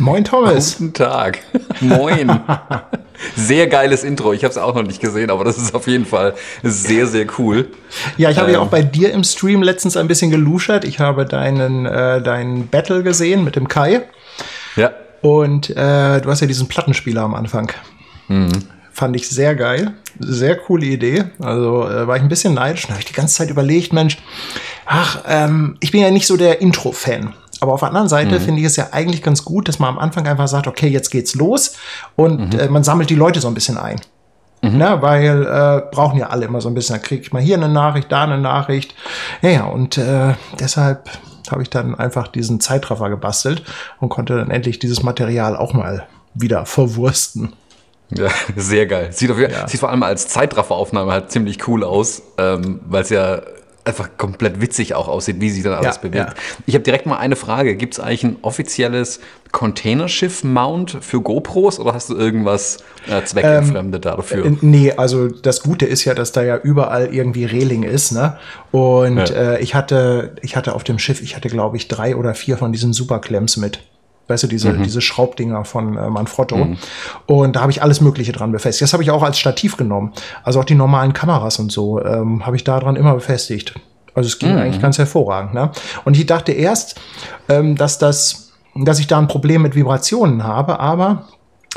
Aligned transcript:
Moin 0.00 0.24
Thomas. 0.24 0.78
Guten 0.78 0.94
Tag. 0.94 1.40
Moin. 1.80 2.40
Sehr 3.36 3.66
geiles 3.66 4.02
Intro. 4.02 4.32
Ich 4.32 4.44
habe 4.44 4.50
es 4.50 4.56
auch 4.56 4.74
noch 4.74 4.82
nicht 4.82 4.98
gesehen, 4.98 5.30
aber 5.30 5.44
das 5.44 5.58
ist 5.58 5.74
auf 5.74 5.86
jeden 5.86 6.06
Fall 6.06 6.34
sehr, 6.62 7.06
sehr 7.06 7.26
cool. 7.38 7.68
Ja, 8.16 8.30
ich 8.30 8.38
habe 8.38 8.48
ähm, 8.48 8.54
ja 8.54 8.60
auch 8.60 8.68
bei 8.68 8.82
dir 8.82 9.12
im 9.12 9.24
Stream 9.24 9.62
letztens 9.62 9.98
ein 9.98 10.08
bisschen 10.08 10.30
geluschert. 10.30 10.86
Ich 10.86 11.00
habe 11.00 11.26
deinen, 11.26 11.84
äh, 11.84 12.22
deinen 12.22 12.68
Battle 12.68 13.02
gesehen 13.02 13.44
mit 13.44 13.56
dem 13.56 13.68
Kai. 13.68 14.00
Ja. 14.74 14.92
Und 15.20 15.68
äh, 15.68 16.22
du 16.22 16.30
hast 16.30 16.40
ja 16.40 16.46
diesen 16.46 16.66
Plattenspieler 16.66 17.20
am 17.20 17.34
Anfang. 17.34 17.70
Mhm. 18.28 18.52
Fand 18.90 19.14
ich 19.16 19.28
sehr 19.28 19.54
geil. 19.54 19.92
Sehr 20.18 20.56
coole 20.56 20.86
Idee. 20.86 21.24
Also 21.40 21.86
äh, 21.86 22.06
war 22.06 22.16
ich 22.16 22.22
ein 22.22 22.30
bisschen 22.30 22.54
neidisch. 22.54 22.84
Da 22.84 22.92
habe 22.92 23.00
ich 23.00 23.06
die 23.06 23.12
ganze 23.12 23.34
Zeit 23.34 23.50
überlegt, 23.50 23.92
Mensch, 23.92 24.16
ach, 24.86 25.24
ähm, 25.28 25.76
ich 25.80 25.90
bin 25.90 26.00
ja 26.00 26.10
nicht 26.10 26.26
so 26.26 26.38
der 26.38 26.62
Intro-Fan. 26.62 27.34
Aber 27.60 27.74
auf 27.74 27.80
der 27.80 27.88
anderen 27.88 28.08
Seite 28.08 28.38
mhm. 28.38 28.42
finde 28.42 28.60
ich 28.60 28.66
es 28.66 28.76
ja 28.76 28.88
eigentlich 28.92 29.22
ganz 29.22 29.44
gut, 29.44 29.68
dass 29.68 29.78
man 29.78 29.90
am 29.90 29.98
Anfang 29.98 30.26
einfach 30.26 30.48
sagt, 30.48 30.66
okay, 30.66 30.88
jetzt 30.88 31.10
geht's 31.10 31.34
los 31.34 31.76
und 32.16 32.54
mhm. 32.54 32.58
äh, 32.58 32.68
man 32.68 32.84
sammelt 32.84 33.10
die 33.10 33.14
Leute 33.14 33.40
so 33.40 33.48
ein 33.48 33.54
bisschen 33.54 33.78
ein. 33.78 34.00
Mhm. 34.62 34.76
Na, 34.76 35.00
weil 35.00 35.46
äh, 35.46 35.82
brauchen 35.90 36.18
ja 36.18 36.28
alle 36.28 36.46
immer 36.46 36.60
so 36.60 36.68
ein 36.68 36.74
bisschen, 36.74 36.96
da 36.96 37.02
kriege 37.02 37.22
ich 37.22 37.32
mal 37.32 37.40
hier 37.40 37.56
eine 37.56 37.68
Nachricht, 37.68 38.12
da 38.12 38.24
eine 38.24 38.38
Nachricht. 38.38 38.94
Ja, 39.42 39.50
ja, 39.50 39.64
und 39.64 39.96
äh, 39.96 40.34
deshalb 40.58 41.08
habe 41.50 41.62
ich 41.62 41.70
dann 41.70 41.94
einfach 41.94 42.28
diesen 42.28 42.60
Zeitraffer 42.60 43.10
gebastelt 43.10 43.62
und 44.00 44.08
konnte 44.08 44.36
dann 44.36 44.50
endlich 44.50 44.78
dieses 44.78 45.02
Material 45.02 45.56
auch 45.56 45.72
mal 45.72 46.06
wieder 46.34 46.66
verwursten. 46.66 47.54
Ja, 48.10 48.28
sehr 48.56 48.86
geil. 48.86 49.12
Sieht, 49.12 49.30
auf, 49.30 49.38
ja. 49.38 49.68
sieht 49.68 49.80
vor 49.80 49.90
allem 49.90 50.02
als 50.02 50.28
Zeitrafferaufnahme 50.28 51.12
halt 51.12 51.30
ziemlich 51.30 51.66
cool 51.68 51.84
aus, 51.84 52.22
ähm, 52.38 52.80
weil 52.88 53.02
es 53.02 53.10
ja 53.10 53.40
einfach 53.84 54.10
komplett 54.16 54.60
witzig 54.60 54.94
auch 54.94 55.08
aussieht, 55.08 55.40
wie 55.40 55.50
sich 55.50 55.62
dann 55.62 55.74
alles 55.74 55.96
ja, 55.96 56.02
bewegt. 56.02 56.28
Ja. 56.28 56.34
Ich 56.66 56.74
habe 56.74 56.84
direkt 56.84 57.06
mal 57.06 57.16
eine 57.16 57.36
Frage. 57.36 57.76
Gibt 57.76 57.94
es 57.94 58.00
eigentlich 58.00 58.24
ein 58.24 58.36
offizielles 58.42 59.20
Containerschiff-Mount 59.52 60.98
für 61.00 61.20
GoPros 61.20 61.80
oder 61.80 61.94
hast 61.94 62.10
du 62.10 62.16
irgendwas 62.16 62.78
äh, 63.08 63.22
zweckentfremdet 63.24 64.06
ähm, 64.06 64.12
dafür? 64.16 64.46
Äh, 64.46 64.56
nee, 64.60 64.92
also 64.92 65.28
das 65.28 65.62
Gute 65.62 65.86
ist 65.86 66.04
ja, 66.04 66.14
dass 66.14 66.32
da 66.32 66.42
ja 66.42 66.58
überall 66.58 67.12
irgendwie 67.12 67.44
Reling 67.44 67.82
ist, 67.82 68.12
ne? 68.12 68.38
Und 68.70 69.16
ja. 69.16 69.54
äh, 69.54 69.60
ich 69.60 69.74
hatte, 69.74 70.36
ich 70.42 70.56
hatte 70.56 70.74
auf 70.74 70.84
dem 70.84 70.98
Schiff, 70.98 71.22
ich 71.22 71.34
hatte 71.34 71.48
glaube 71.48 71.76
ich 71.76 71.88
drei 71.88 72.16
oder 72.16 72.34
vier 72.34 72.58
von 72.58 72.72
diesen 72.72 72.92
Superklemms 72.92 73.56
mit 73.56 73.80
weißt 74.30 74.44
du, 74.44 74.46
diese, 74.46 74.72
mhm. 74.72 74.82
diese 74.82 75.00
Schraubdinger 75.00 75.64
von 75.64 75.96
äh, 75.96 76.08
Manfrotto. 76.08 76.56
Mhm. 76.56 76.78
Und 77.26 77.56
da 77.56 77.60
habe 77.60 77.72
ich 77.72 77.82
alles 77.82 78.00
Mögliche 78.00 78.32
dran 78.32 78.52
befestigt. 78.52 78.82
Das 78.82 78.92
habe 78.92 79.02
ich 79.02 79.10
auch 79.10 79.22
als 79.22 79.38
Stativ 79.38 79.76
genommen. 79.76 80.12
Also 80.44 80.60
auch 80.60 80.64
die 80.64 80.74
normalen 80.74 81.12
Kameras 81.12 81.58
und 81.58 81.70
so 81.70 82.02
ähm, 82.02 82.46
habe 82.46 82.56
ich 82.56 82.64
da 82.64 82.80
dran 82.80 82.96
immer 82.96 83.14
befestigt. 83.14 83.74
Also 84.14 84.28
es 84.28 84.38
ging 84.38 84.52
mhm. 84.52 84.58
eigentlich 84.58 84.80
ganz 84.80 84.98
hervorragend. 84.98 85.54
Ne? 85.54 85.70
Und 86.04 86.16
ich 86.16 86.26
dachte 86.26 86.52
erst, 86.52 87.00
ähm, 87.48 87.76
dass 87.76 87.98
das, 87.98 88.52
dass 88.74 88.98
ich 88.98 89.06
da 89.06 89.18
ein 89.18 89.28
Problem 89.28 89.62
mit 89.62 89.74
Vibrationen 89.74 90.44
habe, 90.44 90.80
aber 90.80 91.26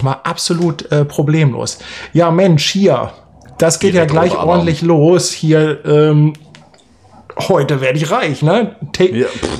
war 0.01 0.21
absolut 0.23 0.91
äh, 0.91 1.05
problemlos. 1.05 1.79
Ja, 2.13 2.31
Mensch, 2.31 2.71
hier, 2.71 3.11
das 3.57 3.79
geht 3.79 3.93
ja 3.93 4.05
gleich 4.05 4.35
ordentlich 4.35 4.81
los. 4.81 5.31
Hier, 5.31 5.85
ähm, 5.85 6.33
heute 7.47 7.81
werde 7.81 7.97
ich 7.97 8.09
reich, 8.11 8.41
ne? 8.41 8.75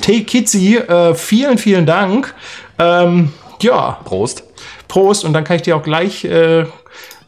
T-Kitzi, 0.00 0.82
ja. 0.88 1.10
äh, 1.10 1.14
vielen, 1.14 1.58
vielen 1.58 1.86
Dank. 1.86 2.34
Ähm, 2.78 3.32
ja. 3.60 3.98
Prost. 4.04 4.44
Prost. 4.88 5.24
Und 5.24 5.32
dann 5.32 5.44
kann 5.44 5.56
ich 5.56 5.62
dir 5.62 5.76
auch 5.76 5.82
gleich 5.82 6.24
äh, 6.24 6.66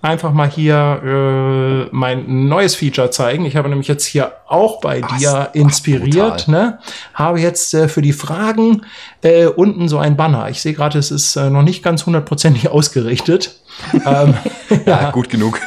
einfach 0.03 0.33
mal 0.33 0.49
hier 0.49 1.01
äh, 1.05 1.89
mein 1.95 2.49
neues 2.49 2.75
Feature 2.75 3.11
zeigen. 3.11 3.45
Ich 3.45 3.57
habe 3.57 3.69
nämlich 3.69 3.89
jetzt 3.89 4.05
hier 4.05 4.33
auch 4.47 4.81
bei 4.81 5.03
ach, 5.03 5.19
dir 5.19 5.51
inspiriert. 5.53 6.45
Ach, 6.45 6.47
ne? 6.47 6.79
Habe 7.15 7.41
jetzt 7.41 7.75
äh, 7.75 7.89
für 7.89 8.03
die 8.03 8.13
Fragen 8.13 8.83
äh, 9.23 9.47
unten 9.47 9.89
so 9.89 9.99
ein 9.99 10.17
Banner. 10.17 10.49
Ich 10.49 10.61
sehe 10.61 10.75
gerade, 10.75 10.99
es 10.99 11.11
ist 11.11 11.37
äh, 11.37 11.51
noch 11.51 11.63
nicht 11.63 11.83
ganz 11.83 12.07
hundertprozentig 12.07 12.69
ausgerichtet. 12.71 13.57
ähm, 14.07 14.35
ja, 14.87 15.03
ja, 15.03 15.11
gut 15.13 15.29
genug. 15.29 15.61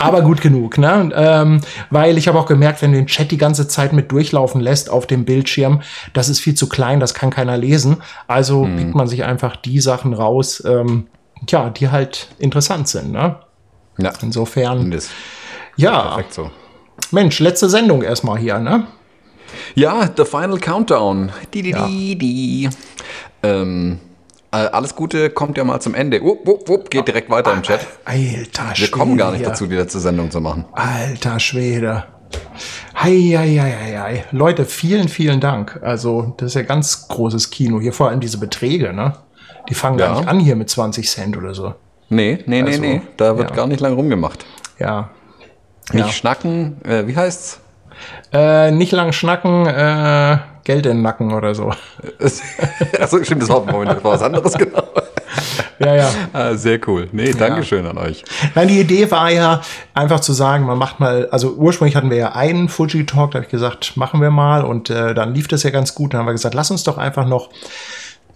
Aber 0.00 0.22
gut 0.22 0.40
genug, 0.40 0.78
ne? 0.78 1.10
Ähm, 1.14 1.60
weil 1.90 2.18
ich 2.18 2.28
habe 2.28 2.38
auch 2.38 2.46
gemerkt, 2.46 2.82
wenn 2.82 2.92
du 2.92 2.98
den 2.98 3.06
Chat 3.06 3.30
die 3.30 3.36
ganze 3.36 3.68
Zeit 3.68 3.92
mit 3.92 4.10
durchlaufen 4.10 4.60
lässt 4.60 4.90
auf 4.90 5.06
dem 5.06 5.24
Bildschirm, 5.24 5.82
das 6.12 6.28
ist 6.28 6.40
viel 6.40 6.54
zu 6.54 6.68
klein, 6.68 7.00
das 7.00 7.14
kann 7.14 7.30
keiner 7.30 7.56
lesen. 7.56 7.98
Also 8.26 8.64
hm. 8.64 8.76
pickt 8.76 8.94
man 8.94 9.08
sich 9.08 9.24
einfach 9.24 9.56
die 9.56 9.80
Sachen 9.80 10.14
raus, 10.14 10.62
ähm, 10.66 11.06
tja, 11.46 11.70
die 11.70 11.90
halt 11.90 12.28
interessant 12.38 12.88
sind, 12.88 13.12
ne? 13.12 13.36
Ja. 13.98 14.12
Insofern. 14.22 14.90
Das 14.90 15.10
ja. 15.76 16.00
Perfekt 16.00 16.34
so. 16.34 16.50
Mensch, 17.10 17.38
letzte 17.40 17.68
Sendung 17.68 18.02
erstmal 18.02 18.38
hier, 18.38 18.58
ne? 18.58 18.86
Ja, 19.74 20.08
The 20.16 20.24
Final 20.24 20.58
Countdown. 20.58 21.32
Die, 21.52 21.62
die, 21.62 21.70
ja. 21.70 21.86
die, 21.86 22.16
die. 22.16 22.70
Ähm, 23.42 23.98
äh, 23.98 24.09
alles 24.56 24.96
Gute 24.96 25.30
kommt 25.30 25.56
ja 25.56 25.64
mal 25.64 25.80
zum 25.80 25.94
Ende. 25.94 26.20
Wupp, 26.22 26.46
wupp, 26.46 26.68
wupp, 26.68 26.90
geht 26.90 27.06
direkt 27.06 27.30
weiter 27.30 27.52
im 27.52 27.62
Chat. 27.62 27.86
Alter 28.04 28.74
Schwede. 28.74 28.80
Wir 28.80 28.90
kommen 28.90 29.16
gar 29.16 29.32
nicht 29.32 29.46
dazu, 29.46 29.66
die 29.66 29.76
letzte 29.76 30.00
Sendung 30.00 30.30
zu 30.30 30.40
machen. 30.40 30.64
Alter 30.72 31.38
Schwede. 31.38 32.04
Hei, 32.94 33.34
hei, 33.36 33.56
hei, 33.56 33.98
hei. 33.98 34.24
Leute, 34.30 34.64
vielen, 34.64 35.08
vielen 35.08 35.40
Dank. 35.40 35.80
Also, 35.82 36.34
das 36.36 36.48
ist 36.48 36.54
ja 36.54 36.62
ganz 36.62 37.08
großes 37.08 37.50
Kino. 37.50 37.80
Hier 37.80 37.92
vor 37.92 38.08
allem 38.08 38.20
diese 38.20 38.38
Beträge, 38.38 38.92
ne? 38.92 39.14
Die 39.68 39.74
fangen 39.74 39.98
ja. 39.98 40.06
gar 40.06 40.18
nicht 40.18 40.28
an 40.28 40.40
hier 40.40 40.56
mit 40.56 40.68
20 40.68 41.08
Cent 41.08 41.36
oder 41.36 41.54
so. 41.54 41.74
Nee, 42.08 42.42
nee, 42.46 42.62
also, 42.62 42.80
nee, 42.80 42.94
nee. 42.94 43.02
Da 43.16 43.38
wird 43.38 43.50
ja. 43.50 43.56
gar 43.56 43.66
nicht 43.66 43.80
lang 43.80 43.94
rumgemacht. 43.94 44.44
Ja. 44.78 45.10
Nicht 45.92 46.06
ja. 46.06 46.12
schnacken, 46.12 46.84
äh, 46.84 47.06
wie 47.06 47.16
heißt's? 47.16 47.60
Äh, 48.32 48.70
nicht 48.72 48.92
lang 48.92 49.12
schnacken, 49.12 49.66
äh, 49.66 50.38
Geld 50.64 50.86
in 50.86 50.98
den 50.98 51.02
Nacken 51.02 51.32
oder 51.32 51.54
so. 51.54 51.70
Achso, 53.00 53.22
stimmt, 53.22 53.42
das 53.42 53.48
war, 53.48 53.60
Moment, 53.60 53.92
das 53.92 54.04
war 54.04 54.12
was 54.12 54.22
anderes, 54.22 54.54
genau. 54.54 54.82
Ja, 55.78 55.94
ja. 55.94 56.10
Ah, 56.34 56.54
sehr 56.56 56.78
cool. 56.86 57.08
Nee, 57.12 57.32
Dankeschön 57.32 57.84
ja. 57.84 57.90
an 57.90 57.98
euch. 57.98 58.22
Nein, 58.54 58.68
die 58.68 58.80
Idee 58.80 59.10
war 59.10 59.30
ja 59.30 59.62
einfach 59.94 60.20
zu 60.20 60.34
sagen, 60.34 60.66
man 60.66 60.76
macht 60.76 61.00
mal, 61.00 61.28
also 61.30 61.54
ursprünglich 61.54 61.96
hatten 61.96 62.10
wir 62.10 62.18
ja 62.18 62.32
einen 62.32 62.68
Fuji 62.68 63.06
Talk, 63.06 63.30
da 63.30 63.36
habe 63.36 63.46
ich 63.46 63.50
gesagt, 63.50 63.96
machen 63.96 64.20
wir 64.20 64.30
mal 64.30 64.62
und 64.62 64.90
äh, 64.90 65.14
dann 65.14 65.34
lief 65.34 65.48
das 65.48 65.62
ja 65.62 65.70
ganz 65.70 65.94
gut. 65.94 66.12
Dann 66.12 66.20
haben 66.20 66.26
wir 66.26 66.32
gesagt, 66.32 66.54
lass 66.54 66.70
uns 66.70 66.82
doch 66.82 66.98
einfach 66.98 67.26
noch 67.26 67.48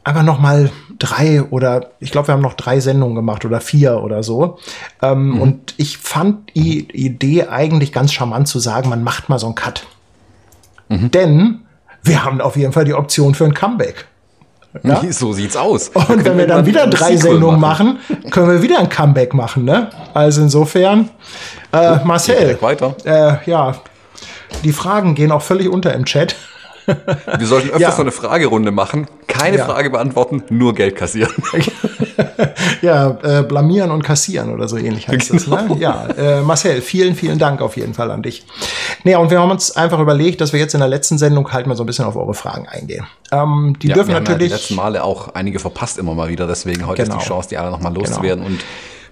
einfach 0.04 0.22
noch 0.22 0.38
mal 0.38 0.70
drei 0.98 1.42
oder 1.42 1.90
ich 1.98 2.12
glaube, 2.12 2.28
wir 2.28 2.34
haben 2.34 2.42
noch 2.42 2.54
drei 2.54 2.80
Sendungen 2.80 3.14
gemacht 3.14 3.44
oder 3.44 3.60
vier 3.60 4.02
oder 4.02 4.22
so. 4.22 4.58
Ähm, 5.02 5.30
mhm. 5.30 5.40
Und 5.40 5.74
ich 5.78 5.98
fand 5.98 6.54
die 6.54 6.90
Idee 6.92 7.48
eigentlich 7.48 7.92
ganz 7.92 8.12
charmant 8.12 8.46
zu 8.46 8.58
sagen, 8.58 8.90
man 8.90 9.02
macht 9.02 9.28
mal 9.28 9.38
so 9.38 9.46
einen 9.46 9.54
Cut. 9.54 9.86
Mhm. 10.88 11.10
Denn 11.10 11.60
wir 12.04 12.24
haben 12.24 12.40
auf 12.40 12.56
jeden 12.56 12.72
Fall 12.72 12.84
die 12.84 12.94
Option 12.94 13.34
für 13.34 13.44
ein 13.44 13.54
Comeback. 13.54 14.06
Ja? 14.82 15.02
So 15.10 15.32
sieht's 15.32 15.56
aus. 15.56 15.88
Und 15.88 16.24
wenn 16.24 16.36
wir 16.36 16.46
dann 16.46 16.66
wieder 16.66 16.86
drei 16.86 17.16
Sendungen 17.16 17.60
machen. 17.60 17.98
machen. 18.08 18.30
können 18.30 18.50
wir 18.50 18.62
wieder 18.62 18.78
ein 18.78 18.88
Comeback 18.88 19.32
machen. 19.32 19.64
Ne? 19.64 19.90
Also 20.12 20.42
insofern, 20.42 21.10
äh, 21.72 21.98
Marcel, 22.04 22.60
weiter. 22.60 22.94
Äh, 23.04 23.50
ja, 23.50 23.76
die 24.64 24.72
Fragen 24.72 25.14
gehen 25.14 25.32
auch 25.32 25.42
völlig 25.42 25.68
unter 25.68 25.94
im 25.94 26.04
Chat. 26.04 26.36
Wir 27.38 27.46
sollten 27.46 27.68
öfters 27.68 27.80
ja. 27.80 27.92
so 27.92 28.02
eine 28.02 28.12
Fragerunde 28.12 28.70
machen. 28.70 29.06
Keine 29.26 29.58
ja. 29.58 29.64
Frage 29.64 29.90
beantworten, 29.90 30.42
nur 30.50 30.74
Geld 30.74 30.96
kassieren. 30.96 31.32
ja, 32.82 33.18
äh, 33.22 33.42
blamieren 33.42 33.90
und 33.90 34.02
kassieren 34.02 34.52
oder 34.52 34.68
so 34.68 34.76
ähnlich 34.76 35.08
heißt 35.08 35.30
genau. 35.30 35.56
das. 35.56 35.68
Ne? 35.68 35.76
Ja, 35.80 36.06
äh, 36.06 36.42
Marcel, 36.42 36.80
vielen, 36.82 37.14
vielen 37.14 37.38
Dank 37.38 37.60
auf 37.60 37.76
jeden 37.76 37.94
Fall 37.94 38.10
an 38.10 38.22
dich. 38.22 38.44
Naja, 39.02 39.18
und 39.18 39.30
wir 39.30 39.40
haben 39.40 39.50
uns 39.50 39.74
einfach 39.76 39.98
überlegt, 39.98 40.40
dass 40.40 40.52
wir 40.52 40.60
jetzt 40.60 40.74
in 40.74 40.80
der 40.80 40.88
letzten 40.88 41.18
Sendung 41.18 41.52
halt 41.52 41.66
mal 41.66 41.76
so 41.76 41.82
ein 41.82 41.86
bisschen 41.86 42.04
auf 42.04 42.16
eure 42.16 42.34
Fragen 42.34 42.68
eingehen. 42.68 43.06
Ähm, 43.32 43.76
die 43.80 43.88
ja, 43.88 43.94
dürfen 43.94 44.08
wir 44.08 44.20
natürlich. 44.20 44.34
Haben 44.34 44.40
ja 44.40 44.46
die 44.46 44.52
letzten 44.52 44.74
Male 44.76 45.04
auch 45.04 45.34
einige 45.34 45.58
verpasst 45.58 45.98
immer 45.98 46.14
mal 46.14 46.28
wieder, 46.28 46.46
deswegen 46.46 46.86
heute 46.86 47.02
genau. 47.02 47.16
ist 47.16 47.22
die 47.22 47.28
Chance, 47.28 47.48
die 47.48 47.58
alle 47.58 47.70
nochmal 47.70 47.92
genau. 47.92 48.06
loszuwerden 48.06 48.44
genau. 48.44 48.56
und 48.56 48.64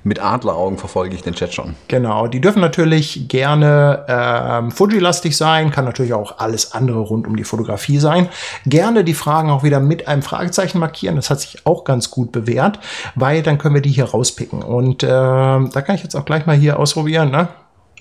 mit 0.04 0.22
Adleraugen 0.22 0.78
verfolge 0.78 1.14
ich 1.14 1.22
den 1.22 1.34
Chat 1.34 1.54
schon. 1.54 1.74
Genau, 1.88 2.26
die 2.26 2.40
dürfen 2.40 2.60
natürlich 2.60 3.28
gerne 3.28 4.04
ähm, 4.08 4.70
Fuji-lastig 4.70 5.36
sein, 5.36 5.70
kann 5.70 5.84
natürlich 5.84 6.12
auch 6.12 6.38
alles 6.38 6.72
andere 6.72 7.00
rund 7.00 7.26
um 7.26 7.36
die 7.36 7.44
Fotografie 7.44 7.98
sein. 7.98 8.28
Gerne 8.66 9.04
die 9.04 9.14
Fragen 9.14 9.50
auch 9.50 9.62
wieder 9.62 9.80
mit 9.80 10.08
einem 10.08 10.22
Fragezeichen 10.22 10.78
markieren, 10.78 11.16
das 11.16 11.30
hat 11.30 11.40
sich 11.40 11.66
auch 11.66 11.84
ganz 11.84 12.10
gut 12.10 12.32
bewährt, 12.32 12.78
weil 13.14 13.42
dann 13.42 13.58
können 13.58 13.74
wir 13.74 13.82
die 13.82 13.90
hier 13.90 14.06
rauspicken. 14.06 14.62
Und 14.62 15.02
äh, 15.02 15.06
da 15.08 15.82
kann 15.84 15.94
ich 15.94 16.02
jetzt 16.02 16.16
auch 16.16 16.24
gleich 16.24 16.46
mal 16.46 16.56
hier 16.56 16.78
ausprobieren, 16.78 17.30
ne? 17.30 17.48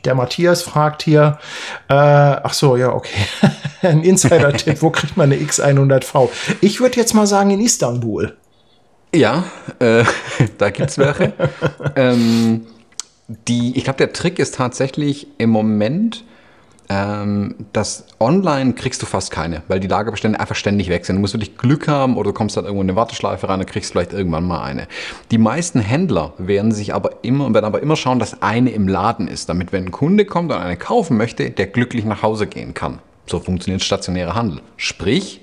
Der 0.06 0.16
Matthias 0.16 0.64
fragt 0.64 1.04
hier, 1.04 1.38
äh, 1.88 1.94
ach 1.94 2.54
so, 2.54 2.76
ja, 2.76 2.92
okay. 2.92 3.20
Ein 3.84 4.02
Insider-Tipp, 4.02 4.82
wo 4.82 4.90
kriegt 4.90 5.16
man 5.16 5.32
eine 5.32 5.42
X100V? 5.42 6.30
Ich 6.62 6.80
würde 6.82 6.98
jetzt 6.98 7.14
mal 7.14 7.28
sagen 7.28 7.52
in 7.52 7.62
Istanbul. 7.62 8.36
Ja, 9.14 9.44
äh, 9.80 10.04
da 10.58 10.70
gibt's 10.70 10.98
welche. 10.98 11.34
ähm, 11.96 12.66
die, 13.48 13.78
ich 13.78 13.84
glaube, 13.84 13.98
der 13.98 14.14
Trick 14.14 14.40
ist 14.40 14.56
tatsächlich 14.56 15.28
im 15.38 15.50
Moment, 15.50 16.24
ähm, 16.90 17.56
dass 17.72 18.06
online 18.20 18.74
kriegst 18.74 19.02
du 19.02 19.06
fast 19.06 19.32
keine, 19.32 19.64
weil 19.70 19.80
die 19.80 19.88
Lagerbestände 19.88 20.40
einfach 20.40 20.56
ständig 20.56 20.90
wechseln. 20.90 21.16
Du 21.16 21.22
musst 21.22 21.34
wirklich 21.34 21.58
Glück 21.58 21.88
haben 21.88 22.18
oder 22.18 22.32
du 22.32 22.34
kommst 22.34 22.58
dann 22.58 22.66
irgendwo 22.66 22.82
in 22.82 22.90
eine 22.90 22.98
Warteschleife 22.98 23.48
rein 23.48 23.62
und 23.62 23.66
kriegst 23.66 23.92
vielleicht 23.94 24.12
irgendwann 24.12 24.46
mal 24.46 24.62
eine. 24.62 24.88
Die 25.32 25.38
meisten 25.38 25.80
Händler 25.80 26.34
werden 26.38 26.74
sich 26.74 26.94
aber 26.94 27.24
immer, 27.24 27.54
werden 27.54 27.66
aber 27.66 27.82
immer 27.82 27.96
schauen, 27.96 28.20
dass 28.20 28.42
eine 28.42 28.72
im 28.72 28.90
Laden 28.90 29.30
ist, 29.30 29.48
damit 29.48 29.72
wenn 29.72 29.86
ein 29.86 29.92
Kunde 29.92 30.26
kommt 30.26 30.52
und 30.52 30.58
eine 30.58 30.76
kaufen 30.76 31.16
möchte, 31.16 31.50
der 31.50 31.68
glücklich 31.68 32.04
nach 32.04 32.24
Hause 32.24 32.48
gehen 32.48 32.74
kann. 32.74 33.00
So 33.26 33.40
funktioniert 33.40 33.82
stationärer 33.84 34.36
Handel. 34.36 34.62
Sprich, 34.76 35.42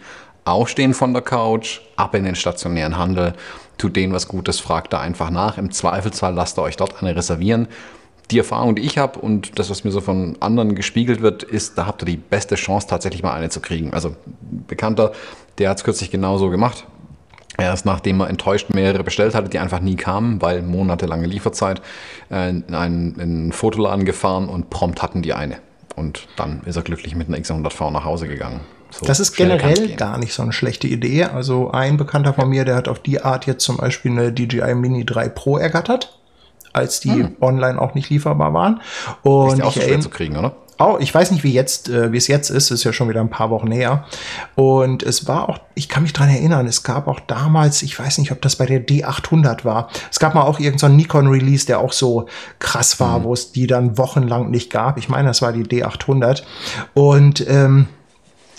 Aufstehen 0.51 0.95
von 0.95 1.13
der 1.13 1.23
Couch, 1.23 1.81
ab 1.97 2.15
in 2.15 2.25
den 2.25 2.35
stationären 2.35 2.99
Handel. 2.99 3.35
tut 3.77 3.95
denen 3.95 4.13
was 4.13 4.29
Gutes, 4.29 4.59
fragt 4.59 4.93
da 4.93 5.01
einfach 5.01 5.31
nach. 5.31 5.57
Im 5.57 5.71
Zweifelsfall 5.71 6.35
lasst 6.35 6.59
ihr 6.59 6.63
euch 6.63 6.77
dort 6.77 7.01
eine 7.01 7.15
reservieren. 7.15 7.69
Die 8.31 8.39
Erfahrung, 8.39 8.75
die 8.75 8.83
ich 8.83 8.99
habe 8.99 9.21
und 9.21 9.59
das, 9.59 9.71
was 9.71 9.85
mir 9.85 9.91
so 9.91 10.01
von 10.01 10.37
anderen 10.41 10.75
gespiegelt 10.75 11.23
wird, 11.23 11.45
ist, 11.45 11.79
da 11.79 11.87
habt 11.87 12.03
ihr 12.03 12.07
die 12.07 12.17
beste 12.17 12.57
Chance, 12.57 12.87
tatsächlich 12.89 13.23
mal 13.23 13.33
eine 13.33 13.49
zu 13.49 13.61
kriegen. 13.61 13.95
Also 13.95 14.09
ein 14.09 14.65
Bekannter, 14.67 15.13
der 15.59 15.71
hat 15.71 15.79
es 15.79 15.85
kürzlich 15.85 16.11
genauso 16.11 16.51
gemacht. 16.51 16.87
Erst 17.57 17.87
nachdem 17.87 18.21
er 18.21 18.29
enttäuscht 18.29 18.71
mehrere 18.71 19.03
bestellt 19.03 19.35
hatte, 19.35 19.49
die 19.49 19.59
einfach 19.59 19.81
nie 19.81 19.97
kamen, 19.97 20.41
weil 20.41 20.63
monatelange 20.63 21.27
Lieferzeit, 21.27 21.83
äh, 22.31 22.51
in 22.51 22.75
einen, 22.75 23.15
in 23.15 23.21
einen 23.21 23.53
Fotoladen 23.53 24.05
gefahren 24.05 24.49
und 24.49 24.71
prompt 24.71 25.03
hatten 25.03 25.23
die 25.23 25.33
eine. 25.33 25.57
Und 25.97 26.29
dann 26.37 26.63
ist 26.67 26.77
er 26.77 26.83
glücklich 26.83 27.17
mit 27.17 27.29
einer 27.29 27.39
X100V 27.39 27.91
nach 27.91 28.05
Hause 28.05 28.29
gegangen. 28.29 28.61
So 28.91 29.07
das 29.07 29.21
ist 29.21 29.37
generell 29.37 29.95
gar 29.97 30.19
nicht 30.19 30.33
so 30.33 30.43
eine 30.43 30.53
schlechte 30.53 30.87
Idee. 30.87 31.25
Also 31.25 31.71
ein 31.71 31.97
Bekannter 31.97 32.35
von 32.35 32.49
mir, 32.49 32.65
der 32.65 32.77
hat 32.77 32.89
auf 32.89 33.01
die 33.01 33.23
Art 33.23 33.47
jetzt 33.47 33.65
zum 33.65 33.77
Beispiel 33.77 34.13
eine 34.13 34.33
DJI 34.33 34.75
Mini 34.75 35.05
3 35.05 35.29
Pro 35.29 35.59
ergattert, 35.59 36.19
als 36.73 37.01
die 37.01 37.11
hm. 37.11 37.37
online 37.41 37.81
auch 37.81 37.95
nicht 37.95 38.11
lieferbar 38.11 38.55
waren. 38.55 38.81
Und 39.23 39.55
ist 39.55 39.63
auch 39.63 39.73
so 39.73 39.81
schwer 39.81 40.01
zu 40.01 40.11
kriegen, 40.11 40.37
oder? 40.37 40.57
Oh, 40.81 40.97
ich 41.01 41.13
weiß 41.13 41.33
nicht, 41.33 41.43
wie 41.43 41.53
jetzt, 41.53 41.89
äh, 41.89 42.13
wie 42.13 42.17
es 42.17 42.29
jetzt 42.29 42.51
ist, 42.51 42.71
ist 42.71 42.85
ja 42.85 42.93
schon 42.93 43.09
wieder 43.09 43.21
ein 43.21 43.31
paar 43.31 43.51
Wochen 43.51 43.73
her. 43.73 44.05
Und 44.55 45.03
es 45.03 45.27
war 45.27 45.49
auch, 45.49 45.59
ich 45.75 45.89
kann 45.89 46.05
mich 46.05 46.13
dran 46.13 46.29
erinnern, 46.29 46.69
es 46.69 46.85
gab 46.85 47.09
auch 47.09 47.19
damals, 47.19 47.83
ich 47.83 47.99
weiß 47.99 48.19
nicht, 48.19 48.31
ob 48.31 48.41
das 48.43 48.55
bei 48.55 48.65
der 48.65 48.87
D800 48.87 49.65
war. 49.65 49.89
Es 50.09 50.21
gab 50.21 50.37
mal 50.37 50.43
auch 50.43 50.61
irgendein 50.61 50.91
so 50.91 50.97
Nikon 50.97 51.27
Release, 51.27 51.67
der 51.67 51.81
auch 51.81 51.93
so 51.93 52.27
krass 52.61 53.01
war, 53.01 53.19
mhm. 53.19 53.25
wo 53.25 53.33
es 53.33 53.51
die 53.51 53.67
dann 53.67 53.99
wochenlang 53.99 54.53
nicht 54.53 54.71
gab. 54.71 54.99
Ich 54.99 55.09
meine, 55.09 55.27
das 55.27 55.43
war 55.43 55.53
die 55.53 55.65
D800. 55.65 56.45
Und 56.95 57.45
ähm, 57.49 57.89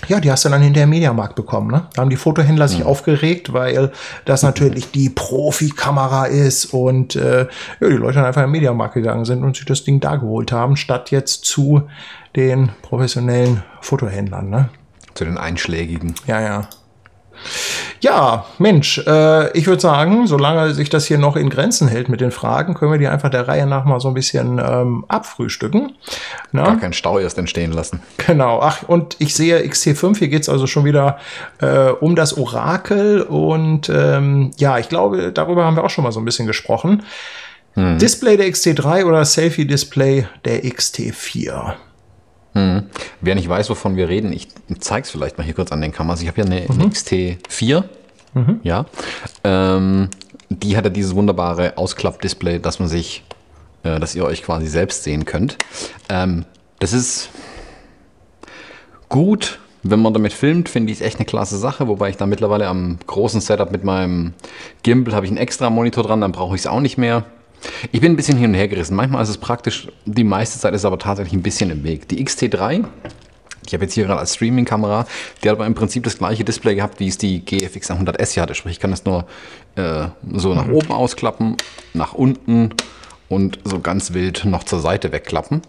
ja, 0.07 0.19
die 0.19 0.31
hast 0.31 0.45
du 0.45 0.49
dann 0.49 0.61
hinterher 0.61 0.85
im 0.85 0.91
Mediamarkt 0.91 1.35
bekommen. 1.35 1.71
Ne? 1.71 1.87
Da 1.93 2.01
haben 2.01 2.09
die 2.09 2.15
Fotohändler 2.15 2.67
sich 2.67 2.79
mhm. 2.79 2.87
aufgeregt, 2.87 3.53
weil 3.53 3.91
das 4.25 4.43
natürlich 4.43 4.91
die 4.91 5.09
Profikamera 5.09 6.25
ist 6.25 6.65
und 6.65 7.15
äh, 7.15 7.47
ja, 7.79 7.89
die 7.89 7.95
Leute 7.95 8.15
dann 8.15 8.25
einfach 8.25 8.43
im 8.43 8.51
Mediamarkt 8.51 8.93
gegangen 8.93 9.25
sind 9.25 9.43
und 9.43 9.55
sich 9.55 9.65
das 9.65 9.83
Ding 9.83 9.99
da 9.99 10.15
geholt 10.15 10.51
haben, 10.51 10.77
statt 10.77 11.11
jetzt 11.11 11.45
zu 11.45 11.83
den 12.35 12.69
professionellen 12.81 13.63
Fotohändlern. 13.81 14.49
Ne? 14.49 14.69
Zu 15.13 15.25
den 15.25 15.37
einschlägigen. 15.37 16.15
Ja, 16.27 16.41
ja. 16.41 16.69
Ja, 18.01 18.45
Mensch, 18.57 18.99
äh, 19.05 19.51
ich 19.57 19.67
würde 19.67 19.81
sagen, 19.81 20.25
solange 20.25 20.73
sich 20.73 20.89
das 20.89 21.05
hier 21.05 21.17
noch 21.17 21.35
in 21.35 21.49
Grenzen 21.49 21.87
hält 21.87 22.07
mit 22.07 22.21
den 22.21 22.31
Fragen, 22.31 22.73
können 22.73 22.91
wir 22.91 22.97
die 22.97 23.07
einfach 23.07 23.29
der 23.29 23.47
Reihe 23.47 23.67
nach 23.67 23.85
mal 23.85 23.99
so 23.99 24.07
ein 24.07 24.13
bisschen 24.13 24.59
ähm, 24.59 25.05
abfrühstücken. 25.07 25.93
Na? 26.51 26.63
Gar 26.63 26.79
keinen 26.79 26.93
Stau 26.93 27.19
erst 27.19 27.37
entstehen 27.37 27.71
lassen. 27.71 28.01
Genau. 28.25 28.59
Ach, 28.61 28.83
und 28.83 29.15
ich 29.19 29.33
sehe 29.33 29.59
XT5, 29.59 30.17
hier 30.17 30.27
geht's 30.27 30.49
also 30.49 30.67
schon 30.67 30.85
wieder 30.85 31.17
äh, 31.59 31.89
um 31.89 32.15
das 32.15 32.37
Orakel. 32.37 33.21
Und 33.21 33.89
ähm, 33.89 34.51
ja, 34.57 34.77
ich 34.77 34.87
glaube, 34.87 35.31
darüber 35.33 35.65
haben 35.65 35.75
wir 35.75 35.83
auch 35.83 35.89
schon 35.89 36.03
mal 36.03 36.11
so 36.11 36.19
ein 36.19 36.25
bisschen 36.25 36.47
gesprochen. 36.47 37.03
Hm. 37.73 37.97
Display 37.97 38.37
der 38.37 38.47
XT3 38.47 39.05
oder 39.05 39.25
Selfie-Display 39.25 40.27
der 40.45 40.63
XT4? 40.63 41.73
Hm. 42.53 42.83
Wer 43.21 43.35
nicht 43.35 43.47
weiß, 43.47 43.69
wovon 43.69 43.95
wir 43.95 44.09
reden, 44.09 44.33
ich 44.33 44.47
zeige 44.79 45.03
es 45.03 45.11
vielleicht 45.11 45.37
mal 45.37 45.43
hier 45.43 45.53
kurz 45.53 45.71
an 45.71 45.81
den 45.81 45.91
Kameras. 45.91 46.21
Ich 46.21 46.27
habe 46.27 46.41
ja 46.41 46.45
eine, 46.45 46.61
mhm. 46.61 46.81
eine 46.81 46.89
XT4. 46.89 47.83
Mhm. 48.33 48.59
Ja. 48.63 48.85
Ähm, 49.43 50.09
die 50.49 50.75
hat 50.75 50.83
ja 50.83 50.89
dieses 50.89 51.15
wunderbare 51.15 51.77
Ausklappdisplay, 51.77 52.59
dass 52.59 52.79
man 52.79 52.87
sich, 52.87 53.23
äh, 53.83 53.99
dass 53.99 54.15
ihr 54.15 54.25
euch 54.25 54.43
quasi 54.43 54.67
selbst 54.67 55.03
sehen 55.03 55.25
könnt. 55.25 55.57
Ähm, 56.09 56.45
das 56.79 56.93
ist 56.93 57.29
gut, 59.09 59.59
wenn 59.83 60.01
man 60.01 60.13
damit 60.13 60.33
filmt, 60.33 60.69
finde 60.69 60.91
ich 60.91 60.99
es 60.99 61.05
echt 61.05 61.17
eine 61.17 61.25
klasse 61.25 61.57
Sache, 61.57 61.87
wobei 61.87 62.09
ich 62.09 62.17
da 62.17 62.25
mittlerweile 62.25 62.67
am 62.67 62.97
großen 63.05 63.41
Setup 63.41 63.71
mit 63.71 63.83
meinem 63.83 64.33
Gimbal 64.83 65.15
habe 65.15 65.25
ich 65.25 65.31
einen 65.31 65.37
extra 65.37 65.69
Monitor 65.69 66.03
dran, 66.03 66.21
dann 66.21 66.31
brauche 66.31 66.55
ich 66.55 66.61
es 66.61 66.67
auch 66.67 66.81
nicht 66.81 66.97
mehr. 66.97 67.25
Ich 67.91 68.01
bin 68.01 68.13
ein 68.13 68.15
bisschen 68.15 68.37
hin 68.37 68.51
und 68.51 68.55
her 68.55 68.67
gerissen. 68.67 68.95
Manchmal 68.95 69.23
ist 69.23 69.29
es 69.29 69.37
praktisch, 69.37 69.87
die 70.05 70.23
meiste 70.23 70.59
Zeit 70.59 70.73
ist 70.73 70.85
aber 70.85 70.99
tatsächlich 70.99 71.33
ein 71.33 71.43
bisschen 71.43 71.69
im 71.69 71.83
Weg. 71.83 72.07
Die 72.07 72.23
XT3, 72.23 72.85
ich 73.65 73.73
habe 73.73 73.83
jetzt 73.83 73.93
hier 73.93 74.05
gerade 74.05 74.19
als 74.19 74.35
Streaming-Kamera, 74.35 75.05
die 75.43 75.49
hat 75.49 75.55
aber 75.55 75.65
im 75.65 75.75
Prinzip 75.75 76.03
das 76.03 76.17
gleiche 76.17 76.43
Display 76.43 76.75
gehabt, 76.75 76.99
wie 76.99 77.07
es 77.07 77.17
die 77.17 77.43
GFX 77.45 77.91
100S 77.91 78.33
hier 78.33 78.43
hatte. 78.43 78.55
Sprich, 78.55 78.73
ich 78.73 78.79
kann 78.79 78.91
das 78.91 79.05
nur 79.05 79.25
äh, 79.75 80.07
so 80.33 80.53
nach 80.53 80.67
oben 80.67 80.91
ausklappen, 80.91 81.57
nach 81.93 82.13
unten 82.13 82.71
und 83.27 83.59
so 83.63 83.79
ganz 83.79 84.13
wild 84.13 84.45
noch 84.45 84.63
zur 84.63 84.79
Seite 84.79 85.11
wegklappen. 85.11 85.61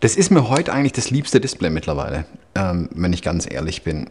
Das 0.00 0.16
ist 0.16 0.30
mir 0.30 0.48
heute 0.48 0.72
eigentlich 0.72 0.92
das 0.92 1.10
liebste 1.10 1.40
Display 1.40 1.70
mittlerweile, 1.70 2.24
ähm, 2.54 2.88
wenn 2.94 3.12
ich 3.12 3.22
ganz 3.22 3.50
ehrlich 3.50 3.82
bin. 3.82 4.08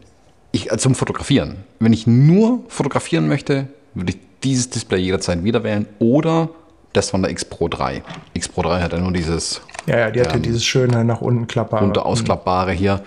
Ich, 0.52 0.72
äh, 0.72 0.78
zum 0.78 0.96
Fotografieren. 0.96 1.58
Wenn 1.80 1.94
ich 1.94 2.08
nur 2.08 2.64
fotografieren 2.68 3.28
möchte, 3.28 3.68
würde 3.94 4.14
ich 4.14 4.20
dieses 4.44 4.70
Display 4.70 5.00
jederzeit 5.00 5.44
wieder 5.44 5.64
wählen 5.64 5.88
oder 6.00 6.50
das 6.94 7.10
von 7.12 7.22
der 7.22 7.32
X 7.32 7.46
Pro 7.46 7.68
3. 7.68 8.02
X 8.34 8.48
Pro 8.48 8.64
3 8.64 8.82
hat 8.82 8.94
ja 8.94 9.00
nur 9.00 9.12
dieses. 9.12 9.62
Ja, 9.86 9.98
ja, 9.98 10.12
die 10.12 10.22
hatte 10.22 10.36
ähm, 10.36 10.42
dieses 10.42 10.64
schöne 10.66 11.04
nach 11.04 11.22
unten 11.22 11.48
klappbare. 11.48 11.84
Unter 11.86 12.06
ausklappbare 12.06 12.72
hier. 12.72 13.04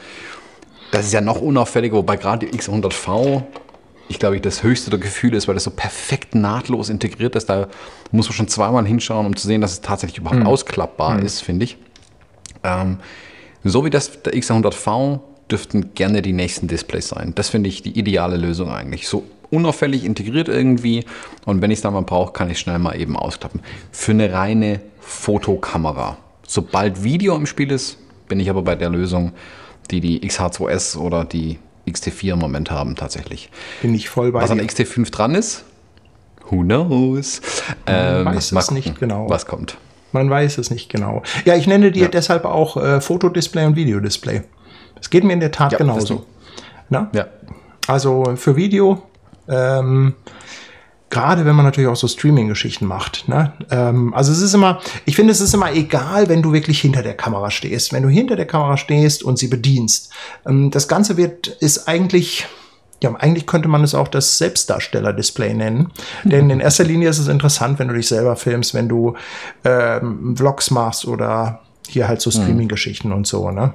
Das 0.91 1.07
ist 1.07 1.13
ja 1.13 1.21
noch 1.21 1.41
unauffälliger, 1.41 1.97
wobei 1.97 2.17
gerade 2.17 2.47
die 2.47 2.59
X100V, 2.59 3.43
ich 4.09 4.19
glaube, 4.19 4.41
das 4.41 4.63
höchste 4.63 4.91
der 4.91 4.99
Gefühle 4.99 5.39
ist, 5.39 5.49
weil 5.49 5.55
das 5.55 5.65
so 5.65 5.71
perfekt 5.71 6.35
nahtlos 6.35 6.91
integriert 6.91 7.35
ist. 7.35 7.49
Da 7.49 7.69
muss 8.11 8.29
man 8.29 8.35
schon 8.35 8.49
zweimal 8.49 8.87
hinschauen, 8.87 9.27
um 9.27 9.35
zu 9.35 9.47
sehen, 9.47 9.63
dass 9.63 9.73
es 9.73 9.81
tatsächlich 9.81 10.19
überhaupt 10.19 10.41
mhm. 10.41 10.47
ausklappbar 10.47 11.19
mhm. 11.19 11.27
ist, 11.27 11.41
finde 11.41 11.65
ich. 11.65 11.79
Ähm, 12.63 12.99
so 13.65 13.85
wie 13.85 13.91
das 13.91 14.23
der 14.23 14.35
X100V 14.35 15.21
dürften 15.51 15.95
gerne 15.95 16.23
die 16.23 16.33
nächsten 16.33 16.69
Displays 16.69 17.09
sein. 17.09 17.33
Das 17.35 17.49
finde 17.49 17.69
ich 17.69 17.83
die 17.83 17.99
ideale 17.99 18.37
Lösung 18.37 18.71
eigentlich. 18.71 19.09
So 19.09 19.25
unauffällig 19.53 20.05
integriert 20.05 20.49
irgendwie 20.49 21.05
und 21.45 21.63
wenn 21.63 21.71
ich 21.71 21.79
es 21.79 21.83
dann 21.83 21.93
mal 21.93 22.03
brauche, 22.03 22.33
kann 22.33 22.51
ich 22.51 22.59
schnell 22.59 22.79
mal 22.79 22.99
eben 22.99 23.17
ausklappen. 23.17 23.61
Für 23.93 24.13
eine 24.13 24.33
reine 24.33 24.81
Fotokamera. 25.01 26.17
Sobald 26.47 27.05
Video 27.05 27.37
im 27.37 27.47
Spiel 27.47 27.71
ist, 27.71 27.99
bin 28.29 28.41
ich 28.41 28.49
aber 28.51 28.63
bei 28.63 28.75
der 28.75 28.91
Lösung, 28.91 29.33
die 29.91 30.01
die 30.01 30.21
XH2S 30.21 30.97
oder 30.97 31.25
die 31.25 31.59
XT4 31.87 32.33
im 32.33 32.39
Moment 32.39 32.71
haben 32.71 32.97
tatsächlich. 32.97 33.51
Bin 33.83 33.95
ich 33.95 34.09
voll 34.09 34.33
bei 34.33 34.43
Was 34.43 34.51
an 34.51 34.61
XT5 34.61 35.11
dran 35.11 35.35
ist, 35.35 35.65
who 36.49 36.63
knows? 36.63 37.43
Man 37.87 37.95
ähm, 37.97 38.25
weiß 38.27 38.53
es 38.53 38.71
nicht 38.71 38.99
genau. 38.99 39.29
Was 39.29 39.47
kommt. 39.47 39.77
Man 40.13 40.29
weiß 40.29 40.59
es 40.59 40.71
nicht 40.71 40.91
genau. 40.91 41.23
Ja, 41.45 41.57
ich 41.57 41.67
nenne 41.67 41.91
dir 41.91 42.05
ja. 42.05 42.09
deshalb 42.09 42.45
auch 42.45 42.77
äh, 42.77 43.01
Fotodisplay 43.01 43.65
und 43.65 43.77
Videodisplay. 43.77 44.43
Es 45.01 45.11
geht 45.11 45.25
mir 45.25 45.33
in 45.33 45.41
der 45.41 45.51
Tat 45.51 45.73
ja, 45.73 45.79
genauso. 45.79 46.27
Na? 46.89 47.11
Ja. 47.15 47.27
Also 47.87 48.37
für 48.37 48.57
Video 48.57 49.03
ähm, 49.49 50.15
Gerade 51.13 51.45
wenn 51.45 51.55
man 51.55 51.67
natürlich 51.67 51.91
auch 51.91 51.97
so 51.97 52.09
Streaming-Geschichten 52.09 52.87
macht. 52.87 53.29
Ne? 53.29 53.53
Ähm, 53.71 54.15
also 54.15 54.33
es 54.33 54.41
ist 54.41 54.55
immer, 54.55 54.81
ich 55.05 55.15
finde, 55.15 55.33
es 55.33 55.43
ist 55.43 55.53
immer 55.53 55.71
egal, 55.71 56.31
wenn 56.31 56.41
du 56.41 56.55
wirklich 56.55 56.81
hinter 56.81 57.03
der 57.03 57.13
Kamera 57.13 57.51
stehst. 57.51 57.93
Wenn 57.93 58.03
du 58.03 58.09
hinter 58.09 58.35
der 58.35 58.47
Kamera 58.47 58.79
stehst 58.79 59.23
und 59.23 59.39
sie 59.39 59.49
bedienst. 59.49 60.11
Ähm, 60.47 60.71
das 60.71 60.89
Ganze 60.89 61.19
wird, 61.19 61.49
ist 61.49 61.87
eigentlich, 61.87 62.47
ja, 63.03 63.15
eigentlich 63.15 63.47
könnte 63.47 63.69
man 63.69 63.85
es 63.85 63.95
auch 63.95 64.09
das 64.09 64.39
Selbstdarsteller-Display 64.39 65.53
nennen. 65.53 65.93
Denn 66.25 66.49
in 66.49 66.61
erster 66.61 66.85
Linie 66.85 67.11
ist 67.11 67.19
es 67.19 67.29
interessant, 67.29 67.79
wenn 67.79 67.89
du 67.89 67.95
dich 67.95 68.09
selber 68.09 68.35
filmst, 68.35 68.73
wenn 68.73 68.89
du 68.89 69.15
ähm, 69.65 70.35
Vlogs 70.35 70.71
machst 70.71 71.07
oder 71.07 71.61
hier 71.89 72.09
halt 72.09 72.23
so 72.23 72.31
mhm. 72.31 72.43
Streaming-Geschichten 72.43 73.13
und 73.13 73.27
so, 73.27 73.51
ne? 73.51 73.75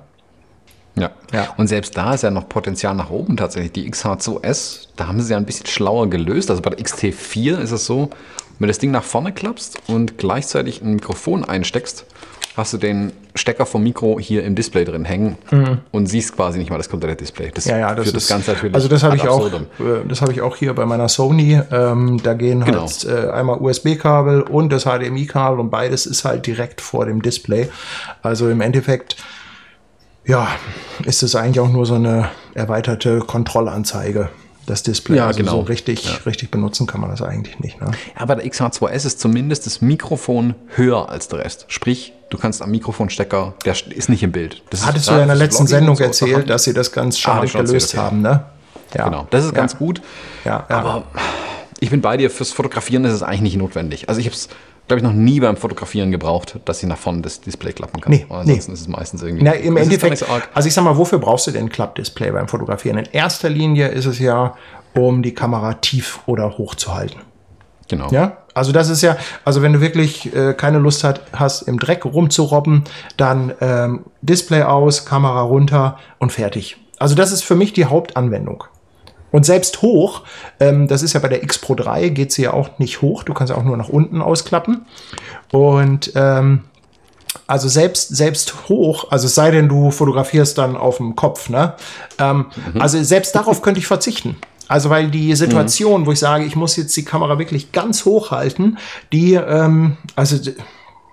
Ja. 0.97 1.11
ja. 1.31 1.53
Und 1.57 1.67
selbst 1.67 1.95
da 1.95 2.13
ist 2.13 2.23
ja 2.23 2.31
noch 2.31 2.49
Potenzial 2.49 2.95
nach 2.95 3.09
oben 3.09 3.37
tatsächlich. 3.37 3.71
Die 3.71 3.91
XH2S, 3.91 4.87
da 4.95 5.07
haben 5.07 5.21
sie 5.21 5.31
ja 5.31 5.37
ein 5.37 5.45
bisschen 5.45 5.67
schlauer 5.67 6.09
gelöst. 6.09 6.49
Also 6.49 6.61
bei 6.61 6.71
der 6.71 6.83
XT4 6.85 7.59
ist 7.59 7.71
es 7.71 7.85
so, 7.85 8.09
wenn 8.59 8.67
du 8.67 8.67
das 8.67 8.79
Ding 8.79 8.91
nach 8.91 9.03
vorne 9.03 9.31
klappst 9.31 9.77
und 9.87 10.17
gleichzeitig 10.17 10.81
ein 10.81 10.95
Mikrofon 10.95 11.45
einsteckst, 11.45 12.05
hast 12.57 12.73
du 12.73 12.77
den 12.77 13.13
Stecker 13.35 13.67
vom 13.67 13.83
Mikro 13.83 14.19
hier 14.19 14.43
im 14.43 14.55
Display 14.55 14.83
drin 14.83 15.05
hängen 15.05 15.37
mhm. 15.51 15.77
und 15.91 16.07
siehst 16.07 16.35
quasi 16.35 16.57
nicht 16.57 16.71
mal 16.71 16.77
das 16.77 16.89
komplette 16.89 17.15
Display. 17.15 17.51
Das 17.53 17.65
ja, 17.65 17.77
ja, 17.77 17.93
das, 17.93 18.07
ist, 18.07 18.15
das 18.15 18.27
Ganze 18.27 18.51
natürlich. 18.53 18.73
Also 18.73 18.87
das 18.87 19.03
habe 19.03 19.15
ich 19.15 19.27
auch, 19.27 19.45
äh, 19.53 19.61
das 20.09 20.21
habe 20.21 20.31
ich 20.31 20.41
auch 20.41 20.55
hier 20.55 20.73
bei 20.73 20.87
meiner 20.87 21.07
Sony. 21.07 21.61
Ähm, 21.71 22.19
da 22.23 22.33
gehen 22.33 22.65
genau. 22.65 22.81
halt 22.81 23.05
äh, 23.05 23.29
einmal 23.29 23.59
USB-Kabel 23.59 24.41
und 24.41 24.69
das 24.73 24.85
HDMI-Kabel 24.85 25.59
und 25.59 25.69
beides 25.69 26.07
ist 26.07 26.25
halt 26.25 26.47
direkt 26.47 26.81
vor 26.81 27.05
dem 27.05 27.21
Display. 27.21 27.69
Also 28.23 28.49
im 28.49 28.61
Endeffekt 28.61 29.17
ja, 30.27 30.48
ist 31.05 31.24
es 31.24 31.36
eigentlich 31.36 31.60
auch 31.60 31.69
nur 31.69 31.86
so 31.86 31.96
eine 31.96 32.29
erweiterte 32.53 33.19
Kontrollanzeige. 33.19 34.29
Das 34.65 34.84
Display. 34.84 35.15
Ja, 35.15 35.27
also 35.27 35.39
genau. 35.39 35.51
So 35.51 35.60
richtig, 35.62 36.03
ja. 36.03 36.12
richtig 36.25 36.51
benutzen 36.51 36.88
kann 36.88 37.00
man 37.00 37.10
das 37.10 37.22
eigentlich 37.22 37.57
nicht. 37.60 37.79
Ne? 37.79 37.91
Ja, 37.91 38.22
aber 38.22 38.36
der 38.36 38.46
XH2S 38.46 39.05
ist 39.05 39.19
zumindest 39.22 39.65
das 39.65 39.79
Mikrofon 39.79 40.55
höher 40.75 41.07
als 41.10 41.29
der 41.29 41.39
Rest. 41.39 41.67
Sprich, 41.69 42.12
du 42.29 42.38
kannst 42.38 42.62
am 42.62 42.72
Mikrofonstecker, 42.72 43.53
der 43.63 43.75
ist 43.96 44.10
nicht 44.10 44.24
im 44.24 44.34
Bild. 44.34 44.62
Das 44.69 44.86
Hattest 44.86 45.05
ist, 45.05 45.10
du 45.10 45.13
ja 45.13 45.22
in 45.22 45.29
der 45.29 45.38
letzten 45.38 45.67
Sendung 45.67 45.96
so 45.96 46.03
erzählt, 46.03 46.50
dass 46.50 46.65
sie 46.65 46.74
das 46.74 46.91
ganz 46.91 47.17
scharf 47.17 47.55
ah, 47.55 47.62
gelöst 47.62 47.96
haben, 47.96 48.22
ne? 48.22 48.43
Ja. 48.93 49.05
Genau, 49.05 49.27
das 49.29 49.46
ist 49.46 49.51
ja. 49.51 49.57
ganz 49.57 49.77
gut. 49.77 50.01
Ja, 50.43 50.65
aber 50.67 51.03
ich 51.79 51.89
bin 51.89 52.01
bei 52.01 52.17
dir, 52.17 52.29
fürs 52.29 52.51
Fotografieren 52.51 53.05
ist 53.05 53.13
es 53.13 53.24
eigentlich 53.24 53.41
nicht 53.41 53.57
notwendig. 53.57 54.10
Also 54.10 54.19
ich 54.19 54.27
habe 54.27 54.36
es 54.36 54.50
glaube 54.88 55.00
ich, 55.00 55.03
noch 55.03 55.13
nie 55.13 55.39
beim 55.39 55.58
Fotografieren 55.58 56.12
gebraucht, 56.12 56.60
dass 56.65 56.79
sie 56.79 56.88
nach 56.88 56.98
vorne 56.98 57.22
das 57.22 57.41
Display 57.41 57.74
klappen 57.74 58.01
kann. 58.01 58.12
Nee, 58.12 58.25
ansonsten 58.29 58.72
nee. 58.72 58.75
ist 58.75 58.82
es 58.82 58.88
meistens 58.88 59.22
irgendwie. 59.22 59.44
Na, 59.44 59.51
im 59.51 59.77
Endeffekt, 59.77 60.17
so 60.17 60.25
also 60.53 60.67
ich 60.67 60.74
sag 60.74 60.84
mal, 60.84 60.98
wofür 60.98 61.20
brauchst 61.20 61.48
du 61.48 61.51
denn 61.51 61.65
ein 61.65 61.70
Klappdisplay 61.70 62.32
beim 62.32 62.48
Fotografieren? 62.48 62.98
In 62.98 63.06
erster 63.12 63.50
Linie 63.50 63.89
ist 63.89 64.06
es 64.06 64.20
ja, 64.20 64.56
um 64.96 65.22
die 65.22 65.34
Kamera 65.34 65.74
tief 65.74 66.20
oder 66.25 66.58
hoch 66.58 66.75
zu 66.75 66.94
halten. 66.94 67.20
Genau. 67.89 68.10
Ja, 68.12 68.38
also 68.53 68.72
das 68.72 68.89
ist 68.89 69.01
ja, 69.01 69.17
also 69.46 69.62
wenn 69.62 69.74
du 69.74 69.82
wirklich 69.82 70.34
äh, 70.36 70.53
keine 70.53 70.79
Lust 70.79 71.03
hat, 71.03 71.22
hast, 71.34 71.63
im 71.63 71.79
Dreck 71.79 72.06
rumzurobben, 72.06 72.84
dann 73.15 73.53
ähm, 73.62 74.06
Display 74.22 74.63
aus, 74.63 75.06
Kamera 75.06 75.41
runter 75.41 75.98
und 76.17 76.32
fertig. 76.32 76.77
Also 76.98 77.15
das 77.15 77.32
ist 77.32 77.44
für 77.44 77.56
mich 77.56 77.74
die 77.74 77.86
Hauptanwendung. 77.86 78.63
Und 79.31 79.46
selbst 79.46 79.81
hoch, 79.81 80.24
ähm, 80.60 80.88
das 80.88 81.03
ist 81.03 81.13
ja 81.13 81.19
bei 81.19 81.27
der 81.27 81.43
X 81.43 81.57
Pro 81.57 81.75
3, 81.75 82.10
geht 82.10 82.31
sie 82.31 82.43
ja 82.43 82.53
auch 82.53 82.79
nicht 82.79 83.01
hoch, 83.01 83.24
du 83.24 83.34
kannst 83.34 83.51
ja 83.51 83.57
auch 83.57 83.63
nur 83.63 83.77
nach 83.77 83.89
unten 83.89 84.22
ausklappen. 84.22 84.86
Und 85.51 86.12
ähm, 86.15 86.63
also 87.46 87.67
selbst, 87.67 88.15
selbst 88.15 88.69
hoch, 88.69 89.12
also 89.12 89.27
es 89.27 89.36
sei 89.36 89.51
denn, 89.51 89.69
du 89.69 89.91
fotografierst 89.91 90.57
dann 90.57 90.75
auf 90.75 90.98
dem 90.98 91.15
Kopf, 91.15 91.50
ne? 91.50 91.75
Ähm, 92.19 92.48
mhm. 92.74 92.81
Also 92.81 93.01
selbst 93.03 93.36
darauf 93.36 93.62
könnte 93.62 93.79
ich 93.79 93.88
verzichten. 93.88 94.38
Also 94.67 94.89
weil 94.89 95.10
die 95.10 95.34
Situation, 95.36 96.01
mhm. 96.01 96.05
wo 96.05 96.12
ich 96.12 96.19
sage, 96.19 96.43
ich 96.46 96.55
muss 96.55 96.75
jetzt 96.75 96.96
die 96.98 97.05
Kamera 97.05 97.39
wirklich 97.39 97.72
ganz 97.72 98.05
hoch 98.05 98.31
halten, 98.31 98.77
die 99.13 99.36
ähm, 99.36 99.98
also 100.15 100.38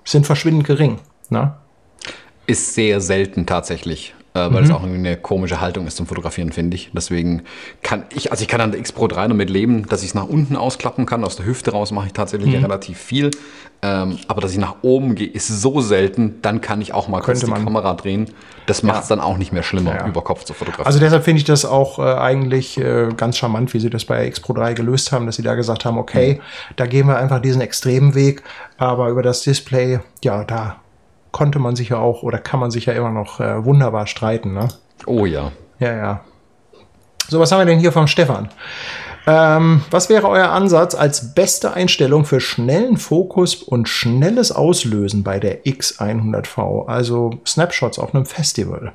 sind 0.05 0.27
verschwindend 0.27 0.67
gering. 0.67 0.99
Ne? 1.31 1.55
Ist 2.47 2.75
sehr 2.75 3.01
selten 3.01 3.47
tatsächlich 3.47 4.15
weil 4.41 4.63
mhm. 4.63 4.65
es 4.65 4.71
auch 4.73 4.83
eine 4.83 5.17
komische 5.17 5.61
Haltung 5.61 5.87
ist 5.87 5.97
zum 5.97 6.07
Fotografieren, 6.07 6.51
finde 6.51 6.75
ich. 6.75 6.91
Deswegen 6.93 7.43
kann 7.83 8.03
ich, 8.15 8.33
also 8.33 8.43
ich 8.43 8.49
kann 8.49 8.61
an 8.61 8.73
der 8.73 8.81
X 8.81 8.91
Pro 8.91 9.07
3 9.07 9.29
damit 9.29 9.49
leben, 9.49 9.87
dass 9.87 10.03
ich 10.03 10.09
es 10.09 10.15
nach 10.15 10.27
unten 10.27 10.57
ausklappen 10.57 11.07
kann. 11.07 11.23
Aus 11.23 11.37
der 11.37 11.47
Hüfte 11.47 11.71
raus 11.71 11.93
mache 11.93 12.07
ich 12.07 12.13
tatsächlich 12.13 12.57
mhm. 12.57 12.65
relativ 12.65 12.99
viel. 12.99 13.31
Ähm, 13.83 14.19
aber 14.27 14.41
dass 14.41 14.51
ich 14.51 14.59
nach 14.59 14.77
oben 14.83 15.15
gehe, 15.15 15.29
ist 15.29 15.47
so 15.47 15.81
selten. 15.81 16.41
Dann 16.43 16.61
kann 16.61 16.81
ich 16.81 16.93
auch 16.93 17.07
mal 17.07 17.21
kurz 17.21 17.41
die 17.41 17.51
Kamera 17.51 17.95
drehen. 17.95 18.29
Das 18.67 18.83
macht 18.83 19.05
es 19.05 19.09
ja. 19.09 19.17
dann 19.17 19.25
auch 19.25 19.37
nicht 19.37 19.53
mehr 19.53 19.63
schlimmer, 19.63 19.95
ja. 19.95 20.09
über 20.09 20.23
Kopf 20.23 20.43
zu 20.43 20.53
fotografieren. 20.53 20.87
Also 20.87 20.99
deshalb 20.99 21.23
finde 21.23 21.39
ich 21.39 21.45
das 21.45 21.65
auch 21.65 22.01
äh, 22.01 22.03
eigentlich 22.03 22.77
äh, 22.79 23.11
ganz 23.17 23.37
charmant, 23.37 23.73
wie 23.73 23.79
sie 23.79 23.91
das 23.91 24.05
bei 24.05 24.27
X 24.27 24.41
Pro 24.41 24.53
3 24.55 24.75
gelöst 24.75 25.13
haben, 25.13 25.27
dass 25.27 25.37
sie 25.37 25.43
da 25.43 25.55
gesagt 25.55 25.85
haben, 25.85 25.99
okay, 25.99 26.35
mhm. 26.35 26.75
da 26.75 26.87
gehen 26.87 27.07
wir 27.07 27.19
einfach 27.19 27.41
diesen 27.41 27.61
extremen 27.61 28.17
Weg, 28.17 28.43
aber 28.79 29.11
über 29.11 29.23
das 29.23 29.43
Display, 29.43 30.01
ja, 30.25 30.43
da 30.45 30.81
konnte 31.35 31.59
man 31.59 31.75
sich 31.75 31.89
ja 31.89 31.99
auch 31.99 32.23
oder 32.23 32.39
kann 32.39 32.61
man 32.61 32.71
sich 32.71 32.87
ja 32.87 32.93
immer 32.93 33.11
noch 33.11 33.41
äh, 33.41 33.65
wunderbar 33.65 34.07
streiten. 34.07 34.55
Ne? 34.55 34.69
Oh 35.05 35.27
ja. 35.27 35.51
Ja, 35.81 35.93
ja. 35.93 36.21
So, 37.27 37.41
was 37.41 37.51
haben 37.51 37.59
wir 37.59 37.67
denn 37.67 37.81
hier 37.81 37.91
vom 37.91 38.07
Stefan? 38.07 38.51
Ähm, 39.27 39.83
was 39.91 40.09
wäre 40.09 40.29
euer 40.29 40.51
Ansatz 40.51 40.95
als 40.95 41.35
beste 41.35 41.75
Einstellung 41.75 42.25
für 42.25 42.41
schnellen 42.41 42.99
Fokus 42.99 43.57
und 43.57 43.89
schnelles 43.89 44.53
Auslösen 44.53 45.25
bei 45.25 45.41
der 45.41 45.65
X100V? 45.65 46.87
Also 46.87 47.41
Snapshots 47.45 47.99
auf 47.99 48.15
einem 48.15 48.27
Festival. 48.27 48.93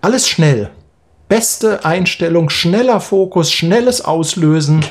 Alles 0.00 0.26
schnell. 0.26 0.70
Beste 1.28 1.84
Einstellung, 1.84 2.48
schneller 2.48 3.00
Fokus, 3.00 3.52
schnelles 3.52 4.02
Auslösen. 4.02 4.82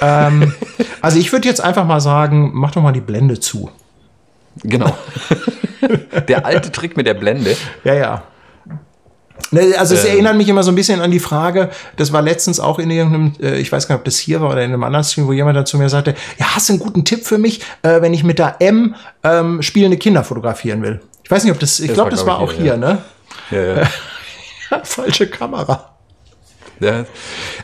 ähm, 0.00 0.54
also 1.02 1.18
ich 1.18 1.32
würde 1.32 1.48
jetzt 1.48 1.60
einfach 1.60 1.84
mal 1.84 2.00
sagen, 2.00 2.52
mach 2.54 2.70
doch 2.70 2.82
mal 2.82 2.92
die 2.92 3.00
Blende 3.00 3.38
zu. 3.40 3.68
Genau. 4.62 4.96
der 6.28 6.46
alte 6.46 6.72
Trick 6.72 6.96
mit 6.96 7.06
der 7.06 7.14
Blende. 7.14 7.56
Ja, 7.84 7.94
ja. 7.94 8.22
Ne, 9.50 9.74
also 9.78 9.94
es 9.94 10.04
ähm. 10.04 10.12
erinnert 10.12 10.36
mich 10.36 10.48
immer 10.48 10.62
so 10.62 10.72
ein 10.72 10.74
bisschen 10.74 11.00
an 11.00 11.10
die 11.10 11.20
Frage, 11.20 11.70
das 11.96 12.12
war 12.12 12.22
letztens 12.22 12.58
auch 12.58 12.78
in 12.78 12.90
irgendeinem, 12.90 13.32
äh, 13.40 13.58
ich 13.58 13.70
weiß 13.70 13.86
gar 13.86 13.94
nicht, 13.94 14.00
ob 14.00 14.04
das 14.04 14.18
hier 14.18 14.40
war 14.40 14.50
oder 14.50 14.62
in 14.62 14.72
einem 14.72 14.82
anderen 14.82 15.04
Stream, 15.04 15.28
wo 15.28 15.32
jemand 15.32 15.56
dazu 15.56 15.76
mir 15.78 15.88
sagte, 15.88 16.14
ja, 16.38 16.54
hast 16.54 16.68
du 16.68 16.72
einen 16.72 16.80
guten 16.80 17.04
Tipp 17.04 17.24
für 17.24 17.38
mich, 17.38 17.60
äh, 17.82 18.00
wenn 18.00 18.14
ich 18.14 18.24
mit 18.24 18.38
der 18.38 18.56
M 18.60 18.94
ähm, 19.22 19.62
spielende 19.62 19.98
Kinder 19.98 20.24
fotografieren 20.24 20.82
will? 20.82 21.00
Ich 21.22 21.30
weiß 21.30 21.44
nicht, 21.44 21.52
ob 21.52 21.60
das, 21.60 21.80
ich 21.80 21.92
glaube, 21.92 22.10
das 22.10 22.26
war, 22.26 22.38
glaub, 22.38 22.48
das 22.48 22.58
war 22.58 22.58
auch 22.58 22.62
hier, 22.62 22.76
ne? 22.76 22.98
Ja, 23.50 23.82
ja. 23.82 23.88
Falsche 24.84 25.28
Kamera. 25.28 25.96
Ja, 26.80 27.04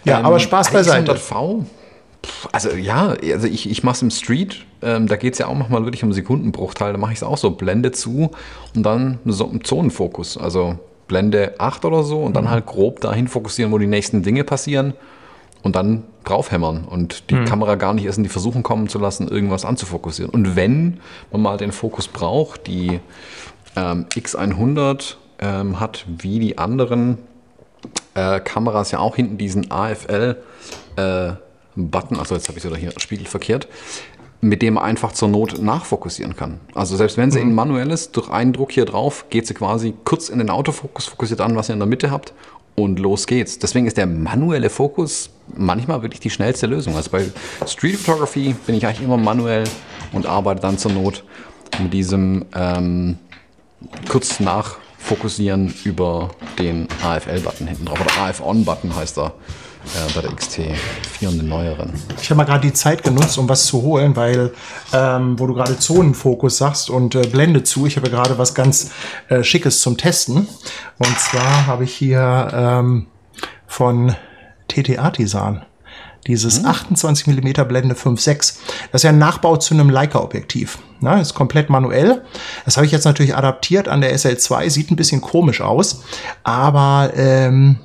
ja 0.05 0.19
ähm, 0.21 0.27
aber 0.27 0.39
Spaß 0.39 0.71
beiseite. 0.71 1.17
V? 1.17 1.65
Also 2.53 2.71
ja, 2.71 3.17
also 3.33 3.47
ich, 3.47 3.69
ich 3.69 3.83
mache 3.83 3.97
es 3.97 4.03
im 4.03 4.11
Street, 4.11 4.65
ähm, 4.81 5.07
da 5.07 5.17
geht 5.17 5.33
es 5.33 5.39
ja 5.39 5.49
auch 5.49 5.55
manchmal 5.55 5.85
wirklich 5.85 6.05
um 6.05 6.13
Sekundenbruchteil, 6.13 6.93
da 6.93 6.99
mache 6.99 7.13
ich 7.13 7.19
es 7.19 7.23
auch 7.23 7.39
so, 7.39 7.51
Blende 7.51 7.93
zu 7.93 8.31
und 8.75 8.83
dann 8.85 9.19
so 9.25 9.47
im 9.47 9.65
Zonenfokus, 9.65 10.39
also 10.39 10.79
Blende 11.09 11.55
8 11.59 11.85
oder 11.85 12.03
so 12.05 12.21
und 12.21 12.35
dann 12.37 12.45
mhm. 12.45 12.51
halt 12.51 12.67
grob 12.67 13.01
dahin 13.01 13.29
fokussieren, 13.29 13.73
wo 13.73 13.79
die 13.79 13.87
nächsten 13.87 14.23
Dinge 14.23 14.45
passieren 14.45 14.95
und 15.63 15.77
dann 15.77 16.05
draufhämmern 16.25 16.85
und 16.85 17.31
die 17.31 17.35
mhm. 17.35 17.45
Kamera 17.45 17.75
gar 17.75 17.95
nicht 17.95 18.05
erst 18.05 18.19
in 18.19 18.25
die 18.25 18.31
Versuchung 18.31 18.63
kommen 18.63 18.89
zu 18.89 18.99
lassen, 18.99 19.29
irgendwas 19.29 19.65
anzufokussieren. 19.65 20.33
Und 20.33 20.57
wenn 20.57 21.01
man 21.33 21.43
mal 21.43 21.57
den 21.57 21.73
Fokus 21.73 22.09
braucht, 22.09 22.67
die 22.67 23.01
ähm, 23.77 24.07
X100 24.15 25.17
ähm, 25.41 25.81
hat 25.81 26.05
wie 26.07 26.39
die 26.39 26.59
anderen 26.59 27.19
äh, 28.15 28.41
Kameras 28.41 28.91
ja 28.91 29.01
auch 29.01 29.17
hinten 29.17 29.39
diesen 29.39 29.71
AFL 29.71 30.37
äh, 30.97 31.33
Button, 31.77 32.19
also 32.19 32.35
jetzt 32.35 32.49
habe 32.49 32.59
ich 32.59 32.65
es 32.65 32.71
wieder 32.71 32.79
hier 32.79 32.93
spiegelverkehrt, 32.97 33.69
mit 34.41 34.61
dem 34.61 34.75
man 34.75 34.85
einfach 34.85 35.13
zur 35.13 35.29
Not 35.29 35.63
nachfokussieren 35.63 36.37
kann. 36.37 36.61
Also 36.75 36.97
selbst 36.97 37.17
wenn 37.17 37.31
sie 37.31 37.41
mhm. 37.41 37.51
in 37.51 37.55
manuell 37.55 37.91
ist, 37.91 38.17
durch 38.17 38.29
einen 38.31 38.53
Druck 38.53 38.73
hier 38.73 38.85
drauf, 38.85 39.27
geht 39.31 39.47
sie 39.47 39.55
quasi 39.55 39.95
kurz 40.05 40.29
in 40.29 40.39
den 40.39 40.51
Autofokus, 40.51 41.07
fokussiert 41.07 41.41
an, 41.41 41.57
was 41.57 41.69
ihr 41.69 41.75
in 41.75 41.79
der 41.79 41.87
Mitte 41.87 42.11
habt 42.11 42.33
und 42.75 42.99
los 42.99 43.27
geht's. 43.27 43.59
Deswegen 43.59 43.87
ist 43.87 43.97
der 43.97 44.07
manuelle 44.07 44.71
Fokus 44.71 45.31
manchmal 45.55 46.03
wirklich 46.03 46.21
die 46.21 46.31
schnellste 46.31 46.67
Lösung. 46.67 46.97
Also 46.97 47.11
bei 47.11 47.27
Street 47.67 47.97
Photography 47.97 48.55
bin 48.67 48.75
ich 48.75 48.87
eigentlich 48.87 49.03
immer 49.03 49.17
manuell 49.17 49.65
und 50.13 50.27
arbeite 50.27 50.61
dann 50.63 50.79
zur 50.79 50.93
Not 50.93 51.25
mit 51.81 51.93
diesem 51.93 52.45
ähm, 52.55 53.19
kurz 54.09 54.41
nachfokussieren 54.41 55.75
über 55.85 56.31
den 56.59 56.89
AFL-Button 57.03 57.67
hinten 57.67 57.85
drauf. 57.87 58.01
Oder 58.01 58.27
AF-On-Button 58.27 58.95
heißt 58.95 59.19
er 59.19 59.35
äh, 59.85 60.13
bei 60.15 60.21
der 60.23 60.31
XT4 60.31 61.29
und 61.29 61.39
den 61.39 61.49
neueren. 61.49 61.93
Ich 62.21 62.31
habe 62.31 62.39
mal 62.39 62.45
gerade 62.45 62.67
die 62.67 62.73
Zeit 62.73 63.03
genutzt, 63.03 63.39
um 63.39 63.49
was 63.49 63.67
zu 63.67 63.83
holen, 63.83 64.17
weil, 64.17 64.53
ähm, 64.93 65.39
wo 65.39 65.47
du 65.47 65.55
gerade 65.55 65.79
Zonenfokus 65.79 66.59
sagst 66.59 66.91
und 66.91 67.15
äh, 67.15 67.27
Blende 67.27 67.63
zu, 67.63 67.87
ich 67.87 67.97
habe 67.97 68.11
gerade 68.11 68.39
was 68.39 68.55
ganz 68.55 68.91
äh, 69.29 69.43
Schickes 69.43 69.81
zum 69.81 69.97
Testen. 69.97 70.49
Und 70.99 71.19
zwar 71.19 71.67
habe 71.67 71.85
ich 71.85 71.95
hier 71.95 72.51
ähm, 72.55 73.07
von 73.67 74.15
TT 74.69 74.99
Artisan 74.99 75.65
dieses 76.27 76.59
hm. 76.59 76.67
28 76.67 77.27
mm 77.27 77.67
Blende 77.67 77.95
5.6. 77.95 78.59
Das 78.93 79.01
ist 79.01 79.03
ja 79.03 79.11
ein 79.11 79.19
Nachbau 79.19 79.57
zu 79.57 79.75
einem 79.75 79.91
Leica-Objektiv. 79.91 80.79
Na, 81.01 81.21
ist 81.21 81.35
komplett 81.35 81.69
manuell. 81.69 82.23
Das 82.65 82.77
habe 82.77 82.87
ich 82.87 82.93
jetzt 82.93 83.05
natürlich 83.05 83.37
adaptiert 83.37 83.89
an 83.89 84.01
der 84.01 84.15
SL2. 84.17 84.71
Sieht 84.71 84.91
ein 84.91 84.97
bisschen 84.97 85.21
komisch 85.21 85.61
aus, 85.61 86.05
aber 86.45 87.11
ähm, 87.17 87.81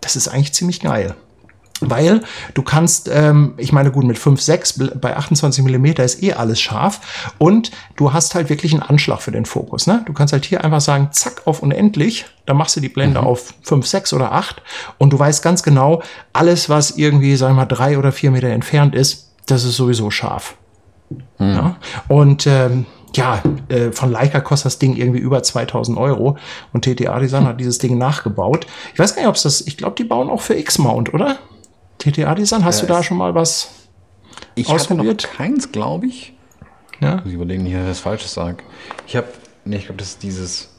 das 0.00 0.16
ist 0.16 0.28
eigentlich 0.28 0.52
ziemlich 0.52 0.80
geil. 0.80 1.14
Weil 1.80 2.22
du 2.54 2.62
kannst, 2.62 3.08
ähm, 3.12 3.54
ich 3.56 3.72
meine, 3.72 3.90
gut, 3.90 4.04
mit 4.04 4.18
5, 4.18 4.40
6 4.40 4.80
bei 5.00 5.16
28 5.16 5.64
Millimeter 5.64 6.04
ist 6.04 6.22
eh 6.22 6.34
alles 6.34 6.60
scharf 6.60 7.32
und 7.38 7.70
du 7.96 8.12
hast 8.12 8.34
halt 8.34 8.50
wirklich 8.50 8.74
einen 8.74 8.82
Anschlag 8.82 9.22
für 9.22 9.32
den 9.32 9.46
Fokus. 9.46 9.86
Ne? 9.86 10.02
Du 10.06 10.12
kannst 10.12 10.32
halt 10.32 10.44
hier 10.44 10.62
einfach 10.62 10.82
sagen, 10.82 11.08
zack, 11.12 11.42
auf 11.46 11.62
unendlich, 11.62 12.26
dann 12.44 12.58
machst 12.58 12.76
du 12.76 12.80
die 12.80 12.90
Blende 12.90 13.22
mhm. 13.22 13.26
auf 13.26 13.54
5, 13.62 13.86
6 13.86 14.12
oder 14.12 14.32
8 14.32 14.62
und 14.98 15.12
du 15.12 15.18
weißt 15.18 15.42
ganz 15.42 15.62
genau, 15.62 16.02
alles, 16.34 16.68
was 16.68 16.92
irgendwie, 16.92 17.34
sagen 17.36 17.54
wir 17.54 17.62
mal, 17.62 17.66
drei 17.66 17.98
oder 17.98 18.12
vier 18.12 18.30
Meter 18.30 18.48
entfernt 18.48 18.94
ist, 18.94 19.32
das 19.46 19.64
ist 19.64 19.76
sowieso 19.76 20.10
scharf. 20.10 20.56
Mhm. 21.38 21.48
Ja? 21.48 21.76
Und 22.08 22.46
ähm, 22.46 22.84
ja, 23.16 23.42
äh, 23.68 23.90
von 23.92 24.10
Leica 24.10 24.40
kostet 24.40 24.66
das 24.66 24.78
Ding 24.78 24.96
irgendwie 24.96 25.18
über 25.20 25.42
2000 25.42 25.98
Euro 25.98 26.36
und 26.72 26.84
TTA 26.84 27.18
Design 27.18 27.46
hat 27.46 27.60
dieses 27.60 27.78
Ding 27.78 27.98
nachgebaut. 27.98 28.66
Ich 28.92 28.98
weiß 28.98 29.14
gar 29.14 29.22
nicht, 29.22 29.28
ob 29.28 29.36
es 29.36 29.42
das, 29.42 29.60
ich 29.62 29.76
glaube, 29.76 29.96
die 29.96 30.04
bauen 30.04 30.30
auch 30.30 30.40
für 30.40 30.54
X-Mount, 30.54 31.12
oder? 31.14 31.38
TTA 31.98 32.34
Design, 32.34 32.64
hast 32.64 32.80
ja, 32.80 32.86
du 32.86 32.92
da 32.92 33.02
schon 33.02 33.16
mal 33.16 33.34
was 33.34 33.70
ich 34.54 34.68
ausprobiert? 34.68 35.24
Ich 35.24 35.36
keins, 35.36 35.72
glaube 35.72 36.06
ich. 36.06 36.34
Ja? 37.00 37.16
Muss 37.16 37.26
ich 37.26 37.34
überlegen, 37.34 37.64
hier 37.64 37.84
das 37.84 38.00
Falsches 38.00 38.32
sage. 38.32 38.58
Ich 39.06 39.16
habe, 39.16 39.28
nee, 39.64 39.76
ich 39.76 39.86
glaube, 39.86 39.98
das 39.98 40.08
ist 40.10 40.22
dieses, 40.22 40.69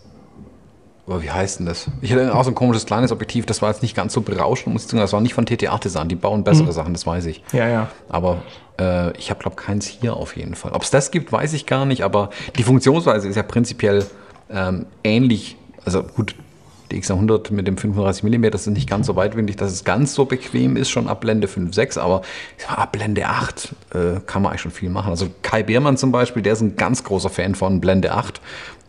aber 1.08 1.24
wie 1.24 1.32
heißt 1.32 1.60
denn 1.60 1.66
das? 1.66 1.88
Ich 2.02 2.12
hatte 2.12 2.34
auch 2.34 2.44
so 2.44 2.52
ein 2.52 2.56
komisches 2.56 2.86
kleines 2.86 3.12
Objektiv, 3.12 3.46
das 3.46 3.62
war 3.62 3.70
jetzt 3.70 3.82
nicht 3.82 3.96
ganz 3.96 4.14
so 4.14 4.22
berauschend, 4.22 4.74
muss 4.74 4.84
ich 4.84 4.90
sagen, 4.90 5.02
das 5.02 5.14
war 5.14 5.22
nicht 5.22 5.34
von 5.34 5.46
TTA 5.46 5.78
Design, 5.78 6.08
die 6.08 6.16
bauen 6.16 6.44
bessere 6.44 6.68
mhm. 6.68 6.72
Sachen, 6.72 6.94
das 6.94 7.06
weiß 7.06 7.26
ich. 7.26 7.44
Ja, 7.54 7.68
ja. 7.68 7.90
Aber 8.10 8.44
äh, 8.80 9.18
ich 9.18 9.30
habe, 9.30 9.40
glaube 9.40 9.56
keins 9.56 9.88
hier 9.88 10.16
auf 10.16 10.36
jeden 10.38 10.56
Fall. 10.56 10.72
Ob 10.74 10.84
es 10.84 10.92
das 10.92 11.12
gibt, 11.12 11.32
weiß 11.32 11.54
ich 11.54 11.66
gar 11.66 11.86
nicht, 11.86 12.04
aber 12.04 12.30
die 12.58 12.64
Funktionsweise 12.64 13.28
ist 13.28 13.36
ja 13.36 13.44
prinzipiell 13.44 14.06
ähm, 14.50 14.86
ähnlich. 15.04 15.58
Also 15.84 16.04
gut, 16.04 16.36
die 16.92 17.02
X100 17.02 17.54
mit 17.54 17.68
dem 17.68 17.78
35 17.78 18.24
mm 18.24 18.44
ist 18.46 18.68
nicht 18.68 18.90
ganz 18.90 19.08
so 19.08 19.16
weitwinklig, 19.16 19.56
dass 19.56 19.72
es 19.72 19.84
ganz 19.84 20.14
so 20.14 20.26
bequem 20.26 20.76
ist, 20.76 20.90
schon 20.90 21.08
ab 21.08 21.22
Blende 21.22 21.48
5, 21.48 21.74
6, 21.74 21.98
aber 21.98 22.22
ab 22.68 22.92
Blende 22.92 23.28
8 23.28 23.76
äh, 23.94 24.20
kann 24.26 24.42
man 24.42 24.52
eigentlich 24.52 24.62
schon 24.62 24.72
viel 24.72 24.90
machen. 24.90 25.10
Also 25.10 25.28
Kai 25.42 25.64
Beermann 25.64 25.98
zum 25.98 26.12
Beispiel, 26.12 26.44
der 26.44 26.54
ist 26.54 26.62
ein 26.62 26.76
ganz 26.76 27.04
großer 27.04 27.30
Fan 27.30 27.56
von 27.56 27.82
Blende 27.82 28.12
8. 28.12 28.42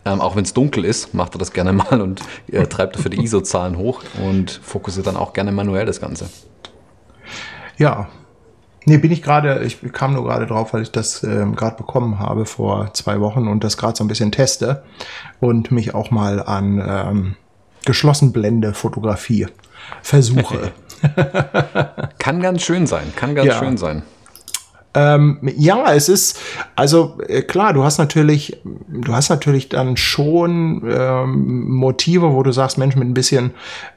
Ähm, 0.05 0.19
auch 0.19 0.35
wenn 0.35 0.43
es 0.43 0.53
dunkel 0.53 0.85
ist, 0.85 1.13
macht 1.13 1.35
er 1.35 1.39
das 1.39 1.53
gerne 1.53 1.73
mal 1.73 2.01
und 2.01 2.21
äh, 2.51 2.65
treibt 2.67 2.95
dafür 2.95 3.11
die 3.11 3.23
ISO-Zahlen 3.23 3.77
hoch 3.77 4.01
und 4.25 4.51
fokussiert 4.63 5.07
dann 5.07 5.17
auch 5.17 5.33
gerne 5.33 5.51
manuell 5.51 5.85
das 5.85 6.01
Ganze. 6.01 6.29
Ja, 7.77 8.07
Nee, 8.85 8.97
bin 8.97 9.11
ich 9.11 9.23
gerade, 9.23 9.63
ich 9.63 9.79
kam 9.93 10.13
nur 10.13 10.23
gerade 10.25 10.45
drauf, 10.45 10.73
weil 10.73 10.81
ich 10.81 10.91
das 10.91 11.23
ähm, 11.23 11.55
gerade 11.55 11.77
bekommen 11.77 12.19
habe 12.19 12.45
vor 12.45 12.93
zwei 12.93 13.21
Wochen 13.21 13.47
und 13.47 13.63
das 13.63 13.77
gerade 13.77 13.95
so 13.95 14.03
ein 14.03 14.07
bisschen 14.07 14.31
teste 14.31 14.83
und 15.39 15.71
mich 15.71 15.95
auch 15.95 16.11
mal 16.11 16.43
an 16.43 16.83
ähm, 16.85 17.35
Geschlossenblende 17.85 18.73
Fotografie 18.73 19.47
versuche. 20.01 20.73
kann 22.19 22.41
ganz 22.41 22.61
schön 22.61 22.87
sein, 22.87 23.13
kann 23.15 23.35
ganz 23.35 23.47
ja. 23.47 23.59
schön 23.59 23.77
sein. 23.77 24.03
Ähm, 24.95 25.39
ja, 25.57 25.91
es 25.93 26.07
ist, 26.07 26.39
also 26.75 27.19
äh, 27.27 27.41
klar, 27.41 27.73
du 27.73 27.83
hast 27.83 27.97
natürlich, 27.97 28.61
du 28.63 29.13
hast 29.13 29.29
natürlich 29.29 29.69
dann 29.69 29.97
schon 29.97 30.83
ähm, 30.87 31.69
Motive, 31.71 32.33
wo 32.33 32.43
du 32.43 32.51
sagst, 32.51 32.77
Mensch, 32.77 32.95
mit 32.95 33.07
ein 33.07 33.13
bisschen 33.13 33.51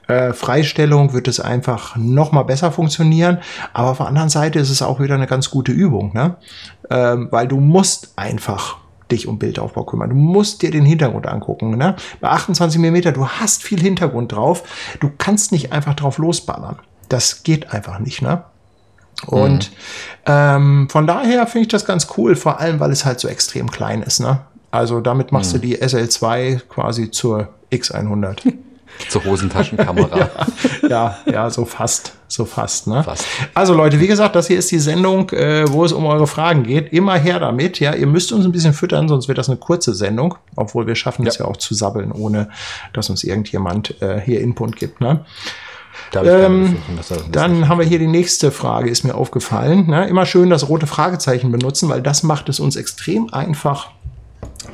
äh, 0.09 0.33
Freistellung 0.33 1.13
wird 1.13 1.29
es 1.29 1.39
einfach 1.39 1.97
noch 1.97 2.33
mal 2.33 2.45
besser 2.45 2.73
funktionieren. 2.73 3.39
Aber 3.75 3.91
auf 3.91 3.99
der 3.99 4.07
anderen 4.07 4.31
Seite 4.31 4.59
ist 4.59 4.71
es 4.71 4.81
auch 4.81 5.01
wieder 5.01 5.15
eine 5.15 5.27
ganz 5.27 5.51
gute 5.51 5.73
Übung, 5.73 6.13
ne? 6.15 6.37
Ähm, 6.89 7.29
weil 7.31 7.49
du 7.49 7.59
musst 7.59 8.13
einfach 8.17 8.79
dich 9.11 9.29
um 9.29 9.39
Bildaufbau 9.39 9.85
kümmern. 9.85 10.11
Du 10.11 10.17
musst 10.17 10.63
dir 10.63 10.71
den 10.71 10.85
Hintergrund 10.85 11.27
angucken. 11.27 11.77
Ne? 11.77 11.97
Bei 12.21 12.31
28 12.31 12.81
mm, 12.81 13.13
du 13.15 13.29
hast 13.29 13.63
viel 13.63 13.81
Hintergrund 13.81 14.33
drauf. 14.33 14.97
Du 15.01 15.11
kannst 15.17 15.53
nicht 15.53 15.73
einfach 15.73 15.95
drauf 15.95 16.19
losballern. 16.19 16.79
Das 17.09 17.45
geht 17.45 17.73
einfach 17.73 17.99
nicht. 18.01 18.23
Ne? 18.23 18.43
Und 19.27 19.71
mhm. 19.71 19.77
ähm, 20.27 20.89
von 20.91 21.07
daher 21.07 21.47
finde 21.47 21.63
ich 21.63 21.69
das 21.69 21.85
ganz 21.85 22.09
cool, 22.17 22.37
vor 22.37 22.61
allem 22.61 22.81
weil 22.81 22.91
es 22.91 23.05
halt 23.05 23.21
so 23.21 23.29
extrem 23.29 23.71
klein 23.71 24.03
ist. 24.03 24.21
Ne? 24.21 24.41
Also 24.71 25.01
damit 25.01 25.33
machst 25.33 25.55
mhm. 25.55 25.61
du 25.61 25.67
die 25.67 25.79
SL2 25.79 26.61
quasi 26.69 27.11
zur 27.11 27.49
X100. 27.73 28.53
Zur 29.11 29.25
Hosentaschenkamera. 29.25 30.19
ja, 30.19 30.89
ja, 30.89 31.19
ja, 31.27 31.51
so 31.51 31.67
fast. 31.67 32.13
So 32.29 32.45
fast, 32.45 32.87
ne? 32.87 33.05
Fast. 33.05 33.25
Also 33.55 33.75
Leute, 33.75 34.01
wie 34.01 34.07
gesagt, 34.07 34.35
das 34.35 34.49
hier 34.49 34.59
ist 34.59 34.71
die 34.71 34.79
Sendung, 34.79 35.31
äh, 35.31 35.65
wo 35.69 35.85
es 35.85 35.93
um 35.93 36.07
eure 36.07 36.27
Fragen 36.27 36.63
geht. 36.65 36.93
Immer 36.93 37.17
her 37.17 37.39
damit, 37.39 37.79
ja. 37.79 37.95
Ihr 37.95 38.07
müsst 38.07 38.33
uns 38.33 38.45
ein 38.47 38.53
bisschen 38.53 38.73
füttern, 38.73 39.07
sonst 39.07 39.29
wird 39.29 39.39
das 39.39 39.49
eine 39.49 39.59
kurze 39.59 39.95
Sendung. 39.95 40.37
Obwohl 40.57 40.87
wir 40.87 40.95
schaffen 40.95 41.27
es 41.27 41.39
ja. 41.39 41.45
ja 41.45 41.51
auch 41.51 41.57
zu 41.57 41.75
sabbeln, 41.75 42.11
ohne 42.11 42.49
dass 42.95 43.11
uns 43.11 43.23
irgendjemand 43.23 44.01
äh, 44.01 44.21
hier 44.21 44.41
Input 44.41 44.77
gibt, 44.77 45.01
ne? 45.01 45.25
Ähm, 46.15 46.77
dann 47.31 47.69
haben 47.69 47.79
wir 47.79 47.87
hier 47.87 47.99
die 47.99 48.07
nächste 48.07 48.51
Frage, 48.51 48.91
ist 48.91 49.05
mir 49.05 49.15
aufgefallen. 49.15 49.87
Ne? 49.89 50.09
Immer 50.09 50.27
schön 50.27 50.51
das 50.51 50.69
rote 50.69 50.87
Fragezeichen 50.87 51.51
benutzen, 51.51 51.89
weil 51.89 52.03
das 52.03 52.23
macht 52.23 52.49
es 52.49 52.61
uns 52.61 52.77
extrem 52.77 53.33
einfach, 53.33 53.91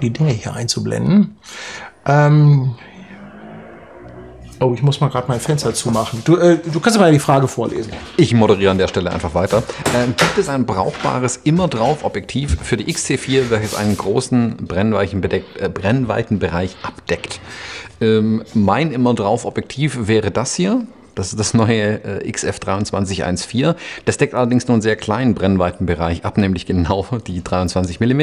die 0.00 0.11
Dinge 0.11 0.33
hier 0.33 0.55
einzublenden. 0.55 1.37
Ähm, 2.07 2.75
Oh, 4.62 4.75
ich 4.75 4.83
muss 4.83 5.00
mal 5.00 5.09
gerade 5.09 5.26
mein 5.26 5.41
Fenster 5.41 5.75
zumachen. 5.75 6.23
Du, 6.25 6.37
äh, 6.37 6.57
du 6.57 6.79
kannst 6.79 6.97
mal 6.97 7.11
die 7.11 7.19
Frage 7.19 7.49
vorlesen. 7.49 7.93
Ich 8.17 8.33
moderiere 8.33 8.71
an 8.71 8.79
der 8.79 8.87
Stelle 8.87 9.11
einfach 9.11 9.35
weiter. 9.35 9.59
Äh, 9.93 10.07
gibt 10.07 10.38
es 10.38 10.49
ein 10.49 10.67
brauchbares 10.67 11.38
immer 11.38 11.67
drauf 11.67 12.05
Objektiv 12.05 12.59
für 12.62 12.76
die 12.76 12.85
XC4, 12.85 13.50
welches 13.50 13.75
einen 13.75 13.97
großen 13.97 14.59
Brennweitenbereich 14.59 15.43
äh, 15.59 15.69
Brennweitenbereich 15.69 16.76
abdeckt? 16.83 17.41
Ähm, 18.00 18.45
mein 18.55 18.93
immer 18.93 19.14
drauf 19.14 19.47
Objektiv 19.47 20.07
wäre 20.07 20.31
das 20.31 20.55
hier. 20.55 20.87
Das 21.14 21.28
ist 21.28 21.38
das 21.38 21.54
neue 21.54 22.02
äh, 22.04 22.31
XF2314. 22.31 23.75
Das 24.04 24.16
deckt 24.16 24.35
allerdings 24.35 24.66
nur 24.69 24.75
einen 24.75 24.83
sehr 24.83 24.97
kleinen 24.97 25.35
Brennweitenbereich 25.35 26.25
ab, 26.25 26.38
nämlich 26.38 26.66
genau 26.66 27.07
die 27.26 27.42
23 27.42 28.00
mm. 28.00 28.23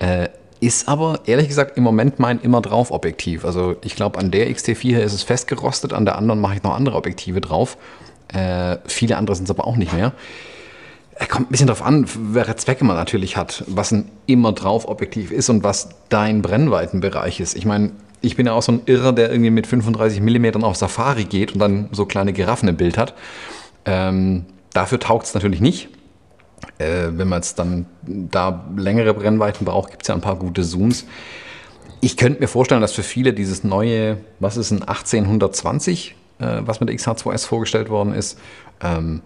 Äh, 0.00 0.28
ist 0.60 0.88
aber 0.88 1.20
ehrlich 1.26 1.48
gesagt 1.48 1.76
im 1.76 1.84
Moment 1.84 2.18
mein 2.18 2.40
immer 2.40 2.60
drauf 2.60 2.90
Objektiv. 2.90 3.44
Also 3.44 3.76
ich 3.82 3.94
glaube, 3.94 4.18
an 4.18 4.30
der 4.30 4.48
XT4 4.48 4.78
hier 4.78 5.04
ist 5.04 5.12
es 5.12 5.22
festgerostet, 5.22 5.92
an 5.92 6.04
der 6.04 6.16
anderen 6.16 6.40
mache 6.40 6.56
ich 6.56 6.62
noch 6.62 6.74
andere 6.74 6.96
Objektive 6.96 7.40
drauf. 7.40 7.76
Äh, 8.32 8.78
viele 8.86 9.16
andere 9.16 9.36
sind 9.36 9.44
es 9.44 9.50
aber 9.50 9.66
auch 9.66 9.76
nicht 9.76 9.92
mehr. 9.92 10.12
Er 11.14 11.26
kommt 11.26 11.48
ein 11.48 11.50
bisschen 11.50 11.66
darauf 11.66 11.82
an, 11.82 12.06
welche 12.32 12.54
Zwecke 12.56 12.84
man 12.84 12.96
natürlich 12.96 13.36
hat, 13.36 13.64
was 13.66 13.90
ein 13.90 14.10
immer 14.26 14.52
drauf 14.52 14.86
Objektiv 14.86 15.32
ist 15.32 15.48
und 15.48 15.64
was 15.64 15.88
dein 16.08 16.42
Brennweitenbereich 16.42 17.40
ist. 17.40 17.56
Ich 17.56 17.64
meine, 17.64 17.90
ich 18.20 18.36
bin 18.36 18.46
ja 18.46 18.52
auch 18.52 18.62
so 18.62 18.72
ein 18.72 18.82
Irrer, 18.86 19.12
der 19.12 19.30
irgendwie 19.30 19.50
mit 19.50 19.66
35 19.66 20.20
mm 20.20 20.64
auf 20.64 20.76
Safari 20.76 21.24
geht 21.24 21.52
und 21.52 21.60
dann 21.60 21.88
so 21.92 22.06
kleine 22.06 22.32
Giraffen 22.32 22.68
im 22.68 22.76
Bild 22.76 22.98
hat. 22.98 23.14
Ähm, 23.84 24.46
dafür 24.72 24.98
taugt 24.98 25.26
es 25.26 25.34
natürlich 25.34 25.60
nicht. 25.60 25.88
Äh, 26.78 27.08
wenn 27.12 27.28
man 27.28 27.38
jetzt 27.38 27.58
dann 27.58 27.86
da 28.06 28.64
längere 28.76 29.14
Brennweiten 29.14 29.64
braucht, 29.64 29.90
gibt 29.90 30.02
es 30.02 30.08
ja 30.08 30.14
ein 30.14 30.20
paar 30.20 30.36
gute 30.36 30.62
Zooms. 30.62 31.06
Ich 32.00 32.16
könnte 32.16 32.40
mir 32.40 32.48
vorstellen, 32.48 32.80
dass 32.80 32.92
für 32.92 33.02
viele 33.02 33.32
dieses 33.32 33.64
neue, 33.64 34.18
was 34.38 34.56
ist 34.56 34.70
ein 34.70 34.82
1820, 34.82 36.14
äh, 36.38 36.60
was 36.60 36.80
mit 36.80 36.88
der 36.88 36.96
XH2S 36.96 37.46
vorgestellt 37.46 37.88
worden 37.88 38.14
ist, 38.14 38.38
ähm, 38.80 39.22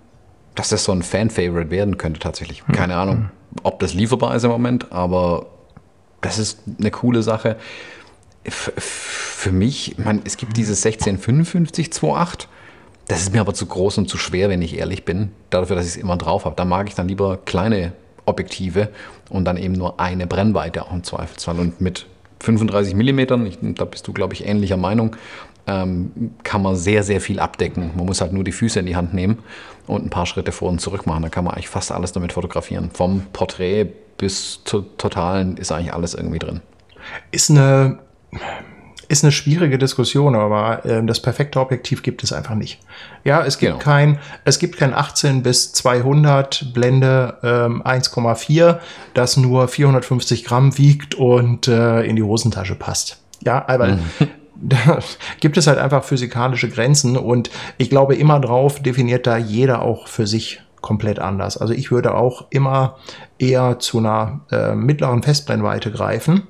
dass 0.55 0.69
das 0.71 0.85
so 0.85 0.93
ein 0.93 1.03
Fan-Favorite 1.03 1.71
werden 1.71 1.99
könnte 1.99 2.21
tatsächlich. 2.21 2.67
Hm. 2.67 2.75
Keine 2.75 2.97
Ahnung, 2.97 3.31
ob 3.63 3.81
das 3.81 3.95
lieferbar 3.95 4.35
ist 4.35 4.45
im 4.45 4.51
Moment, 4.51 4.93
aber 4.93 5.47
das 6.21 6.39
ist 6.39 6.61
eine 6.79 6.91
coole 6.91 7.23
Sache. 7.23 7.57
Für 8.49 9.53
mich, 9.53 9.97
man, 9.99 10.23
es 10.25 10.37
gibt 10.37 10.57
dieses 10.57 10.85
1655 10.85 11.89
2.8 11.89 12.47
das 13.09 13.21
ist 13.23 13.33
mir 13.33 13.41
aber 13.41 13.55
zu 13.55 13.67
groß 13.67 13.99
und 13.99 14.09
zu 14.09 14.17
schwer, 14.17 14.49
wenn 14.49 14.63
ich 14.63 14.79
ehrlich 14.79 15.05
bin, 15.05 15.33
dafür, 15.51 15.77
dass 15.77 15.87
ich 15.87 15.93
es 15.93 15.97
immer 15.97 16.17
drauf 16.17 16.45
habe. 16.45 16.57
Da 16.57 16.65
mag 16.65 16.89
ich 16.89 16.95
dann 16.95 17.09
lieber 17.09 17.37
kleine 17.37 17.93
Objektive 18.25 18.89
und 19.29 19.45
dann 19.45 19.57
eben 19.57 19.75
nur 19.75 19.99
eine 19.99 20.27
Brennweite 20.27 20.83
auch 20.83 20.93
im 20.93 21.03
Zweifelsfall. 21.03 21.59
Und 21.59 21.81
mit 21.81 22.07
35 22.41 22.95
mm, 22.95 23.47
ich, 23.47 23.59
da 23.75 23.85
bist 23.85 24.07
du, 24.07 24.13
glaube 24.13 24.35
ich, 24.35 24.47
ähnlicher 24.47 24.77
Meinung, 24.77 25.17
ähm, 25.67 26.33
kann 26.43 26.63
man 26.63 26.77
sehr, 26.77 27.03
sehr 27.03 27.21
viel 27.21 27.41
abdecken. 27.41 27.91
Man 27.97 28.07
muss 28.07 28.21
halt 28.21 28.33
nur 28.33 28.45
die 28.45 28.53
Füße 28.53 28.81
in 28.81 28.87
die 28.87 28.97
Hand 28.97 29.15
nehmen 29.15 29.39
und 29.87 30.05
ein 30.05 30.11
paar 30.11 30.27
Schritte 30.27 30.53
vor 30.53 30.69
und 30.71 30.81
zurück 30.81 31.07
machen. 31.07 31.23
Da 31.23 31.29
kann 31.29 31.45
man 31.45 31.55
eigentlich 31.55 31.69
fast 31.69 31.93
alles 31.93 32.13
damit 32.13 32.33
fotografieren. 32.33 32.91
Vom 32.93 33.27
Porträt 33.33 33.89
bis 34.17 34.61
zur 34.65 34.97
Totalen 34.97 35.57
ist 35.57 35.73
eigentlich 35.73 35.93
alles 35.93 36.15
irgendwie 36.15 36.39
drin. 36.39 36.61
Ist 37.31 37.51
eine 37.51 37.99
ist 39.09 39.25
eine 39.25 39.33
schwierige 39.33 39.77
Diskussion, 39.77 40.35
aber 40.35 40.85
äh, 40.87 41.05
das 41.05 41.21
perfekte 41.21 41.61
Objektiv 41.61 42.03
gibt 42.03 42.25
es 42.25 42.33
einfach 42.33 42.55
nicht. 42.55 42.81
Ja, 43.25 43.45
es 43.45 43.59
gibt 43.59 43.73
genau. 43.73 43.85
kein, 43.85 44.19
es 44.45 44.59
gibt 44.59 44.79
kein 44.79 44.95
18 44.95 45.43
bis 45.43 45.73
200 45.75 46.73
Blende 46.73 47.37
ähm, 47.43 47.83
1,4, 47.83 48.79
das 49.13 49.37
nur 49.37 49.69
450 49.69 50.45
Gramm 50.45 50.79
wiegt 50.79 51.15
und 51.15 51.69
äh, 51.69 52.03
in 52.03 52.17
die 52.17 52.23
Hosentasche 52.23 52.75
passt. 52.75 53.19
Ja, 53.41 53.69
aber 53.69 53.89
mhm. 53.89 54.01
da 54.55 55.01
gibt 55.41 55.59
es 55.59 55.67
halt 55.67 55.79
einfach 55.79 56.05
physikalische 56.05 56.71
Grenzen 56.71 57.19
und 57.19 57.51
ich 57.77 57.91
glaube 57.91 58.15
immer 58.15 58.41
drauf 58.41 58.81
definiert 58.81 59.27
da 59.27 59.37
jeder 59.37 59.83
auch 59.83 60.09
für 60.09 60.27
sich 60.27 60.63
komplett 60.81 61.19
anders. 61.19 61.59
Also 61.59 61.75
ich 61.75 61.91
würde 61.91 62.15
auch 62.15 62.47
immer 62.51 62.97
eher 63.39 63.79
zu 63.79 63.99
einer 63.99 64.41
äh, 64.51 64.75
mittleren 64.75 65.23
Festbrennweite 65.23 65.91
greifen. 65.91 66.49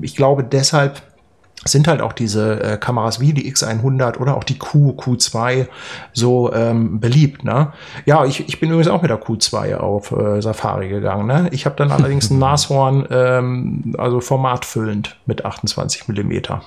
Ich 0.00 0.16
glaube 0.16 0.44
deshalb, 0.44 1.02
sind 1.72 1.88
halt 1.88 2.00
auch 2.00 2.12
diese 2.12 2.62
äh, 2.62 2.76
Kameras 2.76 3.20
wie 3.20 3.32
die 3.32 3.50
X100 3.52 4.18
oder 4.18 4.36
auch 4.36 4.44
die 4.44 4.58
Q, 4.58 4.96
Q2 4.96 5.66
so 6.12 6.52
ähm, 6.52 7.00
beliebt. 7.00 7.44
Ne? 7.44 7.72
Ja, 8.04 8.24
ich, 8.24 8.48
ich 8.48 8.60
bin 8.60 8.70
übrigens 8.70 8.88
auch 8.88 9.02
mit 9.02 9.10
der 9.10 9.20
Q2 9.20 9.76
auf 9.76 10.12
äh, 10.12 10.40
Safari 10.40 10.88
gegangen. 10.88 11.26
Ne? 11.26 11.48
Ich 11.52 11.66
habe 11.66 11.76
dann 11.76 11.90
allerdings 11.90 12.30
ein 12.30 12.38
Nashorn, 12.40 13.06
ähm, 13.10 13.94
also 13.98 14.20
formatfüllend 14.20 15.16
mit 15.26 15.44
28 15.44 16.08
Millimeter 16.08 16.62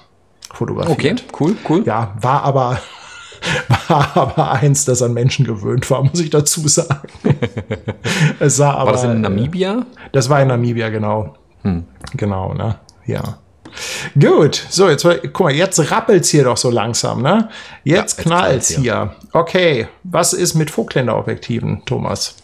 fotografiert. 0.54 0.92
Okay, 0.92 1.16
cool, 1.40 1.56
cool. 1.70 1.84
Ja, 1.86 2.16
war 2.20 2.44
aber 2.44 2.80
war 3.88 4.18
aber 4.18 4.52
eins, 4.52 4.86
das 4.86 5.02
an 5.02 5.14
Menschen 5.14 5.46
gewöhnt 5.46 5.90
war, 5.90 6.04
muss 6.04 6.20
ich 6.20 6.30
dazu 6.30 6.68
sagen. 6.68 7.08
es 8.40 8.58
sah 8.58 8.74
aber, 8.74 8.88
war 8.88 8.92
das 8.94 9.04
in 9.04 9.22
Namibia? 9.22 9.86
Das 10.12 10.30
war 10.30 10.42
in 10.42 10.50
Namibia, 10.50 10.90
genau. 10.90 11.36
Hm. 11.64 11.86
Genau, 12.16 12.54
ne? 12.54 12.76
Ja. 13.06 13.40
Gut, 14.20 14.66
so, 14.70 14.90
jetzt 14.90 15.04
guck 15.04 15.40
mal, 15.42 15.54
jetzt 15.54 15.92
rappelt's 15.92 16.30
hier 16.30 16.44
doch 16.44 16.58
so 16.58 16.70
langsam, 16.70 17.22
ne? 17.22 17.50
Jetzt 17.84 18.18
ja, 18.18 18.24
knallt's 18.24 18.70
hier. 18.70 18.80
hier. 18.80 19.16
Okay, 19.34 19.88
was 20.04 20.34
ist 20.34 20.56
mit 20.56 20.72
Vogtländer-Objektiven, 20.72 21.84
Thomas? 21.86 22.36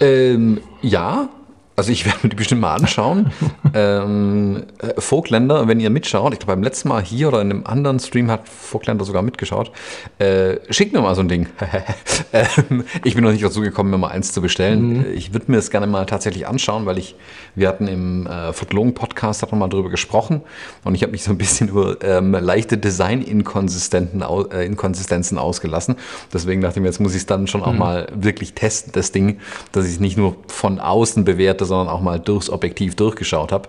Ähm, 0.00 0.60
ja, 0.82 1.28
also 1.76 1.90
ich 1.90 2.06
werde 2.06 2.18
mir 2.22 2.28
die 2.30 2.36
bestimmt 2.36 2.60
mal 2.60 2.74
anschauen. 2.74 3.32
ähm, 3.74 4.64
äh, 4.78 5.00
Vogtländer, 5.00 5.68
wenn 5.68 5.80
ihr 5.80 5.90
mitschaut, 5.90 6.32
ich 6.32 6.38
glaube 6.38 6.52
beim 6.52 6.62
letzten 6.62 6.88
Mal 6.88 7.02
hier 7.02 7.28
oder 7.28 7.40
in 7.40 7.50
einem 7.50 7.66
anderen 7.66 7.98
Stream 7.98 8.30
hat 8.30 8.48
Vogtländer 8.48 9.04
sogar 9.04 9.22
mitgeschaut, 9.22 9.72
äh, 10.18 10.56
schickt 10.70 10.92
mir 10.92 11.00
mal 11.00 11.14
so 11.14 11.22
ein 11.22 11.28
Ding. 11.28 11.48
ähm, 12.32 12.84
ich 13.02 13.14
bin 13.14 13.24
noch 13.24 13.32
nicht 13.32 13.44
dazu 13.44 13.60
gekommen, 13.60 13.90
mir 13.90 13.98
mal 13.98 14.08
eins 14.08 14.32
zu 14.32 14.40
bestellen. 14.40 14.98
Mhm. 14.98 15.06
Ich 15.14 15.32
würde 15.32 15.50
mir 15.50 15.56
das 15.56 15.70
gerne 15.70 15.86
mal 15.86 16.06
tatsächlich 16.06 16.46
anschauen, 16.46 16.86
weil 16.86 16.98
ich, 16.98 17.16
wir 17.54 17.68
hatten 17.68 17.88
im 17.88 18.26
äh, 18.26 18.52
Verklungen-Podcast 18.52 19.42
hat 19.42 19.52
mal 19.54 19.68
drüber 19.68 19.90
gesprochen 19.90 20.42
und 20.82 20.94
ich 20.94 21.02
habe 21.02 21.12
mich 21.12 21.22
so 21.22 21.30
ein 21.30 21.38
bisschen 21.38 21.68
über 21.68 21.96
ähm, 22.02 22.32
leichte 22.32 22.76
Design-Inkonsistenzen 22.76 24.22
äh, 24.52 24.66
Inkonsistenzen 24.66 25.38
ausgelassen. 25.38 25.96
Deswegen 26.32 26.60
dachte 26.60 26.78
ich 26.78 26.82
mir, 26.82 26.88
jetzt 26.88 27.00
muss 27.00 27.12
ich 27.12 27.18
es 27.18 27.26
dann 27.26 27.46
schon 27.46 27.60
mhm. 27.60 27.66
auch 27.66 27.72
mal 27.72 28.08
wirklich 28.14 28.54
testen, 28.54 28.92
das 28.92 29.12
Ding, 29.12 29.38
dass 29.72 29.86
ich 29.86 29.92
es 29.92 30.00
nicht 30.00 30.16
nur 30.16 30.36
von 30.48 30.80
außen 30.80 31.24
bewerte, 31.24 31.63
hatte, 31.64 31.68
sondern 31.68 31.88
auch 31.88 32.00
mal 32.00 32.20
durchs 32.20 32.50
Objektiv 32.50 32.94
durchgeschaut 32.94 33.52
habe. 33.52 33.68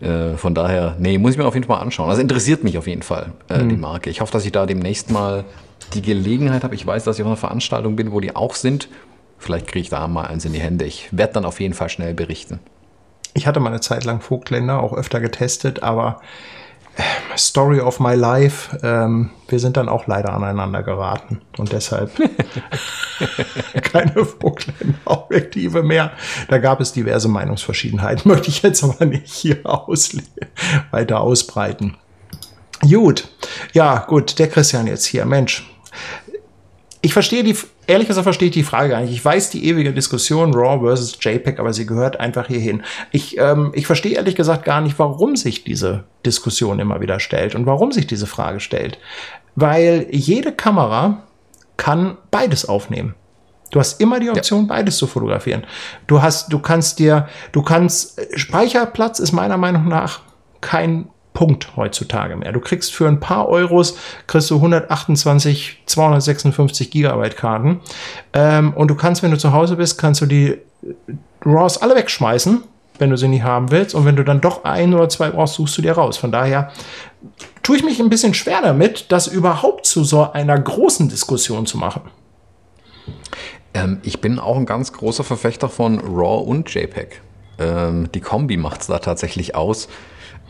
Äh, 0.00 0.36
von 0.36 0.54
daher, 0.54 0.96
nee, 0.98 1.18
muss 1.18 1.32
ich 1.32 1.38
mir 1.38 1.46
auf 1.46 1.54
jeden 1.54 1.66
Fall 1.66 1.76
mal 1.76 1.82
anschauen. 1.82 2.08
Das 2.08 2.18
interessiert 2.18 2.64
mich 2.64 2.78
auf 2.78 2.86
jeden 2.86 3.02
Fall, 3.02 3.32
äh, 3.48 3.58
mhm. 3.58 3.68
die 3.68 3.76
Marke. 3.76 4.10
Ich 4.10 4.20
hoffe, 4.20 4.32
dass 4.32 4.44
ich 4.44 4.52
da 4.52 4.66
demnächst 4.66 5.10
mal 5.10 5.44
die 5.94 6.02
Gelegenheit 6.02 6.64
habe. 6.64 6.74
Ich 6.74 6.86
weiß, 6.86 7.04
dass 7.04 7.16
ich 7.16 7.22
auf 7.22 7.28
einer 7.28 7.36
Veranstaltung 7.36 7.96
bin, 7.96 8.12
wo 8.12 8.20
die 8.20 8.34
auch 8.34 8.54
sind. 8.54 8.88
Vielleicht 9.38 9.66
kriege 9.66 9.80
ich 9.80 9.90
da 9.90 10.06
mal 10.08 10.26
eins 10.26 10.44
in 10.44 10.52
die 10.52 10.60
Hände. 10.60 10.84
Ich 10.84 11.08
werde 11.10 11.34
dann 11.34 11.44
auf 11.44 11.60
jeden 11.60 11.74
Fall 11.74 11.88
schnell 11.88 12.14
berichten. 12.14 12.60
Ich 13.34 13.46
hatte 13.46 13.60
mal 13.60 13.70
eine 13.70 13.80
Zeit 13.80 14.04
lang 14.04 14.20
Vogtländer 14.20 14.82
auch 14.82 14.92
öfter 14.92 15.20
getestet, 15.20 15.82
aber 15.82 16.20
Story 17.36 17.80
of 17.80 18.00
my 18.00 18.14
life. 18.14 18.78
Ähm, 18.82 19.30
wir 19.48 19.58
sind 19.58 19.76
dann 19.76 19.88
auch 19.88 20.06
leider 20.06 20.32
aneinander 20.32 20.82
geraten 20.82 21.40
und 21.58 21.72
deshalb 21.72 22.10
keine 23.82 24.24
Vogtland-Objektive 24.24 25.82
mehr. 25.82 26.12
Da 26.48 26.58
gab 26.58 26.80
es 26.80 26.92
diverse 26.92 27.28
Meinungsverschiedenheiten, 27.28 28.22
möchte 28.30 28.48
ich 28.48 28.62
jetzt 28.62 28.84
aber 28.84 29.06
nicht 29.06 29.32
hier 29.32 29.58
weiter 30.90 31.20
ausbreiten. 31.20 31.96
Gut, 32.82 33.28
ja 33.72 33.98
gut, 33.98 34.38
der 34.38 34.48
Christian 34.48 34.86
jetzt 34.86 35.06
hier, 35.06 35.24
Mensch. 35.24 35.68
Ich 37.04 37.12
verstehe 37.12 37.42
die, 37.42 37.56
ehrlich 37.88 38.06
gesagt 38.06 38.22
verstehe 38.22 38.48
ich 38.48 38.54
die 38.54 38.62
Frage 38.62 38.90
gar 38.90 39.00
nicht. 39.00 39.12
Ich 39.12 39.24
weiß 39.24 39.50
die 39.50 39.66
ewige 39.66 39.92
Diskussion 39.92 40.54
RAW 40.54 40.86
versus 40.86 41.18
JPEG, 41.20 41.58
aber 41.58 41.72
sie 41.72 41.84
gehört 41.84 42.20
einfach 42.20 42.46
hierhin. 42.46 42.84
Ich, 43.10 43.36
ähm, 43.38 43.72
ich 43.74 43.88
verstehe 43.88 44.14
ehrlich 44.14 44.36
gesagt 44.36 44.64
gar 44.64 44.80
nicht, 44.80 45.00
warum 45.00 45.34
sich 45.34 45.64
diese 45.64 46.04
Diskussion 46.24 46.78
immer 46.78 47.00
wieder 47.00 47.18
stellt 47.18 47.56
und 47.56 47.66
warum 47.66 47.90
sich 47.90 48.06
diese 48.06 48.28
Frage 48.28 48.60
stellt. 48.60 48.98
Weil 49.56 50.06
jede 50.10 50.52
Kamera 50.52 51.24
kann 51.76 52.16
beides 52.30 52.68
aufnehmen. 52.68 53.16
Du 53.72 53.80
hast 53.80 54.00
immer 54.00 54.20
die 54.20 54.30
Option, 54.30 54.62
ja. 54.62 54.66
beides 54.68 54.96
zu 54.98 55.08
fotografieren. 55.08 55.64
Du 56.06 56.22
hast, 56.22 56.52
du 56.52 56.60
kannst 56.60 57.00
dir, 57.00 57.28
du 57.50 57.62
kannst, 57.62 58.20
Speicherplatz 58.38 59.18
ist 59.18 59.32
meiner 59.32 59.56
Meinung 59.56 59.88
nach 59.88 60.20
kein 60.60 61.08
Punkt 61.34 61.76
heutzutage 61.76 62.36
mehr. 62.36 62.52
Du 62.52 62.60
kriegst 62.60 62.92
für 62.92 63.08
ein 63.08 63.20
paar 63.20 63.48
Euros 63.48 63.96
kriegst 64.26 64.50
du 64.50 64.56
128, 64.56 65.82
256 65.86 66.90
Gigabyte 66.90 67.36
Karten. 67.36 67.80
Ähm, 68.32 68.74
und 68.74 68.88
du 68.88 68.94
kannst, 68.94 69.22
wenn 69.22 69.30
du 69.30 69.38
zu 69.38 69.52
Hause 69.52 69.76
bist, 69.76 69.98
kannst 69.98 70.20
du 70.20 70.26
die 70.26 70.48
äh, 70.48 70.58
RAWs 71.44 71.78
alle 71.78 71.94
wegschmeißen, 71.96 72.62
wenn 72.98 73.10
du 73.10 73.16
sie 73.16 73.28
nicht 73.28 73.42
haben 73.42 73.70
willst. 73.70 73.94
Und 73.94 74.04
wenn 74.04 74.16
du 74.16 74.24
dann 74.24 74.40
doch 74.40 74.64
ein 74.64 74.92
oder 74.94 75.08
zwei 75.08 75.30
brauchst, 75.30 75.54
suchst 75.54 75.78
du 75.78 75.82
dir 75.82 75.92
raus. 75.92 76.16
Von 76.18 76.32
daher 76.32 76.70
tue 77.62 77.76
ich 77.76 77.84
mich 77.84 77.98
ein 78.00 78.10
bisschen 78.10 78.34
schwer 78.34 78.60
damit, 78.62 79.10
das 79.10 79.26
überhaupt 79.26 79.86
zu 79.86 80.04
so 80.04 80.32
einer 80.32 80.58
großen 80.58 81.08
Diskussion 81.08 81.66
zu 81.66 81.78
machen. 81.78 82.02
Ähm, 83.74 84.00
ich 84.02 84.20
bin 84.20 84.38
auch 84.38 84.56
ein 84.56 84.66
ganz 84.66 84.92
großer 84.92 85.24
Verfechter 85.24 85.68
von 85.68 85.98
RAW 85.98 86.42
und 86.44 86.72
JPEG. 86.72 87.22
Ähm, 87.58 88.10
die 88.12 88.20
Kombi 88.20 88.56
macht 88.56 88.82
es 88.82 88.86
da 88.86 88.98
tatsächlich 88.98 89.54
aus 89.54 89.88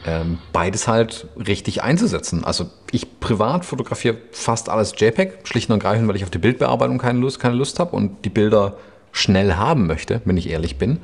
ähm, 0.07 0.39
beides 0.53 0.89
halt 0.89 1.29
richtig 1.37 1.83
einzusetzen. 1.83 2.45
Also 2.45 2.71
ich 2.91 3.21
privat 3.21 3.65
fotografiere 3.65 4.19
fast 4.33 4.69
alles 4.69 4.95
JPEG, 4.97 5.41
schlicht 5.45 5.71
und 5.71 5.77
ergreifend, 5.77 6.09
weil 6.09 6.17
ich 6.17 6.25
auf 6.25 6.31
die 6.31 6.39
Bildbearbeitung 6.39 6.99
keine 6.99 7.19
Lust, 7.19 7.41
keine 7.41 7.55
Lust 7.55 7.79
habe 7.79 7.95
und 7.95 8.25
die 8.25 8.31
Bilder 8.31 8.77
schnell 9.13 9.55
haben 9.55 9.87
möchte, 9.87 10.21
wenn 10.25 10.37
ich 10.37 10.49
ehrlich 10.49 10.79
bin. 10.79 10.99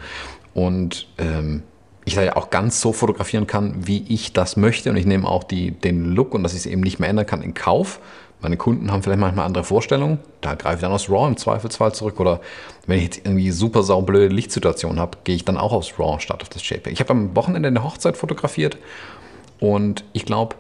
Und 0.54 1.06
ähm, 1.18 1.62
ich 2.04 2.14
da 2.14 2.22
ja 2.22 2.36
auch 2.36 2.50
ganz 2.50 2.80
so 2.80 2.92
fotografieren 2.92 3.46
kann, 3.46 3.86
wie 3.86 4.04
ich 4.08 4.32
das 4.32 4.56
möchte. 4.56 4.90
Und 4.90 4.96
ich 4.96 5.06
nehme 5.06 5.28
auch 5.28 5.44
die, 5.44 5.70
den 5.70 6.14
Look 6.14 6.34
und 6.34 6.42
dass 6.42 6.54
ich 6.54 6.60
es 6.60 6.66
eben 6.66 6.80
nicht 6.80 6.98
mehr 6.98 7.08
ändern 7.08 7.26
kann 7.26 7.42
in 7.42 7.54
Kauf. 7.54 8.00
Meine 8.40 8.56
Kunden 8.56 8.92
haben 8.92 9.02
vielleicht 9.02 9.20
manchmal 9.20 9.46
andere 9.46 9.64
Vorstellungen. 9.64 10.18
Da 10.40 10.54
greife 10.54 10.76
ich 10.76 10.80
dann 10.82 10.92
aus 10.92 11.10
RAW 11.10 11.26
im 11.28 11.36
Zweifelsfall 11.36 11.92
zurück. 11.92 12.20
Oder 12.20 12.40
wenn 12.86 12.98
ich 12.98 13.04
jetzt 13.04 13.26
irgendwie 13.26 13.50
super 13.50 13.82
saublöde 13.82 14.32
Lichtsituation 14.32 15.00
habe, 15.00 15.18
gehe 15.24 15.34
ich 15.34 15.44
dann 15.44 15.56
auch 15.56 15.72
aus 15.72 15.98
RAW 15.98 16.20
statt 16.20 16.42
auf 16.42 16.48
das 16.48 16.68
JPEG. 16.68 16.92
Ich 16.92 17.00
habe 17.00 17.10
am 17.10 17.34
Wochenende 17.34 17.68
eine 17.68 17.82
Hochzeit 17.82 18.16
fotografiert 18.16 18.78
und 19.60 20.04
ich 20.12 20.24
glaube, 20.24 20.56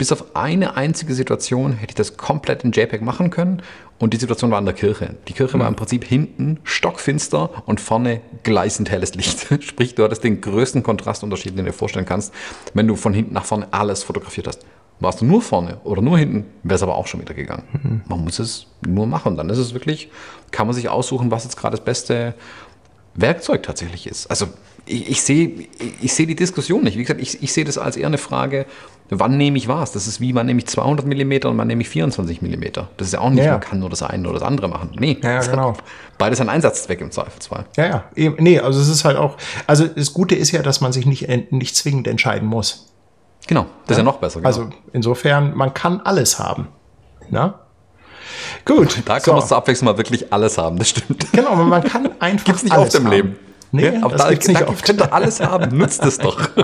bis 0.00 0.12
auf 0.12 0.34
eine 0.34 0.76
einzige 0.76 1.12
Situation 1.12 1.74
hätte 1.74 1.90
ich 1.90 1.94
das 1.94 2.16
komplett 2.16 2.64
in 2.64 2.72
JPEG 2.72 3.02
machen 3.02 3.28
können. 3.28 3.62
Und 3.98 4.14
die 4.14 4.16
Situation 4.16 4.50
war 4.50 4.56
an 4.56 4.64
der 4.64 4.72
Kirche. 4.72 5.16
Die 5.28 5.34
Kirche 5.34 5.58
mhm. 5.58 5.60
war 5.60 5.68
im 5.68 5.76
Prinzip 5.76 6.04
hinten 6.04 6.58
stockfinster 6.64 7.50
und 7.66 7.82
vorne 7.82 8.22
gleißend 8.42 8.90
helles 8.90 9.14
Licht. 9.14 9.46
Sprich, 9.62 9.94
du 9.94 10.02
hattest 10.02 10.24
den 10.24 10.40
größten 10.40 10.82
Kontrastunterschied, 10.82 11.50
den 11.50 11.66
du 11.66 11.70
dir 11.70 11.76
vorstellen 11.76 12.06
kannst, 12.06 12.32
wenn 12.72 12.88
du 12.88 12.96
von 12.96 13.12
hinten 13.12 13.34
nach 13.34 13.44
vorne 13.44 13.68
alles 13.72 14.02
fotografiert 14.02 14.46
hast. 14.46 14.64
Warst 15.00 15.22
du 15.22 15.24
nur 15.24 15.40
vorne 15.40 15.78
oder 15.84 16.02
nur 16.02 16.18
hinten, 16.18 16.44
wäre 16.62 16.76
es 16.76 16.82
aber 16.82 16.94
auch 16.94 17.06
schon 17.06 17.20
wieder 17.20 17.34
gegangen. 17.34 17.64
Mhm. 17.82 18.00
Man 18.06 18.24
muss 18.24 18.38
es 18.38 18.66
nur 18.86 19.06
machen. 19.06 19.36
Dann 19.36 19.48
ist 19.48 19.58
es 19.58 19.72
wirklich, 19.72 20.10
kann 20.50 20.66
man 20.66 20.74
sich 20.74 20.88
aussuchen, 20.88 21.30
was 21.30 21.44
jetzt 21.44 21.56
gerade 21.56 21.76
das 21.76 21.84
beste 21.84 22.34
Werkzeug 23.14 23.62
tatsächlich 23.62 24.06
ist. 24.06 24.26
Also 24.26 24.46
ich, 24.86 25.08
ich 25.08 25.22
sehe 25.22 25.68
ich 26.00 26.12
seh 26.12 26.26
die 26.26 26.34
Diskussion 26.34 26.84
nicht. 26.84 26.96
Wie 26.96 27.02
gesagt, 27.02 27.20
ich, 27.20 27.42
ich 27.42 27.52
sehe 27.52 27.64
das 27.64 27.78
als 27.78 27.96
eher 27.96 28.06
eine 28.06 28.18
Frage, 28.18 28.66
wann 29.10 29.36
nehme 29.36 29.58
ich 29.58 29.68
was? 29.68 29.92
Das 29.92 30.06
ist 30.06 30.20
wie, 30.20 30.34
wann 30.34 30.46
nehme 30.46 30.60
ich 30.60 30.66
200 30.66 31.06
mm 31.06 31.48
und 31.48 31.58
wann 31.58 31.66
nehme 31.66 31.82
ich 31.82 31.88
24 31.88 32.42
mm. 32.42 32.64
Das 32.96 33.08
ist 33.08 33.12
ja 33.12 33.20
auch 33.20 33.30
nicht, 33.30 33.44
ja, 33.44 33.52
man 33.52 33.60
kann 33.60 33.78
nur 33.78 33.90
das 33.90 34.02
eine 34.02 34.28
oder 34.28 34.38
das 34.38 34.46
andere 34.46 34.68
machen. 34.68 34.90
Nee, 34.98 35.18
ja, 35.22 35.40
genau. 35.40 35.74
beides 36.18 36.40
ein 36.40 36.48
Einsatzzweck 36.48 37.00
im 37.00 37.10
Zweifelsfall. 37.10 37.66
Ja, 37.76 38.04
ja. 38.16 38.32
Nee, 38.38 38.60
also 38.60 38.80
es 38.80 38.88
ist 38.88 39.04
halt 39.04 39.16
auch, 39.16 39.36
also 39.66 39.86
das 39.86 40.12
Gute 40.12 40.34
ist 40.34 40.52
ja, 40.52 40.62
dass 40.62 40.80
man 40.80 40.92
sich 40.92 41.06
nicht, 41.06 41.28
nicht 41.52 41.76
zwingend 41.76 42.06
entscheiden 42.06 42.48
muss. 42.48 42.89
Genau, 43.50 43.62
das 43.62 43.88
ja? 43.88 43.92
ist 43.94 43.98
ja 43.98 44.04
noch 44.04 44.18
besser. 44.18 44.38
Genau. 44.38 44.46
Also 44.46 44.70
insofern, 44.92 45.56
man 45.56 45.74
kann 45.74 46.00
alles 46.04 46.38
haben. 46.38 46.68
Na? 47.30 47.58
Gut. 48.64 49.02
Da 49.06 49.14
kann 49.14 49.22
so. 49.22 49.32
man 49.32 49.44
zur 49.44 49.56
Abwechslung 49.56 49.90
mal 49.90 49.98
wirklich 49.98 50.32
alles 50.32 50.56
haben, 50.56 50.78
das 50.78 50.90
stimmt. 50.90 51.32
Genau, 51.32 51.56
man 51.56 51.82
kann 51.82 52.10
einfach 52.20 52.44
Gibt's 52.44 52.62
nicht 52.62 52.72
alles 52.72 52.94
auf 52.94 53.00
dem 53.00 53.06
haben. 53.06 53.12
Leben. 53.12 53.36
Nee, 53.72 53.86
ja, 53.86 54.04
aber 54.04 54.12
das 54.12 54.22
da, 54.22 54.30
gibt's 54.30 54.46
nicht 54.46 54.60
da 54.60 54.68
oft. 54.68 54.84
könnte 54.84 55.12
alles 55.12 55.40
haben, 55.40 55.76
nutzt 55.76 56.04
es 56.04 56.18
doch. 56.18 56.48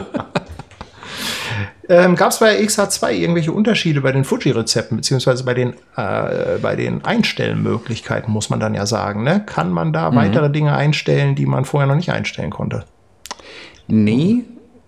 Ähm, 1.89 2.17
Gab 2.17 2.33
es 2.33 2.41
bei 2.41 2.59
XH2 2.59 3.13
irgendwelche 3.13 3.53
Unterschiede 3.53 4.01
bei 4.01 4.11
den 4.11 4.25
Fuji-Rezepten, 4.25 4.97
beziehungsweise 4.97 5.45
bei 5.45 5.55
den, 5.55 5.75
äh, 5.97 6.59
bei 6.61 6.75
den 6.75 7.05
Einstellmöglichkeiten, 7.05 8.33
muss 8.33 8.51
man 8.51 8.59
dann 8.59 8.75
ja 8.75 8.87
sagen? 8.87 9.23
Ne? 9.23 9.45
Kann 9.47 9.71
man 9.71 9.93
da 9.93 10.11
mhm. 10.11 10.17
weitere 10.17 10.51
Dinge 10.51 10.75
einstellen, 10.75 11.37
die 11.37 11.47
man 11.47 11.65
vorher 11.65 11.87
noch 11.87 11.95
nicht 11.95 12.11
einstellen 12.11 12.51
konnte? 12.51 12.87
Nee, 13.87 14.43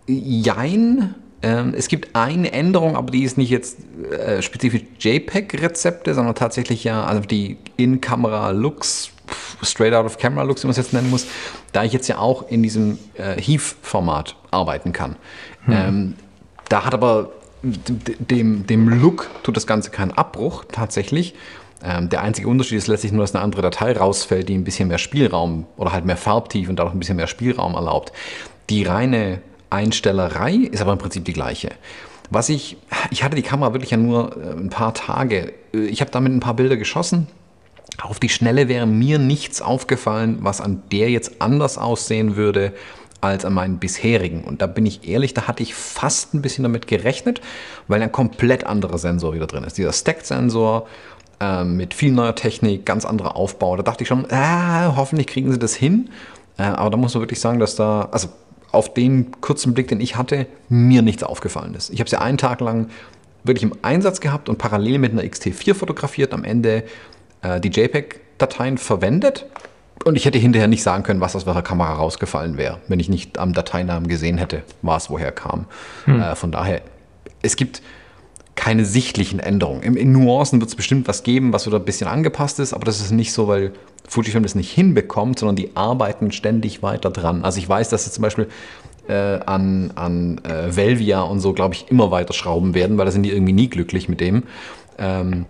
jein. 0.09 1.15
Ähm, 1.41 1.75
es 1.77 1.89
gibt 1.89 2.17
eine 2.17 2.53
Änderung, 2.53 2.97
aber 2.97 3.11
die 3.11 3.23
ist 3.23 3.39
nicht 3.39 3.51
jetzt 3.51 3.79
äh, 4.11 4.43
spezifisch 4.43 4.83
JPEG-Rezepte, 4.99 6.15
sondern 6.15 6.35
tatsächlich 6.35 6.83
ja 6.85 7.05
also 7.05 7.23
die 7.23 7.59
In-Kamera-Looks, 7.77 9.11
straight 9.63 9.95
out 9.95 10.05
of 10.05 10.19
camera 10.19 10.43
Looks, 10.43 10.63
wie 10.63 10.67
man 10.67 10.73
es 10.73 10.79
jetzt 10.79 10.93
nennen 10.93 11.11
muss, 11.11 11.27
da 11.73 11.85
ich 11.85 11.93
jetzt 11.93 12.09
ja 12.09 12.19
auch 12.19 12.49
in 12.49 12.63
diesem 12.63 12.99
äh, 13.15 13.41
Heave-Format 13.41 14.37
arbeiten 14.51 14.93
kann. 14.93 15.17
Hm. 15.65 15.73
Ähm, 15.73 16.15
da 16.69 16.85
hat 16.85 16.95
aber 16.95 17.31
dem, 17.63 18.67
dem 18.67 18.89
Look 18.89 19.31
tut 19.43 19.57
das 19.57 19.67
Ganze 19.67 19.91
keinen 19.91 20.13
Abbruch 20.13 20.65
tatsächlich. 20.71 21.35
Ähm, 21.83 22.09
der 22.09 22.23
einzige 22.23 22.49
Unterschied 22.49 22.79
ist 22.79 22.89
letztlich 22.89 23.13
nur, 23.13 23.23
dass 23.23 23.35
eine 23.35 23.45
andere 23.45 23.63
Datei 23.63 23.93
rausfällt, 23.93 24.49
die 24.49 24.55
ein 24.55 24.65
bisschen 24.65 24.89
mehr 24.89 24.99
Spielraum 24.99 25.67
oder 25.77 25.93
halt 25.93 26.05
mehr 26.05 26.17
Farbtief 26.17 26.69
und 26.69 26.77
dadurch 26.77 26.95
ein 26.95 26.99
bisschen 26.99 27.17
mehr 27.17 27.27
Spielraum 27.27 27.75
erlaubt. 27.75 28.13
Die 28.71 28.83
reine 28.83 29.41
Einstellerei 29.71 30.55
ist 30.55 30.81
aber 30.81 30.93
im 30.93 30.99
Prinzip 30.99 31.25
die 31.25 31.33
gleiche. 31.33 31.71
Was 32.31 32.49
ich, 32.49 32.77
ich 33.11 33.23
hatte 33.23 33.37
die 33.37 33.43
Kamera 33.43 33.73
wirklich 33.73 33.91
ja 33.91 33.97
nur 33.97 34.37
äh, 34.37 34.51
ein 34.53 34.71
paar 34.71 34.95
Tage. 34.95 35.53
Äh, 35.73 35.87
ich 35.87 36.01
habe 36.01 36.11
damit 36.11 36.33
ein 36.33 36.41
paar 36.41 36.55
Bilder 36.55 36.77
geschossen. 36.77 37.27
Auf 38.03 38.21
die 38.21 38.29
Schnelle 38.29 38.69
wäre 38.69 38.87
mir 38.87 39.19
nichts 39.19 39.61
aufgefallen, 39.61 40.39
was 40.41 40.61
an 40.61 40.83
der 40.93 41.11
jetzt 41.11 41.41
anders 41.41 41.79
aussehen 41.79 42.37
würde 42.37 42.75
als 43.21 43.45
an 43.45 43.55
meinen 43.55 43.79
bisherigen. 43.79 44.45
Und 44.45 44.63
da 44.63 44.67
bin 44.67 44.87
ich 44.87 45.09
ehrlich, 45.09 45.35
da 45.35 45.49
hatte 45.49 45.63
ich 45.63 45.75
fast 45.75 46.35
ein 46.35 46.43
bisschen 46.43 46.63
damit 46.63 46.87
gerechnet, 46.87 47.41
weil 47.89 48.01
ein 48.01 48.13
komplett 48.13 48.65
anderer 48.65 48.99
Sensor 48.99 49.35
wieder 49.35 49.47
drin 49.47 49.65
ist. 49.65 49.79
Dieser 49.79 49.93
Stacked-Sensor 49.93 50.87
äh, 51.41 51.65
mit 51.65 51.95
viel 51.95 52.13
neuer 52.13 52.35
Technik, 52.35 52.87
ganz 52.87 53.05
anderer 53.05 53.35
Aufbau. 53.37 53.77
Da 53.77 53.83
dachte 53.83 54.03
ich 54.03 54.09
schon, 54.09 54.29
äh, 54.31 54.87
hoffentlich 54.95 55.27
kriegen 55.27 55.51
sie 55.51 55.59
das 55.59 55.75
hin. 55.75 56.11
Äh, 56.59 56.63
aber 56.63 56.91
da 56.91 56.97
muss 56.97 57.15
man 57.15 57.23
wirklich 57.23 57.41
sagen, 57.41 57.59
dass 57.59 57.75
da, 57.75 58.09
also 58.13 58.29
auf 58.73 58.93
den 58.93 59.41
kurzen 59.41 59.75
Blick, 59.75 59.89
den 59.89 60.01
ich 60.01 60.17
hatte, 60.17 60.47
mir 60.69 61.03
nichts 61.03 61.23
aufgefallen 61.23 61.75
ist. 61.75 61.91
Ich 61.91 62.01
habe 62.01 62.11
sie 62.11 62.21
einen 62.21 62.39
Tag 62.39 62.61
lang 62.61 62.89
wirklich 63.45 63.63
im 63.63 63.75
Einsatz 63.83 64.21
gehabt 64.21 64.49
und 64.49 64.59
parallel 64.59 64.99
mit 64.99 65.13
einer 65.13 65.23
XT4 65.23 65.75
fotografiert, 65.75 66.35
am 66.35 66.45
Ende 66.45 66.85
äh, 67.43 67.61
die 67.61 67.71
JPEG-Dateien 67.71 68.79
verwendet. 68.79 69.47
Und 70.05 70.17
ich 70.17 70.27
hätte 70.27 70.39
hinterher 70.39 70.69
nicht 70.69 70.83
sagen 70.83 71.03
können, 71.03 71.21
was 71.21 71.35
aus 71.35 71.47
welcher 71.47 71.63
Kamera 71.63 71.95
rausgefallen 71.95 72.57
wäre, 72.57 72.79
wenn 72.89 73.01
ich 73.01 73.09
nicht 73.09 73.39
am 73.39 73.53
Dateinamen 73.53 74.09
gesehen 74.09 74.39
hätte, 74.39 74.63
was 74.83 75.11
woher 75.11 75.33
kam. 75.33 75.67
Hm. 76.05 76.21
Äh, 76.21 76.37
von 76.37 76.53
daher, 76.53 76.83
es 77.43 77.57
gibt 77.57 77.83
keine 78.59 78.85
sichtlichen 78.85 79.39
Änderungen. 79.39 79.83
In, 79.83 79.95
in 79.95 80.11
Nuancen 80.11 80.61
wird 80.61 80.69
es 80.69 80.75
bestimmt 80.75 81.07
was 81.07 81.23
geben, 81.23 81.53
was 81.53 81.67
wieder 81.69 81.77
ein 81.79 81.85
bisschen 81.85 82.09
angepasst 82.09 82.59
ist, 82.59 82.73
aber 82.73 82.85
das 82.85 83.01
ist 83.01 83.13
nicht 83.13 83.33
so, 83.33 83.47
weil 83.47 83.73
Fujifilm 84.09 84.43
das 84.43 84.57
nicht 84.57 84.73
hinbekommt, 84.73 85.39
sondern 85.39 85.55
die 85.55 85.77
arbeiten 85.77 86.33
ständig 86.33 86.83
weiter 86.83 87.11
dran. 87.11 87.45
Also 87.45 87.59
ich 87.59 87.69
weiß, 87.69 87.89
dass 87.89 88.05
sie 88.05 88.11
zum 88.11 88.23
Beispiel 88.23 88.49
äh, 89.07 89.13
an, 89.15 89.93
an 89.95 90.39
äh, 90.45 90.75
Velvia 90.75 91.21
und 91.23 91.39
so, 91.39 91.53
glaube 91.53 91.75
ich, 91.75 91.89
immer 91.89 92.11
weiter 92.11 92.33
schrauben 92.33 92.75
werden, 92.75 92.99
weil 92.99 93.07
da 93.07 93.13
sind 93.13 93.23
die 93.23 93.31
irgendwie 93.31 93.53
nie 93.53 93.69
glücklich 93.69 94.09
mit 94.09 94.21
dem. 94.21 94.43
Ähm, 94.99 95.47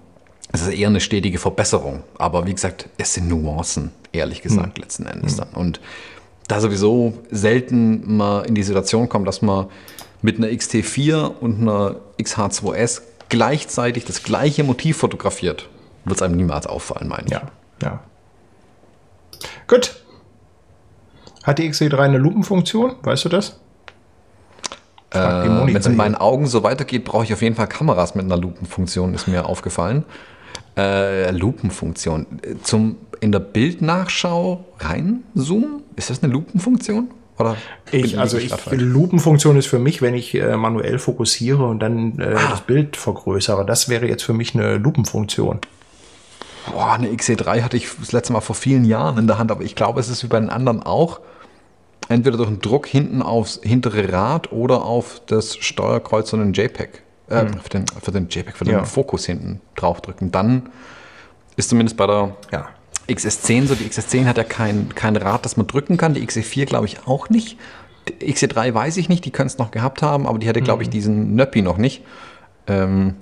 es 0.53 0.61
ist 0.61 0.69
eher 0.69 0.89
eine 0.89 1.01
stetige 1.01 1.39
Verbesserung. 1.39 2.03
Aber 2.19 2.47
wie 2.47 2.53
gesagt, 2.53 2.91
es 2.99 3.15
sind 3.15 3.27
Nuancen, 3.29 3.91
ehrlich 4.13 4.43
gesagt, 4.43 4.77
hm. 4.77 4.83
letzten 4.83 5.07
Endes 5.07 5.39
hm. 5.39 5.39
dann. 5.39 5.49
Und 5.55 5.81
da 6.47 6.61
sowieso 6.61 7.15
selten 7.31 8.19
mal 8.19 8.43
in 8.43 8.55
die 8.55 8.63
Situation 8.63 9.09
kommt, 9.09 9.27
dass 9.27 9.41
man 9.41 9.67
mit 10.23 10.39
einer 10.39 10.49
XT4 10.49 11.27
und 11.41 11.61
einer 11.61 11.97
XH2S 12.19 13.03
gleichzeitig 13.29 14.05
das 14.05 14.23
gleiche 14.23 14.65
Motiv 14.65 14.99
fotografiert, 14.99 15.69
wird 16.05 16.17
es 16.17 16.23
einem 16.23 16.37
niemals 16.37 16.67
auffallen, 16.67 17.09
meine 17.09 17.27
ich. 17.27 17.33
Ja, 17.33 17.43
ja. 17.83 18.01
Gut. 19.67 20.03
Hat 21.45 21.59
die 21.59 21.71
XE3 21.71 21.99
eine 21.99 22.19
Lupenfunktion? 22.19 22.97
Weißt 23.03 23.25
du 23.25 23.29
das? 23.29 23.61
Äh, 25.11 25.19
Wenn 25.19 25.77
es 25.77 25.87
in 25.87 25.97
meinen 25.97 26.15
Augen 26.15 26.47
so 26.47 26.63
weitergeht, 26.63 27.05
brauche 27.05 27.25
ich 27.25 27.33
auf 27.33 27.41
jeden 27.41 27.55
Fall 27.55 27.69
Kameras 27.69 28.15
mit 28.15 28.25
einer 28.25 28.37
Lupenfunktion, 28.37 29.15
ist 29.15 29.29
mir 29.29 29.47
aufgefallen. 29.47 30.05
Äh, 30.77 31.31
Lupenfunktion. 31.31 32.27
Zum 32.63 32.97
in 33.21 33.33
der 33.33 33.41
Bildnachschau 33.41 34.65
reinzoomen? 34.79 35.83
Ist 35.97 36.11
das 36.11 36.23
eine 36.23 36.33
Lupenfunktion? 36.33 37.09
Oder 37.39 37.57
ich, 37.93 38.19
also 38.19 38.37
ich, 38.37 38.53
Lupenfunktion 38.71 39.57
ist 39.57 39.67
für 39.67 39.79
mich, 39.79 40.03
wenn 40.03 40.15
ich 40.15 40.35
äh, 40.35 40.57
manuell 40.57 40.99
fokussiere 40.99 41.65
und 41.65 41.79
dann 41.79 42.19
äh, 42.19 42.35
ah. 42.37 42.51
das 42.51 42.63
Bild 42.63 42.97
vergrößere. 42.97 43.65
Das 43.65 43.89
wäre 43.89 44.07
jetzt 44.09 44.25
für 44.25 44.33
mich 44.33 44.55
eine 44.55 44.77
Lupenfunktion. 44.77 45.61
Boah, 46.73 46.93
eine 46.93 47.09
XE3 47.09 47.63
hatte 47.63 47.77
ich 47.77 47.89
das 47.99 48.13
letzte 48.13 48.33
Mal 48.33 48.41
vor 48.41 48.57
vielen 48.57 48.85
Jahren 48.85 49.19
in 49.19 49.27
der 49.27 49.39
Hand, 49.39 49.51
aber 49.51 49.63
ich 49.63 49.75
glaube, 49.75 50.01
es 50.01 50.09
ist 50.09 50.23
wie 50.25 50.29
bei 50.29 50.41
den 50.41 50.51
anderen 50.51 50.83
auch. 50.83 51.21
Entweder 52.09 52.37
durch 52.37 52.49
einen 52.49 52.61
Druck 52.61 52.87
hinten 52.87 53.23
aufs 53.23 53.61
hintere 53.63 54.13
Rad 54.13 54.51
oder 54.51 54.85
auf 54.85 55.21
das 55.27 55.57
Steuerkreuz 55.57 56.33
und 56.33 56.41
den 56.41 56.53
JPEG. 56.53 57.03
Äh, 57.29 57.43
hm. 57.43 57.61
für, 57.61 57.69
den, 57.69 57.87
für 58.03 58.11
den 58.11 58.29
JPEG, 58.29 58.57
für 58.57 58.65
den 58.65 58.73
ja. 58.75 58.85
Fokus 58.85 59.27
hinten 59.27 59.61
draufdrücken. 59.77 60.33
Dann 60.33 60.71
ist 61.57 61.69
zumindest 61.69 61.97
bei 61.97 62.07
der 62.07 62.37
ja. 62.51 62.69
XS10 63.09 63.67
so, 63.67 63.75
die 63.75 63.85
XS10 63.85 64.27
hat 64.27 64.37
ja 64.37 64.45
kein, 64.45 64.95
kein 64.95 65.17
Rad, 65.17 65.45
das 65.45 65.57
man 65.57 65.67
drücken 65.67 65.97
kann. 65.97 66.15
Die 66.15 66.27
XE4 66.27 66.67
glaube 66.67 66.87
ich 66.87 67.07
auch 67.07 67.31
nicht. 67.31 67.59
Die 68.09 68.33
XE3 68.33 68.73
weiß 68.73 68.97
ich 68.97 69.09
nicht, 69.09 69.25
die 69.25 69.31
können 69.31 69.49
es 69.49 69.59
noch 69.59 69.71
gehabt 69.71 70.03
haben, 70.03 70.27
aber 70.27 70.39
die 70.39 70.49
hatte, 70.49 70.63
glaube 70.63 70.83
ich, 70.83 70.89
mhm. 70.89 70.93
diesen 70.93 71.35
Nöppi 71.35 71.63
noch 71.63 71.79
nicht. 71.79 72.03
Ähm, 72.67 73.15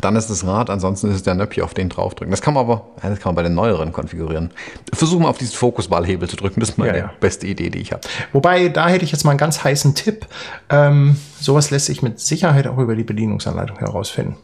dann 0.00 0.16
ist 0.16 0.28
das 0.28 0.46
Rad, 0.46 0.68
ansonsten 0.68 1.08
ist 1.08 1.16
es 1.16 1.22
der 1.22 1.34
Nöppi, 1.34 1.62
auf 1.62 1.74
den 1.74 1.88
draufdrücken. 1.88 2.30
Das 2.30 2.42
kann 2.42 2.54
man 2.54 2.64
aber, 2.64 2.86
ja, 3.02 3.08
das 3.08 3.20
kann 3.20 3.30
man 3.30 3.36
bei 3.36 3.42
den 3.42 3.54
neueren 3.54 3.92
konfigurieren. 3.92 4.50
Versuchen 4.92 5.22
wir 5.22 5.28
auf 5.28 5.38
diesen 5.38 5.54
Fokusballhebel 5.54 6.28
zu 6.28 6.36
drücken, 6.36 6.60
das 6.60 6.70
ist 6.70 6.78
meine 6.78 6.98
ja, 6.98 7.04
ja. 7.06 7.12
beste 7.20 7.46
Idee, 7.46 7.70
die 7.70 7.78
ich 7.78 7.92
habe. 7.92 8.02
Wobei, 8.32 8.68
da 8.68 8.88
hätte 8.88 9.04
ich 9.04 9.12
jetzt 9.12 9.24
mal 9.24 9.30
einen 9.30 9.38
ganz 9.38 9.64
heißen 9.64 9.94
Tipp. 9.94 10.26
Ähm, 10.68 11.16
sowas 11.40 11.70
lässt 11.70 11.86
sich 11.86 12.02
mit 12.02 12.20
Sicherheit 12.20 12.66
auch 12.66 12.78
über 12.78 12.94
die 12.94 13.04
Bedienungsanleitung 13.04 13.78
herausfinden. 13.78 14.36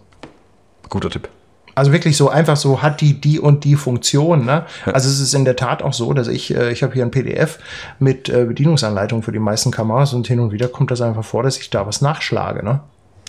Guter 0.89 1.11
Tipp. 1.11 1.29
Also 1.75 1.93
wirklich 1.93 2.17
so 2.17 2.29
einfach 2.29 2.57
so 2.57 2.83
hat 2.83 3.01
die 3.01 3.21
die 3.21 3.41
und 3.41 3.65
die 3.65 3.77
Funktion. 3.77 4.45
Ne? 4.45 4.65
Also 4.87 5.09
es 5.09 5.21
ist 5.21 5.35
in 5.35 5.45
der 5.45 5.57
Tat 5.57 5.83
auch 5.83 5.93
so, 5.93 6.13
dass 6.13 6.29
ich 6.29 6.55
äh, 6.55 6.71
ich 6.73 6.83
habe 6.83 6.93
hier 6.95 7.05
ein 7.05 7.11
PDF 7.11 7.59
mit 7.99 8.29
äh, 8.29 8.45
Bedienungsanleitung 8.45 9.23
für 9.23 9.33
die 9.33 9.39
meisten 9.39 9.71
Kameras 9.71 10.13
und 10.13 10.27
hin 10.27 10.41
und 10.41 10.53
wieder 10.53 10.69
kommt 10.69 10.91
das 10.91 11.01
einfach 11.01 11.25
vor, 11.25 11.43
dass 11.43 11.59
ich 11.59 11.71
da 11.71 11.87
was 11.87 12.01
nachschlage. 12.01 12.65
Ne? 12.65 12.81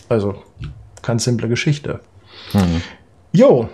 Also 0.09 0.35
ganz 1.01 1.23
simple 1.23 1.47
Geschichte. 1.47 1.99
Mhm. 2.53 2.81
Jo, 3.31 3.69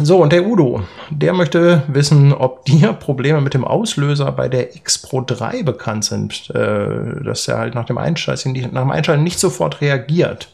so, 0.00 0.22
und 0.22 0.32
der 0.32 0.46
Udo, 0.46 0.82
der 1.10 1.34
möchte 1.34 1.82
wissen, 1.86 2.32
ob 2.32 2.64
dir 2.64 2.94
Probleme 2.94 3.42
mit 3.42 3.52
dem 3.52 3.64
Auslöser 3.64 4.32
bei 4.32 4.48
der 4.48 4.74
X 4.74 4.98
Pro 4.98 5.20
3 5.20 5.64
bekannt 5.64 6.04
sind. 6.04 6.50
Äh, 6.50 7.22
dass 7.22 7.46
er 7.46 7.58
halt 7.58 7.74
nach 7.74 7.84
dem 7.84 7.98
Einschalten, 7.98 8.52
nach 8.72 8.82
dem 8.82 8.90
Einschalten 8.90 9.22
nicht 9.22 9.38
sofort 9.38 9.82
reagiert. 9.82 10.48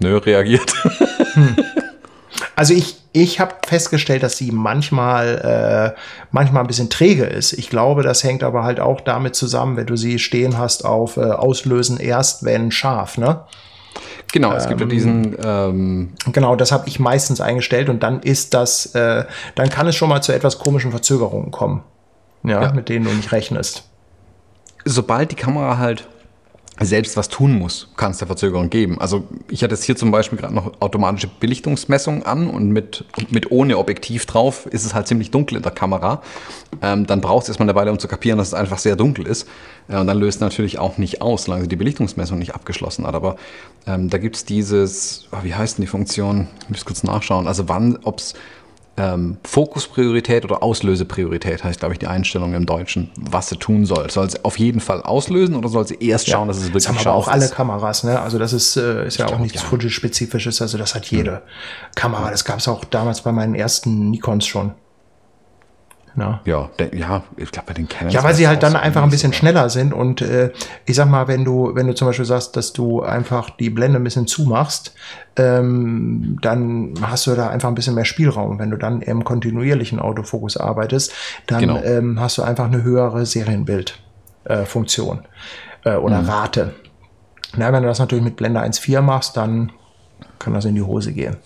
Nö, 0.00 0.16
reagiert. 0.18 0.72
Hm. 1.34 1.56
Also 2.54 2.74
ich, 2.74 2.96
ich 3.12 3.40
habe 3.40 3.54
festgestellt, 3.66 4.22
dass 4.22 4.36
sie 4.36 4.52
manchmal, 4.52 5.94
äh, 5.96 5.98
manchmal 6.30 6.62
ein 6.62 6.66
bisschen 6.66 6.90
träge 6.90 7.24
ist. 7.24 7.54
Ich 7.54 7.70
glaube, 7.70 8.02
das 8.02 8.22
hängt 8.22 8.42
aber 8.42 8.64
halt 8.64 8.80
auch 8.80 9.00
damit 9.00 9.34
zusammen, 9.34 9.78
wenn 9.78 9.86
du 9.86 9.96
sie 9.96 10.18
stehen 10.18 10.58
hast 10.58 10.84
auf 10.84 11.16
äh, 11.16 11.22
Auslösen 11.22 11.98
erst, 11.98 12.44
wenn 12.44 12.70
scharf, 12.70 13.16
ne? 13.16 13.44
Genau, 14.32 14.52
es 14.52 14.68
gibt 14.68 14.80
ja 14.80 14.84
ähm, 14.84 14.90
diesen. 14.90 15.36
Ähm 15.42 16.12
genau, 16.32 16.54
das 16.54 16.70
habe 16.70 16.86
ich 16.86 17.00
meistens 17.00 17.40
eingestellt 17.40 17.88
und 17.88 18.02
dann 18.02 18.20
ist 18.20 18.52
das, 18.52 18.94
äh, 18.94 19.24
dann 19.54 19.70
kann 19.70 19.86
es 19.86 19.96
schon 19.96 20.08
mal 20.08 20.20
zu 20.20 20.32
etwas 20.32 20.58
komischen 20.58 20.90
Verzögerungen 20.90 21.50
kommen, 21.50 21.82
ja, 22.44 22.62
ja. 22.62 22.72
mit 22.72 22.90
denen 22.90 23.06
du 23.06 23.10
nicht 23.10 23.32
rechnest. 23.32 23.84
Sobald 24.84 25.30
die 25.30 25.36
Kamera 25.36 25.78
halt 25.78 26.06
selbst 26.82 27.16
was 27.16 27.28
tun 27.28 27.58
muss, 27.58 27.88
kann 27.96 28.12
es 28.12 28.18
der 28.18 28.26
Verzögerung 28.26 28.70
geben. 28.70 28.98
Also 29.00 29.24
ich 29.50 29.62
hatte 29.62 29.74
jetzt 29.74 29.84
hier 29.84 29.96
zum 29.96 30.10
Beispiel 30.10 30.38
gerade 30.38 30.54
noch 30.54 30.80
automatische 30.80 31.28
Belichtungsmessung 31.28 32.24
an 32.24 32.48
und 32.48 32.70
mit, 32.70 33.04
mit 33.28 33.50
ohne 33.50 33.76
Objektiv 33.76 34.24
drauf 34.24 34.66
ist 34.66 34.86
es 34.86 34.94
halt 34.94 35.06
ziemlich 35.06 35.30
dunkel 35.30 35.58
in 35.58 35.62
der 35.62 35.72
Kamera. 35.72 36.22
Ähm, 36.80 37.06
dann 37.06 37.20
braucht 37.20 37.42
es 37.42 37.48
erstmal 37.48 37.68
eine 37.68 37.76
Weile, 37.76 37.90
um 37.92 37.98
zu 37.98 38.08
kapieren, 38.08 38.38
dass 38.38 38.48
es 38.48 38.54
einfach 38.54 38.78
sehr 38.78 38.96
dunkel 38.96 39.26
ist. 39.26 39.46
Äh, 39.88 39.98
und 39.98 40.06
dann 40.06 40.18
löst 40.18 40.40
natürlich 40.40 40.78
auch 40.78 40.96
nicht 40.96 41.20
aus, 41.20 41.44
solange 41.44 41.64
sie 41.64 41.68
die 41.68 41.76
Belichtungsmessung 41.76 42.38
nicht 42.38 42.54
abgeschlossen 42.54 43.06
hat. 43.06 43.14
Aber 43.14 43.36
ähm, 43.86 44.08
da 44.08 44.16
gibt 44.16 44.36
es 44.36 44.44
dieses, 44.46 45.28
oh, 45.32 45.38
wie 45.42 45.54
heißt 45.54 45.76
denn 45.76 45.82
die 45.82 45.90
Funktion? 45.90 46.48
Ich 46.62 46.70
muss 46.70 46.84
kurz 46.86 47.02
nachschauen. 47.02 47.46
Also 47.46 47.68
wann, 47.68 47.98
ob 48.04 48.20
es 48.20 48.34
ähm, 49.00 49.38
Fokuspriorität 49.44 50.44
oder 50.44 50.62
Auslösepriorität 50.62 51.64
heißt, 51.64 51.80
glaube 51.80 51.94
ich, 51.94 51.98
die 51.98 52.06
Einstellung 52.06 52.52
im 52.52 52.66
Deutschen, 52.66 53.10
was 53.16 53.48
sie 53.48 53.56
tun 53.56 53.86
soll. 53.86 54.10
Soll 54.10 54.28
sie 54.28 54.44
auf 54.44 54.58
jeden 54.58 54.80
Fall 54.80 55.00
auslösen 55.02 55.56
oder 55.56 55.70
soll 55.70 55.86
sie 55.86 55.96
erst 56.00 56.28
schauen, 56.28 56.42
ja, 56.42 56.46
dass 56.48 56.58
es 56.58 56.64
wirklich 56.64 56.84
das 56.84 56.88
haben 56.88 56.98
aber 56.98 57.14
auch 57.14 57.26
ist? 57.26 57.32
alle 57.32 57.48
Kameras, 57.48 58.04
ne? 58.04 58.20
Also 58.20 58.38
das 58.38 58.52
ist, 58.52 58.76
äh, 58.76 59.06
ist 59.06 59.18
ja 59.18 59.26
auch 59.26 59.38
nichts 59.38 59.62
ja. 59.62 59.68
Fuji-spezifisches, 59.68 60.60
also 60.60 60.76
das 60.76 60.94
hat 60.94 61.06
jede 61.06 61.32
hm. 61.32 61.40
Kamera. 61.94 62.30
Das 62.30 62.44
gab 62.44 62.58
es 62.58 62.68
auch 62.68 62.84
damals 62.84 63.22
bei 63.22 63.32
meinen 63.32 63.54
ersten 63.54 64.10
Nikons 64.10 64.46
schon. 64.46 64.72
Ja, 66.20 66.40
ja, 66.44 66.68
ja 66.92 67.22
ich 67.36 67.50
glaube 67.50 67.68
bei 67.68 67.74
den 67.74 67.88
Canons. 67.88 68.12
Ja, 68.14 68.22
weil 68.22 68.34
sie 68.34 68.46
halt 68.46 68.62
dann 68.62 68.76
einfach 68.76 69.02
ein 69.02 69.08
bisschen 69.10 69.32
schneller 69.32 69.70
sind 69.70 69.94
und 69.94 70.20
äh, 70.20 70.52
ich 70.84 70.94
sag 70.96 71.08
mal, 71.08 71.28
wenn 71.28 71.44
du, 71.44 71.74
wenn 71.74 71.86
du 71.86 71.94
zum 71.94 72.06
Beispiel 72.08 72.26
sagst, 72.26 72.56
dass 72.56 72.74
du 72.74 73.02
einfach 73.02 73.48
die 73.50 73.70
Blende 73.70 73.98
ein 73.98 74.04
bisschen 74.04 74.26
zumachst, 74.26 74.94
ähm, 75.36 76.38
dann 76.42 76.94
hast 77.02 77.26
du 77.26 77.34
da 77.34 77.48
einfach 77.48 77.68
ein 77.68 77.74
bisschen 77.74 77.94
mehr 77.94 78.04
Spielraum. 78.04 78.58
Wenn 78.58 78.70
du 78.70 78.76
dann 78.76 79.00
im 79.00 79.24
kontinuierlichen 79.24 79.98
Autofokus 79.98 80.56
arbeitest, 80.58 81.12
dann 81.46 81.60
genau. 81.60 81.82
ähm, 81.82 82.20
hast 82.20 82.36
du 82.38 82.42
einfach 82.42 82.66
eine 82.66 82.82
höhere 82.82 83.24
Serienbildfunktion 83.24 85.20
äh, 85.84 85.94
äh, 85.94 85.96
oder 85.96 86.20
mhm. 86.20 86.28
Rate. 86.28 86.74
Na, 87.56 87.72
wenn 87.72 87.82
du 87.82 87.88
das 87.88 87.98
natürlich 87.98 88.24
mit 88.24 88.36
Blende 88.36 88.60
1.4 88.60 89.00
machst, 89.00 89.36
dann 89.36 89.72
kann 90.38 90.54
das 90.54 90.64
in 90.66 90.74
die 90.74 90.82
Hose 90.82 91.12
gehen. 91.12 91.36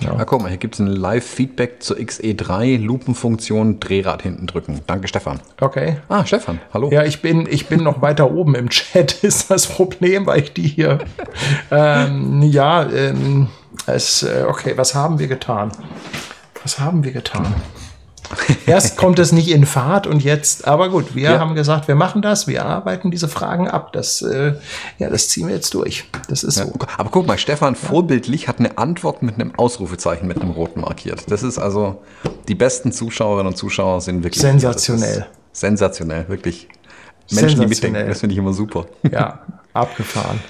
Ja. 0.00 0.14
Na 0.16 0.24
guck 0.24 0.40
mal, 0.40 0.48
hier 0.48 0.58
gibt 0.58 0.74
es 0.74 0.80
ein 0.80 0.86
Live-Feedback 0.86 1.82
zur 1.82 1.98
XE3, 1.98 2.78
Lupenfunktion, 2.78 3.80
Drehrad 3.80 4.22
hinten 4.22 4.46
drücken. 4.46 4.80
Danke, 4.86 5.08
Stefan. 5.08 5.40
Okay. 5.60 5.98
Ah, 6.08 6.24
Stefan, 6.24 6.60
hallo. 6.72 6.90
Ja, 6.90 7.04
ich 7.04 7.20
bin, 7.20 7.46
ich 7.50 7.66
bin 7.66 7.82
noch 7.82 8.00
weiter 8.00 8.30
oben 8.30 8.54
im 8.54 8.70
Chat, 8.70 9.12
ist 9.24 9.50
das 9.50 9.66
Problem, 9.66 10.26
weil 10.26 10.42
ich 10.42 10.52
die 10.52 10.66
hier. 10.66 10.98
ähm, 11.70 12.42
ja, 12.42 12.88
ähm, 12.88 13.48
es, 13.86 14.22
äh, 14.22 14.44
okay, 14.48 14.72
was 14.76 14.94
haben 14.94 15.18
wir 15.18 15.28
getan? 15.28 15.72
Was 16.62 16.78
haben 16.78 17.04
wir 17.04 17.12
getan? 17.12 17.54
Erst 18.66 18.96
kommt 18.96 19.18
es 19.18 19.32
nicht 19.32 19.50
in 19.50 19.66
Fahrt 19.66 20.06
und 20.06 20.22
jetzt, 20.22 20.66
aber 20.66 20.88
gut, 20.88 21.14
wir 21.14 21.32
ja. 21.32 21.38
haben 21.38 21.54
gesagt, 21.54 21.88
wir 21.88 21.94
machen 21.94 22.22
das, 22.22 22.46
wir 22.46 22.64
arbeiten 22.64 23.10
diese 23.10 23.28
Fragen 23.28 23.68
ab. 23.68 23.92
Das, 23.92 24.22
äh, 24.22 24.54
ja, 24.98 25.10
das 25.10 25.28
ziehen 25.28 25.48
wir 25.48 25.54
jetzt 25.54 25.74
durch. 25.74 26.04
Das 26.28 26.44
ist 26.44 26.58
ja. 26.58 26.66
so. 26.66 26.72
Aber 26.96 27.10
guck 27.10 27.26
mal, 27.26 27.38
Stefan 27.38 27.74
vorbildlich 27.74 28.46
hat 28.46 28.58
eine 28.58 28.78
Antwort 28.78 29.22
mit 29.22 29.34
einem 29.34 29.52
Ausrufezeichen 29.56 30.28
mit 30.28 30.40
einem 30.40 30.50
roten 30.50 30.80
markiert. 30.80 31.30
Das 31.30 31.42
ist 31.42 31.58
also, 31.58 32.02
die 32.48 32.54
besten 32.54 32.92
Zuschauerinnen 32.92 33.48
und 33.48 33.56
Zuschauer 33.56 34.00
sind 34.00 34.22
wirklich. 34.22 34.40
Sensationell. 34.40 35.26
Sensationell, 35.52 36.28
wirklich. 36.28 36.68
Menschen, 37.32 37.60
die 37.60 37.66
mitdenken, 37.66 38.08
das 38.08 38.20
finde 38.20 38.32
ich 38.34 38.38
immer 38.38 38.52
super. 38.52 38.86
Ja, 39.10 39.40
abgefahren. 39.72 40.40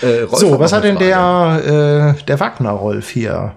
Äh, 0.00 0.26
so, 0.32 0.58
was 0.58 0.72
hat 0.72 0.84
denn 0.84 0.98
der, 0.98 2.16
äh, 2.18 2.24
der 2.24 2.40
Wagner-Rolf 2.40 3.10
hier? 3.10 3.56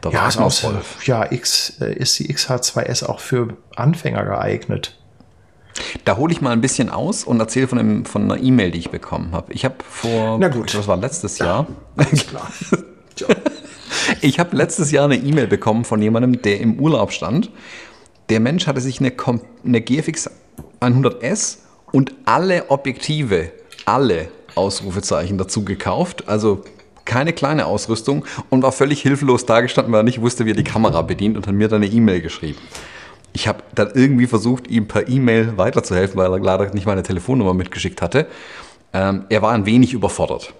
Da 0.00 0.10
ja, 0.10 0.28
ist 0.28 0.38
aus, 0.38 0.66
ja, 1.04 1.30
X 1.30 1.76
äh, 1.80 1.92
ist 1.92 2.18
die 2.18 2.32
XH2S 2.34 3.04
auch 3.04 3.20
für 3.20 3.56
Anfänger 3.76 4.24
geeignet. 4.24 4.96
Da 6.04 6.16
hole 6.16 6.32
ich 6.32 6.40
mal 6.40 6.50
ein 6.50 6.60
bisschen 6.60 6.90
aus 6.90 7.24
und 7.24 7.38
erzähle 7.40 7.68
von, 7.68 7.78
einem, 7.78 8.04
von 8.04 8.24
einer 8.24 8.42
E-Mail, 8.42 8.70
die 8.70 8.78
ich 8.78 8.90
bekommen 8.90 9.32
habe. 9.32 9.52
Ich 9.52 9.64
habe 9.64 9.76
vor, 9.86 10.38
Na 10.38 10.48
gut. 10.48 10.74
das 10.74 10.86
war 10.86 10.96
letztes 10.96 11.38
Jahr. 11.38 11.66
Ja, 11.96 12.04
klar. 12.04 12.50
ich 14.20 14.38
habe 14.38 14.56
letztes 14.56 14.90
Jahr 14.90 15.04
eine 15.04 15.16
E-Mail 15.16 15.46
bekommen 15.46 15.84
von 15.84 16.00
jemandem, 16.00 16.40
der 16.42 16.60
im 16.60 16.80
Urlaub 16.80 17.12
stand. 17.12 17.50
Der 18.30 18.40
Mensch 18.40 18.66
hatte 18.66 18.80
sich 18.80 19.00
eine, 19.00 19.12
eine 19.64 19.80
GFX 19.80 20.30
100S 20.80 21.58
und 21.92 22.14
alle 22.24 22.70
Objektive, 22.70 23.52
alle 23.84 24.28
Ausrufezeichen 24.54 25.38
dazu 25.38 25.64
gekauft. 25.64 26.28
Also 26.28 26.64
keine 27.04 27.32
kleine 27.32 27.66
Ausrüstung 27.66 28.24
und 28.50 28.62
war 28.62 28.72
völlig 28.72 29.02
hilflos 29.02 29.46
dagestanden, 29.46 29.92
weil 29.92 30.00
er 30.00 30.04
nicht 30.04 30.20
wusste, 30.20 30.46
wie 30.46 30.50
er 30.50 30.56
die 30.56 30.64
Kamera 30.64 31.02
bedient 31.02 31.36
und 31.36 31.46
hat 31.46 31.54
mir 31.54 31.68
dann 31.68 31.82
eine 31.82 31.92
E-Mail 31.92 32.20
geschrieben. 32.20 32.58
Ich 33.32 33.46
habe 33.46 33.62
dann 33.74 33.90
irgendwie 33.94 34.26
versucht, 34.26 34.68
ihm 34.68 34.88
per 34.88 35.08
E-Mail 35.08 35.56
weiterzuhelfen, 35.56 36.16
weil 36.16 36.32
er 36.32 36.38
leider 36.38 36.72
nicht 36.74 36.86
meine 36.86 37.02
Telefonnummer 37.02 37.54
mitgeschickt 37.54 38.02
hatte. 38.02 38.26
Ähm, 38.92 39.24
er 39.28 39.42
war 39.42 39.52
ein 39.52 39.66
wenig 39.66 39.92
überfordert. 39.92 40.52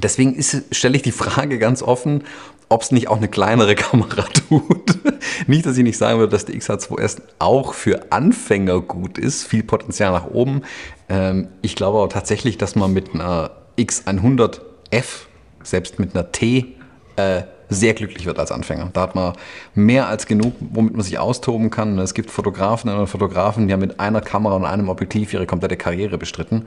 Deswegen 0.00 0.40
stelle 0.70 0.96
ich 0.96 1.02
die 1.02 1.12
Frage 1.12 1.58
ganz 1.58 1.82
offen, 1.82 2.22
ob 2.68 2.82
es 2.82 2.92
nicht 2.92 3.08
auch 3.08 3.16
eine 3.16 3.28
kleinere 3.28 3.74
Kamera 3.76 4.22
tut. 4.22 4.98
nicht, 5.46 5.66
dass 5.66 5.76
ich 5.76 5.84
nicht 5.84 5.98
sagen 5.98 6.18
würde, 6.18 6.32
dass 6.32 6.44
die 6.44 6.58
XH2S 6.58 7.20
auch 7.38 7.74
für 7.74 8.12
Anfänger 8.12 8.80
gut 8.80 9.18
ist, 9.18 9.44
viel 9.44 9.62
Potenzial 9.62 10.12
nach 10.12 10.26
oben. 10.26 10.62
Ähm, 11.08 11.48
ich 11.62 11.74
glaube 11.74 11.98
aber 11.98 12.08
tatsächlich, 12.08 12.58
dass 12.58 12.76
man 12.76 12.92
mit 12.92 13.14
einer 13.14 13.50
X100F 13.78 15.27
selbst 15.68 15.98
mit 15.98 16.14
einer 16.14 16.32
T 16.32 16.74
äh, 17.16 17.42
sehr 17.70 17.94
glücklich 17.94 18.26
wird 18.26 18.38
als 18.38 18.50
Anfänger. 18.50 18.90
Da 18.92 19.02
hat 19.02 19.14
man 19.14 19.34
mehr 19.74 20.08
als 20.08 20.26
genug, 20.26 20.54
womit 20.58 20.94
man 20.94 21.02
sich 21.02 21.18
austoben 21.18 21.70
kann. 21.70 21.98
Es 21.98 22.14
gibt 22.14 22.30
Fotografen 22.30 22.90
und 22.90 23.06
Fotografen, 23.06 23.66
die 23.66 23.74
haben 23.74 23.80
mit 23.80 24.00
einer 24.00 24.20
Kamera 24.20 24.56
und 24.56 24.64
einem 24.64 24.88
Objektiv 24.88 25.34
ihre 25.34 25.46
komplette 25.46 25.76
Karriere 25.76 26.18
bestritten. 26.18 26.66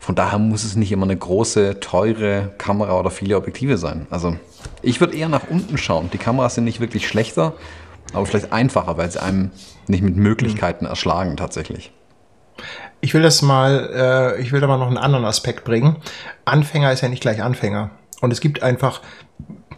Von 0.00 0.14
daher 0.14 0.38
muss 0.38 0.64
es 0.64 0.76
nicht 0.76 0.92
immer 0.92 1.04
eine 1.04 1.16
große, 1.16 1.80
teure 1.80 2.52
Kamera 2.58 2.98
oder 2.98 3.10
viele 3.10 3.36
Objektive 3.36 3.78
sein. 3.78 4.06
Also 4.10 4.36
ich 4.82 5.00
würde 5.00 5.16
eher 5.16 5.28
nach 5.28 5.48
unten 5.48 5.78
schauen. 5.78 6.10
Die 6.12 6.18
Kameras 6.18 6.56
sind 6.56 6.64
nicht 6.64 6.80
wirklich 6.80 7.08
schlechter, 7.08 7.54
aber 8.12 8.26
vielleicht 8.26 8.52
einfacher, 8.52 8.98
weil 8.98 9.10
sie 9.10 9.22
einem 9.22 9.50
nicht 9.86 10.02
mit 10.02 10.16
Möglichkeiten 10.16 10.84
erschlagen 10.84 11.36
tatsächlich. 11.36 11.92
Ich 13.00 13.12
will 13.14 13.22
das 13.22 13.42
mal, 13.42 13.90
äh, 13.94 14.40
ich 14.40 14.52
will 14.52 14.60
da 14.60 14.66
mal 14.66 14.78
noch 14.78 14.86
einen 14.86 14.98
anderen 14.98 15.24
Aspekt 15.24 15.64
bringen. 15.64 15.96
Anfänger 16.44 16.92
ist 16.92 17.00
ja 17.00 17.08
nicht 17.08 17.20
gleich 17.20 17.42
Anfänger. 17.42 17.90
Und 18.24 18.32
es 18.32 18.40
gibt 18.40 18.62
einfach 18.62 19.00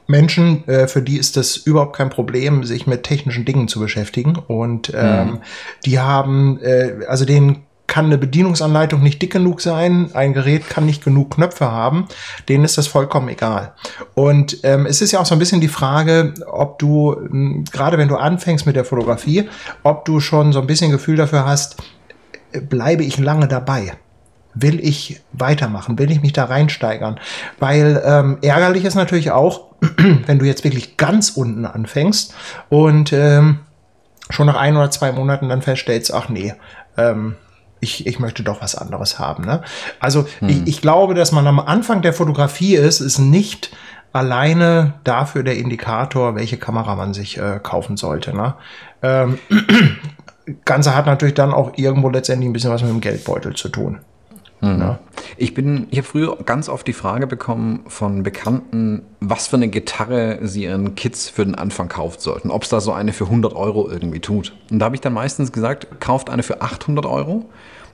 Menschen, 0.06 0.66
äh, 0.68 0.88
für 0.88 1.02
die 1.02 1.18
ist 1.18 1.36
das 1.36 1.56
überhaupt 1.56 1.96
kein 1.96 2.10
Problem, 2.10 2.64
sich 2.64 2.86
mit 2.86 3.02
technischen 3.02 3.44
Dingen 3.44 3.68
zu 3.68 3.80
beschäftigen. 3.80 4.36
Und 4.36 4.92
ähm, 4.94 5.26
mhm. 5.26 5.38
die 5.84 5.98
haben, 5.98 6.60
äh, 6.62 7.04
also 7.08 7.24
denen 7.24 7.64
kann 7.86 8.06
eine 8.06 8.18
Bedienungsanleitung 8.18 9.02
nicht 9.02 9.22
dick 9.22 9.32
genug 9.32 9.60
sein, 9.60 10.10
ein 10.12 10.32
Gerät 10.32 10.68
kann 10.68 10.86
nicht 10.86 11.04
genug 11.04 11.36
Knöpfe 11.36 11.70
haben, 11.70 12.06
denen 12.48 12.64
ist 12.64 12.76
das 12.76 12.88
vollkommen 12.88 13.28
egal. 13.28 13.74
Und 14.14 14.58
ähm, 14.64 14.86
es 14.86 15.00
ist 15.00 15.12
ja 15.12 15.20
auch 15.20 15.26
so 15.26 15.34
ein 15.34 15.38
bisschen 15.38 15.60
die 15.60 15.68
Frage, 15.68 16.34
ob 16.46 16.78
du, 16.80 17.16
gerade 17.72 17.96
wenn 17.96 18.08
du 18.08 18.16
anfängst 18.16 18.66
mit 18.66 18.74
der 18.76 18.84
Fotografie, 18.84 19.48
ob 19.84 20.04
du 20.04 20.18
schon 20.18 20.52
so 20.52 20.60
ein 20.60 20.66
bisschen 20.66 20.90
Gefühl 20.90 21.16
dafür 21.16 21.46
hast, 21.46 21.76
bleibe 22.68 23.04
ich 23.04 23.18
lange 23.18 23.46
dabei? 23.46 23.92
Will 24.58 24.80
ich 24.80 25.20
weitermachen? 25.32 25.98
Will 25.98 26.10
ich 26.10 26.22
mich 26.22 26.32
da 26.32 26.46
reinsteigern? 26.46 27.20
Weil 27.58 28.02
ähm, 28.04 28.38
ärgerlich 28.42 28.84
ist 28.84 28.94
natürlich 28.94 29.30
auch, 29.30 29.66
wenn 30.26 30.38
du 30.38 30.46
jetzt 30.46 30.64
wirklich 30.64 30.96
ganz 30.96 31.30
unten 31.30 31.66
anfängst 31.66 32.34
und 32.70 33.12
ähm, 33.12 33.60
schon 34.30 34.46
nach 34.46 34.56
ein 34.56 34.76
oder 34.76 34.90
zwei 34.90 35.12
Monaten 35.12 35.48
dann 35.48 35.62
feststellst, 35.62 36.12
ach 36.12 36.30
nee, 36.30 36.54
ähm, 36.96 37.36
ich, 37.80 38.06
ich 38.06 38.18
möchte 38.18 38.42
doch 38.42 38.62
was 38.62 38.74
anderes 38.74 39.18
haben. 39.18 39.44
Ne? 39.44 39.62
Also 40.00 40.26
hm. 40.38 40.48
ich, 40.48 40.66
ich 40.66 40.80
glaube, 40.80 41.14
dass 41.14 41.32
man 41.32 41.46
am 41.46 41.60
Anfang 41.60 42.02
der 42.02 42.14
Fotografie 42.14 42.76
ist, 42.76 43.00
ist 43.00 43.18
nicht 43.18 43.76
alleine 44.12 44.94
dafür 45.04 45.42
der 45.42 45.58
Indikator, 45.58 46.34
welche 46.34 46.56
Kamera 46.56 46.96
man 46.96 47.12
sich 47.12 47.36
äh, 47.36 47.60
kaufen 47.62 47.98
sollte. 47.98 48.34
Ne? 48.34 48.54
Ähm, 49.02 49.38
Ganze 50.64 50.94
hat 50.94 51.06
natürlich 51.06 51.34
dann 51.34 51.52
auch 51.52 51.72
irgendwo 51.76 52.08
letztendlich 52.08 52.48
ein 52.48 52.52
bisschen 52.52 52.70
was 52.70 52.82
mit 52.82 52.90
dem 52.90 53.00
Geldbeutel 53.00 53.54
zu 53.54 53.68
tun. 53.68 54.00
Mhm. 54.74 54.80
Ja. 54.80 54.98
Ich 55.36 55.54
bin 55.54 55.86
hier 55.90 56.04
früher 56.04 56.36
ganz 56.44 56.68
oft 56.68 56.86
die 56.86 56.92
Frage 56.92 57.26
bekommen 57.26 57.80
von 57.86 58.22
Bekannten, 58.22 59.02
was 59.20 59.46
für 59.48 59.56
eine 59.56 59.68
Gitarre 59.68 60.38
sie 60.42 60.64
ihren 60.64 60.94
Kids 60.94 61.28
für 61.28 61.44
den 61.44 61.54
Anfang 61.54 61.88
kaufen 61.88 62.20
sollten. 62.20 62.50
Ob 62.50 62.62
es 62.62 62.68
da 62.68 62.80
so 62.80 62.92
eine 62.92 63.12
für 63.12 63.24
100 63.24 63.54
Euro 63.54 63.88
irgendwie 63.88 64.20
tut. 64.20 64.54
Und 64.70 64.78
da 64.78 64.86
habe 64.86 64.94
ich 64.94 65.00
dann 65.00 65.12
meistens 65.12 65.52
gesagt, 65.52 66.00
kauft 66.00 66.30
eine 66.30 66.42
für 66.42 66.62
800 66.62 67.06
Euro. 67.06 67.48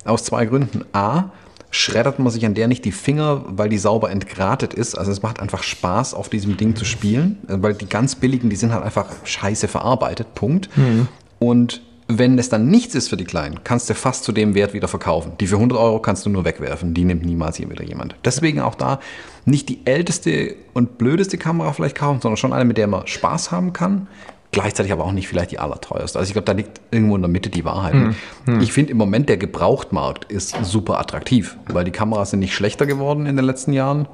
Aus 0.04 0.24
zwei 0.24 0.46
Gründen. 0.46 0.84
A, 0.92 1.30
schreddert 1.70 2.18
man 2.18 2.30
sich 2.30 2.44
an 2.44 2.54
der 2.54 2.68
nicht 2.68 2.84
die 2.84 2.92
Finger, 2.92 3.44
weil 3.46 3.68
die 3.68 3.78
sauber 3.78 4.10
entgratet 4.10 4.74
ist. 4.74 4.96
Also 4.96 5.10
es 5.10 5.22
macht 5.22 5.40
einfach 5.40 5.62
Spaß, 5.62 6.14
auf 6.14 6.28
diesem 6.28 6.56
Ding 6.56 6.76
zu 6.76 6.84
spielen. 6.84 7.38
Weil 7.46 7.74
die 7.74 7.88
ganz 7.88 8.14
billigen, 8.14 8.50
die 8.50 8.56
sind 8.56 8.72
halt 8.72 8.84
einfach 8.84 9.06
scheiße 9.24 9.68
verarbeitet. 9.68 10.34
Punkt. 10.34 10.68
Mhm. 10.76 11.08
Und 11.38 11.82
wenn 12.18 12.38
es 12.38 12.48
dann 12.48 12.68
nichts 12.68 12.94
ist 12.94 13.08
für 13.08 13.16
die 13.16 13.24
Kleinen, 13.24 13.60
kannst 13.64 13.88
du 13.90 13.94
fast 13.94 14.24
zu 14.24 14.32
dem 14.32 14.54
Wert 14.54 14.74
wieder 14.74 14.88
verkaufen. 14.88 15.32
Die 15.40 15.46
für 15.46 15.56
100 15.56 15.78
Euro 15.78 16.00
kannst 16.00 16.26
du 16.26 16.30
nur 16.30 16.44
wegwerfen. 16.44 16.94
Die 16.94 17.04
nimmt 17.04 17.24
niemals 17.24 17.56
hier 17.56 17.70
wieder 17.70 17.84
jemand. 17.84 18.16
Deswegen 18.24 18.60
auch 18.60 18.74
da 18.74 19.00
nicht 19.44 19.68
die 19.68 19.80
älteste 19.84 20.56
und 20.72 20.98
blödeste 20.98 21.38
Kamera 21.38 21.72
vielleicht 21.72 21.96
kaufen, 21.96 22.20
sondern 22.20 22.36
schon 22.36 22.52
eine, 22.52 22.64
mit 22.64 22.78
der 22.78 22.86
man 22.86 23.06
Spaß 23.06 23.50
haben 23.50 23.72
kann. 23.72 24.08
Gleichzeitig 24.52 24.92
aber 24.92 25.04
auch 25.04 25.12
nicht 25.12 25.28
vielleicht 25.28 25.50
die 25.50 25.58
allerteuerste. 25.58 26.18
Also 26.18 26.28
ich 26.28 26.34
glaube, 26.34 26.44
da 26.44 26.52
liegt 26.52 26.80
irgendwo 26.90 27.16
in 27.16 27.22
der 27.22 27.30
Mitte 27.30 27.48
die 27.48 27.64
Wahrheit. 27.64 27.94
Hm, 27.94 28.14
hm. 28.44 28.60
Ich 28.60 28.72
finde 28.72 28.92
im 28.92 28.98
Moment 28.98 29.28
der 29.30 29.38
Gebrauchtmarkt 29.38 30.30
ist 30.30 30.54
super 30.62 30.98
attraktiv, 31.00 31.56
weil 31.68 31.84
die 31.84 31.90
Kameras 31.90 32.30
sind 32.30 32.40
nicht 32.40 32.54
schlechter 32.54 32.84
geworden 32.84 33.24
in 33.24 33.36
den 33.36 33.46
letzten 33.46 33.72
Jahren. 33.72 34.06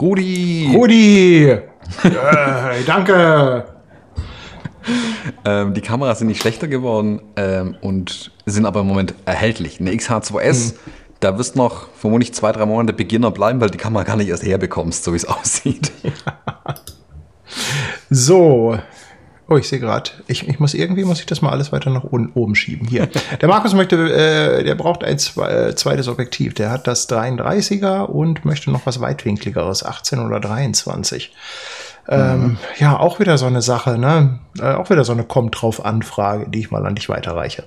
Rudi! 0.00 0.70
Rudi! 0.74 1.48
äh, 1.48 1.60
danke! 2.86 3.73
ähm, 5.44 5.74
die 5.74 5.80
Kameras 5.80 6.18
sind 6.18 6.28
nicht 6.28 6.40
schlechter 6.40 6.68
geworden 6.68 7.20
ähm, 7.36 7.76
und 7.80 8.32
sind 8.46 8.66
aber 8.66 8.80
im 8.80 8.86
Moment 8.86 9.14
erhältlich. 9.24 9.80
Eine 9.80 9.92
XH2S, 9.92 10.74
mhm. 10.74 10.78
da 11.20 11.38
wirst 11.38 11.56
noch 11.56 11.88
vermutlich 11.96 12.34
zwei, 12.34 12.52
drei 12.52 12.66
Monate 12.66 12.92
Beginner 12.92 13.30
bleiben, 13.30 13.60
weil 13.60 13.70
die 13.70 13.78
Kamera 13.78 14.04
gar 14.04 14.16
nicht 14.16 14.28
erst 14.28 14.44
herbekommst, 14.44 15.04
so 15.04 15.12
wie 15.12 15.16
es 15.16 15.24
aussieht. 15.26 15.92
so. 18.10 18.78
Oh, 19.46 19.58
ich 19.58 19.68
sehe 19.68 19.78
gerade, 19.78 20.10
ich, 20.26 20.48
ich 20.48 20.58
muss 20.58 20.72
irgendwie 20.72 21.04
muss 21.04 21.20
ich 21.20 21.26
das 21.26 21.42
mal 21.42 21.50
alles 21.50 21.70
weiter 21.70 21.90
nach 21.90 22.04
unten, 22.04 22.32
oben 22.32 22.54
schieben. 22.54 22.88
Hier. 22.88 23.08
Der 23.42 23.48
Markus 23.48 23.74
möchte, 23.74 23.96
äh, 23.96 24.64
der 24.64 24.74
braucht 24.74 25.04
ein 25.04 25.16
äh, 25.16 25.74
zweites 25.74 26.08
Objektiv. 26.08 26.54
Der 26.54 26.70
hat 26.70 26.86
das 26.86 27.10
33er 27.10 28.04
und 28.04 28.46
möchte 28.46 28.70
noch 28.70 28.86
was 28.86 29.02
weitwinkligeres, 29.02 29.84
18 29.84 30.20
oder 30.20 30.40
23. 30.40 31.30
Ähm, 32.08 32.42
mhm. 32.42 32.58
Ja, 32.78 32.98
auch 32.98 33.20
wieder 33.20 33.38
so 33.38 33.46
eine 33.46 33.62
Sache, 33.62 33.98
ne? 33.98 34.38
Äh, 34.58 34.74
auch 34.74 34.90
wieder 34.90 35.04
so 35.04 35.12
eine 35.12 35.24
kommt 35.24 35.60
drauf 35.60 35.84
Anfrage, 35.84 36.48
die 36.48 36.60
ich 36.60 36.70
mal 36.70 36.84
an 36.86 36.94
dich 36.94 37.08
weiterreiche. 37.08 37.64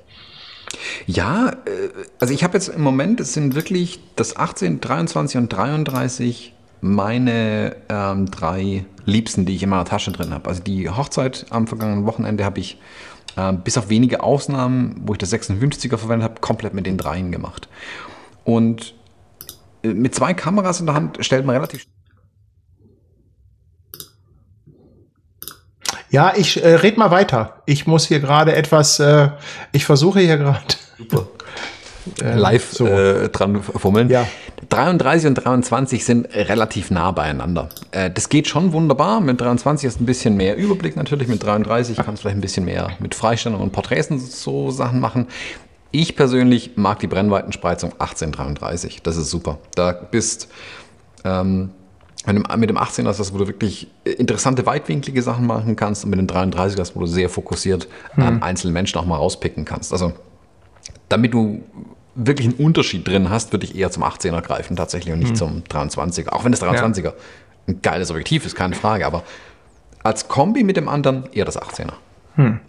Ja, 1.06 1.50
äh, 1.50 1.90
also 2.20 2.34
ich 2.34 2.44
habe 2.44 2.54
jetzt 2.54 2.68
im 2.70 2.82
Moment, 2.82 3.20
es 3.20 3.34
sind 3.34 3.56
wirklich 3.56 4.00
das 4.16 4.36
18, 4.36 4.82
23 4.82 5.38
und 5.38 5.50
33 5.50 6.54
meine 6.82 7.76
ähm, 7.90 8.30
drei 8.30 8.86
Liebsten, 9.06 9.46
die 9.46 9.56
ich 9.56 9.64
in 9.64 9.70
meiner 9.70 9.86
Tasche 9.86 10.12
drin 10.12 10.34
habe. 10.34 10.48
Also 10.48 10.62
die 10.62 10.90
Hochzeit 10.90 11.48
am 11.50 11.66
vergangenen 11.66 12.06
Wochenende 12.06 12.46
habe 12.46 12.60
ich 12.60 12.80
äh, 13.36 13.54
bis 13.54 13.78
auf 13.78 13.90
wenige 13.90 14.22
Ausnahmen, 14.22 15.02
wo 15.06 15.14
ich 15.14 15.20
das 15.20 15.34
56er 15.34 15.98
verwendet 15.98 16.30
habe, 16.30 16.42
komplett 16.42 16.74
mit 16.74 16.86
den 16.86 16.98
dreien 16.98 17.32
gemacht. 17.32 17.68
Und 18.44 18.94
äh, 19.84 19.90
mit 19.90 20.14
zwei 20.14 20.34
Kameras 20.34 20.80
in 20.80 20.86
der 20.86 20.96
Hand 20.96 21.18
stellt 21.22 21.46
man 21.46 21.56
relativ 21.56 21.88
Ja, 26.10 26.34
ich 26.36 26.64
äh, 26.64 26.76
red 26.76 26.98
mal 26.98 27.12
weiter. 27.12 27.62
Ich 27.66 27.88
muss 27.88 28.08
hier 28.08 28.20
gerade 28.20 28.56
etwas, 28.56 29.00
äh, 29.00 29.30
ich 29.72 29.86
versuche 29.86 30.20
hier 30.20 30.38
gerade. 30.38 30.62
Super. 30.98 31.28
Äh, 32.24 32.36
Live 32.36 32.72
so. 32.72 32.88
äh, 32.88 33.28
dran 33.28 33.62
fummeln. 33.62 34.10
Ja. 34.10 34.26
33 34.70 35.28
und 35.28 35.36
23 35.36 36.06
sind 36.06 36.34
relativ 36.34 36.90
nah 36.90 37.12
beieinander. 37.12 37.68
Äh, 37.92 38.10
das 38.10 38.30
geht 38.30 38.48
schon 38.48 38.72
wunderbar. 38.72 39.20
Mit 39.20 39.42
23 39.42 39.88
ist 39.88 40.00
ein 40.00 40.06
bisschen 40.06 40.38
mehr 40.38 40.56
Überblick 40.56 40.96
natürlich. 40.96 41.28
Mit 41.28 41.44
33 41.44 41.98
kannst 41.98 42.20
du 42.20 42.22
vielleicht 42.22 42.38
ein 42.38 42.42
bisschen 42.42 42.64
mehr 42.64 42.92
mit 43.00 43.14
Freistellungen 43.14 43.64
und 43.64 43.72
Porträts 43.74 44.10
und 44.10 44.20
so 44.20 44.72
Sachen 44.72 45.02
machen. 45.02 45.28
Ich 45.92 46.16
persönlich 46.16 46.72
mag 46.78 47.00
die 47.00 47.08
Brennweitenspreizung 47.08 47.92
1833. 47.94 49.02
Das 49.04 49.18
ist 49.18 49.30
super. 49.30 49.58
Da 49.76 49.92
bist 49.92 50.48
ähm, 51.24 51.72
mit 52.28 52.36
dem, 52.36 52.60
mit 52.60 52.70
dem 52.70 52.78
18er 52.78 53.10
ist 53.10 53.20
das, 53.20 53.34
wo 53.34 53.38
du 53.38 53.48
wirklich 53.48 53.88
interessante 54.04 54.66
weitwinklige 54.66 55.22
Sachen 55.22 55.48
machen 55.48 55.76
kannst 55.76 56.04
und 56.04 56.10
mit 56.10 56.20
dem 56.20 56.28
33er 56.28 56.82
ist, 56.82 56.96
wo 56.96 57.00
du 57.00 57.06
sehr 57.06 57.30
fokussiert 57.30 57.88
mhm. 58.16 58.24
an 58.24 58.44
einzelnen 58.44 58.74
Menschen 58.74 59.00
auch 59.00 59.06
mal 59.06 59.16
rauspicken 59.16 59.66
kannst. 59.66 59.94
Also 59.94 60.14
damit 61.10 61.34
du 61.34 61.64
wirklich 62.16 62.48
einen 62.48 62.58
Unterschied 62.58 63.08
drin 63.08 63.30
hast, 63.30 63.54
würde 63.54 63.66
ich 63.66 63.76
eher 63.76 63.92
zum 63.92 64.04
18er 64.04 64.42
greifen 64.42 64.76
tatsächlich 64.76 65.14
und 65.14 65.20
nicht 65.20 65.32
mhm. 65.32 65.36
zum 65.36 65.64
23er. 65.64 66.30
Auch 66.30 66.44
wenn 66.44 66.52
das 66.52 66.62
23er 66.62 67.04
ja. 67.04 67.14
ein 67.68 67.82
geiles 67.82 68.12
Objektiv 68.12 68.46
ist, 68.46 68.56
keine 68.56 68.76
Frage, 68.76 69.06
aber 69.06 69.24
als 70.04 70.28
Kombi 70.28 70.64
mit 70.64 70.78
dem 70.78 70.90
anderen 70.90 71.30
eher 71.32 71.46
das 71.46 71.60
18er. 71.60 71.94
Hm. 72.36 72.60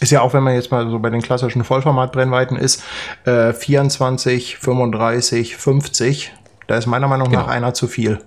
Ist 0.00 0.12
ja 0.12 0.20
auch, 0.20 0.34
wenn 0.34 0.42
man 0.42 0.54
jetzt 0.54 0.70
mal 0.70 0.90
so 0.90 0.98
bei 0.98 1.08
den 1.08 1.22
klassischen 1.22 1.64
Vollformat-Brennweiten 1.64 2.56
ist, 2.56 2.82
äh, 3.24 3.54
24, 3.54 4.58
35, 4.58 5.56
50, 5.56 6.32
da 6.66 6.76
ist 6.76 6.86
meiner 6.86 7.08
Meinung 7.08 7.30
nach 7.30 7.44
genau. 7.44 7.50
einer 7.50 7.72
zu 7.72 7.88
viel. 7.88 8.20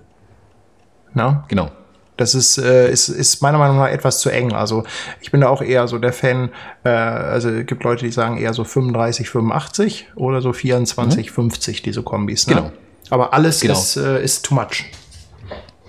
Na? 1.14 1.44
Genau. 1.48 1.70
Das 2.16 2.34
ist, 2.34 2.58
äh, 2.58 2.90
ist, 2.92 3.08
ist 3.08 3.40
meiner 3.40 3.56
Meinung 3.56 3.78
nach 3.78 3.88
etwas 3.88 4.20
zu 4.20 4.28
eng. 4.28 4.52
Also 4.52 4.84
ich 5.22 5.30
bin 5.30 5.40
da 5.40 5.48
auch 5.48 5.62
eher 5.62 5.88
so 5.88 5.98
der 5.98 6.12
Fan, 6.12 6.50
äh, 6.84 6.90
also 6.90 7.48
es 7.48 7.66
gibt 7.66 7.82
Leute, 7.82 8.04
die 8.04 8.12
sagen 8.12 8.36
eher 8.36 8.52
so 8.52 8.62
35, 8.62 9.30
85 9.30 10.08
oder 10.16 10.42
so 10.42 10.52
24, 10.52 11.28
mhm. 11.30 11.32
50, 11.32 11.80
diese 11.80 12.02
Kombis. 12.02 12.46
Ne? 12.46 12.56
Genau. 12.56 12.72
Aber 13.08 13.32
alles 13.32 13.60
genau. 13.60 13.72
ist, 13.72 13.96
äh, 13.96 14.22
ist 14.22 14.44
too 14.44 14.54
much. 14.54 14.84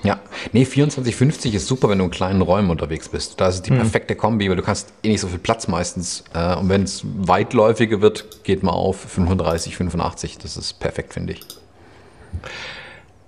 Ja, 0.04 0.20
nee, 0.52 0.66
2450 0.66 1.54
ist 1.54 1.68
super, 1.68 1.90
wenn 1.90 2.00
du 2.00 2.06
in 2.06 2.12
kleinen 2.12 2.42
Räumen 2.42 2.70
unterwegs 2.70 3.10
bist. 3.10 3.40
Da 3.40 3.50
ist 3.50 3.64
die 3.64 3.70
hm. 3.70 3.78
perfekte 3.78 4.16
Kombi, 4.16 4.50
weil 4.50 4.56
du 4.56 4.64
kannst 4.64 4.94
eh 5.04 5.10
nicht 5.10 5.22
so 5.22 5.28
viel 5.28 5.38
Platz 5.38 5.68
meistens. 5.68 6.24
Äh, 6.34 6.56
und 6.56 6.70
wenn 6.70 6.84
es 6.84 7.04
weitläufiger 7.04 8.02
wird, 8.02 8.44
geht 8.44 8.64
man 8.64 8.74
auf 8.74 9.00
35, 9.00 9.76
85. 9.78 10.38
Das 10.40 10.58
ist 10.58 10.80
perfekt, 10.80 11.14
finde 11.14 11.34
ich. 11.34 11.42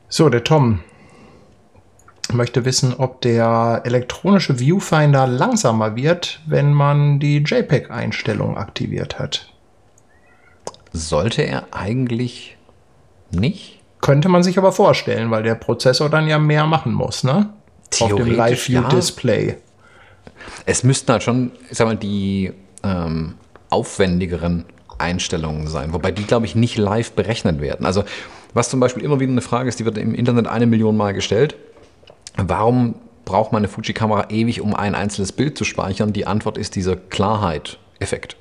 So, 0.09 0.29
der 0.29 0.43
Tom 0.43 0.79
möchte 2.33 2.65
wissen, 2.65 2.93
ob 2.93 3.21
der 3.21 3.81
elektronische 3.85 4.59
Viewfinder 4.59 5.27
langsamer 5.27 5.95
wird, 5.95 6.41
wenn 6.45 6.73
man 6.73 7.19
die 7.19 7.37
JPEG-Einstellung 7.37 8.57
aktiviert 8.57 9.19
hat. 9.19 9.53
Sollte 10.91 11.41
er 11.41 11.67
eigentlich 11.71 12.57
nicht? 13.31 13.81
Könnte 14.01 14.29
man 14.29 14.43
sich 14.43 14.57
aber 14.57 14.71
vorstellen, 14.71 15.31
weil 15.31 15.43
der 15.43 15.55
Prozessor 15.55 16.09
dann 16.09 16.27
ja 16.27 16.37
mehr 16.37 16.65
machen 16.65 16.93
muss, 16.93 17.23
ne? 17.23 17.49
auf 17.99 18.15
dem 18.15 18.31
Live-View-Display. 18.31 19.47
Ja. 19.49 19.55
Es 20.65 20.83
müssten 20.83 21.11
halt 21.11 21.23
schon, 21.23 21.51
ich 21.69 21.77
sag 21.77 21.87
mal, 21.87 21.95
die 21.95 22.51
ähm, 22.83 23.35
aufwendigeren 23.69 24.65
Einstellungen 24.97 25.67
sein, 25.67 25.93
wobei 25.93 26.11
die, 26.11 26.23
glaube 26.23 26.45
ich, 26.45 26.55
nicht 26.55 26.77
live 26.77 27.11
berechnet 27.13 27.61
werden. 27.61 27.85
Also, 27.85 28.03
was 28.53 28.69
zum 28.69 28.79
Beispiel 28.79 29.03
immer 29.03 29.19
wieder 29.19 29.31
eine 29.31 29.41
Frage 29.41 29.69
ist, 29.69 29.79
die 29.79 29.85
wird 29.85 29.97
im 29.97 30.13
Internet 30.13 30.47
eine 30.47 30.65
Million 30.65 30.95
Mal 30.95 31.13
gestellt. 31.13 31.55
Warum 32.37 32.95
braucht 33.25 33.51
man 33.51 33.61
eine 33.61 33.67
Fuji-Kamera 33.67 34.29
ewig, 34.29 34.61
um 34.61 34.73
ein 34.73 34.95
einzelnes 34.95 35.31
Bild 35.31 35.57
zu 35.57 35.63
speichern? 35.63 36.13
Die 36.13 36.27
Antwort 36.27 36.57
ist 36.57 36.75
dieser 36.75 36.95
Klarheit-Effekt. 36.95 38.37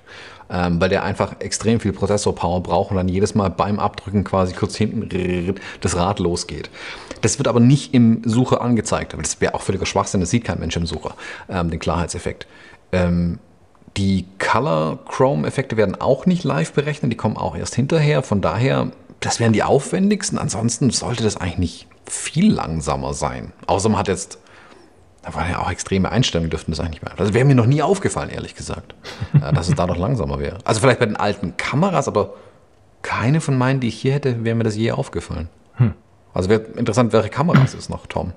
Ähm, 0.50 0.80
weil 0.80 0.90
der 0.90 1.02
einfach 1.02 1.40
extrem 1.40 1.80
viel 1.80 1.92
Prozessor-Power 1.92 2.62
braucht 2.62 2.90
und 2.90 2.98
dann 2.98 3.08
jedes 3.08 3.34
Mal 3.34 3.48
beim 3.48 3.78
Abdrücken 3.78 4.22
quasi 4.22 4.52
kurz 4.52 4.76
hinten 4.76 5.54
das 5.80 5.96
Rad 5.96 6.18
losgeht. 6.18 6.68
Das 7.22 7.38
wird 7.38 7.48
aber 7.48 7.60
nicht 7.60 7.94
im 7.94 8.20
Sucher 8.24 8.60
angezeigt. 8.60 9.14
Aber 9.14 9.22
das 9.22 9.40
wäre 9.40 9.54
auch 9.54 9.62
völliger 9.62 9.86
Schwachsinn, 9.86 10.20
das 10.20 10.30
sieht 10.30 10.44
kein 10.44 10.58
Mensch 10.58 10.76
im 10.76 10.84
Sucher, 10.84 11.14
ähm, 11.48 11.70
den 11.70 11.78
Klarheitseffekt. 11.78 12.46
Ähm, 12.90 13.38
die 13.96 14.26
Color-Chrome-Effekte 14.38 15.76
werden 15.76 16.00
auch 16.00 16.26
nicht 16.26 16.44
live 16.44 16.72
berechnet, 16.72 17.12
die 17.12 17.16
kommen 17.16 17.36
auch 17.36 17.56
erst 17.56 17.74
hinterher. 17.74 18.22
Von 18.22 18.40
daher, 18.40 18.90
das 19.20 19.40
wären 19.40 19.52
die 19.52 19.62
aufwendigsten. 19.62 20.38
Ansonsten 20.38 20.90
sollte 20.90 21.22
das 21.22 21.36
eigentlich 21.36 21.58
nicht 21.58 21.86
viel 22.06 22.52
langsamer 22.52 23.14
sein. 23.14 23.52
Außer 23.66 23.88
man 23.88 23.98
hat 23.98 24.08
jetzt, 24.08 24.38
da 25.22 25.34
waren 25.34 25.50
ja 25.50 25.58
auch 25.58 25.70
extreme 25.70 26.10
Einstellungen, 26.10 26.50
dürften 26.50 26.72
das 26.72 26.80
eigentlich 26.80 27.02
nicht 27.02 27.04
mehr. 27.04 27.14
Das 27.16 27.32
wäre 27.32 27.44
mir 27.44 27.54
noch 27.54 27.66
nie 27.66 27.82
aufgefallen, 27.82 28.30
ehrlich 28.30 28.54
gesagt, 28.54 28.94
dass 29.54 29.68
es 29.68 29.74
da 29.74 29.86
noch 29.86 29.96
langsamer 29.96 30.38
wäre. 30.38 30.58
Also 30.64 30.80
vielleicht 30.80 31.00
bei 31.00 31.06
den 31.06 31.16
alten 31.16 31.56
Kameras, 31.56 32.08
aber 32.08 32.34
keine 33.02 33.40
von 33.40 33.58
meinen, 33.58 33.80
die 33.80 33.88
ich 33.88 34.00
hier 34.00 34.12
hätte, 34.12 34.44
wäre 34.44 34.54
mir 34.54 34.64
das 34.64 34.76
je 34.76 34.92
aufgefallen. 34.92 35.48
Hm. 35.74 35.94
Also 36.34 36.48
wäre 36.48 36.62
interessant, 36.76 37.12
welche 37.12 37.28
Kameras 37.28 37.74
ist 37.74 37.90
noch, 37.90 38.06
Tom? 38.06 38.32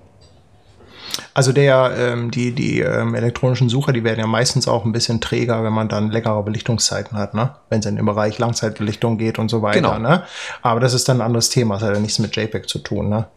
Also 1.34 1.52
der, 1.52 1.94
ähm, 1.98 2.32
die, 2.32 2.54
die 2.54 2.80
ähm, 2.80 3.16
elektronischen 3.16 3.70
Sucher, 3.70 3.94
die 3.94 4.04
werden 4.04 4.20
ja 4.20 4.28
meistens 4.28 4.68
auch 4.68 4.86
ein 4.86 4.92
bisschen 4.92 5.22
träger, 5.22 5.64
wenn 5.64 5.74
man 5.74 5.88
dann 5.88 6.12
längere 6.12 6.44
Belichtungszeiten 6.44 7.18
hat, 7.18 7.34
ne? 7.34 7.56
Wenn 7.70 7.80
es 7.80 7.86
in 7.86 7.96
den 7.96 8.06
Bereich 8.06 8.38
Langzeitbelichtung 8.38 9.18
geht 9.18 9.40
und 9.40 9.50
so 9.50 9.62
weiter, 9.62 9.82
genau. 9.82 10.00
ne? 10.00 10.24
Aber 10.62 10.80
das 10.80 10.94
ist 10.94 11.08
dann 11.08 11.18
ein 11.18 11.26
anderes 11.26 11.50
Thema, 11.50 11.76
das 11.76 11.84
hat 11.84 11.94
ja 11.94 12.00
nichts 12.00 12.20
mit 12.20 12.36
JPEG 12.36 12.68
zu 12.68 12.80
tun, 12.80 13.10
ne? 13.10 13.28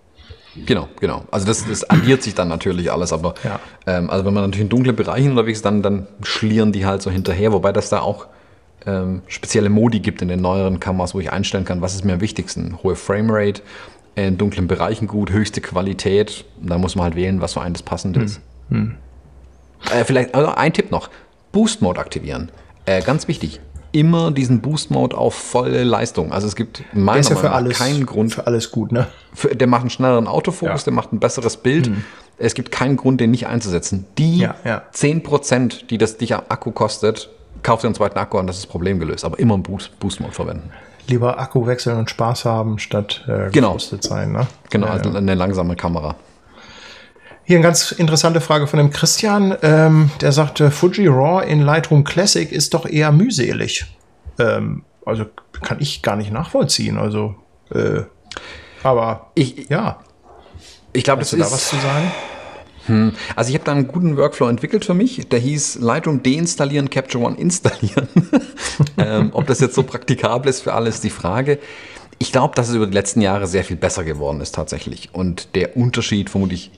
Genau, 0.66 0.88
genau. 1.00 1.24
Also 1.30 1.46
das, 1.46 1.66
das 1.66 1.88
addiert 1.88 2.22
sich 2.22 2.34
dann 2.34 2.48
natürlich 2.48 2.90
alles, 2.90 3.12
aber 3.12 3.34
ja. 3.44 3.60
ähm, 3.86 4.10
also 4.10 4.24
wenn 4.24 4.34
man 4.34 4.44
natürlich 4.44 4.64
in 4.64 4.68
dunklen 4.68 4.96
Bereichen 4.96 5.30
unterwegs 5.30 5.58
ist, 5.58 5.64
dann, 5.64 5.82
dann 5.82 6.06
schlieren 6.22 6.72
die 6.72 6.86
halt 6.86 7.02
so 7.02 7.10
hinterher, 7.10 7.52
wobei 7.52 7.72
das 7.72 7.88
da 7.88 8.00
auch 8.00 8.26
ähm, 8.86 9.22
spezielle 9.26 9.68
Modi 9.68 10.00
gibt 10.00 10.22
in 10.22 10.28
den 10.28 10.40
neueren 10.40 10.80
Kameras, 10.80 11.14
wo 11.14 11.20
ich 11.20 11.32
einstellen 11.32 11.64
kann, 11.64 11.80
was 11.80 11.94
ist 11.94 12.04
mir 12.04 12.14
am 12.14 12.20
wichtigsten. 12.20 12.78
Hohe 12.82 12.96
Framerate, 12.96 13.62
in 14.14 14.38
dunklen 14.38 14.66
Bereichen 14.66 15.06
gut, 15.06 15.30
höchste 15.30 15.60
Qualität. 15.60 16.44
Da 16.60 16.78
muss 16.78 16.96
man 16.96 17.04
halt 17.04 17.16
wählen, 17.16 17.40
was 17.40 17.54
für 17.54 17.60
einen 17.60 17.74
das 17.74 17.82
passende 17.82 18.20
hm. 18.20 18.26
ist. 18.26 18.40
Hm. 18.70 18.94
Äh, 19.92 20.04
vielleicht 20.04 20.34
also 20.34 20.50
ein 20.50 20.72
Tipp 20.72 20.90
noch: 20.90 21.10
Boost 21.52 21.82
Mode 21.82 22.00
aktivieren. 22.00 22.50
Äh, 22.84 23.02
ganz 23.02 23.28
wichtig. 23.28 23.60
Immer 23.92 24.30
diesen 24.30 24.60
Boost 24.60 24.90
Mode 24.90 25.16
auf 25.16 25.34
volle 25.34 25.82
Leistung. 25.84 26.32
Also 26.32 26.46
es 26.46 26.56
gibt 26.56 26.82
meiner 26.92 27.28
ja 27.28 27.36
für 27.36 27.52
alles, 27.52 27.78
keinen 27.78 28.06
Grund. 28.06 28.34
Für 28.34 28.46
alles 28.46 28.70
gut, 28.70 28.92
ne? 28.92 29.06
Für, 29.32 29.54
der 29.54 29.66
macht 29.66 29.82
einen 29.82 29.90
schnelleren 29.90 30.26
Autofokus, 30.26 30.82
ja. 30.82 30.84
der 30.84 30.92
macht 30.92 31.12
ein 31.12 31.20
besseres 31.20 31.56
Bild. 31.56 31.86
Hm. 31.86 32.04
Es 32.36 32.54
gibt 32.54 32.70
keinen 32.70 32.96
Grund, 32.96 33.20
den 33.20 33.30
nicht 33.30 33.46
einzusetzen. 33.46 34.04
Die 34.18 34.38
ja, 34.38 34.54
ja. 34.64 34.82
10%, 34.94 35.86
die 35.86 35.98
das 35.98 36.18
dich 36.18 36.34
am 36.34 36.42
Akku 36.48 36.70
kostet, 36.70 37.30
kauft 37.62 37.82
dir 37.82 37.88
einen 37.88 37.94
zweiten 37.94 38.18
Akku 38.18 38.38
und 38.38 38.46
das 38.46 38.56
ist 38.56 38.66
das 38.66 38.70
Problem 38.70 38.98
gelöst. 39.00 39.24
Aber 39.24 39.38
immer 39.38 39.54
einen 39.54 39.62
Boost, 39.62 39.98
Boost 39.98 40.20
Mode 40.20 40.34
verwenden 40.34 40.70
lieber 41.08 41.38
Akku 41.38 41.66
wechseln 41.66 41.98
und 41.98 42.10
Spaß 42.10 42.44
haben, 42.44 42.78
statt 42.78 43.24
äh, 43.28 43.50
genau. 43.50 43.78
sein. 43.78 44.32
Ne? 44.32 44.46
Genau, 44.70 44.86
ja, 44.86 44.92
also 44.92 45.10
eine 45.10 45.34
langsame 45.34 45.74
Kamera. 45.74 46.16
Hier 47.48 47.56
eine 47.56 47.64
ganz 47.64 47.92
interessante 47.92 48.42
Frage 48.42 48.66
von 48.66 48.76
dem 48.76 48.90
Christian. 48.90 49.56
Ähm, 49.62 50.10
der 50.20 50.32
sagte, 50.32 50.70
Fuji 50.70 51.06
RAW 51.06 51.42
in 51.42 51.62
Lightroom 51.62 52.04
Classic 52.04 52.52
ist 52.52 52.74
doch 52.74 52.84
eher 52.84 53.10
mühselig. 53.10 53.86
Ähm, 54.38 54.84
also 55.06 55.24
kann 55.62 55.78
ich 55.80 56.02
gar 56.02 56.16
nicht 56.16 56.30
nachvollziehen. 56.30 56.98
Also, 56.98 57.36
äh, 57.74 58.02
aber 58.82 59.30
ich, 59.34 59.70
ja. 59.70 59.98
Ich 60.92 61.04
glaube, 61.04 61.20
das 61.20 61.32
ist 61.32 61.40
da 61.40 61.50
was 61.50 61.70
zu 61.70 61.76
sagen. 61.76 62.12
Hm. 62.84 63.12
Also 63.34 63.48
ich 63.48 63.54
habe 63.54 63.64
da 63.64 63.72
einen 63.72 63.88
guten 63.88 64.18
Workflow 64.18 64.46
entwickelt 64.50 64.84
für 64.84 64.92
mich. 64.92 65.26
Der 65.30 65.38
hieß 65.38 65.76
Lightroom 65.76 66.22
deinstallieren, 66.22 66.90
Capture 66.90 67.24
One 67.24 67.38
installieren. 67.38 68.08
ähm, 68.98 69.30
ob 69.32 69.46
das 69.46 69.60
jetzt 69.60 69.74
so 69.74 69.84
praktikabel 69.84 70.50
ist 70.50 70.60
für 70.60 70.74
alle, 70.74 70.90
ist 70.90 71.02
die 71.02 71.08
Frage. 71.08 71.58
Ich 72.18 72.30
glaube, 72.30 72.54
dass 72.54 72.68
es 72.68 72.74
über 72.74 72.86
die 72.86 72.92
letzten 72.92 73.22
Jahre 73.22 73.46
sehr 73.46 73.64
viel 73.64 73.76
besser 73.76 74.04
geworden 74.04 74.42
ist 74.42 74.54
tatsächlich. 74.54 75.14
Und 75.14 75.54
der 75.54 75.78
Unterschied 75.78 76.28
vermutlich 76.28 76.72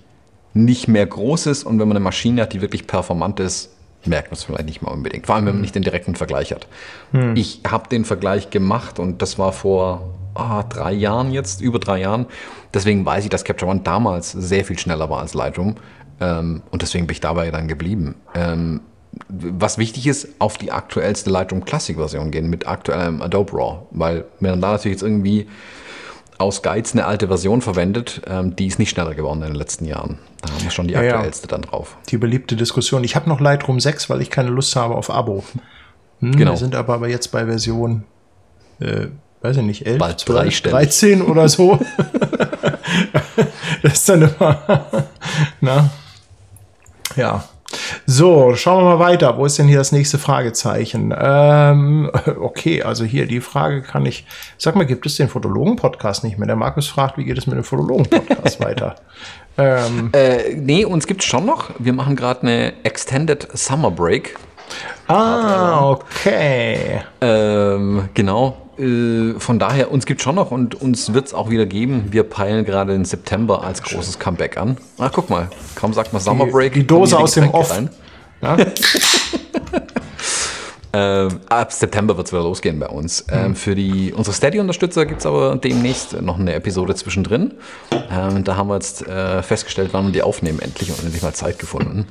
nicht 0.55 0.89
mehr 0.89 1.07
groß 1.07 1.47
ist. 1.47 1.65
Und 1.65 1.79
wenn 1.79 1.89
man 1.89 1.97
eine 1.97 2.05
Maschine 2.05 2.43
hat, 2.43 2.53
die 2.53 2.61
wirklich 2.61 2.87
performant 2.87 3.41
ist, 3.41 3.71
merkt 4.05 4.31
man 4.31 4.35
es 4.37 4.45
vielleicht 4.45 4.67
nicht 4.67 4.83
mal 4.83 4.91
unbedingt. 4.91 5.27
Vor 5.27 5.35
allem, 5.35 5.47
wenn 5.47 5.55
man 5.55 5.59
hm. 5.59 5.63
nicht 5.63 5.75
den 5.75 5.83
direkten 5.83 6.15
Vergleich 6.15 6.53
hat. 6.53 6.67
Hm. 7.13 7.37
Ich 7.37 7.61
habe 7.69 7.89
den 7.89 8.05
Vergleich 8.05 8.51
gemacht 8.51 8.99
und 8.99 9.23
das 9.23 9.39
war 9.39 9.53
vor 9.53 10.15
oh, 10.35 10.63
drei 10.69 10.93
Jahren 10.93 11.33
jetzt, 11.33 11.61
über 11.61 11.79
drei 11.79 12.01
Jahren. 12.01 12.27
Deswegen 12.73 13.05
weiß 13.05 13.25
ich, 13.25 13.31
dass 13.31 13.45
Capture 13.45 13.71
One 13.71 13.81
damals 13.81 14.33
sehr 14.33 14.65
viel 14.65 14.79
schneller 14.79 15.11
war 15.11 15.21
als 15.21 15.35
Lightroom. 15.35 15.77
Ähm, 16.21 16.63
und 16.71 16.83
deswegen 16.83 17.07
bin 17.07 17.15
ich 17.15 17.21
dabei 17.21 17.51
dann 17.51 17.69
geblieben. 17.69 18.15
Ähm, 18.35 18.81
was 19.29 19.79
wichtig 19.79 20.07
ist, 20.07 20.29
auf 20.39 20.57
die 20.57 20.71
aktuellste 20.71 21.31
Lightroom 21.31 21.65
Classic 21.65 21.97
Version 21.97 22.31
gehen 22.31 22.49
mit 22.49 22.67
aktuellem 22.67 23.23
Adobe 23.23 23.53
RAW, 23.53 23.79
weil 23.91 24.25
man 24.39 24.61
da 24.61 24.73
natürlich 24.73 24.97
jetzt 24.97 25.03
irgendwie 25.03 25.49
aus 26.41 26.63
Geiz 26.63 26.93
eine 26.93 27.07
alte 27.07 27.29
Version 27.29 27.61
verwendet, 27.61 28.23
ähm, 28.27 28.57
die 28.57 28.67
ist 28.67 28.79
nicht 28.79 28.91
schneller 28.91 29.15
geworden 29.15 29.43
in 29.43 29.49
den 29.49 29.57
letzten 29.57 29.85
Jahren. 29.85 30.19
Da 30.41 30.51
haben 30.51 30.63
wir 30.63 30.71
schon 30.71 30.89
die 30.89 30.95
ja, 30.95 31.01
aktuellste 31.01 31.47
ja. 31.47 31.51
dann 31.51 31.63
drauf. 31.63 31.97
Die 32.09 32.17
beliebte 32.17 32.57
Diskussion. 32.57 33.05
Ich 33.05 33.15
habe 33.15 33.29
noch 33.29 33.41
Lightroom 33.41 33.79
6, 33.79 34.09
weil 34.09 34.23
ich 34.23 34.31
keine 34.31 34.51
Lust 34.51 34.75
habe 34.75 34.95
auf 34.95 35.11
Abo. 35.11 35.45
Hm, 36.21 36.37
genau. 36.37 36.53
Wir 36.53 36.57
sind 36.57 36.75
aber, 36.75 37.07
jetzt 37.09 37.29
bei 37.29 37.45
Version, 37.45 38.05
äh, 38.81 39.09
weiß 39.43 39.59
ich 39.59 39.63
nicht, 39.63 39.87
11, 39.87 39.99
Bald 39.99 40.21
12, 40.21 40.63
13 40.63 41.23
oder 41.23 41.49
so. 41.49 41.79
das 43.83 43.93
ist 43.93 44.09
dann 44.09 44.23
immer, 44.23 44.87
na, 45.61 45.91
ja. 47.17 47.45
So, 48.07 48.55
schauen 48.55 48.85
wir 48.85 48.97
mal 48.97 48.99
weiter. 48.99 49.37
Wo 49.37 49.45
ist 49.45 49.59
denn 49.59 49.69
hier 49.69 49.79
das 49.79 49.93
nächste 49.93 50.19
Fragezeichen? 50.19 51.15
Ähm, 51.19 52.11
okay, 52.41 52.83
also 52.83 53.05
hier 53.05 53.27
die 53.27 53.41
Frage 53.41 53.83
kann 53.83 54.07
ich. 54.07 54.27
Sag 54.59 54.77
mal, 54.77 54.85
gibt 54.85 55.07
es 55.07 55.17
den 55.17 55.29
Fotologen-Podcast 55.29 56.25
nicht 56.25 56.39
mehr? 56.39 56.47
Der 56.47 56.57
Markus 56.57 56.89
fragt, 56.89 57.19
wie 57.19 57.25
geht 57.25 57.39
es 57.39 57.47
mit 57.47 57.57
dem 57.57 57.65
Fotologen-Podcast 57.65 58.61
weiter? 58.65 58.97
Ähm, 59.59 60.11
äh, 60.13 60.55
nee, 60.55 60.85
uns 60.85 61.07
gibt 61.07 61.23
es 61.23 61.27
schon 61.27 61.45
noch. 61.45 61.71
Wir 61.79 61.93
machen 61.93 62.17
gerade 62.17 62.43
eine 62.43 62.73
Extended 62.85 63.49
Summer 63.55 63.91
Break. 63.91 64.37
Ah, 65.07 65.91
okay. 65.91 67.03
Ähm, 67.21 68.09
genau. 68.15 68.57
Äh, 68.79 69.39
von 69.39 69.59
daher, 69.59 69.91
uns 69.91 70.07
gibt 70.07 70.21
es 70.21 70.25
schon 70.25 70.37
noch 70.37 70.51
und 70.51 70.75
uns 70.81 71.13
wird 71.13 71.27
es 71.27 71.35
auch 71.35 71.51
wieder 71.51 71.67
geben. 71.67 72.09
Wir 72.11 72.23
peilen 72.23 72.65
gerade 72.65 72.93
den 72.93 73.05
September 73.05 73.63
als 73.65 73.83
großes 73.83 74.19
Comeback 74.19 74.57
an. 74.57 74.79
Ach, 74.99 75.11
guck 75.13 75.29
mal, 75.29 75.49
kaum 75.75 75.93
sagt 75.93 76.13
man 76.13 76.23
Summer 76.23 76.47
Break. 76.47 76.73
Die, 76.73 76.81
die 76.81 76.87
Dose 76.87 77.19
aus 77.19 77.33
dem 77.33 77.51
Off. 77.51 77.77
Ja? 78.43 78.57
ähm, 80.93 81.41
ab 81.49 81.73
September 81.73 82.17
wird 82.17 82.27
es 82.27 82.33
wieder 82.33 82.43
losgehen 82.43 82.79
bei 82.79 82.89
uns. 82.89 83.25
Ähm, 83.31 83.49
mhm. 83.49 83.57
für 83.57 83.75
die, 83.75 84.13
unsere 84.13 84.35
Steady-Unterstützer 84.35 85.07
gibt 85.07 85.21
es 85.21 85.27
aber 85.27 85.57
demnächst 85.57 86.21
noch 86.21 86.39
eine 86.39 86.55
Episode 86.55 86.95
zwischendrin. 86.95 87.55
Ähm, 88.11 88.45
da 88.45 88.57
haben 88.57 88.69
wir 88.69 88.75
jetzt 88.75 89.07
äh, 89.07 89.43
festgestellt, 89.43 89.91
wann 89.93 90.07
wir 90.07 90.13
die 90.13 90.23
aufnehmen, 90.23 90.59
endlich 90.59 90.91
und 90.91 91.05
endlich 91.05 91.23
mal 91.23 91.33
Zeit 91.33 91.59
gefunden. 91.59 92.07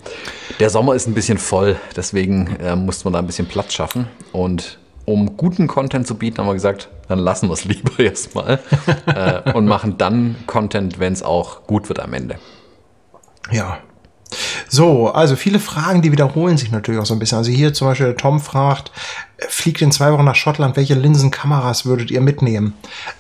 Der 0.59 0.69
Sommer 0.69 0.95
ist 0.95 1.07
ein 1.07 1.13
bisschen 1.13 1.37
voll, 1.37 1.75
deswegen 1.95 2.55
äh, 2.57 2.75
musste 2.75 3.05
man 3.05 3.13
da 3.13 3.19
ein 3.19 3.27
bisschen 3.27 3.47
Platz 3.47 3.73
schaffen. 3.73 4.07
Und 4.31 4.79
um 5.05 5.37
guten 5.37 5.67
Content 5.67 6.07
zu 6.07 6.15
bieten, 6.15 6.37
haben 6.37 6.47
wir 6.47 6.53
gesagt, 6.53 6.89
dann 7.07 7.19
lassen 7.19 7.49
wir 7.49 7.53
es 7.53 7.65
lieber 7.65 7.99
erstmal 7.99 8.59
äh, 9.07 9.51
und 9.53 9.65
machen 9.65 9.97
dann 9.97 10.35
Content, 10.45 10.99
wenn 10.99 11.13
es 11.13 11.23
auch 11.23 11.63
gut 11.67 11.89
wird 11.89 11.99
am 11.99 12.13
Ende. 12.13 12.35
Ja. 13.51 13.79
So, 14.67 15.09
also 15.09 15.35
viele 15.35 15.59
Fragen, 15.59 16.01
die 16.01 16.11
wiederholen 16.11 16.57
sich 16.57 16.71
natürlich 16.71 17.01
auch 17.01 17.05
so 17.05 17.15
ein 17.15 17.19
bisschen. 17.19 17.39
Also 17.39 17.51
hier 17.51 17.73
zum 17.73 17.87
Beispiel 17.87 18.07
der 18.07 18.17
Tom 18.17 18.39
fragt, 18.39 18.91
fliegt 19.47 19.81
in 19.81 19.91
zwei 19.91 20.11
Wochen 20.11 20.25
nach 20.25 20.35
Schottland, 20.35 20.77
welche 20.77 20.93
Linsenkameras 20.93 21.85
würdet 21.85 22.11
ihr 22.11 22.21
mitnehmen? 22.21 22.73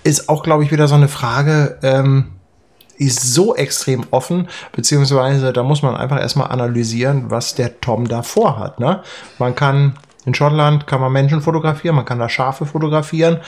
Ist 0.03 0.29
auch, 0.29 0.43
glaube 0.43 0.63
ich, 0.63 0.71
wieder 0.71 0.87
so 0.87 0.95
eine 0.95 1.07
Frage, 1.07 1.79
ähm, 1.81 2.33
ist 2.97 3.33
so 3.33 3.55
extrem 3.55 4.05
offen, 4.11 4.49
beziehungsweise 4.73 5.53
da 5.53 5.63
muss 5.63 5.81
man 5.81 5.95
einfach 5.95 6.19
erstmal 6.19 6.51
analysieren, 6.51 7.31
was 7.31 7.55
der 7.55 7.79
Tom 7.79 8.07
da 8.07 8.23
vorhat. 8.23 8.79
Ne? 8.79 9.01
Man 9.37 9.55
kann 9.55 9.95
in 10.25 10.35
Schottland 10.35 10.85
kann 10.85 10.99
man 11.01 11.13
Menschen 11.13 11.41
fotografieren, 11.41 11.95
man 11.95 12.05
kann 12.05 12.19
da 12.19 12.27
Schafe 12.27 12.65
fotografieren, 12.65 13.39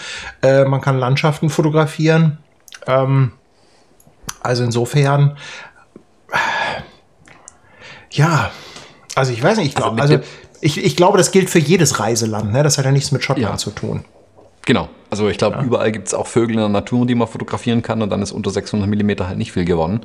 äh, 0.42 0.64
man 0.64 0.82
kann 0.82 0.98
Landschaften 0.98 1.50
fotografieren. 1.50 2.38
Ähm, 2.88 3.34
also 4.42 4.64
insofern, 4.64 5.38
äh, 6.32 6.38
ja, 8.12 8.52
also 9.16 9.34
ich 9.34 9.42
weiß 9.42 9.58
nicht, 9.58 9.70
ich, 9.70 9.76
glaub, 9.76 10.00
also, 10.00 10.16
also 10.16 10.26
ich, 10.62 10.84
ich 10.84 10.96
glaube, 10.96 11.18
das 11.18 11.32
gilt 11.32 11.50
für 11.50 11.60
jedes 11.60 12.00
Reiseland. 12.00 12.54
Ne? 12.54 12.64
Das 12.64 12.78
hat 12.78 12.86
ja 12.86 12.92
nichts 12.92 13.12
mit 13.12 13.24
Schottland 13.24 13.54
ja. 13.54 13.58
zu 13.58 13.72
tun. 13.72 14.06
Genau. 14.66 14.90
Also 15.10 15.28
ich 15.28 15.38
glaube, 15.38 15.58
ja. 15.58 15.64
überall 15.64 15.92
gibt 15.92 16.08
es 16.08 16.14
auch 16.14 16.28
Vögel 16.28 16.52
in 16.52 16.60
der 16.60 16.70
Natur, 16.70 17.06
die 17.06 17.16
man 17.16 17.28
fotografieren 17.28 17.82
kann 17.82 18.02
und 18.02 18.10
dann 18.10 18.22
ist 18.22 18.32
unter 18.32 18.52
600 18.52 18.88
mm 18.88 19.28
halt 19.28 19.38
nicht 19.38 19.52
viel 19.52 19.66
gewonnen. 19.66 20.02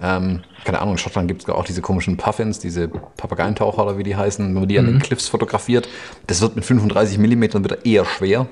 Ähm, 0.00 0.42
keine 0.64 0.80
Ahnung, 0.80 0.94
in 0.94 0.98
Schottland 0.98 1.28
gibt 1.28 1.42
es 1.42 1.48
auch 1.48 1.64
diese 1.64 1.82
komischen 1.82 2.16
Puffins, 2.16 2.58
diese 2.58 2.88
Papageientaucher 2.88 3.82
oder 3.84 3.98
wie 3.98 4.04
die 4.04 4.16
heißen, 4.16 4.46
wenn 4.46 4.54
man 4.54 4.68
die 4.68 4.74
mhm. 4.74 4.80
an 4.80 4.86
den 4.86 4.94
mhm. 4.94 5.02
Cliffs 5.02 5.28
fotografiert. 5.28 5.88
Das 6.26 6.40
wird 6.40 6.56
mit 6.56 6.64
35 6.64 7.18
mm 7.18 7.42
wieder 7.64 7.84
eher 7.84 8.04
schwer. 8.04 8.46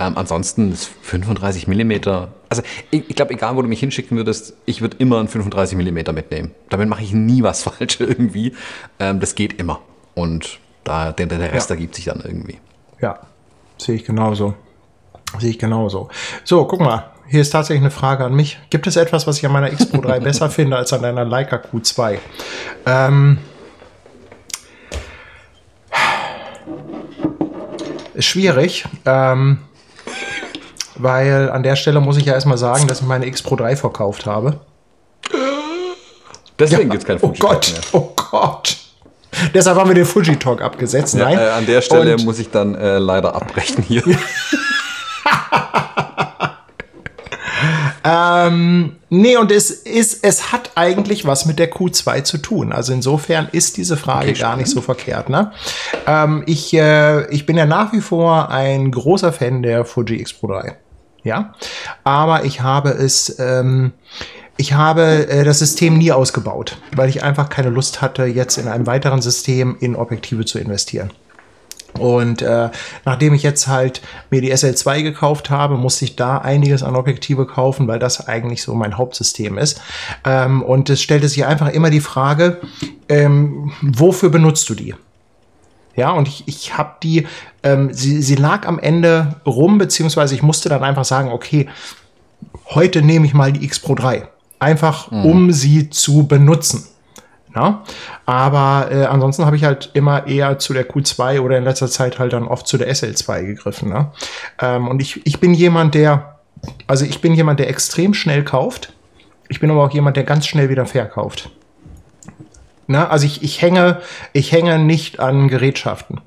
Ähm, 0.00 0.16
ansonsten 0.16 0.72
ist 0.72 0.90
35 1.02 1.68
mm, 1.68 1.92
also 2.48 2.62
ich, 2.90 3.10
ich 3.10 3.14
glaube, 3.14 3.34
egal 3.34 3.54
wo 3.54 3.62
du 3.62 3.68
mich 3.68 3.80
hinschicken 3.80 4.16
würdest, 4.16 4.54
ich 4.64 4.80
würde 4.80 4.96
immer 4.98 5.20
ein 5.20 5.28
35 5.28 5.76
mm 5.76 6.14
mitnehmen. 6.14 6.52
Damit 6.70 6.88
mache 6.88 7.02
ich 7.02 7.12
nie 7.12 7.42
was 7.42 7.62
falsch 7.64 8.00
irgendwie. 8.00 8.54
Ähm, 8.98 9.20
das 9.20 9.34
geht 9.34 9.60
immer. 9.60 9.80
Und 10.14 10.58
da, 10.84 11.12
der, 11.12 11.26
der 11.26 11.52
Rest 11.52 11.68
ja. 11.68 11.76
ergibt 11.76 11.94
sich 11.94 12.06
dann 12.06 12.22
irgendwie. 12.24 12.58
Ja, 13.00 13.20
sehe 13.76 13.94
ich 13.94 14.04
genauso. 14.06 14.54
Sehe 15.38 15.50
ich 15.50 15.58
genauso. 15.58 16.08
So, 16.44 16.64
guck 16.64 16.80
mal. 16.80 17.10
Hier 17.28 17.42
ist 17.42 17.50
tatsächlich 17.50 17.82
eine 17.82 17.92
Frage 17.92 18.24
an 18.24 18.34
mich. 18.34 18.58
Gibt 18.70 18.88
es 18.88 18.96
etwas, 18.96 19.26
was 19.28 19.38
ich 19.38 19.46
an 19.46 19.52
meiner 19.52 19.70
X 19.70 19.86
Pro 19.86 20.00
3 20.00 20.18
besser 20.20 20.50
finde 20.50 20.76
als 20.76 20.92
an 20.92 21.02
deiner 21.02 21.24
Leica 21.24 21.56
Q2? 21.56 22.18
Ähm, 22.86 23.38
ist 28.14 28.24
schwierig. 28.24 28.84
Ähm, 29.04 29.58
weil 31.02 31.50
an 31.50 31.62
der 31.62 31.76
Stelle 31.76 32.00
muss 32.00 32.16
ich 32.16 32.26
ja 32.26 32.34
erstmal 32.34 32.58
sagen, 32.58 32.86
dass 32.86 33.00
ich 33.00 33.06
meine 33.06 33.26
X 33.26 33.42
Pro 33.42 33.56
3 33.56 33.76
verkauft 33.76 34.26
habe. 34.26 34.60
Deswegen 36.58 36.82
ja. 36.82 36.88
gibt 36.88 37.02
es 37.02 37.06
keinen 37.06 37.18
Fuji 37.18 37.38
Oh 37.42 37.48
Gott, 37.48 37.72
mehr. 37.72 37.80
oh 37.92 38.12
Gott. 38.30 38.76
Deshalb 39.54 39.78
haben 39.78 39.88
wir 39.88 39.94
den 39.94 40.04
Fuji 40.04 40.36
Talk 40.36 40.60
abgesetzt. 40.60 41.14
Nein. 41.14 41.34
Ja, 41.38 41.46
äh, 41.46 41.50
an 41.52 41.66
der 41.66 41.80
Stelle 41.80 42.14
Und 42.14 42.24
muss 42.24 42.38
ich 42.38 42.50
dann 42.50 42.74
äh, 42.74 42.98
leider 42.98 43.34
abbrechen 43.34 43.82
hier. 43.82 44.02
ähm, 48.04 48.96
nee, 49.08 49.36
und 49.36 49.50
es 49.50 49.70
ist, 49.70 50.24
es 50.24 50.52
hat 50.52 50.72
eigentlich 50.74 51.24
was 51.26 51.46
mit 51.46 51.58
der 51.58 51.72
Q2 51.72 52.24
zu 52.24 52.38
tun. 52.38 52.72
Also 52.72 52.92
insofern 52.92 53.48
ist 53.52 53.76
diese 53.76 53.96
Frage 53.96 54.30
okay, 54.30 54.40
gar 54.40 54.56
nicht 54.56 54.68
so 54.68 54.80
verkehrt. 54.80 55.28
Ne? 55.28 55.52
Ähm, 56.06 56.42
ich, 56.46 56.74
äh, 56.74 57.30
ich 57.30 57.46
bin 57.46 57.56
ja 57.56 57.66
nach 57.66 57.92
wie 57.92 58.00
vor 58.00 58.50
ein 58.50 58.90
großer 58.90 59.32
Fan 59.32 59.62
der 59.62 59.84
Fuji 59.84 60.20
X 60.20 60.32
Pro 60.34 60.48
3. 60.48 60.76
Ja, 61.22 61.54
aber 62.04 62.44
ich 62.44 62.62
habe 62.62 62.90
es, 62.90 63.38
ähm, 63.38 63.92
ich 64.56 64.72
habe 64.72 65.28
äh, 65.28 65.44
das 65.44 65.58
System 65.58 65.98
nie 65.98 66.12
ausgebaut, 66.12 66.78
weil 66.94 67.08
ich 67.08 67.22
einfach 67.22 67.48
keine 67.48 67.70
Lust 67.70 68.00
hatte, 68.00 68.24
jetzt 68.24 68.58
in 68.58 68.68
einem 68.68 68.86
weiteren 68.86 69.20
System 69.22 69.76
in 69.80 69.96
Objektive 69.96 70.44
zu 70.44 70.58
investieren. 70.58 71.10
Und 71.98 72.42
äh, 72.42 72.70
nachdem 73.04 73.34
ich 73.34 73.42
jetzt 73.42 73.66
halt 73.66 74.00
mir 74.30 74.40
die 74.40 74.52
SL2 74.52 75.02
gekauft 75.02 75.50
habe, 75.50 75.76
musste 75.76 76.04
ich 76.04 76.16
da 76.16 76.38
einiges 76.38 76.82
an 76.82 76.96
Objektive 76.96 77.46
kaufen, 77.46 77.88
weil 77.88 77.98
das 77.98 78.28
eigentlich 78.28 78.62
so 78.62 78.74
mein 78.74 78.96
Hauptsystem 78.96 79.58
ist. 79.58 79.80
Ähm, 80.24 80.62
und 80.62 80.88
es 80.88 81.02
stellte 81.02 81.28
sich 81.28 81.44
einfach 81.44 81.68
immer 81.68 81.90
die 81.90 82.00
Frage, 82.00 82.60
ähm, 83.08 83.72
wofür 83.82 84.30
benutzt 84.30 84.68
du 84.68 84.74
die? 84.74 84.94
Ja, 86.00 86.12
und 86.12 86.28
ich, 86.28 86.44
ich 86.46 86.78
habe 86.78 86.94
die, 87.02 87.26
ähm, 87.62 87.92
sie, 87.92 88.22
sie 88.22 88.34
lag 88.34 88.66
am 88.66 88.78
Ende 88.78 89.34
rum, 89.44 89.76
beziehungsweise 89.76 90.34
ich 90.34 90.42
musste 90.42 90.70
dann 90.70 90.82
einfach 90.82 91.04
sagen, 91.04 91.30
okay, 91.30 91.68
heute 92.70 93.02
nehme 93.02 93.26
ich 93.26 93.34
mal 93.34 93.52
die 93.52 93.62
X 93.66 93.80
Pro 93.80 93.94
3. 93.94 94.26
Einfach, 94.58 95.10
mhm. 95.10 95.26
um 95.26 95.52
sie 95.52 95.90
zu 95.90 96.26
benutzen. 96.26 96.86
Na? 97.54 97.82
Aber 98.24 98.90
äh, 98.90 99.04
ansonsten 99.04 99.44
habe 99.44 99.56
ich 99.56 99.64
halt 99.64 99.90
immer 99.92 100.26
eher 100.26 100.58
zu 100.58 100.72
der 100.72 100.88
Q2 100.88 101.40
oder 101.40 101.58
in 101.58 101.64
letzter 101.64 101.88
Zeit 101.88 102.18
halt 102.18 102.32
dann 102.32 102.48
oft 102.48 102.66
zu 102.66 102.78
der 102.78 102.90
SL2 102.90 103.44
gegriffen. 103.44 103.90
Ne? 103.90 104.10
Ähm, 104.58 104.88
und 104.88 105.02
ich, 105.02 105.20
ich 105.26 105.38
bin 105.38 105.52
jemand, 105.52 105.94
der, 105.94 106.38
also 106.86 107.04
ich 107.04 107.20
bin 107.20 107.34
jemand, 107.34 107.60
der 107.60 107.68
extrem 107.68 108.14
schnell 108.14 108.42
kauft. 108.42 108.94
Ich 109.48 109.60
bin 109.60 109.70
aber 109.70 109.84
auch 109.84 109.92
jemand, 109.92 110.16
der 110.16 110.24
ganz 110.24 110.46
schnell 110.46 110.70
wieder 110.70 110.86
verkauft. 110.86 111.50
Na, 112.90 113.08
also 113.08 113.24
ich, 113.24 113.44
ich 113.44 113.62
hänge, 113.62 114.00
ich 114.32 114.50
hänge 114.50 114.76
nicht 114.80 115.20
an 115.20 115.46
Gerätschaften. 115.46 116.20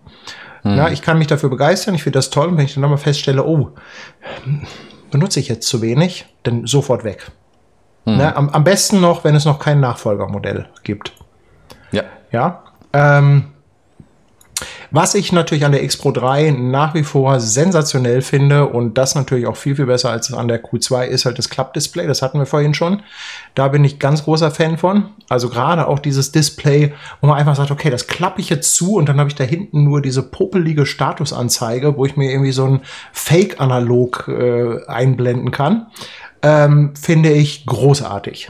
Hm. 0.62 0.78
Na, 0.78 0.90
ich 0.90 1.02
kann 1.02 1.18
mich 1.18 1.28
dafür 1.28 1.50
begeistern, 1.50 1.94
ich 1.94 2.04
finde 2.04 2.20
das 2.20 2.30
toll, 2.30 2.48
und 2.48 2.58
wenn 2.58 2.64
ich 2.64 2.74
dann 2.74 2.82
nochmal 2.82 3.00
feststelle, 3.00 3.46
oh, 3.46 3.72
benutze 5.12 5.42
ich 5.42 5.50
jetzt 5.50 5.68
zu 5.68 5.82
wenig, 5.82 6.26
dann 6.44 6.66
sofort 6.66 7.04
weg. 7.04 7.32
Hm. 8.06 8.18
Na, 8.18 8.38
am, 8.38 8.48
am 8.48 8.64
besten 8.64 9.02
noch, 9.02 9.26
wenn 9.26 9.36
es 9.36 9.44
noch 9.44 9.60
kein 9.60 9.82
Nachfolgermodell 9.82 10.68
gibt. 10.84 11.12
Ja. 11.92 12.04
Ja. 12.32 12.64
Ähm, 12.94 13.52
was 14.92 15.16
ich 15.16 15.32
natürlich 15.32 15.66
an 15.66 15.72
der 15.72 15.84
X 15.84 15.98
Pro 15.98 16.12
3 16.12 16.52
nach 16.52 16.94
wie 16.94 17.04
vor 17.04 17.40
sensationell 17.40 18.22
finde 18.22 18.68
und 18.68 18.98
das 18.98 19.16
natürlich 19.16 19.48
auch 19.48 19.58
viel, 19.58 19.76
viel 19.76 19.86
besser 19.86 20.10
als 20.10 20.32
an 20.34 20.48
der 20.48 20.64
Q2 20.64 21.06
ist 21.06 21.26
halt 21.26 21.38
das 21.38 21.50
Klappdisplay. 21.50 22.08
Das 22.08 22.22
hatten 22.22 22.40
wir 22.40 22.46
vorhin 22.46 22.74
schon. 22.74 23.02
Da 23.56 23.68
bin 23.68 23.84
ich 23.84 24.00
ganz 24.00 24.24
großer 24.24 24.52
Fan 24.52 24.78
von. 24.78 25.10
Also 25.30 25.50
gerade 25.50 25.88
auch 25.88 26.00
dieses 26.00 26.32
Display, 26.32 26.94
wo 27.22 27.28
man 27.28 27.38
einfach 27.38 27.56
sagt, 27.56 27.72
okay, 27.72 27.90
das 27.90 28.08
klappe 28.08 28.42
ich 28.42 28.50
jetzt 28.50 28.76
zu 28.76 28.96
und 28.96 29.10
dann 29.10 29.20
habe 29.20 29.30
ich 29.30 29.36
da 29.36 29.44
hinten 29.44 29.84
nur 29.84 30.02
diese 30.02 30.24
popelige 30.24 30.86
Statusanzeige, 30.86 31.98
wo 31.98 32.06
ich 32.06 32.18
mir 32.18 32.32
irgendwie 32.32 32.52
so 32.52 32.66
ein 32.66 32.82
Fake-Analog 33.12 34.28
äh, 34.28 34.86
einblenden 34.88 35.52
kann. 35.52 35.88
Ähm, 36.42 36.94
finde 36.96 37.32
ich 37.32 37.66
großartig. 37.66 38.50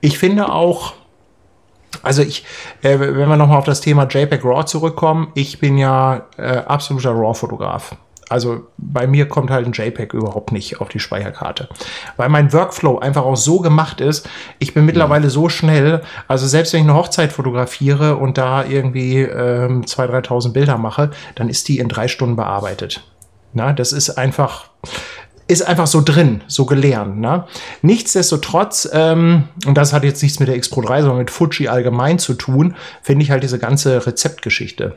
Ich 0.00 0.18
finde 0.18 0.50
auch, 0.50 0.94
also 2.02 2.22
ich, 2.22 2.44
äh, 2.82 2.98
wenn 2.98 3.28
wir 3.28 3.36
nochmal 3.36 3.58
auf 3.58 3.64
das 3.64 3.80
Thema 3.80 4.06
JPEG 4.08 4.44
RAW 4.44 4.64
zurückkommen, 4.64 5.28
ich 5.34 5.58
bin 5.58 5.78
ja 5.78 6.26
äh, 6.36 6.58
absoluter 6.58 7.10
RAW-Fotograf. 7.10 7.96
Also 8.32 8.66
bei 8.78 9.06
mir 9.06 9.28
kommt 9.28 9.50
halt 9.50 9.66
ein 9.66 9.72
JPEG 9.72 10.14
überhaupt 10.14 10.52
nicht 10.52 10.80
auf 10.80 10.88
die 10.88 11.00
Speicherkarte. 11.00 11.68
Weil 12.16 12.30
mein 12.30 12.50
Workflow 12.50 12.98
einfach 12.98 13.24
auch 13.24 13.36
so 13.36 13.60
gemacht 13.60 14.00
ist, 14.00 14.26
ich 14.58 14.72
bin 14.72 14.86
mittlerweile 14.86 15.28
so 15.28 15.50
schnell, 15.50 16.00
also 16.28 16.46
selbst 16.46 16.72
wenn 16.72 16.80
ich 16.80 16.88
eine 16.88 16.96
Hochzeit 16.96 17.30
fotografiere 17.30 18.16
und 18.16 18.38
da 18.38 18.64
irgendwie 18.64 19.20
ähm, 19.20 19.82
2.000, 19.82 20.28
3.000 20.28 20.52
Bilder 20.52 20.78
mache, 20.78 21.10
dann 21.34 21.50
ist 21.50 21.68
die 21.68 21.78
in 21.78 21.88
drei 21.88 22.08
Stunden 22.08 22.36
bearbeitet. 22.36 23.06
Na, 23.52 23.74
das 23.74 23.92
ist 23.92 24.08
einfach, 24.10 24.70
ist 25.52 25.62
einfach 25.62 25.86
so 25.86 26.02
drin, 26.02 26.42
so 26.46 26.66
gelernt. 26.66 27.18
Ne? 27.18 27.44
Nichtsdestotrotz, 27.82 28.88
ähm, 28.92 29.44
und 29.66 29.76
das 29.76 29.92
hat 29.92 30.04
jetzt 30.04 30.22
nichts 30.22 30.40
mit 30.40 30.48
der 30.48 30.56
X 30.56 30.68
Pro 30.68 30.80
3, 30.80 31.02
sondern 31.02 31.18
mit 31.18 31.30
Fuji 31.30 31.68
allgemein 31.68 32.18
zu 32.18 32.34
tun, 32.34 32.74
finde 33.02 33.22
ich 33.24 33.30
halt 33.30 33.42
diese 33.42 33.58
ganze 33.58 34.06
Rezeptgeschichte 34.06 34.96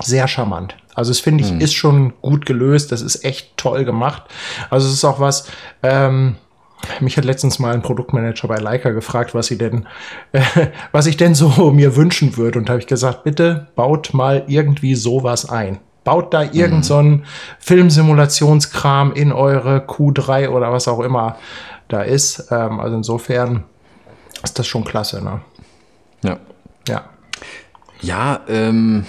sehr 0.00 0.28
charmant. 0.28 0.76
Also 0.94 1.10
es 1.10 1.20
finde 1.20 1.44
ich, 1.44 1.50
hm. 1.50 1.60
ist 1.60 1.74
schon 1.74 2.12
gut 2.20 2.46
gelöst, 2.46 2.92
das 2.92 3.02
ist 3.02 3.24
echt 3.24 3.56
toll 3.56 3.84
gemacht. 3.84 4.22
Also 4.70 4.86
es 4.88 4.94
ist 4.94 5.04
auch 5.04 5.20
was, 5.20 5.48
ähm, 5.82 6.36
mich 7.00 7.16
hat 7.16 7.24
letztens 7.24 7.58
mal 7.58 7.74
ein 7.74 7.82
Produktmanager 7.82 8.48
bei 8.48 8.58
Leica 8.58 8.90
gefragt, 8.90 9.34
was 9.34 9.46
sie 9.46 9.58
denn, 9.58 9.86
äh, 10.32 10.40
was 10.92 11.06
ich 11.06 11.16
denn 11.16 11.34
so 11.34 11.70
mir 11.72 11.96
wünschen 11.96 12.36
würde. 12.36 12.58
Und 12.58 12.70
habe 12.70 12.80
ich 12.80 12.86
gesagt, 12.86 13.24
bitte 13.24 13.68
baut 13.74 14.14
mal 14.14 14.44
irgendwie 14.46 14.94
sowas 14.94 15.48
ein 15.48 15.78
baut 16.08 16.32
da 16.32 16.42
irgend 16.42 16.86
so 16.86 16.96
einen 16.96 17.26
Filmsimulationskram 17.58 19.12
in 19.12 19.30
eure 19.30 19.80
Q3 19.80 20.48
oder 20.48 20.72
was 20.72 20.88
auch 20.88 21.00
immer 21.00 21.36
da 21.88 22.00
ist. 22.00 22.48
Ähm, 22.50 22.80
also 22.80 22.96
insofern 22.96 23.64
ist 24.42 24.58
das 24.58 24.66
schon 24.66 24.84
klasse, 24.84 25.22
ne? 25.22 25.42
Ja. 26.24 26.38
Ja. 26.88 27.04
Ja, 28.00 28.40
ähm. 28.48 29.04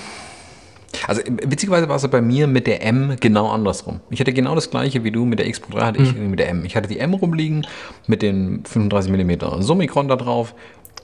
Also 1.07 1.21
witzigerweise 1.25 1.87
war 1.87 1.95
es 1.95 2.07
bei 2.07 2.19
mir 2.19 2.47
mit 2.47 2.67
der 2.67 2.83
M 2.83 3.15
genau 3.19 3.49
andersrum. 3.49 4.01
Ich 4.09 4.19
hatte 4.19 4.33
genau 4.33 4.55
das 4.55 4.69
gleiche 4.69 5.03
wie 5.03 5.11
du 5.11 5.23
mit 5.23 5.39
der 5.39 5.47
X 5.47 5.61
Pro 5.61 5.77
3 5.77 5.85
hatte 5.85 6.01
ich 6.01 6.13
mhm. 6.13 6.31
mit 6.31 6.39
der 6.39 6.49
M. 6.49 6.65
Ich 6.65 6.75
hatte 6.75 6.89
die 6.89 6.99
M 6.99 7.13
rumliegen 7.13 7.65
mit 8.07 8.21
den 8.21 8.65
35 8.65 9.11
mm 9.11 9.61
Summicron 9.61 10.09
da 10.09 10.17
drauf 10.17 10.53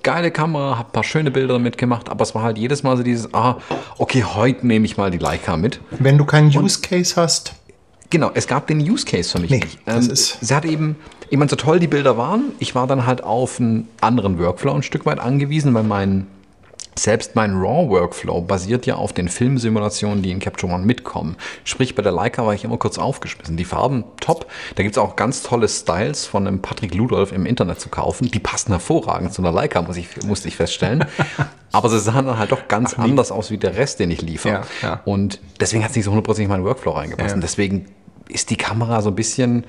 geile 0.05 0.31
Kamera, 0.31 0.77
habe 0.77 0.89
ein 0.89 0.91
paar 0.93 1.03
schöne 1.03 1.31
Bilder 1.31 1.59
mitgemacht, 1.59 2.07
aber 2.07 2.23
es 2.23 2.33
war 2.33 2.43
halt 2.43 2.57
jedes 2.57 2.83
Mal 2.83 2.95
so 2.95 3.03
dieses, 3.03 3.33
ah, 3.33 3.57
okay, 3.97 4.23
heute 4.23 4.65
nehme 4.65 4.85
ich 4.85 4.95
mal 4.95 5.11
die 5.11 5.17
Leica 5.17 5.57
mit. 5.57 5.81
Wenn 5.99 6.17
du 6.17 6.23
keinen 6.23 6.55
Use 6.55 6.79
Case 6.79 7.15
hast. 7.17 7.53
Genau, 8.11 8.31
es 8.35 8.47
gab 8.47 8.67
den 8.67 8.79
Use 8.79 9.03
Case 9.03 9.31
für 9.31 9.39
mich 9.39 9.49
nee, 9.49 9.59
nicht. 9.59 9.79
Ähm, 9.87 10.07
sie 10.13 10.55
hat 10.55 10.63
eben, 10.63 10.95
ich 11.29 11.37
meine, 11.37 11.49
so 11.49 11.55
toll 11.55 11.79
die 11.79 11.87
Bilder 11.87 12.17
waren, 12.17 12.51
ich 12.59 12.75
war 12.75 12.85
dann 12.85 13.07
halt 13.07 13.23
auf 13.23 13.59
einen 13.59 13.87
anderen 13.99 14.39
Workflow 14.39 14.73
ein 14.73 14.83
Stück 14.83 15.07
weit 15.07 15.19
angewiesen, 15.19 15.73
weil 15.73 15.83
mein 15.83 16.27
selbst 16.97 17.35
mein 17.35 17.55
RAW-Workflow 17.55 18.41
basiert 18.41 18.85
ja 18.85 18.95
auf 18.95 19.11
den 19.11 19.27
Filmsimulationen, 19.27 20.21
die 20.21 20.31
in 20.31 20.39
Capture 20.39 20.71
One 20.71 20.85
mitkommen. 20.85 21.35
Sprich, 21.63 21.93
bei 21.95 22.01
der 22.01 22.11
Leica 22.11 22.45
war 22.45 22.53
ich 22.53 22.63
immer 22.63 22.77
kurz 22.77 22.97
aufgeschmissen. 22.97 23.57
Die 23.57 23.65
Farben 23.65 24.05
top. 24.21 24.45
Da 24.75 24.83
gibt 24.83 24.95
es 24.95 24.97
auch 24.97 25.15
ganz 25.15 25.43
tolle 25.43 25.67
Styles 25.67 26.25
von 26.25 26.47
einem 26.47 26.61
Patrick 26.61 26.93
Ludolf 26.93 27.31
im 27.31 27.45
Internet 27.45 27.79
zu 27.81 27.89
kaufen. 27.89 28.31
Die 28.31 28.39
passen 28.39 28.71
hervorragend 28.71 29.33
zu 29.33 29.41
einer 29.41 29.51
Leica, 29.51 29.81
muss 29.81 29.97
ich, 29.97 30.23
musste 30.23 30.47
ich 30.47 30.55
feststellen. 30.55 31.05
Aber 31.73 31.89
sie 31.89 31.99
sahen 31.99 32.25
dann 32.25 32.39
halt 32.39 32.53
doch 32.53 32.69
ganz 32.69 32.95
Ach, 32.97 33.03
anders 33.03 33.31
aus 33.31 33.51
wie 33.51 33.57
der 33.57 33.75
Rest, 33.75 33.99
den 33.99 34.09
ich 34.09 34.21
liefere. 34.21 34.63
Ja, 34.81 34.87
ja. 34.87 35.01
Und 35.03 35.41
deswegen 35.59 35.83
hat 35.83 35.89
es 35.89 35.97
nicht 35.97 36.05
so 36.05 36.11
hundertprozentig 36.11 36.45
in 36.45 36.51
meinen 36.51 36.63
Workflow 36.63 36.91
reingepasst. 36.91 37.29
Ja. 37.31 37.35
Und 37.35 37.41
deswegen 37.41 37.87
ist 38.29 38.49
die 38.49 38.55
Kamera 38.55 39.01
so 39.01 39.09
ein 39.09 39.15
bisschen 39.15 39.65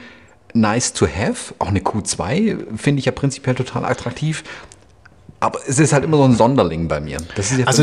nice 0.55 0.93
to 0.93 1.07
have. 1.07 1.55
Auch 1.59 1.69
eine 1.69 1.81
Q2 1.81 2.77
finde 2.77 3.01
ich 3.01 3.07
ja 3.07 3.13
prinzipiell 3.13 3.57
total 3.57 3.85
attraktiv. 3.85 4.45
Aber 5.41 5.61
es 5.67 5.79
ist 5.79 5.93
halt 5.93 6.05
immer 6.05 6.17
so 6.17 6.25
ein 6.25 6.35
Sonderling 6.35 6.89
bei 6.89 7.01
mir. 7.01 7.19
Also 7.67 7.83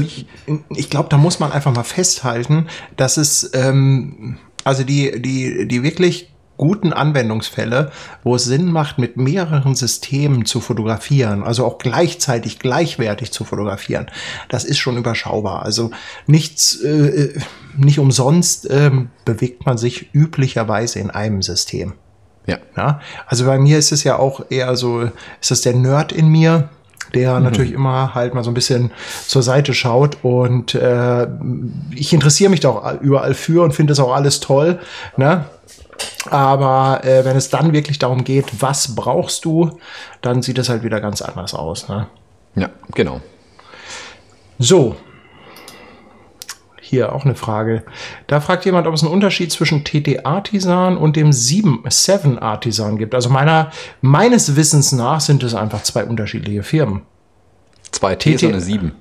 ich 0.76 0.90
glaube, 0.90 1.10
da 1.10 1.18
muss 1.18 1.40
man 1.40 1.52
einfach 1.52 1.74
mal 1.74 1.84
festhalten, 1.84 2.68
dass 2.98 3.18
es 3.18 3.52
ähm, 3.54 4.38
Also 4.64 4.84
die, 4.84 5.22
die, 5.22 5.68
die 5.68 5.84
wirklich 5.84 6.30
guten 6.56 6.94
Anwendungsfälle, 6.94 7.92
wo 8.24 8.36
es 8.36 8.46
Sinn 8.46 8.72
macht, 8.72 8.98
mit 9.00 9.18
mehreren 9.18 9.76
Systemen 9.76 10.46
zu 10.46 10.62
fotografieren, 10.62 11.44
also 11.44 11.66
auch 11.66 11.78
gleichzeitig 11.78 12.60
gleichwertig 12.60 13.32
zu 13.32 13.44
fotografieren, 13.44 14.08
das 14.50 14.64
ist 14.64 14.78
schon 14.78 14.98
überschaubar. 14.98 15.64
Also 15.64 15.92
nichts, 16.28 16.80
äh, 16.82 17.34
nicht 17.76 18.00
umsonst 18.00 18.70
äh, 18.70 18.92
bewegt 19.26 19.66
man 19.66 19.78
sich 19.78 20.14
üblicherweise 20.14 21.00
in 21.00 21.10
einem 21.10 21.42
System. 21.42 21.94
Ja. 22.46 22.60
ja. 22.78 23.00
Also 23.26 23.46
bei 23.46 23.58
mir 23.58 23.78
ist 23.80 23.92
es 23.92 24.04
ja 24.04 24.18
auch 24.18 24.46
eher 24.50 24.76
so, 24.76 25.02
ist 25.42 25.52
das 25.52 25.62
der 25.62 25.76
Nerd 25.76 26.12
in 26.12 26.28
mir, 26.28 26.70
der 27.14 27.38
mhm. 27.38 27.44
natürlich 27.44 27.72
immer 27.72 28.16
halt 28.16 28.34
mal 28.34 28.44
so 28.44 28.52
ein 28.52 28.54
bisschen 28.54 28.92
zur 29.28 29.44
Seite 29.44 29.74
schaut 29.74 30.18
und 30.24 30.76
äh, 30.76 31.28
ich 31.96 32.14
interessiere 32.14 32.50
mich 32.50 32.60
da 32.60 32.70
auch 32.70 33.02
überall 33.02 33.34
für 33.34 33.64
und 33.64 33.74
finde 33.74 33.92
das 33.92 34.00
auch 34.00 34.14
alles 34.14 34.40
toll. 34.40 34.80
Ne? 35.18 35.46
Aber 36.30 37.04
äh, 37.04 37.26
wenn 37.26 37.36
es 37.36 37.50
dann 37.50 37.74
wirklich 37.74 38.00
darum 38.00 38.24
geht, 38.24 38.62
was 38.62 38.96
brauchst 38.96 39.46
du, 39.46 39.80
dann 40.22 40.42
sieht 40.42 40.58
es 40.58 40.70
halt 40.70 40.84
wieder 40.84 41.02
ganz 41.02 41.22
anders 41.22 41.54
aus. 41.54 41.88
Ne? 41.90 42.08
Ja, 42.56 42.70
genau. 42.94 43.22
So. 44.60 44.96
Hier 46.94 47.12
auch 47.12 47.26
eine 47.26 47.34
Frage. 47.34 47.82
Da 48.28 48.40
fragt 48.40 48.66
jemand, 48.66 48.86
ob 48.86 48.94
es 48.94 49.02
einen 49.02 49.12
Unterschied 49.12 49.52
zwischen 49.52 49.84
TT 49.84 50.28
Artisan 50.28 50.96
und 50.96 51.16
dem 51.16 51.34
7, 51.34 51.84
7 51.90 52.38
Artisan 52.38 53.00
gibt. 53.00 53.16
Also 53.16 53.30
meiner, 53.30 53.72
meines 54.02 54.56
Wissens 54.56 54.92
nach 54.92 55.20
sind 55.20 55.42
es 55.42 55.56
einfach 55.56 55.82
zwei 55.82 56.06
unterschiedliche 56.06 56.62
Firmen. 56.62 57.02
Zwei 57.90 58.16
T 58.16 58.36
und 58.36 58.44
eine 58.44 58.62
7. 58.62 58.92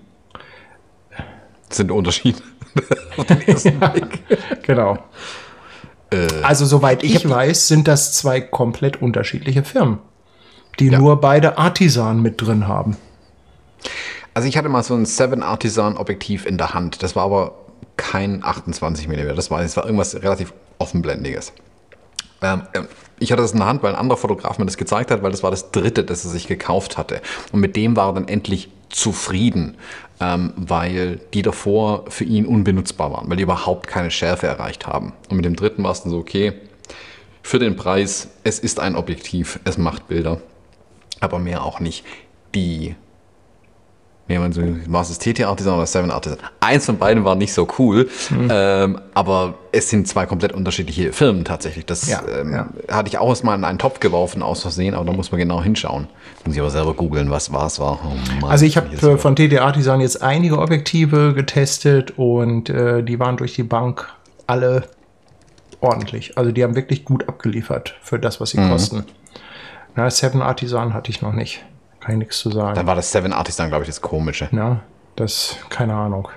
Das 1.69 1.77
sind 1.77 1.91
Unterschiede. 1.91 2.39
ja, 3.63 3.95
genau. 4.63 4.97
Äh, 6.11 6.29
also 6.41 6.65
soweit 6.65 7.03
ich, 7.03 7.17
ich 7.17 7.29
weiß, 7.29 7.69
sind 7.69 7.89
das 7.89 8.15
zwei 8.15 8.41
komplett 8.41 9.03
unterschiedliche 9.03 9.65
Firmen, 9.65 9.99
die 10.79 10.87
ja. 10.87 10.99
nur 10.99 11.21
beide 11.21 11.59
Artisan 11.59 12.23
mit 12.23 12.41
drin 12.41 12.67
haben. 12.67 12.97
Also 14.33 14.49
ich 14.49 14.57
hatte 14.57 14.71
mal 14.71 14.83
so 14.83 14.95
ein 14.95 15.05
7 15.05 15.43
Artisan 15.43 15.99
Objektiv 15.99 16.47
in 16.47 16.57
der 16.57 16.73
Hand. 16.73 17.03
Das 17.03 17.15
war 17.15 17.25
aber 17.25 17.62
kein 17.97 18.45
28 18.45 19.09
mm. 19.09 19.35
Das 19.37 19.51
war, 19.51 19.63
das 19.63 19.77
war 19.77 19.85
irgendwas 19.85 20.15
relativ 20.15 20.53
offenblendiges. 20.79 21.53
Ähm, 22.43 22.63
ähm, 22.75 22.89
ich 23.19 23.31
hatte 23.31 23.43
das 23.43 23.53
in 23.53 23.59
der 23.59 23.69
Hand, 23.69 23.83
weil 23.83 23.93
ein 23.93 24.01
anderer 24.01 24.19
Fotograf 24.19 24.59
mir 24.59 24.67
das 24.67 24.77
gezeigt 24.77 25.11
hat, 25.11 25.23
weil 25.23 25.31
das 25.31 25.43
war 25.43 25.51
das 25.51 25.71
dritte, 25.71 26.03
das 26.03 26.25
er 26.25 26.31
sich 26.31 26.49
gekauft 26.49 26.99
hatte. 26.99 27.23
Und 27.53 27.61
mit 27.61 27.77
dem 27.77 27.95
war 27.97 28.09
er 28.09 28.15
dann 28.15 28.29
endlich 28.29 28.69
zufrieden, 28.89 29.77
ähm, 30.21 30.53
weil 30.57 31.21
die 31.33 31.43
davor 31.43 32.05
für 32.09 32.25
ihn 32.25 32.47
unbenutzbar 32.47 33.13
waren, 33.13 33.31
weil 33.31 33.37
die 33.37 33.45
überhaupt 33.45 33.87
keine 33.87 34.11
Schärfe 34.11 34.47
erreicht 34.49 34.87
haben. 34.87 35.13
Und 35.31 35.37
mit 35.37 35.45
dem 35.45 35.57
dritten 35.57 35.85
war 35.85 35.93
es 35.93 36.03
dann 36.03 36.11
so, 36.11 36.19
okay, 36.19 36.53
für 37.43 37.59
den 37.59 37.77
Preis, 37.77 38.29
es 38.45 38.59
ist 38.59 38.81
ein 38.81 38.97
Objektiv, 38.97 39.61
es 39.65 39.79
macht 39.79 40.09
Bilder, 40.09 40.41
aber 41.21 41.39
mehr 41.39 41.65
auch 41.65 41.81
nicht. 41.81 42.05
Die 42.55 42.95
ja, 44.29 44.39
man 44.39 44.53
so, 44.53 44.63
war 44.87 45.03
es 45.03 45.19
TT 45.19 45.43
Artisan 45.43 45.75
oder 45.75 45.87
Seven 45.87 46.11
Artisan? 46.11 46.39
Eins 46.61 46.87
von 46.87 46.97
beiden 46.97 47.25
war 47.25 47.35
nicht 47.35 47.53
so 47.53 47.67
cool, 47.79 48.09
mhm. 48.31 48.49
ähm, 48.51 49.01
aber 49.15 49.55
es 49.73 49.91
sind 49.91 50.07
zwei 50.07 50.27
komplett 50.27 50.53
unterschiedliche 50.53 51.13
Firmen 51.13 51.45
tatsächlich. 51.45 51.87
Das 51.87 52.09
ja, 52.09 52.23
ähm, 52.41 52.53
ja. 52.53 52.69
hatte 52.91 53.09
ich 53.09 53.19
auch 53.19 53.29
erstmal 53.29 53.59
in 53.59 53.65
einen 53.65 53.79
Topf 53.79 54.01
geworfen, 54.01 54.43
aus 54.43 54.63
Versehen, 54.63 54.95
aber 54.95 55.05
da 55.05 55.13
muss 55.13 55.33
man 55.33 55.41
genau 55.41 55.63
hinschauen. 55.63 56.07
Muss 56.45 56.55
ich 56.55 56.61
aber 56.61 56.71
selber 56.71 56.95
googeln, 56.95 57.31
was 57.31 57.53
war 57.53 57.67
es 57.67 57.81
war. 57.81 57.99
Oh 58.43 58.47
also 58.47 58.65
ich 58.65 58.77
habe 58.77 59.19
von 59.19 59.37
TT 59.37 59.59
Artisan 59.59 60.01
jetzt 60.01 60.23
einige 60.23 60.59
Objektive 60.59 61.35
getestet 61.35 62.17
und 62.17 62.71
äh, 62.71 63.03
die 63.03 63.19
waren 63.19 63.37
durch 63.37 63.55
die 63.55 63.65
Bank 63.65 64.09
alle 64.47 64.85
ordentlich. 65.81 66.39
Also 66.39 66.53
die 66.53 66.63
haben 66.63 66.77
wirklich 66.77 67.05
gut 67.05 67.29
abgeliefert 67.29 67.97
für 68.03 68.19
das, 68.19 68.41
was 68.41 68.51
sie 68.51 68.61
mhm. 68.61 68.71
kosten. 68.71 69.05
Na, 69.95 70.09
Seven 70.09 70.41
Artisan 70.41 70.95
hatte 70.95 71.11
ich 71.11 71.21
noch 71.21 71.33
nicht. 71.33 71.65
Kann 72.03 72.15
ich 72.15 72.19
nichts 72.19 72.39
zu 72.41 72.51
sagen. 72.51 72.75
Dann 72.75 72.87
war 72.87 72.97
das 72.97 73.13
Seven 73.13 73.33
Artisan, 73.33 73.69
glaube 73.69 73.85
ich, 73.85 73.89
das 73.89 74.01
Komische. 74.01 74.49
Ja, 74.51 74.81
das, 75.15 75.57
keine 75.69 75.95
Ahnung. 75.95 76.29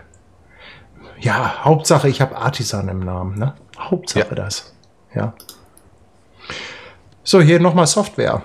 Ja, 1.19 1.63
Hauptsache, 1.65 2.07
ich 2.07 2.21
habe 2.21 2.37
Artisan 2.37 2.87
im 2.87 2.99
Namen, 2.99 3.39
ne? 3.39 3.55
Hauptsache 3.79 4.29
ja. 4.29 4.35
das. 4.35 4.75
Ja. 5.15 5.33
So, 7.23 7.41
hier 7.41 7.59
nochmal 7.59 7.87
Software. 7.87 8.43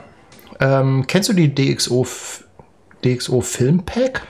Ähm, 0.61 1.07
kennst 1.07 1.29
du 1.29 1.35
die 1.35 1.55
DxO, 1.55 2.07
DxO 3.05 3.43
Film 3.43 3.85
Pack? 3.85 4.27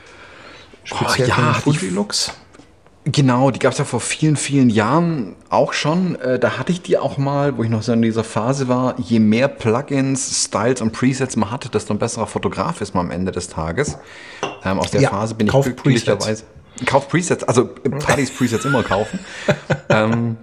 Speziell 0.82 1.28
oh, 1.28 1.40
ja, 1.40 1.52
für 1.54 1.72
den 1.72 1.94
Lux? 1.94 2.32
Genau, 3.12 3.50
die 3.50 3.58
gab 3.58 3.72
es 3.72 3.78
ja 3.78 3.84
vor 3.84 4.00
vielen, 4.00 4.36
vielen 4.36 4.70
Jahren 4.70 5.34
auch 5.48 5.72
schon. 5.72 6.16
Äh, 6.16 6.38
da 6.38 6.58
hatte 6.58 6.70
ich 6.70 6.82
die 6.82 6.98
auch 6.98 7.18
mal, 7.18 7.56
wo 7.56 7.64
ich 7.64 7.70
noch 7.70 7.82
so 7.82 7.92
in 7.92 8.02
dieser 8.02 8.24
Phase 8.24 8.68
war. 8.68 8.98
Je 8.98 9.18
mehr 9.18 9.48
Plugins, 9.48 10.44
Styles 10.44 10.80
und 10.80 10.92
Presets 10.92 11.36
man 11.36 11.50
hatte, 11.50 11.68
desto 11.68 11.94
ein 11.94 11.98
besserer 11.98 12.26
Fotograf 12.26 12.80
ist 12.80 12.94
man 12.94 13.06
am 13.06 13.10
Ende 13.10 13.32
des 13.32 13.48
Tages. 13.48 13.98
Ähm, 14.64 14.78
aus 14.78 14.90
der 14.90 15.00
ja, 15.00 15.10
Phase 15.10 15.34
bin 15.34 15.46
ich 15.46 15.52
glücklicherweise. 15.52 16.44
Kauf 16.86 17.08
Presets, 17.08 17.44
also 17.44 17.66
Partys 17.66 18.30
Presets 18.30 18.64
immer 18.64 18.82
kaufen. 18.82 19.18
ähm, 19.88 20.36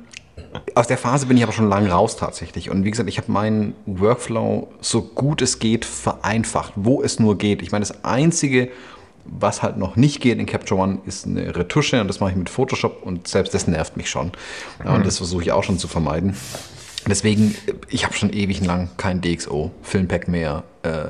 aus 0.76 0.88
der 0.88 0.98
Phase 0.98 1.26
bin 1.28 1.38
ich 1.38 1.44
aber 1.44 1.54
schon 1.54 1.70
lange 1.70 1.90
raus 1.90 2.18
tatsächlich. 2.18 2.70
Und 2.70 2.84
wie 2.84 2.92
gesagt, 2.92 3.10
ich 3.10 3.18
habe 3.18 3.32
meinen 3.32 3.76
Workflow 3.86 4.68
so 4.82 5.02
gut 5.02 5.42
es 5.42 5.60
geht 5.60 5.86
vereinfacht, 5.86 6.74
wo 6.76 7.02
es 7.02 7.20
nur 7.20 7.38
geht. 7.38 7.62
Ich 7.62 7.72
meine, 7.72 7.86
das 7.86 8.04
einzige, 8.04 8.70
was 9.28 9.64
halt 9.64 9.78
noch 9.78 9.96
nicht 9.96 10.22
geht 10.22 10.40
in 10.40 10.46
Capture 10.46 10.80
One, 10.80 11.00
ist 11.06 11.26
eine 11.26 11.56
Retusche 11.56 12.02
und 12.02 12.08
das 12.08 12.20
mache 12.20 12.32
ich 12.32 12.38
mit 12.38 12.50
Photoshop 12.50 13.04
und 13.04 13.28
selbst 13.28 13.54
das 13.54 13.68
nervt 13.68 13.98
mich 13.98 14.10
schon. 14.10 14.32
Ja, 14.84 14.94
und 14.94 15.00
mhm. 15.00 15.04
das 15.04 15.18
versuche 15.18 15.44
ich 15.44 15.52
auch 15.52 15.64
schon 15.64 15.78
zu 15.78 15.88
vermeiden. 15.88 16.36
Deswegen, 17.08 17.56
ich 17.90 18.04
habe 18.04 18.14
schon 18.14 18.34
ewig 18.34 18.66
lang 18.66 18.90
kein 18.98 19.22
DxO-Filmpack 19.22 20.28
mehr 20.28 20.64
äh, 20.84 21.10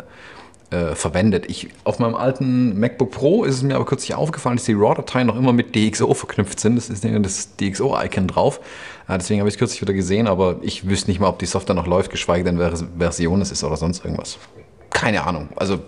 äh, 0.69 0.95
verwendet. 0.95 1.45
Ich, 1.49 1.69
auf 1.85 1.99
meinem 1.99 2.15
alten 2.15 2.79
MacBook 2.79 3.11
Pro 3.11 3.43
ist 3.45 3.55
es 3.55 3.63
mir 3.63 3.75
aber 3.75 3.85
kürzlich 3.85 4.13
aufgefallen, 4.13 4.57
dass 4.57 4.65
die 4.65 4.73
RAW-Dateien 4.73 5.25
noch 5.25 5.37
immer 5.37 5.53
mit 5.53 5.75
DxO 5.75 6.13
verknüpft 6.13 6.59
sind. 6.59 6.75
Das 6.75 6.89
ist 6.89 7.03
das 7.03 7.55
DxO-Icon 7.57 8.27
drauf. 8.27 8.59
Äh, 9.07 9.17
deswegen 9.17 9.39
habe 9.39 9.49
ich 9.49 9.55
es 9.55 9.59
kürzlich 9.59 9.81
wieder 9.81 9.93
gesehen, 9.93 10.27
aber 10.27 10.57
ich 10.61 10.87
wüsste 10.87 11.09
nicht 11.09 11.19
mal, 11.19 11.29
ob 11.29 11.39
die 11.39 11.45
Software 11.45 11.75
noch 11.75 11.87
läuft, 11.87 12.11
geschweige 12.11 12.43
denn, 12.43 12.59
welche 12.59 12.87
Version 12.97 13.41
es 13.41 13.51
ist 13.51 13.63
oder 13.63 13.77
sonst 13.77 14.03
irgendwas 14.03 14.37
keine 14.97 15.27
Ahnung. 15.27 15.49
Also 15.55 15.79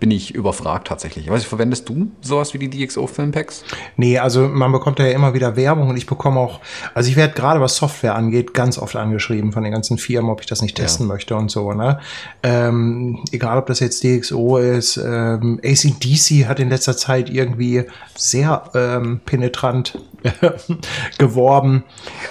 bin 0.00 0.10
ich 0.10 0.34
überfragt 0.34 0.88
tatsächlich. 0.88 1.30
Was 1.30 1.44
verwendest 1.44 1.88
du 1.88 2.10
sowas 2.20 2.52
wie 2.52 2.58
die 2.58 2.68
DxO 2.68 3.06
Filmpacks? 3.06 3.64
Nee, 3.96 4.18
also 4.18 4.48
man 4.48 4.70
bekommt 4.70 4.98
ja 4.98 5.06
immer 5.06 5.32
wieder 5.32 5.56
Werbung 5.56 5.88
und 5.88 5.96
ich 5.96 6.04
bekomme 6.04 6.40
auch, 6.40 6.60
also 6.92 7.08
ich 7.08 7.16
werde 7.16 7.32
gerade 7.32 7.62
was 7.62 7.76
Software 7.76 8.14
angeht, 8.14 8.52
ganz 8.52 8.76
oft 8.76 8.96
angeschrieben 8.96 9.52
von 9.52 9.62
den 9.62 9.72
ganzen 9.72 9.96
Firmen, 9.96 10.30
ob 10.30 10.42
ich 10.42 10.46
das 10.46 10.60
nicht 10.60 10.76
testen 10.76 11.06
ja. 11.06 11.14
möchte 11.14 11.36
und 11.36 11.50
so, 11.50 11.72
ne? 11.72 12.00
Ähm, 12.42 13.24
egal 13.32 13.56
ob 13.56 13.66
das 13.66 13.80
jetzt 13.80 14.04
DxO 14.04 14.58
ist, 14.58 14.98
ähm, 14.98 15.58
ACDC 15.64 16.46
hat 16.46 16.60
in 16.60 16.68
letzter 16.68 16.98
Zeit 16.98 17.30
irgendwie 17.30 17.84
sehr 18.14 18.64
ähm, 18.74 19.22
penetrant 19.24 19.98
geworben. 21.18 21.84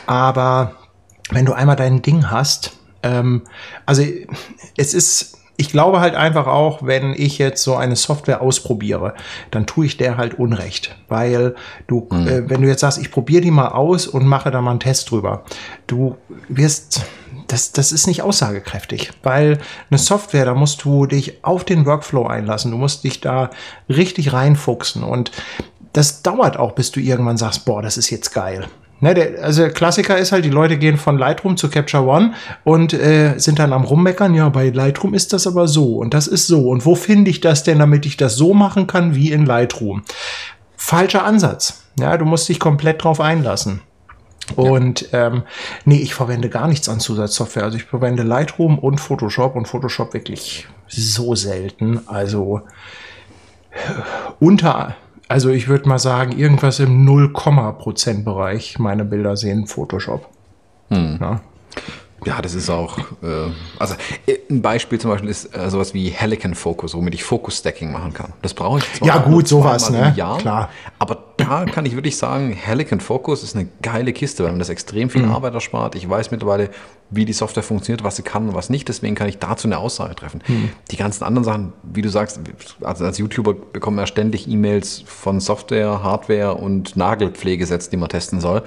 Aber 0.05 0.75
wenn 1.31 1.45
du 1.45 1.53
einmal 1.53 1.75
dein 1.75 2.03
Ding 2.03 2.29
hast, 2.29 2.73
ähm, 3.01 3.41
also 3.87 4.03
es 4.77 4.93
ist 4.93 5.38
ich 5.59 5.69
glaube 5.69 5.99
halt 5.99 6.15
einfach 6.15 6.47
auch, 6.47 6.83
wenn 6.83 7.13
ich 7.13 7.37
jetzt 7.37 7.63
so 7.63 7.75
eine 7.75 7.97
Software 7.97 8.41
ausprobiere, 8.41 9.13
dann 9.51 9.65
tue 9.65 9.87
ich 9.87 9.97
der 9.97 10.15
halt 10.15 10.35
Unrecht. 10.35 10.95
Weil 11.09 11.53
du, 11.85 12.07
mhm. 12.09 12.27
äh, 12.27 12.49
wenn 12.49 12.61
du 12.61 12.69
jetzt 12.69 12.79
sagst, 12.79 12.97
ich 12.97 13.11
probiere 13.11 13.41
die 13.41 13.51
mal 13.51 13.67
aus 13.67 14.07
und 14.07 14.25
mache 14.25 14.51
da 14.51 14.61
mal 14.61 14.71
einen 14.71 14.79
Test 14.79 15.11
drüber, 15.11 15.43
du 15.85 16.15
wirst, 16.47 17.01
das, 17.47 17.73
das 17.73 17.91
ist 17.91 18.07
nicht 18.07 18.21
aussagekräftig, 18.21 19.11
weil 19.21 19.59
eine 19.89 19.97
Software, 19.97 20.45
da 20.45 20.55
musst 20.55 20.85
du 20.85 21.05
dich 21.05 21.43
auf 21.43 21.65
den 21.65 21.85
Workflow 21.85 22.25
einlassen, 22.25 22.71
du 22.71 22.77
musst 22.77 23.03
dich 23.03 23.19
da 23.19 23.49
richtig 23.89 24.31
reinfuchsen 24.31 25.03
und 25.03 25.31
das 25.91 26.21
dauert 26.21 26.55
auch, 26.55 26.71
bis 26.71 26.91
du 26.91 27.01
irgendwann 27.01 27.35
sagst, 27.35 27.65
boah, 27.65 27.81
das 27.81 27.97
ist 27.97 28.09
jetzt 28.11 28.31
geil. 28.33 28.65
Ne, 29.01 29.13
der, 29.13 29.43
also 29.43 29.61
der 29.61 29.71
Klassiker 29.71 30.17
ist 30.17 30.31
halt, 30.31 30.43
die 30.43 30.49
Leute 30.49 30.77
gehen 30.77 30.97
von 30.97 31.17
Lightroom 31.17 31.55
zu 31.55 31.69
Capture 31.69 32.05
One 32.05 32.33
und 32.65 32.93
äh, 32.93 33.37
sind 33.37 33.59
dann 33.59 33.71
am 33.71 33.85
Rummeckern, 33.85 34.33
ja, 34.33 34.49
bei 34.49 34.69
Lightroom 34.69 35.13
ist 35.13 35.31
das 35.31 35.47
aber 35.47 35.67
so 35.67 35.97
und 35.97 36.13
das 36.13 36.27
ist 36.27 36.47
so. 36.47 36.69
Und 36.69 36.85
wo 36.85 36.95
finde 36.95 37.31
ich 37.31 37.39
das 37.39 37.63
denn, 37.63 37.79
damit 37.79 38.05
ich 38.05 38.17
das 38.17 38.35
so 38.35 38.53
machen 38.53 38.87
kann 38.87 39.15
wie 39.15 39.31
in 39.31 39.45
Lightroom? 39.45 40.03
Falscher 40.75 41.23
Ansatz. 41.23 41.83
Ja, 41.99 42.17
du 42.17 42.25
musst 42.25 42.49
dich 42.49 42.59
komplett 42.59 43.03
drauf 43.03 43.21
einlassen. 43.21 43.81
Und 44.55 45.11
ja. 45.11 45.27
ähm, 45.27 45.43
nee, 45.85 45.99
ich 45.99 46.13
verwende 46.13 46.49
gar 46.49 46.67
nichts 46.67 46.89
an 46.89 46.99
Zusatzsoftware. 46.99 47.63
Also 47.63 47.77
ich 47.77 47.83
verwende 47.83 48.23
Lightroom 48.23 48.79
und 48.79 48.99
Photoshop 48.99 49.55
und 49.55 49.67
Photoshop 49.67 50.13
wirklich 50.13 50.67
so 50.87 51.35
selten. 51.35 52.01
Also 52.07 52.61
unter 54.39 54.95
also 55.29 55.49
ich 55.51 55.67
würde 55.69 55.87
mal 55.87 55.99
sagen, 55.99 56.37
irgendwas 56.37 56.79
im 56.79 57.05
0, 57.05 57.31
Prozent-Bereich 57.31 58.79
meine 58.79 59.05
Bilder 59.05 59.37
sehen 59.37 59.67
Photoshop. 59.67 60.27
Hm. 60.89 61.19
Ja. 61.21 61.41
ja. 62.25 62.41
das 62.41 62.55
ist 62.55 62.69
auch, 62.69 62.97
äh, 62.97 63.51
also 63.77 63.93
äh, 64.25 64.39
ein 64.49 64.61
Beispiel 64.61 64.99
zum 64.99 65.11
Beispiel 65.11 65.29
ist 65.29 65.55
äh, 65.55 65.69
sowas 65.69 65.93
wie 65.93 66.09
Helicon 66.09 66.55
Focus, 66.55 66.95
womit 66.95 67.13
ich 67.13 67.23
Focus 67.23 67.59
Stacking 67.59 67.91
machen 67.91 68.11
kann. 68.11 68.33
Das 68.41 68.55
brauche 68.55 68.79
ich 68.79 68.93
zwar 68.93 69.07
Ja 69.07 69.17
gut, 69.19 69.47
sowas, 69.47 69.89
ne? 69.91 70.13
Jahr, 70.17 70.39
Klar. 70.39 70.69
Aber 70.97 71.28
da 71.39 71.65
kann 71.65 71.85
ich 71.85 71.95
wirklich 71.95 72.17
sagen, 72.17 72.51
Helicon 72.51 72.99
Focus 72.99 73.43
ist 73.43 73.55
eine 73.55 73.67
geile 73.81 74.13
Kiste, 74.13 74.43
weil 74.43 74.51
man 74.51 74.59
das 74.59 74.69
extrem 74.69 75.09
viel 75.09 75.23
mhm. 75.23 75.31
Arbeit 75.31 75.53
erspart. 75.53 75.95
Ich 75.95 76.07
weiß 76.07 76.31
mittlerweile, 76.31 76.69
wie 77.09 77.25
die 77.25 77.33
Software 77.33 77.63
funktioniert, 77.63 78.03
was 78.03 78.17
sie 78.17 78.21
kann 78.21 78.49
und 78.49 78.55
was 78.55 78.69
nicht. 78.69 78.87
Deswegen 78.87 79.15
kann 79.15 79.27
ich 79.27 79.39
dazu 79.39 79.67
eine 79.67 79.79
Aussage 79.79 80.15
treffen. 80.15 80.41
Mhm. 80.47 80.69
Die 80.91 80.97
ganzen 80.97 81.23
anderen 81.23 81.43
Sachen, 81.43 81.73
wie 81.83 82.01
du 82.01 82.09
sagst, 82.09 82.39
also 82.81 83.05
als 83.05 83.17
YouTuber 83.17 83.53
bekommen 83.53 83.97
wir 83.97 84.05
ständig 84.05 84.47
E-Mails 84.47 85.03
von 85.05 85.39
Software, 85.39 86.03
Hardware 86.03 86.55
und 86.55 86.95
Nagelpflegesätzen, 86.95 87.91
die 87.91 87.97
man 87.97 88.09
testen 88.09 88.41
soll. 88.41 88.63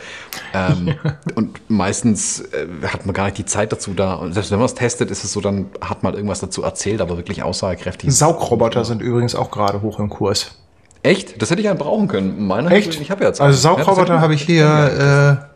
Ähm, 0.55 0.95
und 1.35 1.61
meistens 1.71 2.41
äh, 2.41 2.67
hat 2.87 3.07
man 3.07 3.15
gar 3.15 3.27
nicht 3.27 3.39
die 3.39 3.45
Zeit 3.45 3.73
dazu 3.73 3.95
da. 3.95 4.15
Und 4.15 4.33
selbst 4.33 4.51
wenn 4.51 4.59
man 4.59 4.67
es 4.67 4.75
testet, 4.75 5.11
ist 5.11 5.23
es 5.25 5.33
so, 5.33 5.41
dann 5.41 5.67
hat 5.81 6.03
man 6.03 6.15
irgendwas 6.15 6.41
dazu 6.41 6.63
erzählt, 6.63 7.01
aber 7.01 7.17
wirklich 7.17 7.43
aussagekräftig. 7.43 8.13
Saugroboter 8.13 8.85
sind 8.85 9.03
übrigens 9.03 9.35
auch 9.35 9.51
gerade 9.51 9.83
hoch 9.83 10.01
im 10.01 10.09
Kurs. 10.09 10.57
Echt? 11.03 11.41
Das 11.43 11.51
hätte 11.51 11.61
ich 11.61 11.69
einen 11.69 11.79
brauchen 11.79 12.09
können. 12.09 12.47
Meiner 12.47 12.71
Echt? 12.71 13.01
Ich 13.01 13.11
habe 13.11 13.25
ja 13.25 13.33
Zeit. 13.33 13.47
Also 13.47 13.59
Saugroboter 13.59 14.15
ja, 14.15 14.21
habe 14.21 14.35
ich 14.35 14.43
hier 14.43 15.49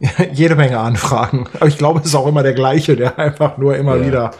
äh, 0.00 0.26
jede 0.32 0.54
Menge 0.56 0.78
Anfragen. 0.78 1.46
Aber 1.54 1.66
ich 1.66 1.78
glaube, 1.78 2.00
es 2.00 2.06
ist 2.06 2.14
auch 2.14 2.26
immer 2.26 2.42
der 2.42 2.52
gleiche, 2.52 2.96
der 2.96 3.18
einfach 3.18 3.56
nur 3.56 3.76
immer 3.76 3.96
ja. 3.96 4.06
wieder 4.06 4.30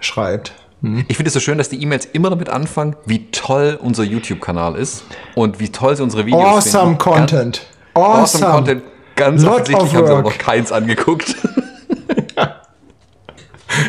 schreibt. 0.00 0.52
Hm. 0.82 1.04
Ich 1.08 1.16
finde 1.16 1.28
es 1.28 1.34
so 1.34 1.40
schön, 1.40 1.56
dass 1.56 1.70
die 1.70 1.80
E-Mails 1.82 2.06
immer 2.12 2.30
damit 2.30 2.50
anfangen, 2.50 2.96
wie 3.06 3.30
toll 3.30 3.78
unser 3.80 4.04
YouTube-Kanal 4.04 4.76
ist 4.76 5.04
und 5.34 5.60
wie 5.60 5.70
toll 5.70 5.96
sie 5.96 6.02
unsere 6.02 6.26
Videos 6.26 6.44
awesome 6.44 6.82
finden. 6.84 6.98
Content. 6.98 7.66
Awesome. 7.94 8.22
awesome 8.22 8.52
Content. 8.52 8.82
Ganz 9.16 9.42
Lot 9.42 9.52
offensichtlich 9.52 9.94
haben 9.94 10.06
sie 10.06 10.12
auch 10.12 10.22
noch 10.22 10.38
keins 10.38 10.72
angeguckt. 10.72 11.36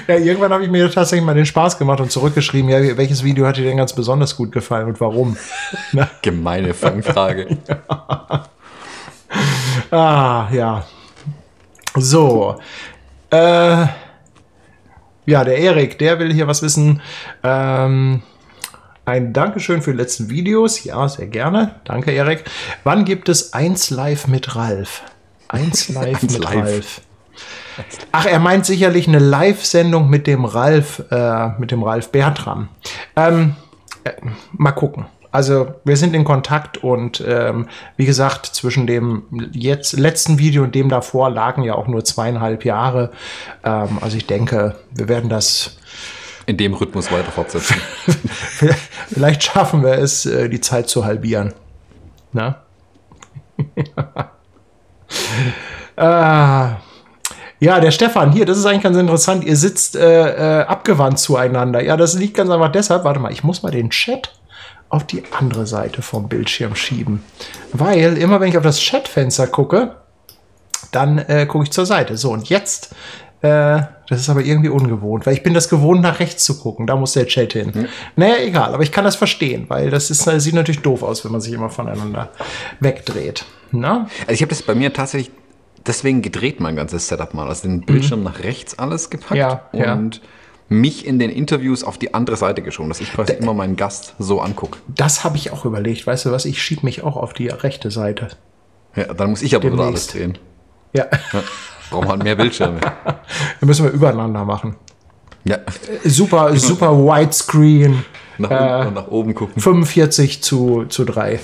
Ja, 0.07 0.15
irgendwann 0.15 0.51
habe 0.53 0.63
ich 0.63 0.69
mir 0.69 0.89
tatsächlich 0.91 1.25
mal 1.25 1.33
den 1.33 1.45
Spaß 1.45 1.77
gemacht 1.77 1.99
und 1.99 2.11
zurückgeschrieben, 2.11 2.69
ja, 2.69 2.97
welches 2.97 3.23
Video 3.23 3.45
hat 3.47 3.57
dir 3.57 3.63
denn 3.63 3.77
ganz 3.77 3.93
besonders 3.93 4.35
gut 4.35 4.51
gefallen 4.51 4.87
und 4.87 5.01
warum? 5.01 5.37
Gemeine 6.21 6.73
Fangfrage. 6.73 7.57
Ah, 9.91 10.47
ja. 10.51 10.85
So. 11.95 12.57
Äh, 13.29 13.85
ja, 15.25 15.43
der 15.43 15.57
Erik, 15.57 15.97
der 15.99 16.19
will 16.19 16.33
hier 16.33 16.47
was 16.47 16.61
wissen. 16.61 17.01
Ähm, 17.43 18.21
ein 19.05 19.33
Dankeschön 19.33 19.81
für 19.81 19.91
die 19.91 19.97
letzten 19.97 20.29
Videos. 20.29 20.83
Ja, 20.83 21.07
sehr 21.07 21.27
gerne. 21.27 21.75
Danke, 21.83 22.11
Erik. 22.11 22.43
Wann 22.83 23.05
gibt 23.05 23.29
es 23.29 23.53
eins 23.53 23.89
live 23.89 24.27
mit 24.27 24.55
Ralf? 24.55 25.03
Eins 25.47 25.89
live 25.93 26.21
mit 26.21 26.39
live. 26.39 26.55
Ralf. 26.55 27.01
Ach, 28.11 28.25
er 28.25 28.39
meint 28.39 28.65
sicherlich 28.65 29.07
eine 29.07 29.19
Live-Sendung 29.19 30.09
mit 30.09 30.27
dem 30.27 30.45
Ralf, 30.45 31.03
äh, 31.11 31.49
mit 31.59 31.71
dem 31.71 31.83
Ralf 31.83 32.09
Bertram. 32.09 32.69
Ähm, 33.15 33.55
äh, 34.03 34.11
mal 34.53 34.71
gucken. 34.71 35.05
Also 35.31 35.73
wir 35.83 35.97
sind 35.97 36.15
in 36.15 36.23
Kontakt 36.23 36.77
und 36.77 37.21
ähm, 37.27 37.67
wie 37.97 38.05
gesagt, 38.05 38.45
zwischen 38.45 38.87
dem 38.87 39.23
jetzt 39.51 39.91
letzten 39.99 40.39
Video 40.39 40.63
und 40.63 40.73
dem 40.73 40.87
davor 40.87 41.29
lagen 41.29 41.63
ja 41.63 41.75
auch 41.75 41.87
nur 41.87 42.05
zweieinhalb 42.05 42.63
Jahre. 42.63 43.11
Ähm, 43.61 43.99
also 43.99 44.15
ich 44.15 44.27
denke, 44.27 44.75
wir 44.91 45.09
werden 45.09 45.29
das 45.29 45.77
in 46.45 46.55
dem 46.55 46.73
Rhythmus 46.73 47.11
weiter 47.11 47.31
fortsetzen. 47.31 47.75
Vielleicht 49.09 49.43
schaffen 49.43 49.83
wir 49.83 49.95
es, 49.95 50.25
äh, 50.25 50.47
die 50.47 50.61
Zeit 50.61 50.87
zu 50.87 51.03
halbieren. 51.03 51.53
Na? 52.31 52.61
ah. 55.97 56.77
Ja, 57.65 57.79
der 57.79 57.89
Stefan, 57.89 58.31
hier, 58.31 58.45
das 58.45 58.59
ist 58.59 58.67
eigentlich 58.67 58.83
ganz 58.83 58.95
interessant. 58.95 59.43
Ihr 59.43 59.55
sitzt 59.55 59.95
äh, 59.95 60.59
äh, 60.59 60.65
abgewandt 60.65 61.17
zueinander. 61.17 61.83
Ja, 61.83 61.97
das 61.97 62.13
liegt 62.13 62.37
ganz 62.37 62.51
einfach 62.51 62.71
deshalb. 62.71 63.03
Warte 63.05 63.19
mal, 63.19 63.31
ich 63.31 63.43
muss 63.43 63.63
mal 63.63 63.71
den 63.71 63.89
Chat 63.89 64.35
auf 64.89 65.03
die 65.07 65.23
andere 65.35 65.65
Seite 65.65 66.03
vom 66.03 66.29
Bildschirm 66.29 66.75
schieben. 66.75 67.23
Weil 67.73 68.19
immer 68.19 68.39
wenn 68.39 68.49
ich 68.49 68.57
auf 68.59 68.63
das 68.63 68.79
Chatfenster 68.79 69.47
gucke, 69.47 69.95
dann 70.91 71.17
äh, 71.17 71.47
gucke 71.47 71.63
ich 71.63 71.71
zur 71.71 71.87
Seite. 71.87 72.17
So, 72.17 72.33
und 72.33 72.49
jetzt, 72.49 72.93
äh, 73.41 73.81
das 74.09 74.19
ist 74.19 74.29
aber 74.29 74.41
irgendwie 74.43 74.69
ungewohnt, 74.69 75.25
weil 75.25 75.33
ich 75.33 75.41
bin 75.41 75.55
das 75.55 75.67
gewohnt, 75.67 76.01
nach 76.01 76.19
rechts 76.19 76.43
zu 76.43 76.59
gucken. 76.59 76.85
Da 76.85 76.95
muss 76.95 77.13
der 77.13 77.25
Chat 77.25 77.53
hin. 77.53 77.73
Hm. 77.73 77.87
Naja, 78.15 78.35
egal, 78.43 78.75
aber 78.75 78.83
ich 78.83 78.91
kann 78.91 79.05
das 79.05 79.15
verstehen, 79.15 79.65
weil 79.69 79.89
das 79.89 80.11
ist, 80.11 80.27
das 80.27 80.43
sieht 80.43 80.53
natürlich 80.53 80.83
doof 80.83 81.01
aus, 81.01 81.25
wenn 81.25 81.31
man 81.31 81.41
sich 81.41 81.53
immer 81.53 81.71
voneinander 81.71 82.29
wegdreht. 82.79 83.43
Na? 83.71 84.07
Also 84.27 84.33
ich 84.33 84.41
habe 84.43 84.49
das 84.49 84.61
bei 84.61 84.75
mir 84.75 84.93
tatsächlich 84.93 85.31
deswegen 85.87 86.21
gedreht 86.21 86.59
mein 86.59 86.75
ganzes 86.75 87.07
Setup 87.07 87.33
mal. 87.33 87.47
Also 87.47 87.67
den 87.67 87.81
Bildschirm 87.81 88.19
mhm. 88.19 88.25
nach 88.25 88.39
rechts 88.39 88.77
alles 88.77 89.09
gepackt 89.09 89.35
ja, 89.35 89.67
und 89.71 90.15
ja. 90.15 90.21
mich 90.69 91.05
in 91.05 91.19
den 91.19 91.29
Interviews 91.29 91.83
auf 91.83 91.97
die 91.97 92.13
andere 92.13 92.37
Seite 92.37 92.61
geschoben, 92.61 92.89
dass 92.89 93.01
ich 93.01 93.11
quasi 93.11 93.33
da, 93.33 93.39
immer 93.39 93.53
meinen 93.53 93.75
Gast 93.75 94.15
so 94.19 94.41
angucke. 94.41 94.79
Das 94.87 95.23
habe 95.23 95.37
ich 95.37 95.51
auch 95.51 95.65
überlegt. 95.65 96.05
Weißt 96.05 96.25
du 96.25 96.31
was? 96.31 96.45
Ich 96.45 96.61
schiebe 96.61 96.85
mich 96.85 97.03
auch 97.03 97.17
auf 97.17 97.33
die 97.33 97.47
rechte 97.47 97.91
Seite. 97.91 98.29
Ja, 98.95 99.13
dann 99.13 99.31
muss 99.31 99.41
ich 99.41 99.55
aber 99.55 99.71
wieder 99.71 99.83
alles 99.83 100.07
drehen. 100.07 100.37
Ja. 100.93 101.07
ja. 101.33 101.43
Brauchen 101.89 102.09
halt 102.09 102.23
mehr 102.23 102.35
Bildschirme. 102.35 102.79
dann 103.05 103.17
müssen 103.61 103.85
wir 103.85 103.91
übereinander 103.91 104.45
machen. 104.45 104.75
Ja. 105.43 105.59
Super, 106.03 106.55
super 106.55 106.97
Widescreen. 106.97 108.03
Nach, 108.37 108.87
äh, 108.87 108.91
nach 108.91 109.07
oben 109.07 109.35
gucken. 109.35 109.61
45 109.61 110.41
zu, 110.41 110.85
zu 110.85 111.05
3. 111.05 111.39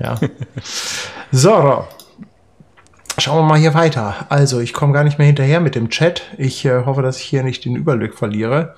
Ja. 0.00 0.18
so, 1.32 1.84
Schauen 3.18 3.44
wir 3.44 3.48
mal 3.48 3.58
hier 3.58 3.74
weiter. 3.74 4.26
Also, 4.30 4.60
ich 4.60 4.72
komme 4.72 4.92
gar 4.92 5.04
nicht 5.04 5.18
mehr 5.18 5.26
hinterher 5.26 5.60
mit 5.60 5.74
dem 5.74 5.90
Chat. 5.90 6.22
Ich 6.38 6.64
äh, 6.64 6.84
hoffe, 6.86 7.02
dass 7.02 7.18
ich 7.18 7.24
hier 7.24 7.42
nicht 7.42 7.64
den 7.64 7.76
Überblick 7.76 8.14
verliere. 8.14 8.74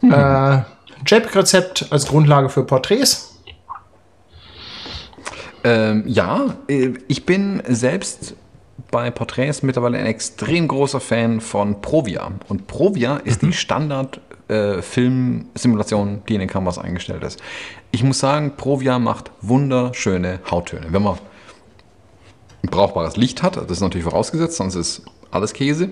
Mhm. 0.00 0.12
Äh, 0.12 0.62
JPEG-Rezept 1.06 1.86
als 1.90 2.06
Grundlage 2.06 2.48
für 2.48 2.64
Porträts. 2.64 3.40
Ähm, 5.64 6.04
ja, 6.06 6.54
äh, 6.68 6.90
ich 7.08 7.24
bin 7.24 7.62
selbst 7.66 8.34
bei 8.90 9.10
Porträts 9.10 9.62
mittlerweile 9.62 9.96
ein 9.98 10.06
extrem 10.06 10.66
großer 10.68 11.00
Fan 11.00 11.40
von 11.40 11.80
Provia. 11.80 12.30
Und 12.48 12.66
Provia 12.66 13.16
ist 13.18 13.42
mhm. 13.42 13.48
die 13.48 13.52
Standard-Film-Simulation, 13.54 16.16
äh, 16.16 16.18
die 16.28 16.34
in 16.34 16.40
den 16.40 16.48
Kameras 16.48 16.76
eingestellt 16.78 17.24
ist. 17.24 17.42
Ich 17.90 18.04
muss 18.04 18.18
sagen, 18.18 18.52
Provia 18.56 18.98
macht 18.98 19.30
wunderschöne 19.40 20.40
Hauttöne. 20.50 20.88
Wenn 20.90 21.02
man 21.02 21.16
brauchbares 22.70 23.16
Licht 23.16 23.42
hat. 23.42 23.56
Das 23.56 23.70
ist 23.70 23.80
natürlich 23.80 24.04
vorausgesetzt, 24.04 24.56
sonst 24.56 24.74
ist 24.74 25.02
alles 25.30 25.52
Käse. 25.52 25.90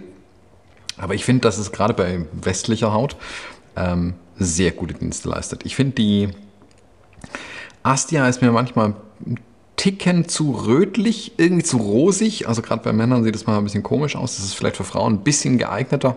Aber 0.99 1.15
ich 1.15 1.25
finde, 1.25 1.43
dass 1.43 1.59
es 1.59 1.73
gerade 1.73 1.95
bei 1.95 2.27
westlicher 2.33 2.93
Haut 2.93 3.17
ähm, 3.77 4.15
sehr 4.39 4.71
gute 4.71 4.95
Dienste 4.95 5.29
leistet. 5.29 5.65
Ich 5.65 5.77
finde, 5.77 5.95
die 5.95 6.29
Astia 7.83 8.29
ist 8.29 8.43
mir 8.43 8.53
manchmal 8.53 8.95
ein 9.27 9.41
Ticken 9.77 10.29
zu 10.29 10.53
rötlich, 10.53 11.33
irgendwie 11.39 11.63
zu 11.63 11.79
rosig. 11.79 12.47
Also 12.49 12.61
gerade 12.61 12.83
bei 12.83 12.93
Männern 12.93 13.25
sieht 13.25 13.35
es 13.35 13.47
mal 13.47 13.57
ein 13.57 13.65
bisschen 13.65 13.83
komisch 13.83 14.15
aus. 14.15 14.37
Das 14.37 14.45
ist 14.45 14.55
vielleicht 14.55 14.77
für 14.77 14.85
Frauen 14.85 15.15
ein 15.15 15.21
bisschen 15.21 15.57
geeigneter. 15.57 16.17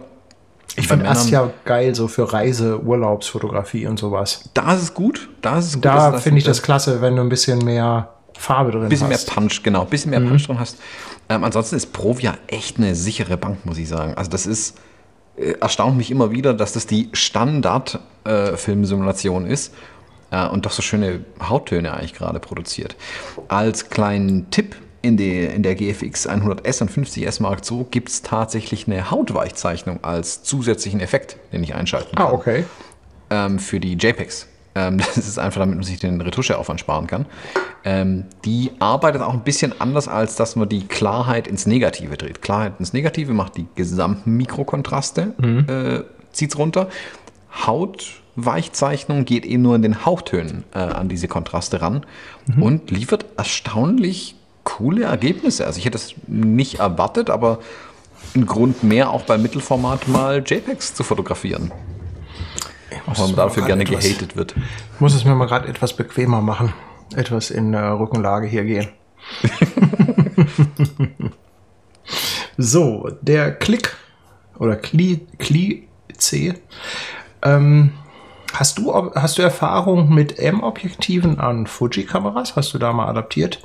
Ich 0.76 0.88
finde 0.88 1.08
Astia 1.08 1.54
geil, 1.66 1.93
so 1.93 2.08
für 2.08 2.34
Reise, 2.34 2.82
Urlaubsfotografie 2.84 3.86
und 3.86 3.99
sowas. 3.99 4.49
Da 4.54 4.74
ist 4.74 4.82
es 4.82 4.93
gut. 4.93 5.30
Da 5.41 5.60
ist 5.60 5.68
es 5.68 5.74
gut. 5.76 5.86
Da 5.86 6.18
finde 6.18 6.39
ich 6.39 6.43
das 6.43 6.62
klasse, 6.62 6.99
wenn 6.99 7.16
du 7.16 7.22
ein 7.22 7.30
bisschen 7.30 7.60
mehr 7.60 8.10
Farbe 8.38 8.72
drin 8.72 8.90
bisschen 8.90 9.10
hast. 9.10 9.26
Bisschen 9.26 9.36
mehr 9.36 9.50
Punch, 9.50 9.64
genau. 9.64 9.86
Bisschen 9.86 10.12
mehr 10.12 10.20
mhm. 10.20 10.28
Punch 10.30 10.46
drin 10.48 10.60
hast. 10.60 10.78
Ähm, 11.30 11.44
ansonsten 11.44 11.76
ist 11.76 11.94
Provia 11.94 12.38
echt 12.48 12.78
eine 12.78 12.96
sichere 12.96 13.38
Bank, 13.38 13.64
muss 13.66 13.78
ich 13.78 13.88
sagen. 13.88 14.16
Also 14.16 14.32
das 14.32 14.46
ist, 14.46 14.78
äh, 15.38 15.54
erstaunt 15.60 15.96
mich 15.98 16.12
immer 16.12 16.32
wieder, 16.32 16.54
dass 16.54 16.74
das 16.74 16.86
die 16.88 17.10
Standard-Filmsimulation 17.14 19.48
äh, 19.48 19.54
ist 19.54 19.74
äh, 20.32 20.46
und 20.48 20.66
doch 20.66 20.72
so 20.72 20.82
schöne 20.82 21.24
Hauttöne 21.42 21.94
eigentlich 21.94 22.14
gerade 22.14 22.40
produziert. 22.40 22.96
Als 23.48 23.90
kleinen 23.90 24.50
Tipp, 24.50 24.76
in, 25.04 25.18
die, 25.18 25.42
in 25.42 25.64
der 25.64 25.76
GFX 25.76 26.28
100S 26.28 26.82
und 26.82 26.90
50S 26.90 27.42
Mark 27.42 27.60
II 27.70 27.86
gibt 27.92 28.10
es 28.10 28.22
tatsächlich 28.22 28.88
eine 28.88 29.12
Hautweichzeichnung 29.12 30.02
als 30.02 30.44
zusätzlichen 30.44 31.02
Effekt, 31.02 31.36
den 31.52 31.62
ich 31.62 31.76
einschalten 31.76 32.16
kann. 32.16 32.28
Ah, 32.28 32.32
okay. 32.32 32.64
Ähm, 33.30 33.60
für 33.60 33.82
die 33.82 33.96
JPEGs. 33.96 34.48
Ähm, 34.76 34.97
das 35.15 35.17
ist 35.17 35.39
einfach, 35.39 35.59
damit 35.59 35.76
man 35.76 35.84
sich 35.84 35.99
den 35.99 36.19
Retuscheaufwand 36.21 36.80
sparen 36.80 37.07
kann. 37.07 37.26
Ähm, 37.84 38.26
die 38.45 38.71
arbeitet 38.80 39.21
auch 39.21 39.34
ein 39.34 39.43
bisschen 39.43 39.80
anders, 39.80 40.07
als 40.07 40.36
dass 40.36 40.55
man 40.55 40.69
die 40.69 40.88
Klarheit 40.88 41.47
ins 41.47 41.65
Negative 41.65 42.17
dreht. 42.17 42.41
Klarheit 42.41 42.74
ins 42.80 42.93
Negative 42.93 43.34
macht 43.34 43.57
die 43.57 43.67
gesamten 43.76 44.36
Mikrokontraste, 44.38 45.34
mhm. 45.38 45.65
äh, 45.67 46.03
zieht 46.32 46.51
es 46.51 46.57
runter. 46.57 46.88
Hautweichzeichnung 47.65 49.26
geht 49.26 49.45
eben 49.45 49.61
nur 49.61 49.76
in 49.76 49.82
den 49.82 50.05
Hauchtönen 50.05 50.63
äh, 50.74 50.80
an 50.80 51.09
diese 51.09 51.28
Kontraste 51.28 51.82
ran 51.82 52.05
mhm. 52.47 52.63
und 52.63 52.91
liefert 52.91 53.26
erstaunlich 53.38 54.36
coole 54.63 55.03
Ergebnisse. 55.03 55.65
Also 55.65 55.78
ich 55.78 55.86
hätte 55.86 55.97
es 55.97 56.15
nicht 56.28 56.80
erwartet, 56.80 57.30
aber 57.30 57.59
ein 58.36 58.45
Grund 58.45 58.84
mehr 58.84 59.11
auch 59.11 59.24
bei 59.24 59.38
Mittelformat 59.38 60.07
mal 60.07 60.41
JPEGs 60.45 60.95
zu 60.95 61.03
fotografieren. 61.03 61.71
Auch 63.06 63.18
wenn 63.18 63.26
man 63.28 63.36
dafür 63.36 63.66
gerne 63.66 63.84
etwas, 63.84 64.04
gehatet 64.04 64.36
wird. 64.36 64.56
Ich 64.96 65.00
muss 65.00 65.14
es 65.14 65.26
mir 65.26 65.36
mal 65.36 65.46
gerade 65.46 65.68
etwas 65.68 65.96
bequemer 65.96 66.41
machen. 66.41 66.74
Etwas 67.16 67.52
in 67.52 67.74
äh, 67.74 67.80
Rückenlage 67.80 68.48
hier 68.48 68.64
gehen. 68.64 68.89
so, 72.58 73.10
der 73.22 73.54
Klick 73.54 73.96
oder 74.58 74.76
Kli, 74.76 75.28
Kli 75.38 75.88
C. 76.18 76.56
Ähm, 77.41 77.91
hast, 78.54 78.78
du, 78.78 78.94
hast 78.94 79.38
du 79.38 79.41
Erfahrung 79.41 80.14
mit 80.14 80.39
M-Objektiven 80.39 81.39
an 81.39 81.68
Fuji-Kameras? 81.68 82.56
Hast 82.56 82.74
du 82.74 82.80
da 82.80 82.94
mal 82.94 83.08
adaptiert? 83.08 83.60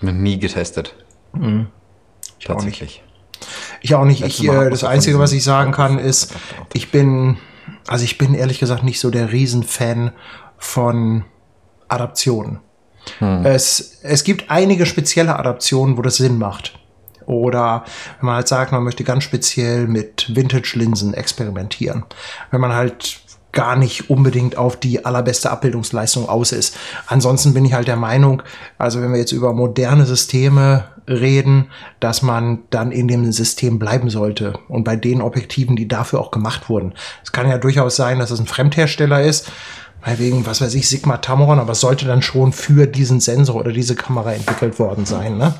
Nie 0.00 0.38
getestet. 0.38 0.94
Mhm. 1.32 1.66
Ich 2.38 2.46
Tatsächlich. 2.46 3.02
Auch 3.04 3.10
ich 3.82 3.94
auch 3.94 4.04
nicht. 4.04 4.22
Ich, 4.22 4.46
äh, 4.46 4.70
das 4.70 4.84
Einzige, 4.84 5.18
was 5.18 5.32
ich 5.32 5.42
sagen 5.42 5.72
kann, 5.72 5.98
ist, 5.98 6.34
ich 6.72 6.90
bin, 6.90 7.38
also 7.86 8.04
ich 8.04 8.18
bin 8.18 8.34
ehrlich 8.34 8.60
gesagt 8.60 8.82
nicht 8.82 9.00
so 9.00 9.10
der 9.10 9.32
Riesenfan 9.32 10.12
von 10.58 11.24
Adaptionen. 11.88 12.60
Hm. 13.18 13.44
Es, 13.44 13.98
es 14.02 14.24
gibt 14.24 14.50
einige 14.50 14.86
spezielle 14.86 15.38
Adaptionen, 15.38 15.96
wo 15.96 16.02
das 16.02 16.16
Sinn 16.16 16.38
macht. 16.38 16.78
Oder 17.26 17.84
wenn 18.18 18.26
man 18.26 18.36
halt 18.36 18.48
sagt, 18.48 18.72
man 18.72 18.82
möchte 18.82 19.04
ganz 19.04 19.24
speziell 19.24 19.86
mit 19.86 20.34
Vintage-Linsen 20.34 21.14
experimentieren. 21.14 22.04
Wenn 22.50 22.60
man 22.60 22.74
halt 22.74 23.20
gar 23.52 23.76
nicht 23.76 24.10
unbedingt 24.10 24.56
auf 24.56 24.76
die 24.76 25.04
allerbeste 25.04 25.50
Abbildungsleistung 25.50 26.28
aus 26.28 26.52
ist. 26.52 26.76
Ansonsten 27.06 27.52
bin 27.52 27.64
ich 27.64 27.72
halt 27.72 27.88
der 27.88 27.96
Meinung, 27.96 28.42
also 28.78 29.02
wenn 29.02 29.12
wir 29.12 29.18
jetzt 29.18 29.32
über 29.32 29.52
moderne 29.52 30.06
Systeme 30.06 30.84
reden, 31.10 31.70
dass 31.98 32.22
man 32.22 32.60
dann 32.70 32.92
in 32.92 33.08
dem 33.08 33.30
System 33.32 33.78
bleiben 33.78 34.10
sollte 34.10 34.54
und 34.68 34.84
bei 34.84 34.96
den 34.96 35.20
Objektiven, 35.20 35.76
die 35.76 35.88
dafür 35.88 36.20
auch 36.20 36.30
gemacht 36.30 36.68
wurden. 36.68 36.94
Es 37.22 37.32
kann 37.32 37.48
ja 37.48 37.58
durchaus 37.58 37.96
sein, 37.96 38.18
dass 38.18 38.30
es 38.30 38.40
ein 38.40 38.46
Fremdhersteller 38.46 39.22
ist, 39.22 39.50
wegen, 40.16 40.46
was 40.46 40.60
weiß 40.60 40.74
ich, 40.74 40.88
Sigma 40.88 41.18
Tamron, 41.18 41.58
aber 41.58 41.72
es 41.72 41.80
sollte 41.80 42.06
dann 42.06 42.22
schon 42.22 42.52
für 42.52 42.86
diesen 42.86 43.20
Sensor 43.20 43.56
oder 43.56 43.72
diese 43.72 43.94
Kamera 43.94 44.32
entwickelt 44.32 44.78
worden 44.78 45.04
sein, 45.04 45.36
ne? 45.36 45.54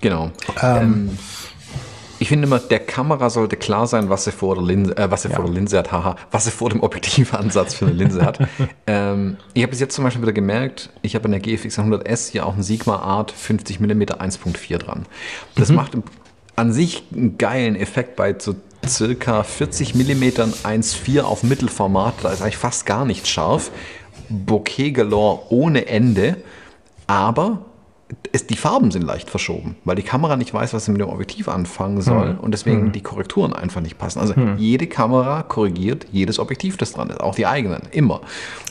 Genau. 0.00 0.30
Ähm, 0.62 0.82
ähm 0.82 1.18
ich 2.22 2.28
finde 2.28 2.46
immer, 2.46 2.60
der 2.60 2.78
Kamera 2.78 3.30
sollte 3.30 3.56
klar 3.56 3.88
sein, 3.88 4.08
was 4.08 4.22
sie 4.22 4.30
vor 4.30 4.54
der 4.54 4.62
Linse, 4.62 4.96
äh, 4.96 5.10
was 5.10 5.22
sie 5.22 5.28
ja. 5.28 5.34
vor 5.34 5.44
der 5.44 5.54
Linse 5.54 5.76
hat, 5.76 5.90
haha, 5.90 6.14
was 6.30 6.44
sie 6.44 6.52
vor 6.52 6.70
dem 6.70 6.80
Objektivansatz 6.80 7.74
für 7.74 7.86
eine 7.86 7.94
Linse 7.94 8.24
hat. 8.24 8.38
ähm, 8.86 9.38
ich 9.54 9.62
habe 9.62 9.70
bis 9.70 9.80
jetzt 9.80 9.96
zum 9.96 10.04
Beispiel 10.04 10.22
wieder 10.22 10.32
gemerkt, 10.32 10.90
ich 11.02 11.16
habe 11.16 11.24
in 11.24 11.32
der 11.32 11.40
GFX 11.40 11.80
100S 11.80 12.30
hier 12.30 12.46
auch 12.46 12.54
ein 12.54 12.62
Sigma 12.62 12.94
Art 12.98 13.32
50 13.32 13.80
mm 13.80 14.02
1.4 14.02 14.78
dran. 14.78 15.06
Das 15.56 15.70
mhm. 15.70 15.74
macht 15.74 15.98
an 16.54 16.72
sich 16.72 17.02
einen 17.12 17.38
geilen 17.38 17.74
Effekt 17.74 18.14
bei 18.14 18.36
so 18.38 18.54
circa 18.86 19.42
40 19.42 19.96
mm 19.96 20.22
1.4 20.22 21.22
auf 21.22 21.42
Mittelformat. 21.42 22.14
Da 22.22 22.30
ist 22.30 22.40
eigentlich 22.40 22.56
fast 22.56 22.86
gar 22.86 23.04
nicht 23.04 23.26
scharf. 23.26 23.72
Bokeh 24.28 24.92
galore 24.92 25.50
ohne 25.50 25.88
Ende. 25.88 26.36
Aber 27.08 27.64
es, 28.32 28.46
die 28.46 28.56
Farben 28.56 28.90
sind 28.90 29.02
leicht 29.02 29.30
verschoben, 29.30 29.76
weil 29.84 29.96
die 29.96 30.02
Kamera 30.02 30.36
nicht 30.36 30.52
weiß, 30.52 30.74
was 30.74 30.84
sie 30.84 30.92
mit 30.92 31.00
dem 31.00 31.08
Objektiv 31.08 31.48
anfangen 31.48 32.00
soll 32.00 32.30
hm. 32.30 32.40
und 32.40 32.52
deswegen 32.52 32.82
hm. 32.82 32.92
die 32.92 33.00
Korrekturen 33.00 33.52
einfach 33.52 33.80
nicht 33.80 33.98
passen. 33.98 34.20
Also 34.20 34.34
hm. 34.34 34.56
jede 34.58 34.86
Kamera 34.86 35.42
korrigiert 35.42 36.06
jedes 36.12 36.38
Objektiv, 36.38 36.76
das 36.76 36.92
dran 36.92 37.10
ist, 37.10 37.20
auch 37.20 37.34
die 37.34 37.46
eigenen, 37.46 37.82
immer. 37.90 38.20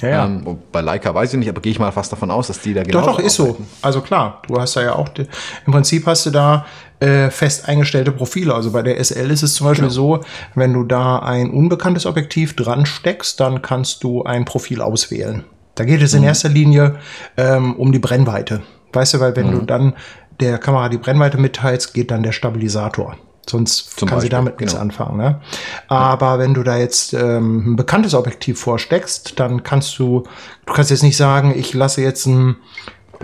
Ja, 0.01 0.09
ja. 0.09 0.25
Ähm, 0.25 0.59
bei 0.71 0.81
Leica 0.81 1.13
weiß 1.13 1.33
ich 1.33 1.39
nicht, 1.39 1.49
aber 1.49 1.61
gehe 1.61 1.71
ich 1.71 1.79
mal 1.79 1.91
fast 1.91 2.11
davon 2.11 2.31
aus, 2.31 2.47
dass 2.47 2.61
die 2.61 2.73
da 2.73 2.83
genau. 2.83 3.01
Doch, 3.01 3.17
doch, 3.17 3.19
ist 3.19 3.35
so. 3.35 3.57
Also 3.81 4.01
klar, 4.01 4.41
du 4.47 4.59
hast 4.59 4.75
da 4.75 4.81
ja 4.81 4.95
auch, 4.95 5.09
die, 5.09 5.27
im 5.65 5.73
Prinzip 5.73 6.05
hast 6.05 6.25
du 6.25 6.31
da 6.31 6.65
äh, 6.99 7.29
fest 7.29 7.67
eingestellte 7.67 8.11
Profile. 8.11 8.53
Also 8.53 8.71
bei 8.71 8.81
der 8.81 9.03
SL 9.03 9.31
ist 9.31 9.43
es 9.43 9.55
zum 9.55 9.67
Beispiel 9.67 9.89
genau. 9.89 10.17
so, 10.17 10.21
wenn 10.55 10.73
du 10.73 10.83
da 10.83 11.19
ein 11.19 11.51
unbekanntes 11.51 12.05
Objektiv 12.05 12.55
dran 12.55 12.85
steckst, 12.85 13.39
dann 13.39 13.61
kannst 13.61 14.03
du 14.03 14.23
ein 14.23 14.45
Profil 14.45 14.81
auswählen. 14.81 15.43
Da 15.75 15.85
geht 15.85 16.01
es 16.01 16.13
in 16.13 16.21
mhm. 16.21 16.27
erster 16.27 16.49
Linie 16.49 16.95
ähm, 17.37 17.75
um 17.75 17.91
die 17.91 17.99
Brennweite. 17.99 18.61
Weißt 18.93 19.13
du, 19.13 19.19
weil 19.19 19.35
wenn 19.35 19.47
mhm. 19.47 19.59
du 19.59 19.65
dann 19.65 19.93
der 20.39 20.57
Kamera 20.57 20.89
die 20.89 20.97
Brennweite 20.97 21.37
mitteilst, 21.37 21.93
geht 21.93 22.11
dann 22.11 22.23
der 22.23 22.31
Stabilisator. 22.31 23.15
Sonst 23.49 23.97
Zum 23.97 24.07
kann 24.07 24.17
Beispiel, 24.17 24.21
sie 24.21 24.29
damit 24.29 24.57
genau. 24.57 24.71
nichts 24.71 24.79
anfangen. 24.79 25.17
Ne? 25.17 25.41
Aber 25.87 26.25
ja. 26.27 26.39
wenn 26.39 26.53
du 26.53 26.63
da 26.63 26.77
jetzt 26.77 27.13
ähm, 27.13 27.73
ein 27.73 27.75
bekanntes 27.75 28.13
Objektiv 28.13 28.59
vorsteckst, 28.59 29.39
dann 29.39 29.63
kannst 29.63 29.97
du, 29.97 30.23
du 30.65 30.73
kannst 30.73 30.91
jetzt 30.91 31.03
nicht 31.03 31.17
sagen, 31.17 31.53
ich 31.55 31.73
lasse 31.73 32.01
jetzt 32.01 32.25
ein 32.27 32.57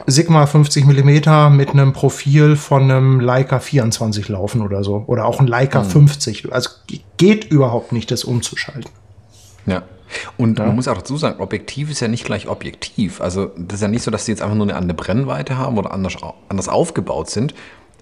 Sigma 0.06 0.46
50 0.46 0.86
mm 0.86 1.56
mit 1.56 1.70
einem 1.70 1.94
Profil 1.94 2.56
von 2.56 2.84
einem 2.84 3.20
Leica 3.20 3.60
24 3.60 4.30
laufen 4.30 4.62
oder 4.62 4.84
so. 4.84 5.04
Oder 5.08 5.26
auch 5.26 5.40
ein 5.40 5.48
Leica 5.48 5.84
mhm. 5.84 5.90
50. 5.90 6.52
Also 6.52 6.70
geht 7.18 7.46
überhaupt 7.46 7.92
nicht, 7.92 8.12
das 8.12 8.24
umzuschalten. 8.24 8.92
Ja. 9.66 9.84
Und 10.38 10.60
ja. 10.60 10.66
man 10.66 10.76
muss 10.76 10.88
auch 10.88 10.98
dazu 10.98 11.18
sagen, 11.18 11.40
Objektiv 11.40 11.92
ist 11.92 12.00
ja 12.00 12.08
nicht 12.08 12.26
gleich 12.26 12.48
Objektiv. 12.48 13.22
Also 13.22 13.52
das 13.58 13.76
ist 13.76 13.82
ja 13.82 13.88
nicht 13.88 14.04
so, 14.04 14.12
dass 14.12 14.26
sie 14.26 14.32
jetzt 14.32 14.42
einfach 14.42 14.56
nur 14.56 14.66
eine 14.66 14.76
andere 14.76 14.96
Brennweite 14.96 15.58
haben 15.58 15.78
oder 15.78 15.92
anders, 15.92 16.16
anders 16.50 16.70
aufgebaut 16.70 17.30
sind. 17.30 17.54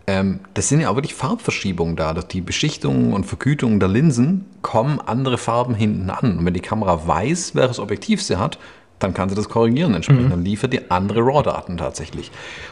Ähm, 0.08 0.42
das 0.54 0.70
sind 0.70 0.82
ja 0.82 0.90
auch 0.90 0.96
wirklich 0.96 1.16
Farbverschiebungen 1.16 1.96
da. 1.96 2.14
Durch 2.14 2.28
die 2.28 2.42
Beschichtung 2.42 3.14
und 3.14 3.26
Vergütung 3.26 3.80
der 3.80 3.90
Linsen 3.90 4.46
kommen 4.62 5.00
andere 5.00 5.38
Farben 5.38 5.74
hinten 5.74 6.10
an. 6.10 6.38
Und 6.38 6.46
wenn 6.46 6.54
die 6.54 6.60
Kamera 6.60 7.08
weiß, 7.08 7.56
welches 7.56 7.80
Objektiv 7.80 8.22
sie 8.22 8.38
hat, 8.38 8.60
dann 9.00 9.14
kann 9.14 9.30
sie 9.30 9.36
das 9.36 9.50
korrigieren 9.50 9.94
entsprechend. 9.94 10.26
Mhm. 10.26 10.30
Dann 10.30 10.46
liefert 10.46 10.74
die 10.74 10.90
andere 10.90 11.22
RAW-Daten 11.22 11.78
tatsächlich. 11.78 12.32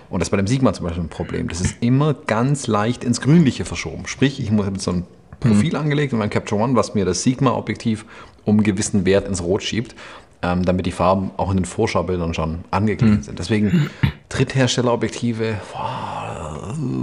Und 0.10 0.20
das 0.20 0.28
ist 0.28 0.32
bei 0.32 0.38
dem 0.38 0.48
Sigma 0.48 0.74
zum 0.74 0.86
Beispiel 0.86 1.04
ein 1.04 1.10
Problem. 1.10 1.48
Das 1.50 1.62
ist 1.62 1.78
immer 1.82 2.14
ganz 2.14 2.68
leicht 2.68 3.04
ins 3.04 3.22
Grünliche 3.22 3.66
verschoben. 3.66 4.08
Sprich, 4.08 4.40
ich 4.40 4.52
muss 4.52 4.66
jetzt 4.68 4.84
so 4.84 4.92
ein 4.92 5.04
Profil 5.40 5.72
mhm. 5.72 5.80
angelegt 5.80 6.14
in 6.14 6.20
meinem 6.20 6.30
Capture 6.30 6.62
One, 6.62 6.76
was 6.76 6.96
mir 6.96 7.06
das 7.06 7.24
Sigma-Objektiv 7.24 8.06
um 8.46 8.56
einen 8.56 8.64
gewissen 8.64 9.06
Wert 9.06 9.28
ins 9.28 9.44
Rot 9.44 9.64
schiebt, 9.64 9.96
ähm, 10.42 10.64
damit 10.64 10.86
die 10.86 10.92
Farben 10.92 11.32
auch 11.38 11.52
in 11.52 11.58
den 11.58 11.66
Vorschaubildern 11.66 12.34
schon 12.34 12.60
angeklickt 12.72 13.18
mhm. 13.18 13.24
sind. 13.24 13.40
Deswegen 13.40 13.90
Drittherstellerobjektive 14.30 15.58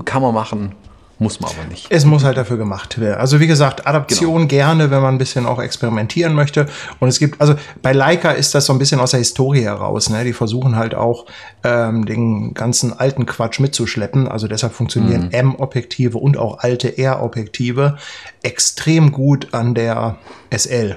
kann 0.04 0.22
man 0.22 0.34
machen, 0.34 0.72
muss 1.20 1.38
man 1.38 1.50
aber 1.50 1.68
nicht. 1.68 1.86
Es 1.90 2.06
muss 2.06 2.24
halt 2.24 2.38
dafür 2.38 2.56
gemacht 2.56 2.98
werden. 2.98 3.20
Also 3.20 3.40
wie 3.40 3.46
gesagt, 3.46 3.86
Adaption 3.86 4.36
genau. 4.36 4.48
gerne, 4.48 4.90
wenn 4.90 5.02
man 5.02 5.14
ein 5.14 5.18
bisschen 5.18 5.44
auch 5.44 5.60
experimentieren 5.60 6.32
möchte. 6.32 6.66
Und 6.98 7.08
es 7.08 7.18
gibt, 7.18 7.38
also 7.42 7.56
bei 7.82 7.92
Leica 7.92 8.30
ist 8.30 8.54
das 8.54 8.64
so 8.64 8.72
ein 8.72 8.78
bisschen 8.78 9.00
aus 9.00 9.10
der 9.10 9.18
Historie 9.18 9.60
heraus. 9.60 10.08
Ne? 10.08 10.24
Die 10.24 10.32
versuchen 10.32 10.76
halt 10.76 10.94
auch 10.94 11.26
ähm, 11.62 12.06
den 12.06 12.54
ganzen 12.54 12.98
alten 12.98 13.26
Quatsch 13.26 13.60
mitzuschleppen. 13.60 14.28
Also 14.28 14.48
deshalb 14.48 14.72
funktionieren 14.72 15.24
mhm. 15.24 15.32
M-Objektive 15.32 16.16
und 16.16 16.38
auch 16.38 16.60
alte 16.60 16.96
R-Objektive 16.96 17.98
extrem 18.42 19.12
gut 19.12 19.52
an 19.52 19.74
der 19.74 20.16
SL. 20.50 20.96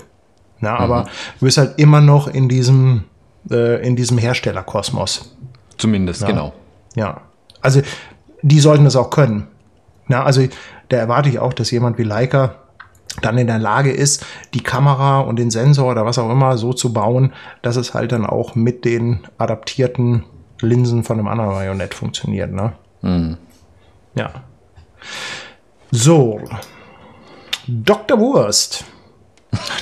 Na, 0.62 0.80
aber 0.80 1.02
mhm. 1.02 1.08
du 1.40 1.46
bist 1.48 1.58
halt 1.58 1.78
immer 1.80 2.00
noch 2.00 2.30
in 2.30 2.48
diesem, 2.48 3.04
äh, 3.52 3.86
in 3.86 3.98
diesem 3.98 4.18
Herstellerkosmos. 4.18 5.36
Zumindest, 5.78 6.22
ja. 6.22 6.28
genau. 6.28 6.54
Ja. 6.96 7.20
Also 7.60 7.82
die 8.42 8.62
sollten 8.62 8.86
es 8.86 8.96
auch 8.96 9.10
können. 9.10 9.48
Na, 10.08 10.24
also 10.24 10.46
da 10.90 10.98
erwarte 10.98 11.30
ich 11.30 11.40
auch, 11.40 11.54
dass 11.54 11.72
jemand 11.72 11.98
wie 11.98 12.04
Leica 12.04 12.56
dann 13.22 13.38
in 13.38 13.48
der 13.48 13.60
Lage 13.60 13.92
ist, 13.92 14.26
die 14.54 14.64
Kamera 14.64 15.20
und 15.20 15.38
den 15.38 15.52
Sensor 15.52 15.92
oder 15.92 16.06
was 16.06 16.18
auch 16.18 16.30
immer 16.30 16.58
so 16.58 16.74
zu 16.74 16.94
bauen, 16.94 17.34
dass 17.62 17.76
es 17.76 17.94
halt 17.94 18.12
dann 18.12 18.26
auch 18.26 18.56
mit 18.56 18.86
den 18.86 19.20
adaptierten 19.38 20.24
Linsen 20.62 21.04
von 21.04 21.20
einem 21.20 21.28
anderen 21.28 21.52
Marionett 21.52 21.94
funktioniert. 21.94 22.52
Ne? 22.52 22.74
Mhm. 23.02 23.38
Ja. 24.16 24.32
So. 25.92 26.42
Dr. 27.68 28.20
Wurst. 28.20 28.86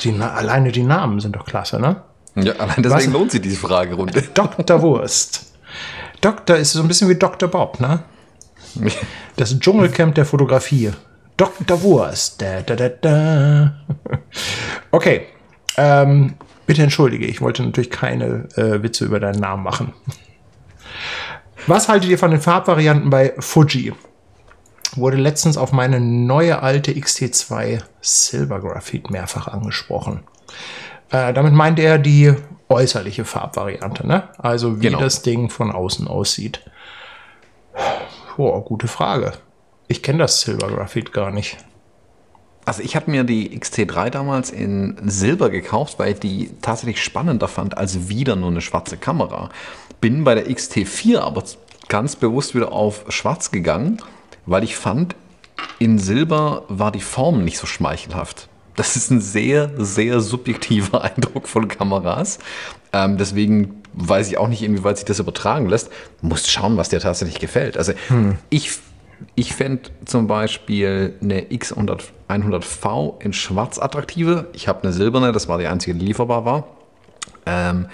Die, 0.03 0.13
alleine 0.19 0.72
die 0.72 0.84
Namen 0.84 1.19
sind 1.19 1.36
doch 1.36 1.45
klasse, 1.45 1.80
ne? 1.80 2.03
Ja, 2.36 2.53
allein 2.53 2.84
deswegen 2.84 2.91
was? 2.91 3.07
lohnt 3.07 3.32
sich 3.32 3.41
diese 3.41 3.57
Fragerunde. 3.57 4.22
Dr. 4.34 4.82
Wurst. 4.82 5.53
Doktor 6.19 6.57
ist 6.57 6.74
so 6.74 6.82
ein 6.82 6.88
bisschen 6.88 7.09
wie 7.09 7.15
Dr. 7.15 7.49
Bob, 7.49 7.80
ne? 7.80 8.03
Das 9.36 9.57
Dschungelcamp 9.57 10.15
der 10.15 10.26
Fotografie. 10.26 10.91
Dr. 11.38 11.82
Wurst. 11.82 12.41
Da, 12.41 12.61
da, 12.61 12.76
da, 12.76 12.89
da. 12.89 13.76
Okay. 14.91 15.28
Ähm, 15.78 16.36
bitte 16.65 16.84
entschuldige, 16.84 17.26
ich 17.26 17.41
wollte 17.41 17.63
natürlich 17.63 17.89
keine 17.89 18.49
äh, 18.55 18.84
Witze 18.84 19.05
über 19.05 19.19
deinen 19.19 19.39
Namen 19.39 19.63
machen. 19.63 19.93
Was 21.67 21.88
haltet 21.88 22.09
ihr 22.09 22.17
von 22.17 22.32
den 22.32 22.41
Farbvarianten 22.41 23.09
bei 23.09 23.34
Fuji? 23.39 23.93
Wurde 24.95 25.17
letztens 25.17 25.57
auf 25.57 25.72
meine 25.72 26.01
neue 26.01 26.61
alte 26.61 26.91
XT2 26.91 27.82
Silver 28.01 28.59
Graphite 28.59 29.11
mehrfach 29.11 29.47
angesprochen. 29.47 30.24
Äh, 31.11 31.34
damit 31.34 31.53
meint 31.53 31.80
er 31.80 31.97
die 31.97 32.34
äußerliche 32.67 33.26
Farbvariante, 33.26 34.05
ne? 34.05 34.30
Also 34.38 34.82
wie 34.82 34.88
genau. 34.88 34.99
das 34.99 35.22
Ding 35.22 35.49
von 35.49 35.72
außen 35.72 36.07
aussieht. 36.07 36.61
Boah, 38.42 38.66
gute 38.66 38.88
Frage. 38.88 39.34
Ich 39.88 40.02
kenne 40.02 40.18
das 40.18 40.42
Silber 40.42 40.70
Graphit 40.70 41.14
gar 41.14 41.30
nicht. 41.30 41.58
Also 42.66 42.82
ich 42.82 42.96
habe 42.96 43.12
mir 43.12 43.24
die 43.24 43.56
XT3 43.56 44.10
damals 44.10 44.50
in 44.50 44.98
Silber 45.06 45.52
gekauft, 45.52 46.00
weil 46.00 46.14
ich 46.14 46.20
die 46.22 46.50
tatsächlich 46.60 47.04
spannender 47.04 47.48
fand 47.48 47.78
als 47.78 48.10
wieder 48.10 48.36
nur 48.36 48.50
eine 48.50 48.62
schwarze 48.62 48.98
Kamera. 48.98 49.50
Bin 50.00 50.24
bei 50.24 50.34
der 50.34 50.48
XT4 50.48 51.20
aber 51.20 51.44
ganz 51.88 52.16
bewusst 52.16 52.56
wieder 52.56 52.72
auf 52.72 53.06
schwarz 53.10 53.52
gegangen, 53.52 54.02
weil 54.48 54.64
ich 54.64 54.76
fand, 54.76 55.16
in 55.78 56.00
Silber 56.00 56.64
war 56.68 56.92
die 56.92 57.00
Form 57.00 57.44
nicht 57.44 57.60
so 57.60 57.68
schmeichelhaft. 57.68 58.50
Das 58.76 58.96
ist 58.96 59.12
ein 59.12 59.22
sehr, 59.22 59.70
sehr 59.78 60.20
subjektiver 60.20 61.04
Eindruck 61.04 61.48
von 61.48 61.68
Kameras. 61.68 62.39
Ähm, 62.92 63.20
deswegen 63.20 63.81
weiß 63.94 64.28
ich 64.30 64.38
auch 64.38 64.48
nicht, 64.48 64.62
inwieweit 64.64 64.98
sich 64.98 65.06
das 65.06 65.20
übertragen 65.20 65.68
lässt. 65.68 65.89
Muss 66.22 66.50
schauen, 66.50 66.78
was 66.78 66.89
dir 66.89 67.00
tatsächlich 67.00 67.39
gefällt. 67.39 67.78
Also 67.78 67.94
hm. 68.08 68.38
ich, 68.50 68.72
ich 69.36 69.54
fände 69.54 69.89
zum 70.06 70.28
Beispiel 70.28 71.16
eine 71.22 71.42
X100V 71.42 73.22
in 73.22 73.34
schwarz 73.34 73.80
attraktive. 73.80 74.48
Ich 74.54 74.68
habe 74.68 74.84
eine 74.84 74.94
silberne, 74.94 75.32
das 75.32 75.48
war 75.48 75.58
die 75.58 75.68
einzige, 75.68 75.98
die 75.98 76.06
lieferbar 76.06 76.46
war. 76.46 76.68
Ähm, 77.46 77.88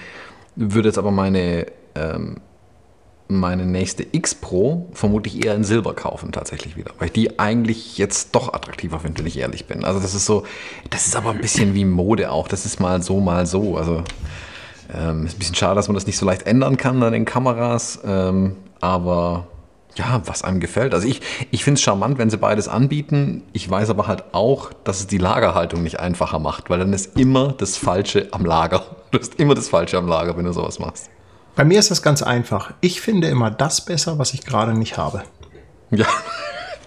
würde 0.56 0.90
jetzt 0.90 0.98
aber 0.98 1.12
meine 1.12 1.68
ähm, 1.96 2.38
meine 3.30 3.66
nächste 3.66 4.06
X 4.10 4.36
Pro 4.36 4.88
vermutlich 4.94 5.46
eher 5.46 5.56
in 5.56 5.64
Silber 5.64 5.94
kaufen, 5.94 6.32
tatsächlich 6.32 6.78
wieder. 6.78 6.92
Weil 6.98 7.08
ich 7.08 7.14
die 7.14 7.40
eigentlich 7.40 7.98
jetzt 7.98 8.34
doch 8.36 8.54
attraktiver 8.54 9.00
finde, 9.00 9.20
wenn 9.20 9.28
ich 9.28 9.38
ehrlich 9.38 9.66
bin. 9.66 9.84
Also, 9.84 10.00
das 10.00 10.14
ist 10.14 10.26
so, 10.26 10.44
das 10.90 11.08
ist 11.08 11.16
aber 11.16 11.32
ein 11.32 11.42
bisschen 11.42 11.74
wie 11.74 11.86
Mode 11.86 12.32
auch. 12.32 12.48
Das 12.48 12.66
ist 12.66 12.80
mal 12.80 13.02
so, 13.02 13.20
mal 13.20 13.46
so. 13.46 13.78
Also, 13.78 14.04
ähm, 14.94 15.26
ist 15.26 15.36
ein 15.36 15.40
bisschen 15.40 15.56
schade, 15.56 15.76
dass 15.76 15.88
man 15.88 15.96
das 15.96 16.06
nicht 16.08 16.18
so 16.18 16.26
leicht 16.26 16.44
ändern 16.44 16.78
kann 16.78 17.02
an 17.04 17.14
den 17.14 17.26
Kameras. 17.26 18.00
Ähm, 18.06 18.56
aber 18.80 19.48
ja, 19.96 20.22
was 20.26 20.44
einem 20.44 20.60
gefällt. 20.60 20.94
Also 20.94 21.08
ich, 21.08 21.22
ich 21.52 21.64
finde 21.64 21.80
es 21.80 21.82
charmant, 21.82 22.18
wenn 22.18 22.30
sie 22.30 22.38
beides 22.38 22.68
anbieten. 22.68 23.44
Ich 23.54 23.70
weiß 23.70 23.90
aber 23.90 24.08
halt 24.08 24.26
auch, 24.34 24.72
dass 24.84 25.00
es 25.00 25.08
die 25.08 25.18
Lagerhaltung 25.18 25.84
nicht 25.84 26.00
einfacher 26.00 26.40
macht, 26.40 26.70
weil 26.70 26.80
dann 26.80 26.94
ist 26.94 27.18
immer 27.18 27.54
das 27.54 27.78
Falsche 27.78 28.28
am 28.32 28.46
Lager. 28.46 28.86
Du 29.10 29.20
hast 29.20 29.36
immer 29.36 29.56
das 29.56 29.70
Falsche 29.70 29.98
am 29.98 30.06
Lager, 30.06 30.36
wenn 30.36 30.44
du 30.44 30.52
sowas 30.52 30.80
machst. 30.80 31.10
Bei 31.56 31.64
mir 31.64 31.80
ist 31.80 31.90
das 31.90 32.02
ganz 32.02 32.22
einfach. 32.22 32.74
Ich 32.82 33.00
finde 33.00 33.30
immer 33.30 33.50
das 33.50 33.86
besser, 33.86 34.20
was 34.20 34.34
ich 34.34 34.46
gerade 34.46 34.74
nicht 34.74 34.98
habe. 34.98 35.24
Ja, 35.92 36.08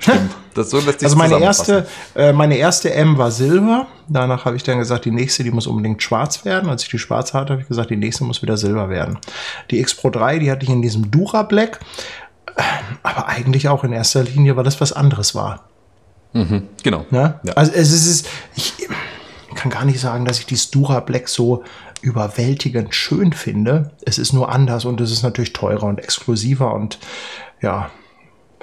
stimmt. 0.00 0.30
Das 0.52 0.70
so 0.70 0.78
also 0.78 1.16
meine 1.16 1.38
erste, 1.38 1.86
äh, 2.16 2.32
meine 2.32 2.56
erste 2.56 2.92
M 2.92 3.18
war 3.18 3.30
Silber. 3.30 3.86
Danach 4.08 4.46
habe 4.46 4.56
ich 4.56 4.64
dann 4.64 4.80
gesagt, 4.80 5.04
die 5.04 5.12
nächste, 5.12 5.44
die 5.44 5.52
muss 5.52 5.68
unbedingt 5.68 6.02
schwarz 6.02 6.44
werden. 6.44 6.68
Als 6.68 6.82
ich 6.82 6.88
die 6.88 6.98
schwarze 6.98 7.38
hatte, 7.38 7.52
habe 7.52 7.62
ich 7.62 7.68
gesagt, 7.68 7.90
die 7.90 7.96
nächste 7.96 8.24
muss 8.24 8.42
wieder 8.42 8.56
Silber 8.56 8.88
werden. 8.88 9.18
Die 9.70 9.78
X 9.78 9.94
Pro 9.94 10.10
3, 10.10 10.40
die 10.40 10.50
hatte 10.50 10.64
ich 10.64 10.68
in 10.68 10.82
diesem 10.82 11.12
Dura 11.12 11.44
Black. 11.44 11.78
Aber 13.04 13.28
eigentlich 13.28 13.68
auch 13.68 13.84
in 13.84 13.92
erster 13.92 14.24
Linie, 14.24 14.56
weil 14.56 14.64
das 14.64 14.80
was 14.80 14.92
anderes 14.92 15.36
war. 15.36 15.68
Mhm, 16.32 16.64
genau. 16.82 17.06
Ja? 17.12 17.40
Ja. 17.44 17.52
Also 17.52 17.72
es 17.72 17.92
ist, 17.92 18.28
ich 18.56 18.74
kann 19.54 19.70
gar 19.70 19.84
nicht 19.84 20.00
sagen, 20.00 20.24
dass 20.24 20.40
ich 20.40 20.46
die 20.46 20.58
Dura 20.72 20.98
Black 20.98 21.28
so 21.28 21.62
überwältigend 22.02 22.94
schön 22.94 23.32
finde. 23.32 23.92
Es 24.02 24.18
ist 24.18 24.32
nur 24.32 24.50
anders 24.50 24.84
und 24.84 25.00
es 25.00 25.12
ist 25.12 25.22
natürlich 25.22 25.52
teurer 25.52 25.84
und 25.84 25.98
exklusiver 25.98 26.74
und 26.74 26.98
ja, 27.60 27.90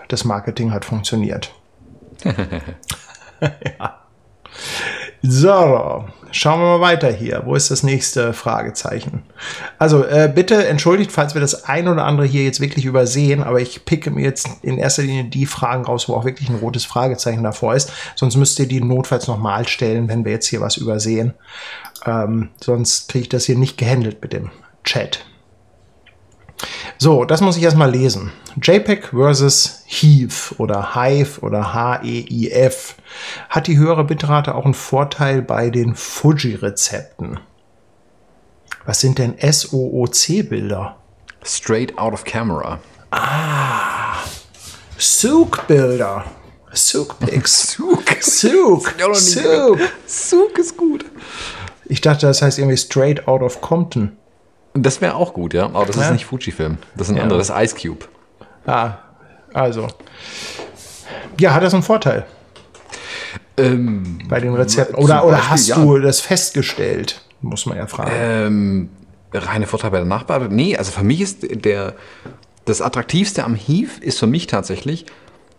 das 0.08 0.26
Marketing 0.26 0.72
hat 0.72 0.86
funktioniert. 0.86 1.53
ja. 3.41 4.01
So, 5.24 6.05
schauen 6.32 6.60
wir 6.60 6.78
mal 6.78 6.82
weiter 6.82 7.12
hier. 7.12 7.41
Wo 7.45 7.55
ist 7.55 7.72
das 7.72 7.84
nächste 7.84 8.34
Fragezeichen? 8.34 9.24
Also 9.80 10.03
äh, 10.05 10.32
bitte 10.34 10.68
entschuldigt, 10.68 11.12
falls 11.12 11.34
wir 11.34 11.41
das 11.41 11.66
ein 11.66 11.88
oder 11.88 12.05
andere 12.05 12.28
hier 12.28 12.43
jetzt 12.43 12.60
wirklich 12.60 12.86
übersehen, 12.86 13.43
aber 13.43 13.60
ich 13.60 13.84
picke 13.86 14.12
mir 14.12 14.22
jetzt 14.24 14.47
in 14.62 14.78
erster 14.78 15.01
Linie 15.01 15.26
die 15.26 15.45
Fragen 15.45 15.86
raus, 15.86 16.08
wo 16.08 16.14
auch 16.14 16.26
wirklich 16.26 16.49
ein 16.49 16.60
rotes 16.60 16.86
Fragezeichen 16.86 17.43
davor 17.43 17.76
ist. 17.76 17.91
Sonst 18.16 18.36
müsst 18.36 18.60
ihr 18.60 18.68
die 18.68 18.82
notfalls 18.82 19.28
nochmal 19.28 19.68
stellen, 19.68 20.08
wenn 20.08 20.24
wir 20.24 20.32
jetzt 20.32 20.47
hier 20.47 20.62
was 20.62 20.78
übersehen. 20.78 21.34
Ähm, 22.05 22.49
sonst 22.62 23.10
kriege 23.10 23.24
ich 23.24 23.30
das 23.30 23.45
hier 23.45 23.58
nicht 23.58 23.78
gehandelt 23.78 24.22
mit 24.22 24.34
dem 24.34 24.51
Chat. 24.84 25.26
So, 26.97 27.26
das 27.26 27.41
muss 27.41 27.58
ich 27.58 27.64
erstmal 27.64 27.91
lesen. 27.91 28.32
JPEG 28.62 29.10
versus 29.10 29.84
Heave 29.86 30.55
oder 30.58 30.95
Hive 30.95 31.39
oder 31.41 31.74
H-E-I-F. 31.74 32.95
Hat 33.49 33.68
die 33.68 33.78
höhere 33.78 34.03
Bitrate 34.03 34.55
auch 34.55 34.66
einen 34.66 34.74
Vorteil 34.74 35.41
bei 35.41 35.70
den 35.70 35.95
Fuji-Rezepten? 35.95 37.39
Was 38.86 38.99
sind 39.01 39.20
denn 39.20 39.36
SOOC-Bilder? 39.39 40.95
Straight 41.43 41.97
out 41.97 42.14
of 42.14 42.24
camera. 42.24 42.80
Ah, 43.12 44.16
Souk-Bilder. 44.97 46.26
Souk-Pics. 46.74 47.74
Souk. 47.78 48.03
Souk. 48.22 48.93
Souk. 49.16 49.80
Souk 50.05 50.58
ist 50.58 50.78
gut. 50.78 51.05
Ich 51.86 52.01
dachte, 52.01 52.28
das 52.28 52.41
heißt 52.41 52.60
irgendwie 52.60 52.78
straight 52.78 53.28
out 53.28 53.41
of 53.41 53.62
Compton. 53.62 54.18
Das 54.82 55.01
wäre 55.01 55.15
auch 55.15 55.34
gut, 55.34 55.53
ja. 55.53 55.65
Aber 55.65 55.86
das 55.86 55.95
ja. 55.95 56.03
ist 56.03 56.11
nicht 56.11 56.25
Fujifilm. 56.25 56.78
Das 56.95 57.07
ist 57.07 57.13
ein 57.13 57.17
ja. 57.17 57.23
anderes, 57.23 57.49
Ice 57.49 57.75
Cube. 57.75 58.05
Ah, 58.65 58.97
also. 59.53 59.88
Ja, 61.39 61.53
hat 61.53 61.63
das 61.63 61.73
einen 61.73 61.84
Vorteil? 61.84 62.25
Ähm, 63.57 64.19
Bei 64.28 64.39
den 64.39 64.53
Rezepten. 64.53 64.95
Oder, 64.95 65.15
Beispiel, 65.15 65.30
oder 65.30 65.49
hast 65.49 65.67
ja. 65.67 65.75
du 65.78 65.99
das 65.99 66.19
festgestellt? 66.19 67.21
Muss 67.41 67.65
man 67.65 67.78
ja 67.78 67.88
fragen. 67.88 68.11
Ähm, 68.13 68.89
reine 69.34 69.67
Vorteil 69.67 69.91
bei 69.91 69.97
der 69.97 70.05
Nachbearbeitung? 70.05 70.55
Nee, 70.55 70.78
also 70.78 70.91
für 70.91 71.03
mich 71.03 71.21
ist 71.21 71.65
der, 71.65 71.93
das 72.65 72.82
Attraktivste 72.82 73.43
am 73.43 73.55
Heave 73.55 74.01
ist 74.01 74.19
für 74.19 74.28
mich 74.28 74.47
tatsächlich, 74.47 75.05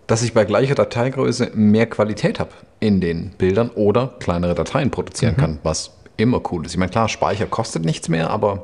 dass 0.07 0.23
ich 0.23 0.33
bei 0.33 0.45
gleicher 0.45 0.75
Dateigröße 0.75 1.53
mehr 1.55 1.87
Qualität 1.87 2.41
habe 2.41 2.51
in 2.81 3.01
den 3.01 3.31
Bildern 3.31 3.71
oder 3.71 4.15
kleinere 4.21 4.55
Dateien 4.55 4.91
produzieren 4.91 5.35
mhm. 5.37 5.41
kann, 5.41 5.59
was 5.63 5.93
immer 6.17 6.41
cool 6.51 6.67
ist. 6.67 6.73
Ich 6.73 6.79
meine, 6.79 6.91
klar, 6.91 7.09
Speicher 7.09 7.47
kostet 7.47 7.85
nichts 7.85 8.09
mehr, 8.09 8.31
aber 8.31 8.63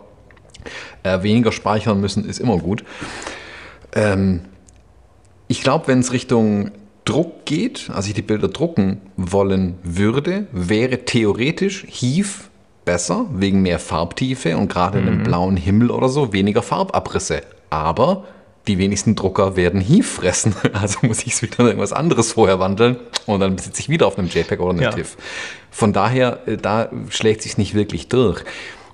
äh, 1.03 1.23
weniger 1.23 1.53
speichern 1.53 2.01
müssen 2.01 2.25
ist 2.25 2.41
immer 2.41 2.59
gut. 2.59 2.85
Ähm, 3.95 4.41
ich 5.49 5.63
glaube, 5.63 5.89
wenn 5.89 6.01
es 6.01 6.13
Richtung 6.13 6.71
Druck 7.05 7.45
geht, 7.45 7.91
also 7.93 8.09
ich 8.09 8.15
die 8.15 8.23
Bilder 8.23 8.49
drucken 8.49 9.01
wollen 9.17 9.79
würde, 9.83 10.47
wäre 10.53 11.05
theoretisch 11.05 11.87
Heave 11.89 12.49
besser, 12.85 13.27
wegen 13.33 13.63
mehr 13.63 13.79
Farbtiefe 13.79 14.57
und 14.57 14.69
gerade 14.69 14.99
mhm. 14.99 15.03
in 15.03 15.09
einem 15.09 15.21
mhm. 15.21 15.25
blauen 15.25 15.57
Himmel 15.57 15.91
oder 15.91 16.09
so 16.09 16.33
weniger 16.33 16.63
Farbabrisse. 16.63 17.43
Aber 17.71 18.25
die 18.67 18.79
wenigsten 18.79 19.15
Drucker 19.15 19.57
werden 19.57 19.81
Heave 19.81 20.05
fressen. 20.05 20.55
Also 20.73 21.01
muss 21.03 21.27
ich 21.27 21.35
es 21.35 21.43
wieder 21.43 21.61
in 21.61 21.67
irgendwas 21.67 21.93
anderes 21.93 22.33
vorher 22.33 22.59
wandeln 22.59 22.97
und 23.27 23.41
dann 23.41 23.59
sitze 23.59 23.81
ich 23.81 23.89
wieder 23.89 24.07
auf 24.07 24.19
einem 24.19 24.29
JPEG 24.29 24.61
oder 24.61 24.71
einem 24.71 24.83
ja. 24.83 24.91
TIFF. 24.91 25.17
Von 25.71 25.93
daher, 25.93 26.41
äh, 26.47 26.57
da 26.57 26.89
schlägt 27.11 27.43
sich 27.43 27.59
nicht 27.59 27.75
wirklich 27.75 28.09
durch. 28.09 28.45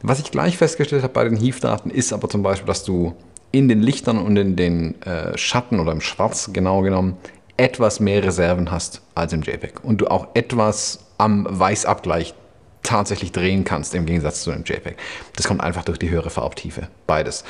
Was 0.02 0.18
ich 0.18 0.30
gleich 0.30 0.56
festgestellt 0.56 1.02
habe 1.02 1.12
bei 1.12 1.24
den 1.24 1.36
Heave-Daten 1.36 1.90
ist 1.90 2.12
aber 2.12 2.28
zum 2.28 2.42
Beispiel, 2.42 2.66
dass 2.66 2.84
du 2.84 3.14
in 3.52 3.68
den 3.68 3.82
Lichtern 3.82 4.18
und 4.18 4.36
in 4.36 4.56
den 4.56 5.00
äh, 5.02 5.36
Schatten 5.36 5.80
oder 5.80 5.92
im 5.92 6.00
Schwarz 6.00 6.50
genau 6.52 6.82
genommen 6.82 7.16
etwas 7.56 8.00
mehr 8.00 8.24
Reserven 8.24 8.70
hast 8.70 9.02
als 9.14 9.34
im 9.34 9.42
JPEG 9.42 9.84
und 9.84 10.00
du 10.00 10.06
auch 10.06 10.28
etwas 10.34 11.00
am 11.18 11.46
Weißabgleich 11.50 12.34
tatsächlich 12.82 13.32
drehen 13.32 13.64
kannst 13.64 13.94
im 13.94 14.06
Gegensatz 14.06 14.42
zu 14.42 14.50
einem 14.50 14.64
JPEG. 14.64 14.96
Das 15.36 15.46
kommt 15.46 15.60
einfach 15.60 15.84
durch 15.84 15.98
die 15.98 16.08
höhere 16.08 16.30
Farbtiefe, 16.30 16.88
beides. 17.06 17.44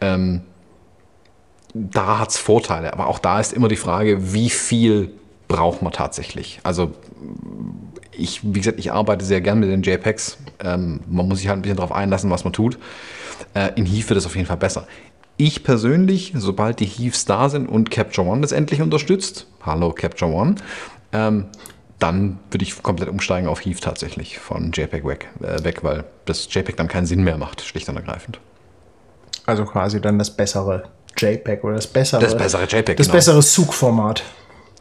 Ähm, 0.00 0.42
da 1.74 2.20
hat 2.20 2.30
es 2.30 2.38
Vorteile, 2.38 2.92
aber 2.92 3.08
auch 3.08 3.18
da 3.18 3.40
ist 3.40 3.52
immer 3.52 3.66
die 3.66 3.76
Frage, 3.76 4.32
wie 4.32 4.50
viel 4.50 5.10
braucht 5.48 5.82
man 5.82 5.92
tatsächlich? 5.92 6.60
Also 6.62 6.92
ich, 8.12 8.40
wie 8.44 8.60
gesagt, 8.60 8.78
ich 8.78 8.92
arbeite 8.92 9.24
sehr 9.24 9.40
gern 9.40 9.58
mit 9.58 9.70
den 9.70 9.82
JPEGs. 9.82 10.38
Ähm, 10.62 11.00
man 11.08 11.28
muss 11.28 11.38
sich 11.38 11.48
halt 11.48 11.58
ein 11.58 11.62
bisschen 11.62 11.76
darauf 11.76 11.92
einlassen, 11.92 12.30
was 12.30 12.44
man 12.44 12.52
tut. 12.52 12.78
Äh, 13.54 13.70
in 13.76 13.86
Heave 13.86 14.10
wird 14.10 14.18
es 14.18 14.26
auf 14.26 14.36
jeden 14.36 14.46
Fall 14.46 14.56
besser. 14.56 14.86
Ich 15.36 15.64
persönlich, 15.64 16.32
sobald 16.34 16.80
die 16.80 16.86
Heaves 16.86 17.26
da 17.26 17.48
sind 17.48 17.68
und 17.68 17.90
Capture 17.90 18.26
One 18.26 18.40
das 18.40 18.52
endlich 18.52 18.80
unterstützt, 18.80 19.46
hallo 19.62 19.92
Capture 19.92 20.32
One, 20.32 20.54
ähm, 21.12 21.46
dann 21.98 22.38
würde 22.50 22.64
ich 22.64 22.82
komplett 22.82 23.08
umsteigen 23.08 23.48
auf 23.48 23.64
Heave 23.64 23.80
tatsächlich 23.80 24.38
von 24.38 24.72
JPEG 24.72 25.06
weg, 25.06 25.28
äh, 25.42 25.62
weg, 25.64 25.82
weil 25.82 26.04
das 26.24 26.48
JPEG 26.50 26.76
dann 26.76 26.88
keinen 26.88 27.06
Sinn 27.06 27.22
mehr 27.22 27.38
macht, 27.38 27.62
schlicht 27.62 27.88
und 27.88 27.96
ergreifend. 27.96 28.40
Also 29.44 29.64
quasi 29.64 30.00
dann 30.00 30.18
das 30.18 30.30
bessere 30.30 30.84
JPEG 31.16 31.64
oder 31.64 31.76
das 31.76 31.86
bessere, 31.86 32.20
das 32.20 32.36
bessere 32.36 32.64
JPEG, 32.64 32.96
das 32.96 33.06
genau. 33.06 33.16
bessere 33.16 33.40
Zugformat. 33.40 34.22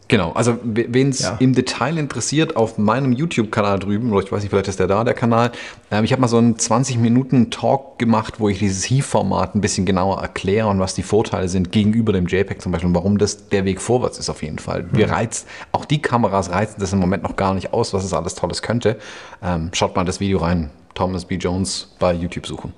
Genau, 0.08 0.34
also 0.34 0.60
wen 0.64 1.10
es 1.10 1.22
ja. 1.22 1.36
im 1.40 1.54
Detail 1.54 1.98
interessiert, 1.98 2.56
auf 2.56 2.78
meinem 2.78 3.12
YouTube-Kanal 3.12 3.80
drüben, 3.80 4.12
oder 4.12 4.24
ich 4.24 4.32
weiß 4.32 4.44
nicht, 4.44 4.52
vielleicht 4.52 4.68
ist 4.68 4.80
der 4.80 4.86
da, 4.86 5.04
der 5.04 5.16
Kanal, 5.16 5.52
ähm, 5.90 6.04
ich 6.04 6.12
habe 6.12 6.22
mal 6.22 6.28
so 6.28 6.38
einen 6.38 6.58
20-Minuten-Talk 6.58 7.98
gemacht, 7.98 8.40
wo 8.40 8.48
ich 8.50 8.60
dieses 8.60 8.88
HEAF-Format 8.88 9.56
ein 9.56 9.62
bisschen 9.62 9.86
genauer 9.86 10.22
erkläre 10.22 10.68
und 10.68 10.80
was 10.80 10.94
die 10.94 11.02
Vorteile 11.02 11.50
sind 11.50 11.72
gegenüber 11.72 12.14
dem 12.14 12.28
JPEG 12.28 12.62
zum 12.62 12.72
Beispiel 12.72 12.90
und 12.90 12.96
warum 12.96 13.18
das 13.18 13.50
der 13.50 13.66
Weg 13.66 13.82
vorwärts 13.82 14.20
ist 14.20 14.30
auf 14.30 14.44
jeden 14.44 14.60
Fall. 14.60 14.84
Mhm. 14.84 14.90
Wir 14.98 15.10
reizen, 15.10 15.48
auch 15.72 15.86
die 15.86 16.02
Kameras 16.02 16.52
reizen 16.52 16.80
das 16.80 16.94
im 16.94 17.00
Moment 17.00 17.24
noch 17.24 17.36
gar 17.36 17.56
nicht 17.56 17.74
aus, 17.74 17.92
was 17.94 18.04
es 18.04 18.14
alles 18.14 18.36
Tolles 18.36 18.62
könnte. 18.62 18.98
Ähm, 19.42 19.72
schaut 19.74 19.96
mal 19.96 20.06
das 20.06 20.20
Video 20.20 20.38
rein, 20.38 20.70
Thomas 20.94 21.26
B. 21.26 21.36
Jones 21.36 21.96
bei 21.98 22.14
YouTube 22.14 22.46
suchen. 22.46 22.74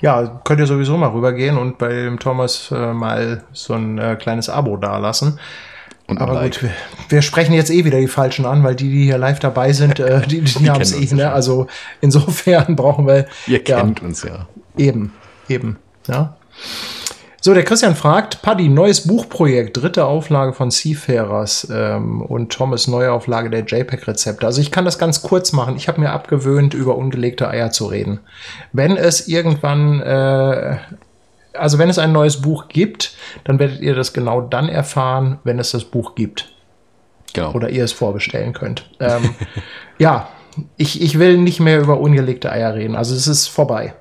Ja, 0.00 0.40
könnt 0.44 0.60
ihr 0.60 0.66
sowieso 0.66 0.96
mal 0.96 1.08
rübergehen 1.08 1.58
und 1.58 1.76
bei 1.76 2.10
Thomas 2.18 2.70
äh, 2.70 2.92
mal 2.92 3.44
so 3.52 3.74
ein 3.74 3.98
äh, 3.98 4.16
kleines 4.16 4.48
Abo 4.48 4.76
dalassen. 4.76 5.38
Und 6.06 6.20
Aber 6.20 6.34
like. 6.34 6.52
gut, 6.52 6.62
wir, 6.62 6.70
wir, 7.08 7.22
sprechen 7.22 7.54
jetzt 7.54 7.70
eh 7.70 7.84
wieder 7.84 7.98
die 7.98 8.08
Falschen 8.08 8.44
an, 8.44 8.62
weil 8.62 8.74
die, 8.74 8.90
die 8.90 9.04
hier 9.04 9.18
live 9.18 9.38
dabei 9.38 9.72
sind, 9.72 9.98
äh, 10.00 10.20
die, 10.26 10.42
die, 10.42 10.58
die 10.58 10.70
haben 10.70 10.82
es 10.82 10.92
eh. 10.92 11.14
Ne? 11.14 11.32
Also 11.32 11.66
insofern 12.00 12.76
brauchen 12.76 13.06
wir. 13.06 13.26
Ihr 13.46 13.62
ja, 13.66 13.80
kennt 13.80 14.02
uns 14.02 14.22
ja. 14.22 14.46
Eben, 14.76 15.12
eben. 15.48 15.78
Ja. 16.06 16.36
So, 17.40 17.52
der 17.52 17.64
Christian 17.64 17.94
fragt, 17.94 18.40
Paddy, 18.40 18.70
neues 18.70 19.06
Buchprojekt, 19.06 19.76
dritte 19.76 20.06
Auflage 20.06 20.54
von 20.54 20.70
Seafarers 20.70 21.68
ähm, 21.70 22.22
und 22.22 22.50
Thomas 22.50 22.88
neue 22.88 23.12
Auflage 23.12 23.50
der 23.50 23.64
JPEG-Rezepte. 23.66 24.46
Also 24.46 24.62
ich 24.62 24.70
kann 24.70 24.86
das 24.86 24.98
ganz 24.98 25.20
kurz 25.20 25.52
machen. 25.52 25.76
Ich 25.76 25.86
habe 25.86 26.00
mir 26.00 26.12
abgewöhnt, 26.12 26.72
über 26.72 26.96
ungelegte 26.96 27.46
Eier 27.46 27.70
zu 27.70 27.84
reden. 27.84 28.20
Wenn 28.72 28.96
es 28.96 29.28
irgendwann 29.28 30.00
äh, 30.00 30.78
also 31.54 31.78
wenn 31.78 31.88
es 31.88 31.98
ein 31.98 32.12
neues 32.12 32.40
Buch 32.40 32.68
gibt, 32.68 33.14
dann 33.44 33.58
werdet 33.58 33.80
ihr 33.80 33.94
das 33.94 34.12
genau 34.12 34.40
dann 34.40 34.68
erfahren, 34.68 35.38
wenn 35.44 35.58
es 35.58 35.70
das 35.70 35.84
Buch 35.84 36.14
gibt. 36.14 36.52
Genau. 37.32 37.52
Oder 37.52 37.70
ihr 37.70 37.84
es 37.84 37.92
vorbestellen 37.92 38.52
könnt. 38.52 38.88
Ähm, 39.00 39.34
ja, 39.98 40.28
ich, 40.76 41.02
ich 41.02 41.18
will 41.18 41.38
nicht 41.38 41.60
mehr 41.60 41.80
über 41.80 41.98
ungelegte 41.98 42.50
Eier 42.50 42.74
reden. 42.74 42.94
Also 42.94 43.14
es 43.14 43.26
ist 43.26 43.48
vorbei. 43.48 43.94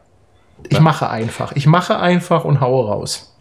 Ich 0.69 0.77
ja. 0.77 0.81
mache 0.81 1.09
einfach. 1.09 1.51
Ich 1.53 1.65
mache 1.65 1.97
einfach 1.99 2.45
und 2.45 2.61
haue 2.61 2.87
raus. 2.87 3.35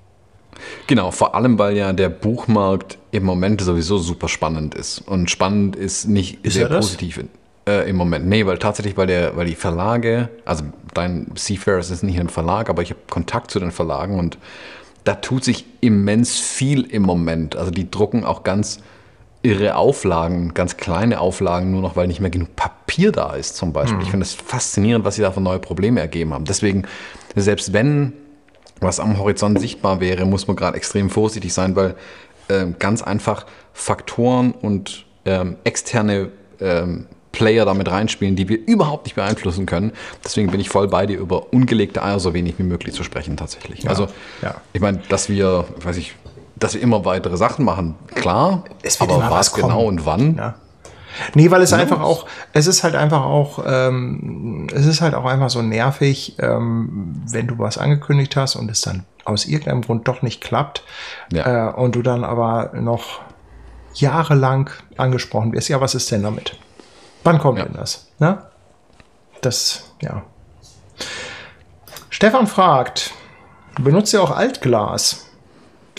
Genau, 0.87 1.11
vor 1.11 1.35
allem, 1.35 1.59
weil 1.59 1.77
ja 1.77 1.93
der 1.93 2.09
Buchmarkt 2.09 2.99
im 3.11 3.25
Moment 3.25 3.61
sowieso 3.61 3.99
super 3.99 4.29
spannend 4.29 4.75
ist. 4.75 4.99
Und 5.01 5.31
spannend 5.31 5.77
ist 5.77 6.07
nicht 6.07 6.45
Ist 6.45 6.55
sehr 6.55 6.65
er 6.65 6.69
das? 6.71 6.97
Äh, 7.67 7.89
im 7.89 7.97
Moment. 7.97 8.27
Nee, 8.27 8.47
weil 8.47 8.59
tatsächlich, 8.59 8.97
weil, 8.97 9.07
der, 9.07 9.37
weil 9.37 9.47
die 9.47 9.55
Verlage, 9.55 10.29
also 10.45 10.65
dein 10.95 11.27
Seafarers 11.35 11.91
ist 11.91 12.03
nicht 12.03 12.19
ein 12.19 12.29
Verlag, 12.29 12.69
aber 12.69 12.83
ich 12.83 12.91
habe 12.91 13.01
Kontakt 13.09 13.51
zu 13.51 13.61
den 13.61 13.71
Verlagen 13.71 14.19
und 14.19 14.39
da 15.05 15.15
tut 15.15 15.45
sich 15.45 15.65
immens 15.81 16.39
viel 16.39 16.83
im 16.83 17.03
Moment. 17.03 17.57
Also 17.57 17.71
die 17.71 17.91
drucken 17.91 18.25
auch 18.25 18.45
ganz 18.45 18.81
irre 19.43 19.75
Auflagen, 19.75 20.55
ganz 20.55 20.77
kleine 20.77 21.21
Auflagen, 21.21 21.73
nur 21.73 21.83
noch 21.83 21.97
weil 21.97 22.07
nicht 22.07 22.21
mehr 22.21 22.31
genug 22.31 22.55
Papier 22.55 23.11
da 23.11 23.35
ist 23.35 23.57
zum 23.57 23.73
Beispiel. 23.73 24.01
Ich 24.03 24.11
finde 24.11 24.25
es 24.25 24.35
faszinierend, 24.35 25.05
was 25.05 25.17
sie 25.17 25.23
da 25.23 25.33
für 25.33 25.41
neue 25.41 25.59
Probleme 25.59 26.01
ergeben 26.01 26.33
haben. 26.33 26.45
Deswegen, 26.45 26.85
selbst 27.35 27.73
wenn 27.73 28.13
was 28.81 29.01
am 29.01 29.19
Horizont 29.19 29.61
sichtbar 29.61 30.01
wäre, 30.01 30.25
muss 30.27 30.47
man 30.47 30.57
gerade 30.57 30.77
extrem 30.77 31.11
vorsichtig 31.11 31.53
sein, 31.53 31.75
weil 31.77 31.95
ähm, 32.49 32.77
ganz 32.79 33.03
einfach 33.03 33.47
Faktoren 33.73 34.53
und 34.53 35.07
ähm, 35.25 35.57
externe 35.65 36.31
ähm, 36.61 37.07
Player 37.33 37.65
damit 37.65 37.91
reinspielen, 37.91 38.37
die 38.37 38.49
wir 38.49 38.59
überhaupt 38.67 39.07
nicht 39.07 39.15
beeinflussen 39.15 39.67
können. 39.67 39.93
Deswegen 40.25 40.51
bin 40.51 40.61
ich 40.61 40.69
voll 40.69 40.89
bei 40.89 41.07
dir, 41.07 41.19
über 41.19 41.53
ungelegte 41.53 42.03
Eier 42.03 42.21
so 42.21 42.35
wenig 42.35 42.59
wie 42.59 42.63
möglich 42.63 42.95
zu 42.95 43.03
sprechen 43.05 43.37
tatsächlich. 43.37 43.89
also 43.89 44.07
ja. 44.43 44.57
ich 44.73 44.81
meine, 44.81 44.99
dass 45.09 45.29
wir, 45.29 45.65
weiß 45.83 45.97
ich, 45.97 46.15
dass 46.57 46.75
wir 46.75 46.81
immer 46.83 47.05
weitere 47.05 47.37
Sachen 47.37 47.65
machen, 47.65 47.95
klar, 48.15 48.65
Es 48.83 49.01
wird 49.01 49.11
aber 49.11 49.23
was 49.25 49.31
was 49.31 49.53
kommen. 49.53 49.69
genau 49.69 49.85
und 49.85 50.07
wann? 50.07 50.37
Ja. 50.37 50.55
Nee, 51.35 51.51
weil 51.51 51.61
es 51.61 51.73
einfach 51.75 52.01
auch, 52.01 52.27
es 52.55 52.67
ist 52.67 52.85
halt 52.85 52.95
einfach 52.95 53.23
auch, 53.25 53.63
ähm, 53.67 54.69
es 54.73 54.87
ist 54.87 55.01
halt 55.03 55.15
auch 55.15 55.27
einfach 55.27 55.51
so 55.51 55.61
nervig, 55.61 56.37
ähm, 56.39 57.23
wenn 57.31 57.47
du 57.49 57.59
was 57.59 57.77
angekündigt 57.77 58.35
hast 58.37 58.57
und 58.57 58.71
es 58.71 58.81
dann 58.81 59.05
aus 59.25 59.45
irgendeinem 59.45 59.83
Grund 59.83 60.09
doch 60.09 60.23
nicht 60.23 60.41
klappt 60.41 60.85
Ja. 61.31 61.69
äh, 61.69 61.73
und 61.75 61.97
du 61.97 62.03
dann 62.03 62.25
aber 62.25 62.73
noch 62.75 63.21
jahrelang 63.95 64.71
angesprochen 64.97 65.53
wirst. 65.53 65.69
Ja, 65.69 65.81
was 65.81 65.95
ist 65.95 66.11
denn 66.11 66.23
damit? 66.23 66.57
Wann 67.25 67.39
kommt 67.39 67.59
Ja. 67.59 67.65
denn 67.65 67.75
das? 67.75 68.09
Ne? 68.19 68.39
Das, 69.41 69.91
ja. 70.01 70.23
Stefan 72.11 72.47
fragt, 72.47 73.13
benutzt 73.81 74.13
ihr 74.13 74.23
auch 74.23 74.31
Altglas? 74.31 75.27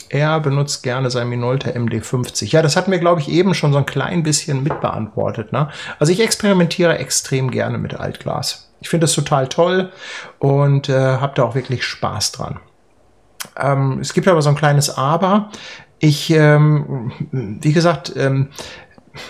Er 0.09 0.39
benutzt 0.39 0.83
gerne 0.83 1.09
sein 1.09 1.27
Minolta 1.27 1.71
MD50. 1.71 2.45
Ja, 2.51 2.61
das 2.61 2.75
hat 2.75 2.87
mir, 2.87 2.99
glaube 2.99 3.19
ich, 3.21 3.29
eben 3.29 3.55
schon 3.55 3.71
so 3.73 3.79
ein 3.79 3.85
klein 3.85 4.21
bisschen 4.21 4.61
mitbeantwortet. 4.61 5.51
Ne? 5.51 5.69
Also 5.99 6.13
ich 6.13 6.21
experimentiere 6.21 6.97
extrem 6.99 7.49
gerne 7.49 7.79
mit 7.79 7.95
Altglas. 7.99 8.71
Ich 8.79 8.89
finde 8.89 9.05
das 9.05 9.13
total 9.13 9.47
toll 9.47 9.91
und 10.39 10.87
äh, 10.89 10.93
habe 11.17 11.33
da 11.35 11.43
auch 11.43 11.55
wirklich 11.55 11.83
Spaß 11.83 12.31
dran. 12.33 12.59
Ähm, 13.57 13.99
es 14.01 14.13
gibt 14.13 14.27
aber 14.27 14.41
so 14.41 14.49
ein 14.49 14.55
kleines 14.55 14.95
Aber. 14.95 15.49
Ich, 15.99 16.29
ähm, 16.31 17.11
wie 17.31 17.71
gesagt, 17.73 18.13
ähm, 18.15 18.49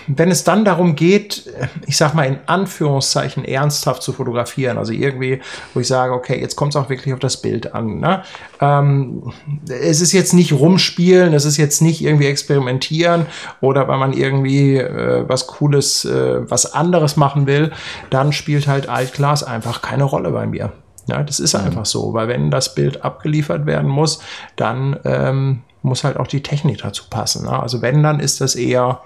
wenn 0.06 0.30
es 0.30 0.44
dann 0.44 0.64
darum 0.64 0.96
geht, 0.96 1.52
ich 1.86 1.96
sag 1.96 2.14
mal 2.14 2.24
in 2.24 2.38
Anführungszeichen 2.46 3.44
ernsthaft 3.44 4.02
zu 4.02 4.12
fotografieren, 4.12 4.78
also 4.78 4.92
irgendwie, 4.92 5.40
wo 5.72 5.80
ich 5.80 5.86
sage, 5.86 6.12
okay, 6.12 6.40
jetzt 6.40 6.56
kommt 6.56 6.74
es 6.74 6.80
auch 6.80 6.88
wirklich 6.88 7.12
auf 7.12 7.20
das 7.20 7.40
Bild 7.40 7.74
an. 7.74 8.00
Ne? 8.00 8.22
Ähm, 8.60 9.32
es 9.68 10.00
ist 10.00 10.12
jetzt 10.12 10.32
nicht 10.32 10.52
rumspielen, 10.52 11.34
es 11.34 11.44
ist 11.44 11.56
jetzt 11.56 11.82
nicht 11.82 12.02
irgendwie 12.02 12.26
experimentieren 12.26 13.26
oder 13.60 13.88
weil 13.88 13.98
man 13.98 14.12
irgendwie 14.12 14.78
äh, 14.78 15.24
was 15.28 15.46
Cooles, 15.46 16.04
äh, 16.04 16.50
was 16.50 16.72
anderes 16.72 17.16
machen 17.16 17.46
will, 17.46 17.72
dann 18.10 18.32
spielt 18.32 18.66
halt 18.66 18.88
Altglas 18.88 19.42
einfach 19.42 19.82
keine 19.82 20.04
Rolle 20.04 20.30
bei 20.30 20.46
mir. 20.46 20.72
Ja, 21.06 21.22
das 21.22 21.38
ist 21.38 21.54
einfach 21.54 21.84
so, 21.84 22.14
weil 22.14 22.28
wenn 22.28 22.50
das 22.50 22.74
Bild 22.74 23.04
abgeliefert 23.04 23.66
werden 23.66 23.90
muss, 23.90 24.20
dann 24.56 24.98
ähm, 25.04 25.62
muss 25.82 26.02
halt 26.02 26.16
auch 26.16 26.26
die 26.26 26.42
Technik 26.42 26.78
dazu 26.78 27.04
passen. 27.10 27.44
Ne? 27.44 27.62
Also 27.62 27.82
wenn, 27.82 28.02
dann 28.02 28.20
ist 28.20 28.40
das 28.40 28.54
eher 28.54 29.02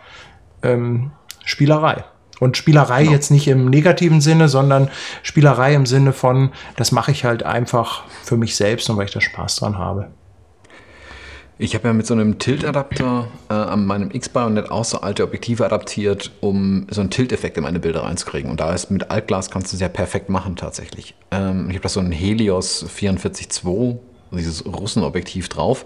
ähm, 0.62 1.10
Spielerei. 1.44 2.04
Und 2.40 2.56
Spielerei 2.56 3.02
jetzt 3.02 3.30
nicht 3.30 3.48
im 3.48 3.68
negativen 3.68 4.20
Sinne, 4.20 4.48
sondern 4.48 4.90
Spielerei 5.22 5.74
im 5.74 5.86
Sinne 5.86 6.12
von, 6.12 6.50
das 6.76 6.92
mache 6.92 7.10
ich 7.10 7.24
halt 7.24 7.42
einfach 7.42 8.04
für 8.22 8.36
mich 8.36 8.54
selbst 8.54 8.88
und 8.88 8.96
weil 8.96 9.06
ich 9.06 9.12
da 9.12 9.20
Spaß 9.20 9.56
dran 9.56 9.76
habe. 9.76 10.08
Ich 11.60 11.74
habe 11.74 11.88
ja 11.88 11.92
mit 11.92 12.06
so 12.06 12.14
einem 12.14 12.38
Tilt-Adapter 12.38 13.26
äh, 13.50 13.52
an 13.52 13.84
meinem 13.84 14.12
X-Bayonet 14.12 14.70
auch 14.70 14.84
so 14.84 15.00
alte 15.00 15.24
Objektive 15.24 15.64
adaptiert, 15.64 16.30
um 16.40 16.86
so 16.88 17.00
einen 17.00 17.10
Tilt-Effekt 17.10 17.56
in 17.56 17.64
meine 17.64 17.80
Bilder 17.80 18.04
reinzukriegen. 18.04 18.48
Und 18.48 18.60
da 18.60 18.72
ist 18.72 18.92
mit 18.92 19.10
Altglas 19.10 19.50
kannst 19.50 19.72
du 19.72 19.76
es 19.76 19.80
ja 19.80 19.88
perfekt 19.88 20.28
machen 20.28 20.54
tatsächlich. 20.54 21.16
Ähm, 21.32 21.66
ich 21.68 21.74
habe 21.74 21.82
da 21.82 21.88
so 21.88 21.98
ein 21.98 22.12
Helios 22.12 22.86
44.2, 22.86 23.98
dieses 24.30 24.64
Russenobjektiv 24.66 25.48
drauf. 25.48 25.84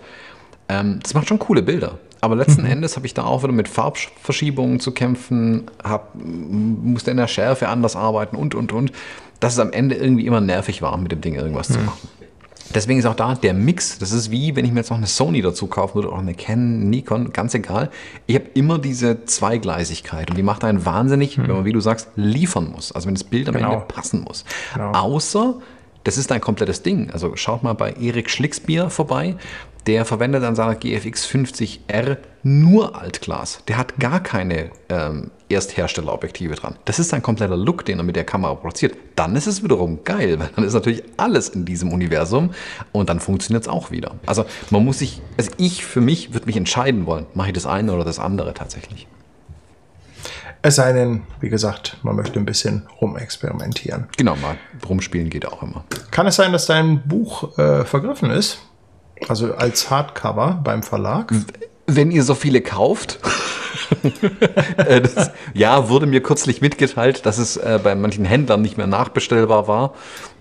Ähm, 0.69 1.01
das 1.03 1.15
macht 1.15 1.29
schon 1.29 1.39
coole 1.39 1.63
Bilder. 1.63 1.99
Aber 2.23 2.37
letzten 2.37 2.65
Endes 2.65 2.97
habe 2.97 3.05
ich 3.05 3.15
da 3.15 3.25
auch 3.25 3.43
wieder 3.43 3.53
mit 3.53 3.69
Farbverschiebungen 3.69 4.79
zu 4.79 4.93
kämpfen, 4.93 5.65
hab, 5.83 6.15
musste 6.15 7.11
in 7.11 7.17
der 7.17 7.27
Schärfe 7.27 7.69
anders 7.69 7.97
arbeiten 7.97 8.37
und, 8.37 8.55
und, 8.55 8.73
und. 8.73 8.93
Dass 9.41 9.55
es 9.55 9.59
am 9.59 9.73
Ende 9.73 9.97
irgendwie 9.97 10.25
immer 10.25 10.41
nervig 10.41 10.83
war, 10.83 10.97
mit 10.97 11.11
dem 11.11 11.21
Ding 11.21 11.35
irgendwas 11.35 11.67
zu 11.67 11.81
machen. 11.81 12.09
Deswegen 12.75 13.01
ist 13.01 13.07
auch 13.07 13.17
da 13.17 13.35
der 13.35 13.55
Mix, 13.55 13.99
das 13.99 14.13
ist 14.13 14.31
wie, 14.31 14.55
wenn 14.55 14.65
ich 14.65 14.71
mir 14.71 14.79
jetzt 14.79 14.91
noch 14.91 14.97
eine 14.97 15.09
Sony 15.09 15.43
dazu 15.43 15.67
kaufen 15.67 15.97
würde, 15.97 16.11
oder 16.11 16.19
eine 16.21 16.35
Canon, 16.35 16.89
Nikon, 16.89 17.33
ganz 17.33 17.55
egal. 17.55 17.91
Ich 18.27 18.37
habe 18.37 18.47
immer 18.55 18.79
diese 18.79 19.25
Zweigleisigkeit 19.25 20.31
und 20.31 20.37
die 20.37 20.45
macht 20.45 20.63
einen 20.65 20.87
wahnsinnig, 20.87 21.39
wenn 21.39 21.51
man, 21.51 21.65
wie 21.65 21.73
du 21.73 21.81
sagst, 21.81 22.09
liefern 22.15 22.71
muss. 22.71 22.93
Also 22.93 23.09
wenn 23.09 23.15
das 23.15 23.25
Bild 23.25 23.49
am 23.49 23.57
Genau. 23.57 23.73
Ende 23.73 23.85
passen 23.87 24.23
muss. 24.23 24.45
Genau. 24.75 24.93
Außer, 24.93 25.55
das 26.05 26.17
ist 26.17 26.33
ein 26.33 26.41
komplettes 26.41 26.83
Ding. 26.83 27.11
Also 27.11 27.37
schaut 27.37 27.63
mal 27.63 27.75
bei 27.75 27.93
Erik 27.95 28.31
Schlicksbier 28.31 28.91
vorbei. 28.91 29.37
Der 29.87 30.05
verwendet 30.05 30.45
an 30.45 30.55
seiner 30.55 30.77
GFX 30.77 31.27
50R 31.27 32.19
nur 32.45 33.01
Altglas. 33.01 33.65
Der 33.67 33.79
hat 33.79 33.99
gar 33.99 34.21
keine 34.21 34.71
ähm, 34.89 35.33
Erstherstellerobjektive 35.49 36.55
dran. 36.55 36.77
Das 36.85 37.01
ist 37.01 37.13
ein 37.13 37.23
kompletter 37.23 37.57
Look, 37.57 37.85
den 37.85 37.99
er 37.99 38.05
mit 38.05 38.15
der 38.15 38.25
Kamera 38.25 38.55
produziert. 38.55 38.97
Dann 39.17 39.35
ist 39.35 39.49
es 39.49 39.65
wiederum 39.65 40.05
geil, 40.05 40.39
weil 40.39 40.51
dann 40.55 40.65
ist 40.65 40.75
natürlich 40.75 41.03
alles 41.17 41.49
in 41.49 41.65
diesem 41.65 41.93
Universum 41.93 42.51
und 42.93 43.09
dann 43.09 43.19
funktioniert 43.19 43.65
es 43.65 43.69
auch 43.69 43.91
wieder. 43.91 44.15
Also 44.25 44.45
man 44.71 44.85
muss 44.85 45.01
sich, 45.01 45.21
also 45.37 45.51
ich 45.57 45.85
für 45.85 46.01
mich 46.01 46.33
würde 46.33 46.47
mich 46.47 46.57
entscheiden 46.57 47.07
wollen, 47.07 47.27
mache 47.35 47.49
ich 47.49 47.55
das 47.55 47.67
eine 47.67 47.93
oder 47.93 48.05
das 48.05 48.21
andere 48.21 48.55
tatsächlich. 48.55 49.09
Es 50.65 50.77
sei 50.77 50.93
denn, 50.93 51.25
wie 51.41 51.49
gesagt, 51.49 51.97
man 52.05 52.15
möchte 52.15 52.39
ein 52.39 52.47
bisschen 52.47 52.87
rumexperimentieren. 53.01 54.07
Genau, 54.17 54.37
mal 54.37 54.57
rumspielen 54.89 55.29
geht 55.29 55.45
auch 55.45 55.61
immer. 55.61 55.85
Kann 56.13 56.29
es 56.29 56.37
sein, 56.37 56.53
dass 56.53 56.67
dein 56.67 57.03
Buch 57.03 57.59
äh, 57.59 57.85
vergriffen 57.85 58.31
ist? 58.31 58.59
Also 59.29 59.55
als 59.55 59.91
Hardcover 59.91 60.61
beim 60.63 60.83
Verlag? 60.83 61.33
Wenn 61.87 62.11
ihr 62.11 62.23
so 62.23 62.35
viele 62.35 62.61
kauft, 62.61 63.19
äh, 64.77 65.01
das, 65.01 65.31
ja, 65.55 65.89
wurde 65.89 66.07
mir 66.07 66.23
kürzlich 66.23 66.61
mitgeteilt, 66.61 67.27
dass 67.27 67.39
es 67.39 67.57
äh, 67.57 67.81
bei 67.83 67.95
manchen 67.95 68.25
Händlern 68.25 68.63
nicht 68.63 68.77
mehr 68.77 68.87
nachbestellbar 68.87 69.69
war 69.69 69.95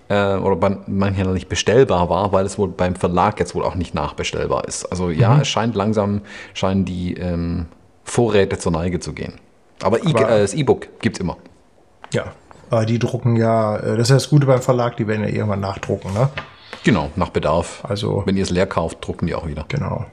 äh, 0.08 0.34
oder 0.36 0.56
bei 0.56 0.76
manchen 0.86 1.16
Händlern 1.16 1.34
nicht 1.34 1.48
bestellbar 1.48 2.08
war, 2.08 2.32
weil 2.32 2.46
es 2.46 2.58
wohl 2.58 2.68
beim 2.68 2.94
Verlag 2.94 3.38
jetzt 3.40 3.54
wohl 3.54 3.64
auch 3.64 3.74
nicht 3.74 3.94
nachbestellbar 3.94 4.66
ist. 4.66 4.84
Also 4.86 5.10
ja, 5.10 5.40
es 5.40 5.48
scheint 5.48 5.74
langsam, 5.74 6.22
scheinen 6.54 6.84
die 6.84 7.14
ähm, 7.14 7.66
Vorräte 8.04 8.58
zur 8.58 8.72
Neige 8.72 9.00
zu 9.00 9.12
gehen. 9.12 9.34
Aber, 9.82 9.98
Aber- 10.04 10.30
äh, 10.30 10.40
das 10.42 10.54
E-Book 10.54 10.88
gibt 11.00 11.16
es 11.16 11.20
immer. 11.20 11.36
Ja. 12.12 12.24
Die 12.86 12.98
drucken 12.98 13.36
ja, 13.36 13.76
äh, 13.76 13.96
das 13.98 14.08
ist 14.08 14.14
das 14.14 14.30
Gute 14.30 14.46
beim 14.46 14.62
Verlag, 14.62 14.96
die 14.96 15.06
werden 15.06 15.22
ja 15.24 15.28
irgendwann 15.28 15.60
nachdrucken, 15.60 16.14
ne? 16.14 16.30
Genau, 16.84 17.10
nach 17.16 17.30
Bedarf. 17.30 17.84
Also- 17.84 18.22
Wenn 18.26 18.36
ihr 18.36 18.42
es 18.42 18.50
leer 18.50 18.66
kauft, 18.66 19.06
drucken 19.06 19.26
die 19.26 19.34
auch 19.34 19.46
wieder. 19.46 19.64
Genau. 19.68 20.06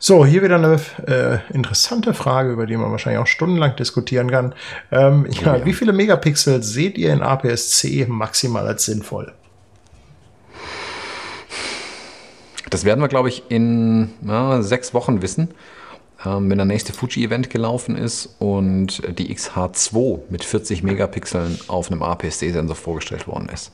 So, 0.00 0.24
hier 0.24 0.42
wieder 0.44 0.56
eine 0.56 0.80
äh, 1.08 1.52
interessante 1.52 2.14
Frage, 2.14 2.52
über 2.52 2.66
die 2.66 2.76
man 2.76 2.90
wahrscheinlich 2.92 3.20
auch 3.20 3.26
stundenlang 3.26 3.74
diskutieren 3.74 4.30
kann. 4.30 4.54
Ähm, 4.92 5.26
ja, 5.30 5.56
ja. 5.56 5.64
Wie 5.64 5.72
viele 5.72 5.92
Megapixel 5.92 6.62
seht 6.62 6.96
ihr 6.98 7.12
in 7.12 7.20
APS-C 7.20 8.06
maximal 8.08 8.66
als 8.66 8.84
sinnvoll? 8.84 9.32
Das 12.70 12.84
werden 12.84 13.00
wir, 13.00 13.08
glaube 13.08 13.28
ich, 13.28 13.44
in 13.48 14.10
ja, 14.24 14.62
sechs 14.62 14.94
Wochen 14.94 15.20
wissen, 15.22 15.48
ähm, 16.24 16.48
wenn 16.50 16.58
der 16.58 16.66
nächste 16.66 16.92
Fuji-Event 16.92 17.50
gelaufen 17.50 17.96
ist 17.96 18.36
und 18.38 19.02
die 19.18 19.34
XH2 19.34 20.20
mit 20.28 20.44
40 20.44 20.82
Megapixeln 20.84 21.58
auf 21.66 21.90
einem 21.90 22.02
APS-C-Sensor 22.02 22.76
vorgestellt 22.76 23.26
worden 23.26 23.48
ist. 23.48 23.72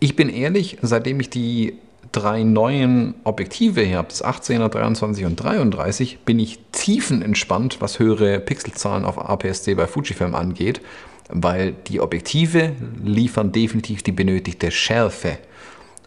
Ich 0.00 0.16
bin 0.16 0.28
ehrlich, 0.28 0.78
seitdem 0.82 1.20
ich 1.20 1.30
die 1.30 1.78
drei 2.12 2.42
neuen 2.42 3.14
Objektive 3.24 3.82
hier 3.82 3.98
habe, 3.98 4.08
das 4.08 4.24
18er, 4.24 4.68
23 4.68 5.24
und 5.24 5.36
33, 5.36 6.18
bin 6.20 6.38
ich 6.38 6.58
tiefenentspannt, 6.72 7.80
was 7.80 7.98
höhere 7.98 8.40
Pixelzahlen 8.40 9.04
auf 9.04 9.18
APS-C 9.18 9.74
bei 9.74 9.86
Fujifilm 9.86 10.34
angeht, 10.34 10.80
weil 11.28 11.72
die 11.72 12.00
Objektive 12.00 12.72
liefern 13.02 13.52
definitiv 13.52 14.02
die 14.02 14.12
benötigte 14.12 14.70
Schärfe. 14.70 15.38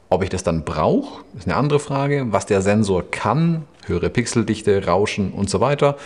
Ob 0.09 0.23
ich 0.23 0.29
das 0.29 0.43
dann 0.43 0.63
brauche, 0.65 1.23
ist 1.37 1.47
eine 1.47 1.55
andere 1.55 1.79
Frage. 1.79 2.27
Was 2.31 2.45
der 2.45 2.61
Sensor 2.61 3.09
kann, 3.11 3.65
höhere 3.85 4.09
Pixeldichte, 4.09 4.85
Rauschen 4.85 5.31
und 5.31 5.49
so 5.49 5.59
weiter, 5.59 5.97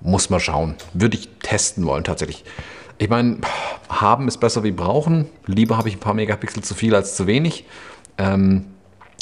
muss 0.00 0.30
man 0.30 0.40
schauen. 0.40 0.74
Würde 0.92 1.16
ich 1.16 1.28
testen 1.42 1.84
wollen 1.86 2.04
tatsächlich. 2.04 2.44
Ich 2.98 3.08
meine, 3.08 3.38
haben 3.88 4.28
ist 4.28 4.38
besser 4.38 4.64
wie 4.64 4.72
brauchen. 4.72 5.26
Lieber 5.46 5.76
habe 5.76 5.88
ich 5.88 5.96
ein 5.96 6.00
paar 6.00 6.14
Megapixel 6.14 6.62
zu 6.62 6.74
viel 6.74 6.94
als 6.94 7.16
zu 7.16 7.26
wenig. 7.26 7.64
Ähm, 8.18 8.66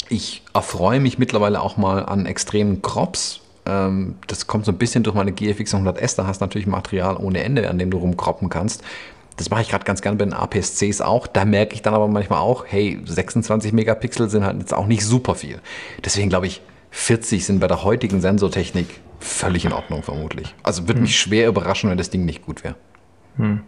Ich 0.09 0.43
erfreue 0.53 0.99
mich 0.99 1.17
mittlerweile 1.17 1.61
auch 1.61 1.77
mal 1.77 2.05
an 2.05 2.27
extremen 2.27 2.81
Crops. 2.83 3.41
Ähm, 3.65 4.15
das 4.27 4.45
kommt 4.45 4.65
so 4.65 4.71
ein 4.71 4.77
bisschen 4.77 5.03
durch 5.03 5.15
meine 5.15 5.31
GFX 5.31 5.73
100S. 5.73 6.15
Da 6.15 6.27
hast 6.27 6.41
du 6.41 6.45
natürlich 6.45 6.67
Material 6.67 7.17
ohne 7.17 7.43
Ende, 7.43 7.69
an 7.69 7.79
dem 7.79 7.89
du 7.89 7.97
rumkroppen 7.97 8.49
kannst. 8.49 8.83
Das 9.37 9.49
mache 9.49 9.63
ich 9.63 9.69
gerade 9.69 9.83
ganz 9.83 10.01
gerne 10.01 10.17
bei 10.17 10.25
den 10.25 10.33
APS-Cs 10.33 11.01
auch. 11.01 11.27
Da 11.27 11.43
merke 11.43 11.73
ich 11.73 11.81
dann 11.81 11.93
aber 11.93 12.07
manchmal 12.07 12.39
auch, 12.39 12.65
hey, 12.67 12.99
26 13.03 13.73
Megapixel 13.73 14.29
sind 14.29 14.45
halt 14.45 14.59
jetzt 14.59 14.73
auch 14.73 14.85
nicht 14.85 15.03
super 15.03 15.35
viel. 15.35 15.59
Deswegen 16.03 16.29
glaube 16.29 16.47
ich, 16.47 16.61
40 16.91 17.45
sind 17.45 17.59
bei 17.59 17.67
der 17.67 17.83
heutigen 17.83 18.21
Sensortechnik 18.21 18.87
völlig 19.19 19.65
in 19.65 19.73
Ordnung 19.73 20.03
vermutlich. 20.03 20.53
Also 20.63 20.83
würde 20.83 20.99
hm. 20.99 21.01
mich 21.01 21.19
schwer 21.19 21.49
überraschen, 21.49 21.89
wenn 21.89 21.97
das 21.97 22.11
Ding 22.11 22.23
nicht 22.25 22.45
gut 22.45 22.63
wäre. 22.63 22.75
Hm. 23.37 23.61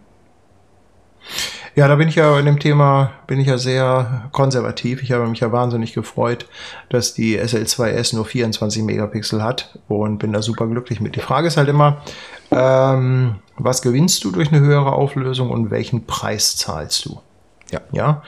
Ja, 1.78 1.86
da 1.86 1.94
bin 1.94 2.08
ich 2.08 2.16
ja 2.16 2.36
in 2.40 2.44
dem 2.44 2.58
Thema, 2.58 3.12
bin 3.28 3.38
ich 3.38 3.46
ja 3.46 3.56
sehr 3.56 4.28
konservativ. 4.32 5.00
Ich 5.00 5.12
habe 5.12 5.28
mich 5.28 5.38
ja 5.38 5.52
wahnsinnig 5.52 5.92
gefreut, 5.92 6.48
dass 6.88 7.14
die 7.14 7.38
SL2S 7.38 8.16
nur 8.16 8.24
24 8.24 8.82
Megapixel 8.82 9.44
hat 9.44 9.78
und 9.86 10.18
bin 10.18 10.32
da 10.32 10.42
super 10.42 10.66
glücklich 10.66 11.00
mit. 11.00 11.14
Die 11.14 11.20
Frage 11.20 11.46
ist 11.46 11.56
halt 11.56 11.68
immer, 11.68 11.98
ähm, 12.50 13.36
was 13.56 13.80
gewinnst 13.80 14.24
du 14.24 14.32
durch 14.32 14.52
eine 14.52 14.58
höhere 14.58 14.92
Auflösung 14.92 15.50
und 15.50 15.70
welchen 15.70 16.04
Preis 16.04 16.56
zahlst 16.56 17.04
du? 17.04 17.20
Ja. 17.70 17.80
Ja. 17.92 18.22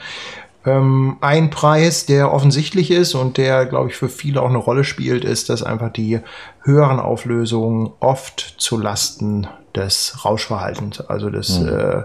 Ähm, 0.64 1.16
ein 1.20 1.50
Preis, 1.50 2.06
der 2.06 2.32
offensichtlich 2.32 2.92
ist 2.92 3.14
und 3.14 3.36
der, 3.36 3.66
glaube 3.66 3.88
ich, 3.88 3.96
für 3.96 4.08
viele 4.08 4.42
auch 4.42 4.48
eine 4.48 4.58
Rolle 4.58 4.84
spielt, 4.84 5.24
ist, 5.24 5.48
dass 5.48 5.62
einfach 5.62 5.90
die 5.90 6.20
höheren 6.62 7.00
Auflösungen 7.00 7.90
oft 7.98 8.56
zu 8.58 8.78
Lasten 8.78 9.48
des 9.74 10.24
Rauschverhaltens, 10.24 11.00
also 11.00 11.30
des, 11.30 11.60
mhm. 11.60 11.68
äh, 11.68 12.02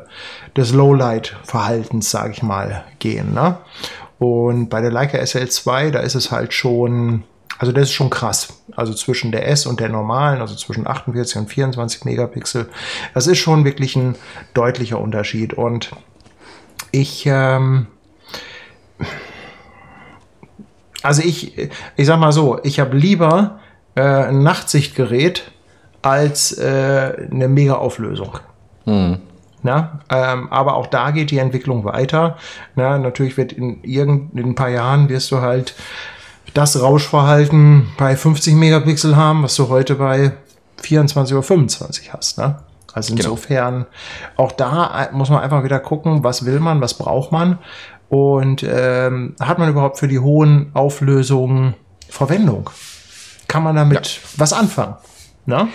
des 0.55 0.73
Lowlight-Verhaltens, 0.73 2.11
sage 2.11 2.33
ich 2.33 2.43
mal, 2.43 2.83
gehen. 2.99 3.33
Ne? 3.33 3.57
Und 4.19 4.69
bei 4.69 4.81
der 4.81 4.91
Leica 4.91 5.17
SL2, 5.17 5.91
da 5.91 5.99
ist 5.99 6.15
es 6.15 6.31
halt 6.31 6.53
schon, 6.53 7.23
also 7.57 7.71
das 7.71 7.83
ist 7.83 7.93
schon 7.93 8.09
krass. 8.09 8.61
Also 8.75 8.93
zwischen 8.93 9.31
der 9.31 9.47
S 9.47 9.65
und 9.65 9.79
der 9.79 9.89
normalen, 9.89 10.41
also 10.41 10.55
zwischen 10.55 10.87
48 10.87 11.37
und 11.37 11.47
24 11.47 12.05
Megapixel, 12.05 12.69
das 13.13 13.27
ist 13.27 13.39
schon 13.39 13.65
wirklich 13.65 13.95
ein 13.95 14.15
deutlicher 14.53 14.99
Unterschied. 14.99 15.53
Und 15.53 15.91
ich, 16.91 17.25
ähm, 17.25 17.87
also 21.01 21.21
ich, 21.21 21.57
ich 21.97 22.05
sag 22.05 22.19
mal 22.19 22.31
so, 22.31 22.59
ich 22.63 22.79
habe 22.79 22.95
lieber 22.95 23.59
äh, 23.95 24.01
ein 24.01 24.43
Nachtsichtgerät 24.43 25.51
als 26.06 26.56
äh, 26.57 27.27
eine 27.32 27.48
Mega-Auflösung. 27.48 28.38
Mhm. 28.86 29.18
Na, 29.64 30.02
ähm, 30.11 30.53
aber 30.53 30.76
auch 30.76 30.86
da 30.86 31.10
geht 31.10 31.32
die 31.32 31.40
Entwicklung 31.40 31.84
weiter. 31.84 32.38
Na, 32.76 32.99
natürlich 32.99 33.36
wird 33.38 33.52
in 33.52 33.84
irgendein 33.84 34.53
paar 34.53 34.69
Jahren 34.69 35.10
wirst 35.10 35.32
du 35.32 35.41
halt 35.41 35.73
das 36.53 36.80
Rauschverhalten 36.80 37.88
bei 37.98 38.15
50 38.15 38.53
Megapixel 38.53 39.15
haben, 39.15 39.41
was 39.41 39.56
du 39.56 39.68
heute 39.69 39.95
bei 39.95 40.34
24 40.84 41.34
oder 41.34 41.41
25 41.41 42.14
hast. 42.14 42.38
Ne? 42.38 42.60
Also 42.94 43.15
genau. 43.15 43.30
insofern, 43.30 43.73
genau. 43.73 43.88
auch 44.36 44.52
da 44.52 45.10
muss 45.11 45.32
man 45.32 45.41
einfach 45.41 45.64
wieder 45.64 45.80
gucken, 45.80 46.23
was 46.23 46.45
will 46.45 46.60
man, 46.60 46.80
was 46.82 46.94
braucht 46.94 47.32
man 47.32 47.57
und 48.10 48.61
ähm, 48.61 49.36
hat 49.41 49.57
man 49.57 49.69
überhaupt 49.69 49.98
für 49.98 50.07
die 50.07 50.19
hohen 50.19 50.69
Auflösungen 50.76 51.73
Verwendung? 52.07 52.69
Kann 53.48 53.64
man 53.64 53.76
damit 53.76 54.06
ja. 54.07 54.22
was 54.38 54.53
anfangen? 54.53 54.95
Na? 55.45 55.69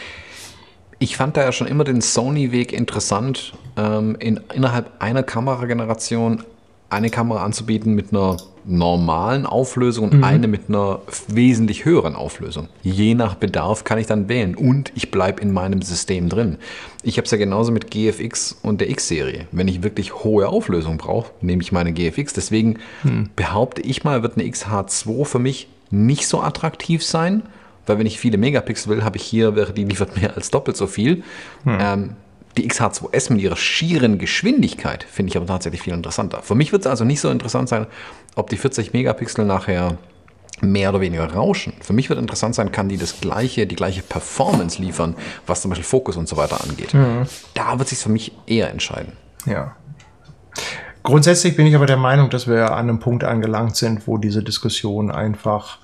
Ich 0.99 1.17
fand 1.17 1.37
da 1.37 1.43
ja 1.43 1.53
schon 1.53 1.67
immer 1.67 1.85
den 1.85 2.01
Sony-Weg 2.01 2.73
interessant, 2.73 3.55
ähm, 3.77 4.17
in, 4.19 4.41
innerhalb 4.53 4.93
einer 5.01 5.23
Kamerageneration 5.23 6.45
eine 6.91 7.09
Kamera 7.09 7.45
anzubieten 7.45 7.95
mit 7.95 8.13
einer 8.13 8.37
normalen 8.65 9.47
Auflösung 9.47 10.11
und 10.11 10.19
mhm. 10.19 10.25
eine 10.25 10.49
mit 10.49 10.69
einer 10.69 11.01
wesentlich 11.29 11.85
höheren 11.85 12.15
Auflösung. 12.15 12.69
Je 12.83 13.15
nach 13.15 13.37
Bedarf 13.37 13.85
kann 13.85 13.99
ich 13.99 14.07
dann 14.07 14.29
wählen 14.29 14.55
und 14.55 14.93
ich 14.95 15.11
bleibe 15.11 15.41
in 15.41 15.53
meinem 15.53 15.83
System 15.83 16.29
drin. 16.29 16.59
Ich 17.03 17.17
habe 17.17 17.25
es 17.25 17.31
ja 17.31 17.39
genauso 17.39 17.73
mit 17.73 17.91
GFX 17.91 18.59
und 18.63 18.81
der 18.81 18.91
X-Serie. 18.91 19.47
Wenn 19.53 19.69
ich 19.69 19.83
wirklich 19.83 20.15
hohe 20.15 20.49
Auflösung 20.49 20.99
brauche, 20.99 21.31
nehme 21.41 21.63
ich 21.63 21.73
meine 21.73 21.93
GFX. 21.93 22.35
Deswegen 22.35 22.79
mhm. 23.03 23.31
behaupte 23.37 23.81
ich 23.81 24.05
mal, 24.05 24.23
wird 24.23 24.37
eine 24.37 24.47
XH2 24.49 25.25
für 25.25 25.39
mich 25.39 25.69
nicht 25.91 26.27
so 26.27 26.43
attraktiv 26.43 27.05
sein, 27.05 27.43
weil 27.91 27.99
wenn 27.99 28.07
ich 28.07 28.21
viele 28.21 28.39
Megapixel 28.39 28.89
will, 28.89 29.03
habe 29.03 29.17
ich 29.17 29.25
hier, 29.25 29.57
wäre 29.57 29.73
die 29.73 29.83
liefert 29.83 30.17
mehr 30.17 30.37
als 30.37 30.51
doppelt 30.51 30.77
so 30.77 30.87
viel. 30.87 31.25
Hm. 31.65 31.79
Ähm, 31.81 32.17
die 32.57 32.71
XH2S 32.71 33.33
mit 33.33 33.43
ihrer 33.43 33.57
schieren 33.57 34.19
Geschwindigkeit 34.19 35.03
finde 35.05 35.31
ich 35.31 35.37
aber 35.37 35.47
tatsächlich 35.47 35.83
viel 35.83 35.93
interessanter. 35.93 36.41
Für 36.43 36.55
mich 36.55 36.71
wird 36.71 36.83
es 36.83 36.87
also 36.87 37.05
nicht 37.05 37.21
so 37.21 37.31
interessant 37.31 37.69
sein, 37.69 37.89
ob 38.37 38.49
die 38.49 38.57
40 38.57 38.93
Megapixel 38.93 39.45
nachher 39.45 39.99
mehr 40.61 40.91
oder 40.91 41.01
weniger 41.01 41.33
rauschen. 41.33 41.73
Für 41.81 41.93
mich 41.93 42.09
wird 42.11 42.21
interessant 42.21 42.55
sein, 42.55 42.71
kann 42.71 42.89
die 42.89 42.97
das 42.97 43.21
gleiche, 43.21 43.67
die 43.67 43.77
gleiche 43.77 44.03
Performance 44.03 44.81
liefern, 44.81 45.17
was 45.49 45.63
zum 45.63 45.71
Beispiel 45.71 45.85
Fokus 45.85 46.17
und 46.17 46.29
so 46.29 46.37
weiter 46.37 46.63
angeht. 46.63 46.95
Mhm. 46.95 47.23
Da 47.55 47.79
wird 47.79 47.89
sich 47.89 47.99
für 47.99 48.09
mich 48.09 48.33
eher 48.47 48.71
entscheiden. 48.71 49.15
Ja. 49.47 49.75
Grundsätzlich 51.03 51.57
bin 51.57 51.67
ich 51.67 51.75
aber 51.75 51.87
der 51.87 51.97
Meinung, 51.97 52.31
dass 52.31 52.47
wir 52.47 52.73
an 52.73 52.89
einem 52.89 53.01
Punkt 53.01 53.25
angelangt 53.25 53.75
sind, 53.75 54.07
wo 54.07 54.17
diese 54.17 54.45
Diskussion 54.45 55.11
einfach 55.11 55.79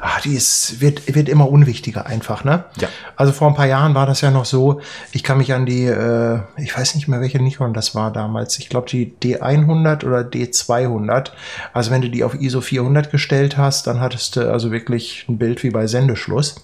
ach, 0.00 0.20
die 0.22 0.34
ist, 0.34 0.80
wird, 0.80 1.14
wird 1.14 1.28
immer 1.28 1.48
unwichtiger 1.48 2.06
einfach, 2.06 2.44
ne? 2.44 2.64
Ja. 2.80 2.88
Also 3.16 3.32
vor 3.32 3.48
ein 3.48 3.54
paar 3.54 3.66
Jahren 3.66 3.94
war 3.94 4.06
das 4.06 4.20
ja 4.20 4.30
noch 4.30 4.44
so, 4.44 4.80
ich 5.12 5.22
kann 5.22 5.38
mich 5.38 5.52
an 5.52 5.66
die, 5.66 5.84
äh, 5.84 6.40
ich 6.56 6.76
weiß 6.76 6.94
nicht 6.94 7.08
mehr, 7.08 7.20
welche 7.20 7.38
Nikon 7.38 7.74
das 7.74 7.94
war 7.94 8.12
damals, 8.12 8.58
ich 8.58 8.68
glaube 8.68 8.88
die 8.88 9.14
D100 9.22 10.04
oder 10.04 10.20
D200. 10.20 11.30
Also 11.72 11.90
wenn 11.90 12.02
du 12.02 12.10
die 12.10 12.24
auf 12.24 12.34
ISO 12.34 12.60
400 12.60 13.10
gestellt 13.10 13.56
hast, 13.56 13.86
dann 13.86 14.00
hattest 14.00 14.36
du 14.36 14.50
also 14.50 14.70
wirklich 14.70 15.26
ein 15.28 15.38
Bild 15.38 15.62
wie 15.62 15.70
bei 15.70 15.86
Sendeschluss. 15.86 16.56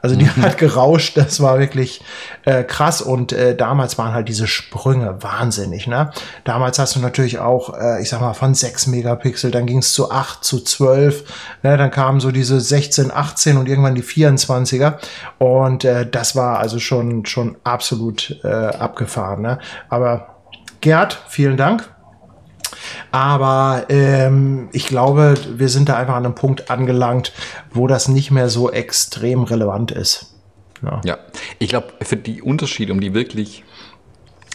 Also 0.00 0.16
die 0.16 0.24
mhm. 0.24 0.42
hat 0.42 0.58
gerauscht, 0.58 1.16
das 1.16 1.40
war 1.40 1.58
wirklich 1.58 2.02
äh, 2.44 2.62
krass 2.64 3.02
und 3.02 3.32
äh, 3.32 3.56
damals 3.56 3.98
waren 3.98 4.12
halt 4.12 4.28
diese 4.28 4.46
Sprünge 4.46 5.22
wahnsinnig, 5.22 5.86
ne? 5.86 6.10
Damals 6.44 6.78
hast 6.78 6.96
du 6.96 7.00
natürlich 7.00 7.38
auch, 7.38 7.74
äh, 7.78 8.00
ich 8.00 8.08
sag 8.08 8.20
mal, 8.20 8.34
von 8.34 8.54
6 8.54 8.86
Megapixel, 8.88 9.50
dann 9.50 9.66
ging 9.66 9.78
es 9.78 9.92
zu 9.92 10.10
8, 10.10 10.44
zu 10.44 10.60
12, 10.60 11.24
ne? 11.62 11.76
Dann 11.76 11.90
kamen 11.90 12.20
so 12.20 12.30
diese 12.30 12.57
16, 12.60 13.10
18 13.10 13.56
und 13.56 13.68
irgendwann 13.68 13.94
die 13.94 14.02
24er. 14.02 14.98
Und 15.38 15.84
äh, 15.84 16.08
das 16.08 16.36
war 16.36 16.58
also 16.58 16.78
schon, 16.78 17.26
schon 17.26 17.56
absolut 17.64 18.38
äh, 18.44 18.48
abgefahren. 18.48 19.42
Ne? 19.42 19.58
Aber 19.88 20.38
Gerd, 20.80 21.20
vielen 21.28 21.56
Dank. 21.56 21.88
Aber 23.10 23.86
ähm, 23.88 24.68
ich 24.72 24.86
glaube, 24.86 25.34
wir 25.56 25.68
sind 25.68 25.88
da 25.88 25.96
einfach 25.96 26.14
an 26.14 26.24
einem 26.24 26.34
Punkt 26.34 26.70
angelangt, 26.70 27.32
wo 27.72 27.86
das 27.86 28.08
nicht 28.08 28.30
mehr 28.30 28.48
so 28.48 28.70
extrem 28.70 29.42
relevant 29.42 29.90
ist. 29.90 30.34
Ja, 30.82 31.00
ja. 31.04 31.18
ich 31.58 31.70
glaube, 31.70 31.88
für 32.02 32.16
die 32.16 32.42
Unterschiede, 32.42 32.92
um 32.92 33.00
die 33.00 33.14
wirklich 33.14 33.64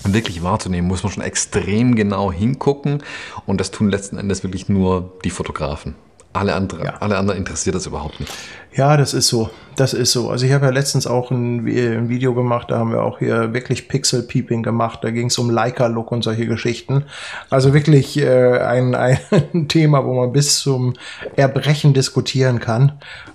wirklich 0.06 0.44
wahrzunehmen, 0.44 0.88
muss 0.88 1.04
man 1.04 1.14
schon 1.14 1.24
extrem 1.24 1.96
genau 1.96 2.32
hingucken 2.32 3.04
und 3.46 3.62
das 3.62 3.72
tun 3.72 3.90
letzten 3.90 4.18
Endes 4.18 4.44
wirklich 4.44 4.68
nur 4.68 5.18
die 5.24 5.30
Fotografen. 5.30 5.96
Alle, 6.34 6.56
andere, 6.56 6.84
ja. 6.84 6.94
alle 7.00 7.18
anderen 7.18 7.38
interessiert 7.38 7.76
das 7.76 7.86
überhaupt 7.86 8.20
nicht. 8.20 8.34
Ja, 8.76 8.98
das 8.98 9.14
ist 9.14 9.28
so. 9.28 9.52
Das 9.76 9.94
ist 9.94 10.12
so. 10.12 10.32
Also 10.32 10.48
ich 10.48 10.52
habe 10.52 10.66
ja 10.66 10.72
letztens 10.72 11.06
auch 11.06 11.30
ein, 11.30 11.68
ein, 11.68 12.10
Video 12.10 12.34
gemacht, 12.34 12.72
da 12.72 12.80
haben 12.80 12.92
wir 12.92 13.04
auch 13.04 13.20
hier 13.20 13.54
wirklich 13.54 13.88
Pixel-Peeping 13.88 14.64
gemacht. 14.64 15.00
Da 15.04 15.12
ging 15.12 15.28
es 15.28 15.38
um 15.38 15.52
Leica-Look 15.52 16.12
und 16.12 16.24
solche 16.24 16.48
Geschichten. 16.48 17.06
Also 17.52 17.74
wirklich 17.74 18.18
äh, 18.18 18.58
ein, 18.58 18.96
ein 18.96 19.20
Thema, 19.68 20.06
wo 20.06 20.14
man 20.16 20.32
bis 20.32 20.60
zum 20.60 20.94
Erbrechen 21.36 21.94
diskutieren 21.94 22.60
kann. 22.60 22.94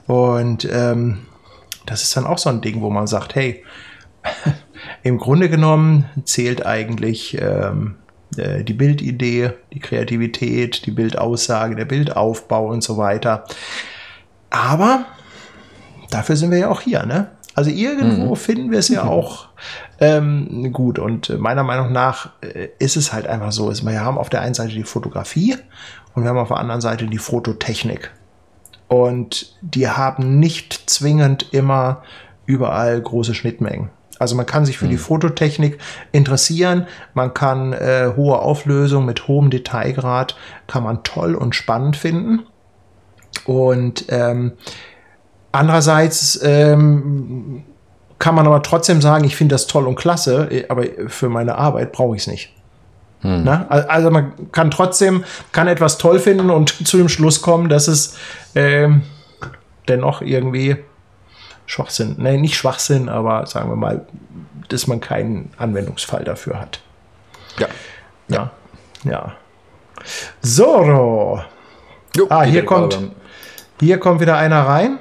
Und 0.09 0.69
ähm, 0.71 1.19
das 1.87 2.03
ist 2.03 2.17
dann 2.17 2.27
auch 2.27 2.39
so 2.39 2.51
ein 2.51 2.61
Ding, 2.61 2.81
wo 2.81 2.91
man 2.91 3.07
sagt, 3.07 3.37
hey, 3.37 3.65
im 5.05 5.19
Grunde 5.19 5.49
genommen 5.49 6.07
zählt 6.25 6.67
eigentlich 6.67 7.39
ähm, 7.41 7.95
äh, 8.37 8.65
die 8.65 8.75
Bildidee, 8.75 9.53
die 9.73 9.81
Kreativität, 9.81 10.87
die 10.87 10.91
Bildaussage, 10.91 11.77
der 11.77 11.85
Bildaufbau 11.85 12.67
und 12.69 12.83
so 12.83 12.97
weiter. 12.97 13.45
Aber 14.51 15.07
dafür 16.11 16.37
sind 16.37 16.51
wir 16.51 16.59
ja 16.59 16.69
auch 16.69 16.81
hier, 16.81 17.07
ne? 17.07 17.31
Also 17.55 17.71
irgendwo 17.71 18.31
mhm. 18.31 18.37
finden 18.37 18.71
wir 18.71 18.79
es 18.79 18.89
ja 18.89 19.03
mhm. 19.03 19.11
auch 19.11 19.49
ähm, 20.01 20.73
gut. 20.73 20.99
Und 20.99 21.37
meiner 21.41 21.65
Meinung 21.65 21.91
nach 21.93 22.31
äh, 22.41 22.69
ist 22.79 22.97
es 22.97 23.13
halt 23.13 23.27
einfach 23.27 23.51
so. 23.51 23.73
Wir 23.73 24.05
haben 24.05 24.19
auf 24.19 24.29
der 24.29 24.43
einen 24.43 24.55
Seite 24.55 24.75
die 24.75 24.85
Fotografie 24.85 25.57
und 26.15 26.23
wir 26.23 26.31
haben 26.31 26.39
auf 26.39 26.49
der 26.49 26.59
anderen 26.59 26.81
Seite 26.81 27.07
die 27.07 27.19
Fototechnik. 27.19 28.13
Und 28.87 29.57
die 29.61 29.89
haben 29.89 30.39
nicht 30.39 30.89
zwingend 30.89 31.53
immer 31.53 32.03
überall 32.47 33.01
große 33.01 33.35
Schnittmengen. 33.35 33.91
Also 34.19 34.35
man 34.35 34.47
kann 34.47 34.65
sich 34.65 34.79
für 34.79 34.87
mhm. 34.87 34.91
die 34.91 34.97
Fototechnik 34.97 35.79
interessieren, 36.13 36.87
man 37.15 37.35
kann 37.35 37.73
äh, 37.73 38.13
hohe 38.17 38.39
Auflösung 38.39 39.05
mit 39.05 39.29
hohem 39.29 39.51
Detailgrad, 39.51 40.37
kann 40.67 40.83
man 40.83 41.03
toll 41.03 41.35
und 41.35 41.55
spannend 41.55 41.97
finden. 41.97 42.41
Und 43.45 44.07
ähm, 44.09 44.53
andererseits 45.53 46.41
ähm, 46.43 47.65
kann 48.19 48.35
man 48.35 48.47
aber 48.47 48.63
trotzdem 48.63 49.01
sagen, 49.01 49.25
ich 49.25 49.37
finde 49.37 49.55
das 49.55 49.67
toll 49.67 49.87
und 49.87 49.95
klasse, 49.95 50.49
aber 50.69 50.85
für 51.07 51.29
meine 51.29 51.57
Arbeit 51.57 51.93
brauche 51.93 52.17
ich 52.17 52.23
es 52.23 52.27
nicht. 52.27 52.55
Hm. 53.21 53.49
Also 53.69 54.11
man 54.11 54.53
kann 54.53 54.71
trotzdem, 54.71 55.25
kann 55.53 55.67
etwas 55.67 55.99
toll 55.99 56.19
finden 56.19 56.51
und 56.51 56.71
zu 56.87 56.97
dem 56.99 57.09
Schluss 57.09 57.43
kommen, 57.43 57.69
dass 57.69 57.89
es 57.89 58.17
äh, 58.55 58.89
dennoch 59.89 60.23
irgendwie 60.23 60.77
Schwachsinn, 61.69 62.17
nee, 62.19 62.39
nicht 62.39 62.57
Schwachsinn, 62.57 63.11
aber 63.11 63.47
sagen 63.47 63.69
wir 63.69 63.77
mal, 63.77 64.07
dass 64.69 64.87
man 64.87 65.01
keinen 65.01 65.51
Anwendungsfall 65.59 66.25
dafür 66.25 66.59
hat. 66.59 66.81
Ja. 67.59 67.69
Ja. 68.29 68.51
Ja. 69.05 69.33
So. 70.41 71.41
Jo, 72.17 72.27
ah, 72.31 72.43
hier 72.43 72.65
kommt, 72.65 72.99
hier 73.81 73.99
kommt 73.99 74.21
wieder 74.21 74.39
einer 74.39 74.63
rein. 74.63 74.99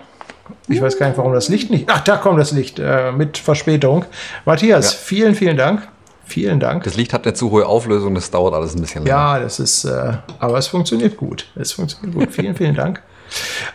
Ich 0.67 0.81
weiß 0.81 0.97
gar 0.97 1.07
nicht, 1.07 1.17
warum 1.17 1.33
das 1.33 1.47
Licht 1.47 1.69
nicht. 1.69 1.85
Ach, 1.89 2.01
da 2.01 2.17
kommt 2.17 2.37
das 2.37 2.51
Licht 2.51 2.79
äh, 2.79 3.13
mit 3.13 3.37
Verspätung. 3.37 4.03
Matthias, 4.43 4.91
ja. 4.91 4.99
vielen, 4.99 5.35
vielen 5.35 5.55
Dank. 5.55 5.87
Vielen 6.25 6.59
Dank. 6.59 6.83
Das 6.83 6.97
Licht 6.97 7.13
hat 7.13 7.25
eine 7.25 7.33
zu 7.33 7.51
hohe 7.51 7.65
Auflösung, 7.65 8.13
das 8.13 8.29
dauert 8.29 8.53
alles 8.53 8.75
ein 8.75 8.81
bisschen 8.81 9.05
länger. 9.05 9.15
Ja, 9.15 9.39
das 9.39 9.61
ist, 9.61 9.85
äh, 9.85 10.17
aber 10.39 10.57
es 10.57 10.67
funktioniert 10.67 11.15
gut. 11.15 11.47
Es 11.55 11.71
funktioniert 11.71 12.13
gut. 12.13 12.33
vielen, 12.33 12.55
vielen 12.55 12.75
Dank. 12.75 13.01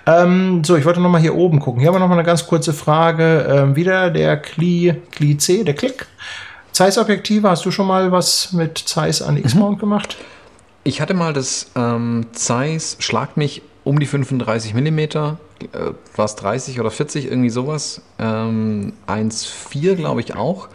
Ähm, 0.06 0.64
so, 0.64 0.76
ich 0.76 0.84
wollte 0.84 1.00
noch 1.00 1.10
mal 1.10 1.20
hier 1.20 1.34
oben 1.34 1.60
gucken. 1.60 1.80
Hier 1.80 1.88
haben 1.88 1.94
wir 1.94 2.00
noch 2.00 2.08
mal 2.08 2.14
eine 2.14 2.24
ganz 2.24 2.46
kurze 2.46 2.72
Frage. 2.72 3.46
Ähm, 3.48 3.76
wieder 3.76 4.10
der 4.10 4.36
Kli, 4.36 4.94
Kli 5.10 5.36
C, 5.36 5.64
der 5.64 5.74
Klick. 5.74 6.06
Zeiss-Objektive, 6.72 7.48
hast 7.48 7.64
du 7.64 7.70
schon 7.70 7.86
mal 7.86 8.12
was 8.12 8.52
mit 8.52 8.78
Zeiss 8.78 9.20
an 9.22 9.36
X-Mount 9.36 9.76
mhm. 9.76 9.80
gemacht? 9.80 10.16
Ich 10.84 11.00
hatte 11.00 11.14
mal 11.14 11.32
das 11.32 11.70
ähm, 11.76 12.26
Zeiss 12.32 12.96
Schlag 12.98 13.36
mich 13.36 13.62
um 13.84 13.98
die 13.98 14.06
35 14.06 14.74
mm, 14.74 14.98
äh, 14.98 15.36
war 16.16 16.24
es 16.24 16.36
30 16.36 16.80
oder 16.80 16.90
40, 16.90 17.26
irgendwie 17.26 17.50
sowas. 17.50 18.00
Ähm, 18.18 18.92
1,4 19.06 19.94
glaube 19.94 20.20
ich 20.20 20.34
auch. 20.34 20.68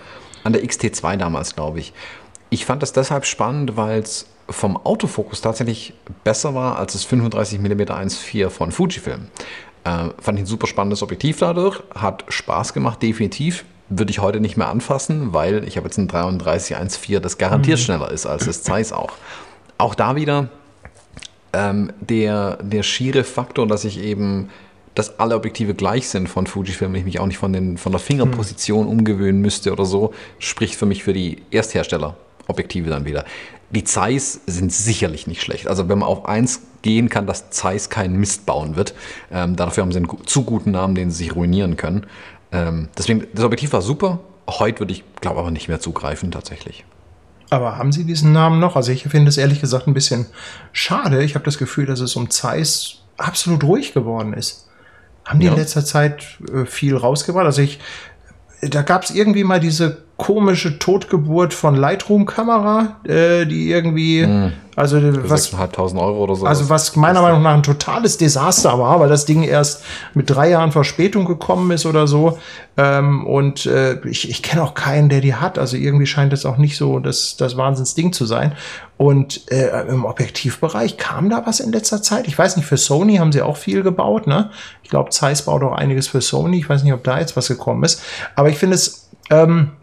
An 0.43 0.53
der 0.53 0.63
XT2 0.63 1.17
damals, 1.17 1.55
glaube 1.55 1.79
ich. 1.79 1.93
Ich 2.49 2.65
fand 2.65 2.81
das 2.81 2.93
deshalb 2.93 3.25
spannend, 3.25 3.75
weil 3.75 3.99
es 3.99 4.27
vom 4.49 4.77
Autofokus 4.77 5.41
tatsächlich 5.41 5.93
besser 6.23 6.55
war 6.55 6.77
als 6.79 6.93
das 6.93 7.03
35 7.03 7.59
mm 7.59 7.81
1.4 7.81 8.49
von 8.49 8.71
Fujifilm. 8.71 9.27
Äh, 9.83 10.09
fand 10.19 10.37
ich 10.37 10.43
ein 10.43 10.45
super 10.45 10.67
spannendes 10.67 11.03
Objektiv 11.03 11.39
dadurch, 11.39 11.81
hat 11.93 12.25
Spaß 12.27 12.73
gemacht, 12.73 13.01
definitiv. 13.01 13.65
Würde 13.89 14.11
ich 14.11 14.19
heute 14.19 14.41
nicht 14.41 14.57
mehr 14.57 14.67
anfassen, 14.67 15.33
weil 15.33 15.65
ich 15.65 15.77
habe 15.77 15.87
jetzt 15.87 15.97
ein 15.97 16.09
33 16.09 16.75
1.4, 16.75 17.19
das 17.19 17.37
garantiert 17.37 17.79
mhm. 17.79 17.83
schneller 17.83 18.11
ist 18.11 18.25
als 18.25 18.45
das 18.45 18.63
Zeiss 18.63 18.91
auch. 18.91 19.13
Auch 19.77 19.95
da 19.95 20.15
wieder 20.15 20.49
ähm, 21.53 21.93
der, 22.01 22.57
der 22.61 22.83
schiere 22.83 23.23
Faktor, 23.23 23.67
dass 23.67 23.85
ich 23.85 24.01
eben 24.01 24.49
dass 24.97 25.19
alle 25.19 25.35
Objektive 25.35 25.75
gleich 25.75 26.09
sind 26.09 26.27
von 26.27 26.47
Fujifilm, 26.47 26.95
ich 26.95 27.05
mich 27.05 27.19
auch 27.19 27.27
nicht 27.27 27.37
von, 27.37 27.53
den, 27.53 27.77
von 27.77 27.91
der 27.91 27.99
Fingerposition 27.99 28.85
hm. 28.85 28.91
umgewöhnen 28.91 29.41
müsste 29.41 29.71
oder 29.71 29.85
so, 29.85 30.11
spricht 30.39 30.73
für 30.73 30.87
mich 30.87 31.03
für 31.03 31.13
die 31.13 31.43
Ersthersteller-Objektive 31.51 32.89
dann 32.89 33.05
wieder. 33.05 33.23
Die 33.69 33.83
Zeiss 33.83 34.41
sind 34.47 34.71
sicherlich 34.71 35.27
nicht 35.27 35.41
schlecht. 35.41 35.67
Also 35.67 35.89
wenn 35.89 35.99
man 35.99 36.07
auf 36.07 36.25
eins 36.25 36.61
gehen 36.81 37.09
kann, 37.09 37.27
dass 37.27 37.49
Zeiss 37.49 37.89
keinen 37.89 38.17
Mist 38.17 38.45
bauen 38.45 38.75
wird. 38.75 38.93
Ähm, 39.31 39.55
dafür 39.55 39.83
haben 39.83 39.91
sie 39.91 39.97
einen 39.97 40.25
zu 40.25 40.43
guten 40.43 40.71
Namen, 40.71 40.95
den 40.95 41.11
sie 41.11 41.25
sich 41.25 41.35
ruinieren 41.35 41.75
können. 41.75 42.05
Ähm, 42.51 42.87
deswegen, 42.97 43.25
das 43.33 43.43
Objektiv 43.43 43.73
war 43.73 43.81
super. 43.81 44.19
Heute 44.47 44.79
würde 44.79 44.93
ich, 44.93 45.03
glaube 45.19 45.39
aber 45.39 45.51
nicht 45.51 45.67
mehr 45.67 45.81
zugreifen 45.81 46.31
tatsächlich. 46.31 46.85
Aber 47.49 47.77
haben 47.77 47.91
Sie 47.91 48.03
diesen 48.03 48.31
Namen 48.31 48.59
noch? 48.59 48.75
Also 48.75 48.91
ich 48.91 49.03
finde 49.03 49.29
es 49.29 49.37
ehrlich 49.37 49.61
gesagt 49.61 49.87
ein 49.87 49.93
bisschen 49.93 50.27
schade. 50.71 51.23
Ich 51.23 51.35
habe 51.35 51.45
das 51.45 51.57
Gefühl, 51.57 51.85
dass 51.85 51.99
es 51.99 52.15
um 52.15 52.29
Zeiss 52.29 53.03
absolut 53.17 53.63
ruhig 53.63 53.93
geworden 53.93 54.33
ist. 54.33 54.67
Haben 55.25 55.39
die 55.39 55.45
ja. 55.47 55.53
in 55.53 55.57
letzter 55.57 55.83
Zeit 55.83 56.39
äh, 56.53 56.65
viel 56.65 56.95
rausgebracht? 56.95 57.45
Also 57.45 57.61
ich, 57.61 57.79
da 58.61 58.81
gab 58.81 59.03
es 59.03 59.11
irgendwie 59.11 59.43
mal 59.43 59.59
diese 59.59 60.03
komische 60.17 60.79
Totgeburt 60.79 61.53
von 61.53 61.75
Lightroom-Kamera, 61.75 62.97
äh, 63.03 63.45
die 63.45 63.69
irgendwie, 63.69 64.23
hm. 64.23 64.51
also 64.75 64.99
was, 65.29 65.53
6.500 65.53 66.01
Euro 66.01 66.23
oder 66.23 66.35
so. 66.35 66.45
Also 66.47 66.69
was 66.69 66.95
meiner 66.95 67.21
Meinung 67.21 67.43
nach 67.43 67.53
ein 67.53 67.61
totales 67.61 68.17
Desaster 68.17 68.79
war, 68.79 68.99
weil 68.99 69.09
das 69.09 69.25
Ding 69.25 69.43
erst 69.43 69.83
mit 70.15 70.27
drei 70.27 70.49
Jahren 70.49 70.71
Verspätung 70.71 71.25
gekommen 71.25 71.69
ist 71.69 71.85
oder 71.85 72.07
so. 72.07 72.39
Ähm, 72.77 73.27
und 73.27 73.67
äh, 73.67 73.99
ich, 74.07 74.27
ich 74.27 74.41
kenne 74.41 74.63
auch 74.63 74.73
keinen, 74.73 75.09
der 75.09 75.21
die 75.21 75.35
hat. 75.35 75.59
Also 75.59 75.77
irgendwie 75.77 76.07
scheint 76.07 76.33
es 76.33 76.47
auch 76.47 76.57
nicht 76.57 76.77
so 76.77 76.97
das, 76.97 77.37
das 77.37 77.55
Wahnsinnsding 77.55 78.11
zu 78.11 78.25
sein. 78.25 78.53
Und 78.97 79.51
äh, 79.51 79.87
im 79.87 80.03
Objektivbereich 80.03 80.97
kam 80.97 81.29
da 81.29 81.45
was 81.45 81.59
in 81.59 81.71
letzter 81.71 82.01
Zeit. 82.01 82.27
Ich 82.27 82.37
weiß 82.37 82.57
nicht, 82.57 82.65
für 82.65 82.77
Sony 82.77 83.17
haben 83.17 83.31
sie 83.31 83.43
auch 83.43 83.57
viel 83.57 83.83
gebaut. 83.83 84.25
Ne? 84.25 84.49
Ich 84.81 84.89
glaube, 84.89 85.11
Zeiss 85.11 85.43
baut 85.43 85.61
auch 85.61 85.73
einiges 85.73 86.07
für 86.07 86.21
Sony. 86.21 86.57
Ich 86.57 86.67
weiß 86.67 86.83
nicht, 86.83 86.93
ob 86.93 87.03
da 87.03 87.19
jetzt 87.19 87.37
was 87.37 87.49
gekommen 87.49 87.83
ist. 87.83 88.01
Aber 88.35 88.49
ich 88.49 88.57
finde 88.57 88.73
es 88.73 89.11
ähm, 89.29 89.73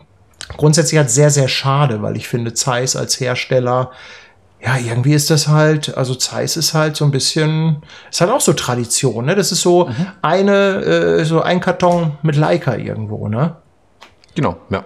grundsätzlich 0.49 0.99
halt 0.99 1.11
sehr, 1.11 1.31
sehr 1.31 1.49
schade, 1.49 2.03
weil 2.03 2.17
ich 2.17 2.29
finde, 2.29 2.55
Zeiss 2.55 2.97
als 2.97 3.19
Hersteller, 3.21 3.91
ja, 4.65 4.79
irgendwie 4.79 5.13
ist 5.13 5.31
das 5.31 5.49
halt, 5.49 5.97
also 5.97 6.15
Zeiss 6.15 6.57
ist 6.57 6.73
halt 6.73 6.97
so 6.97 7.05
ein 7.05 7.11
bisschen, 7.11 7.83
ist 8.11 8.21
halt 8.21 8.31
auch 8.31 8.41
so 8.41 8.55
Tradition, 8.55 9.27
ne? 9.27 9.35
Das 9.35 9.53
ist 9.53 9.61
so 9.61 9.87
mhm. 9.87 10.07
eine, 10.23 10.53
äh, 10.83 11.25
so 11.25 11.43
ein 11.43 11.61
Karton 11.61 12.17
mit 12.23 12.37
Leica 12.37 12.75
irgendwo, 12.77 13.29
ne? 13.29 13.57
Genau, 14.35 14.57
ja. 14.71 14.85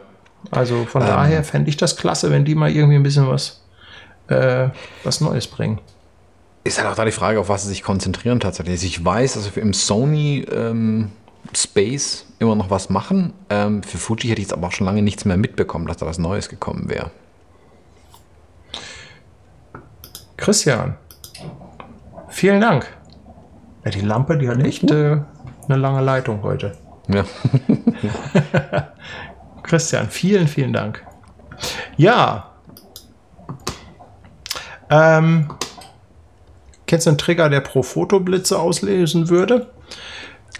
Also 0.51 0.85
von 0.85 1.03
ähm. 1.03 1.09
daher 1.09 1.45
fände 1.45 1.71
ich 1.71 1.77
das 1.77 1.97
klasse, 1.97 2.31
wenn 2.31 2.45
die 2.45 2.55
mal 2.55 2.71
irgendwie 2.71 2.97
ein 2.97 3.03
bisschen 3.03 3.29
was, 3.29 3.63
äh, 4.29 4.69
was 5.05 5.21
Neues 5.21 5.47
bringen. 5.47 5.81
Ist 6.65 6.79
halt 6.79 6.89
auch 6.89 6.97
da 6.97 7.05
die 7.05 7.13
Frage, 7.13 7.39
auf 7.39 7.49
was 7.49 7.63
sie 7.63 7.69
sich 7.69 7.83
konzentrieren 7.83 8.41
tatsächlich. 8.41 8.75
Also 8.75 8.87
ich 8.87 9.05
weiß, 9.05 9.37
also 9.37 9.51
im 9.61 9.73
Sony 9.73 10.45
ähm, 10.53 11.13
Space 11.57 12.27
immer 12.39 12.55
noch 12.55 12.71
was 12.71 12.91
machen. 12.91 13.33
Ähm, 13.51 13.83
für 13.83 13.99
Fuji 13.99 14.29
hätte 14.29 14.41
ich 14.41 14.49
jetzt 14.49 14.53
aber 14.53 14.69
auch 14.69 14.73
schon 14.73 14.87
lange 14.87 15.03
nichts 15.03 15.25
mehr 15.25 15.37
mitbekommen, 15.37 15.87
dass 15.87 15.99
da 15.99 16.07
was 16.07 16.19
Neues 16.19 16.49
gekommen 16.49 16.89
wäre. 16.89 17.11
Christian, 20.37 20.97
vielen 22.29 22.61
Dank. 22.61 22.87
Ja, 23.85 23.91
die 23.91 24.01
Lampe, 24.01 24.37
die 24.39 24.49
hat 24.49 24.63
echt 24.63 24.91
äh, 24.91 25.21
eine 25.69 25.77
lange 25.77 26.01
Leitung 26.01 26.43
heute. 26.43 26.77
Ja. 27.09 27.25
Christian, 29.63 30.09
vielen, 30.09 30.47
vielen 30.47 30.73
Dank. 30.73 31.05
Ja. 31.97 32.53
Ähm, 34.91 35.49
kennst 36.87 37.07
du 37.07 37.11
einen 37.11 37.19
Trigger, 37.19 37.51
der 37.51 37.61
pro 37.61 37.83
Fotoblitze 37.83 38.59
auslösen 38.59 39.29
würde? 39.29 39.71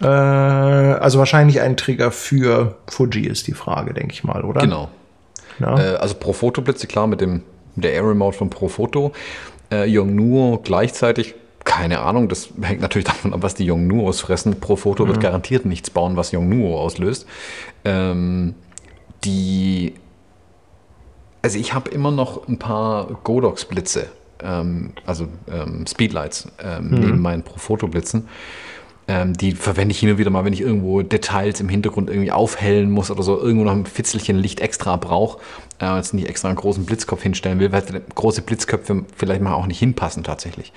Äh, 0.01 0.05
also 0.05 1.19
wahrscheinlich 1.19 1.61
ein 1.61 1.77
Trigger 1.77 2.11
für 2.11 2.77
Fuji 2.87 3.25
ist 3.25 3.47
die 3.47 3.53
Frage, 3.53 3.93
denke 3.93 4.13
ich 4.13 4.23
mal, 4.23 4.43
oder? 4.43 4.61
Genau. 4.61 4.89
Ja. 5.59 5.77
Äh, 5.77 5.95
also 5.95 6.15
Pro 6.15 6.33
Foto 6.33 6.61
Blitze, 6.61 6.87
klar, 6.87 7.07
mit 7.07 7.21
dem 7.21 7.43
mit 7.75 7.85
der 7.85 7.93
Air 7.93 8.09
Remote 8.09 8.37
von 8.37 8.49
Pro 8.49 8.67
Foto. 8.67 9.11
Äh, 9.71 9.85
Yongnuo 9.85 10.59
gleichzeitig, 10.63 11.35
keine 11.63 11.99
Ahnung, 11.99 12.27
das 12.27 12.49
hängt 12.61 12.81
natürlich 12.81 13.05
davon 13.07 13.33
ab, 13.33 13.41
was 13.43 13.55
die 13.55 13.65
Yongnuos 13.65 14.21
fressen. 14.21 14.59
Pro 14.59 14.75
Foto 14.75 15.05
mhm. 15.05 15.09
wird 15.09 15.21
garantiert 15.21 15.65
nichts 15.65 15.89
bauen, 15.89 16.15
was 16.17 16.31
Yongnuo 16.31 16.77
auslöst. 16.79 17.25
Ähm, 17.85 18.55
die 19.23 19.93
also 21.41 21.57
ich 21.57 21.73
habe 21.73 21.89
immer 21.89 22.11
noch 22.11 22.47
ein 22.47 22.59
paar 22.59 23.07
Godox-Blitze, 23.23 24.07
ähm, 24.43 24.91
also 25.05 25.27
ähm, 25.49 25.85
Speedlights 25.87 26.49
ähm, 26.61 26.89
mhm. 26.89 26.99
neben 26.99 27.21
meinen 27.21 27.43
Profoto-Blitzen. 27.43 28.27
Ähm, 29.09 29.33
die 29.33 29.53
verwende 29.53 29.91
ich 29.91 29.99
hin 29.99 30.11
und 30.11 30.19
wieder 30.19 30.29
mal, 30.29 30.45
wenn 30.45 30.53
ich 30.53 30.61
irgendwo 30.61 31.01
Details 31.01 31.59
im 31.59 31.67
Hintergrund 31.67 32.11
irgendwie 32.11 32.31
aufhellen 32.31 32.91
muss 32.91 33.09
oder 33.09 33.23
so, 33.23 33.39
irgendwo 33.39 33.65
noch 33.65 33.71
ein 33.71 33.87
Fitzelchen 33.87 34.37
Licht 34.37 34.59
extra 34.59 34.97
brauche. 34.97 35.39
Äh, 35.81 35.95
jetzt 35.95 36.13
nicht 36.13 36.29
extra 36.29 36.47
einen 36.47 36.57
großen 36.57 36.85
Blitzkopf 36.85 37.23
hinstellen 37.23 37.59
will, 37.59 37.71
weil 37.71 37.81
große 38.13 38.43
Blitzköpfe 38.43 39.05
vielleicht 39.15 39.41
mal 39.41 39.55
auch 39.55 39.65
nicht 39.65 39.79
hinpassen 39.79 40.23
tatsächlich. 40.23 40.71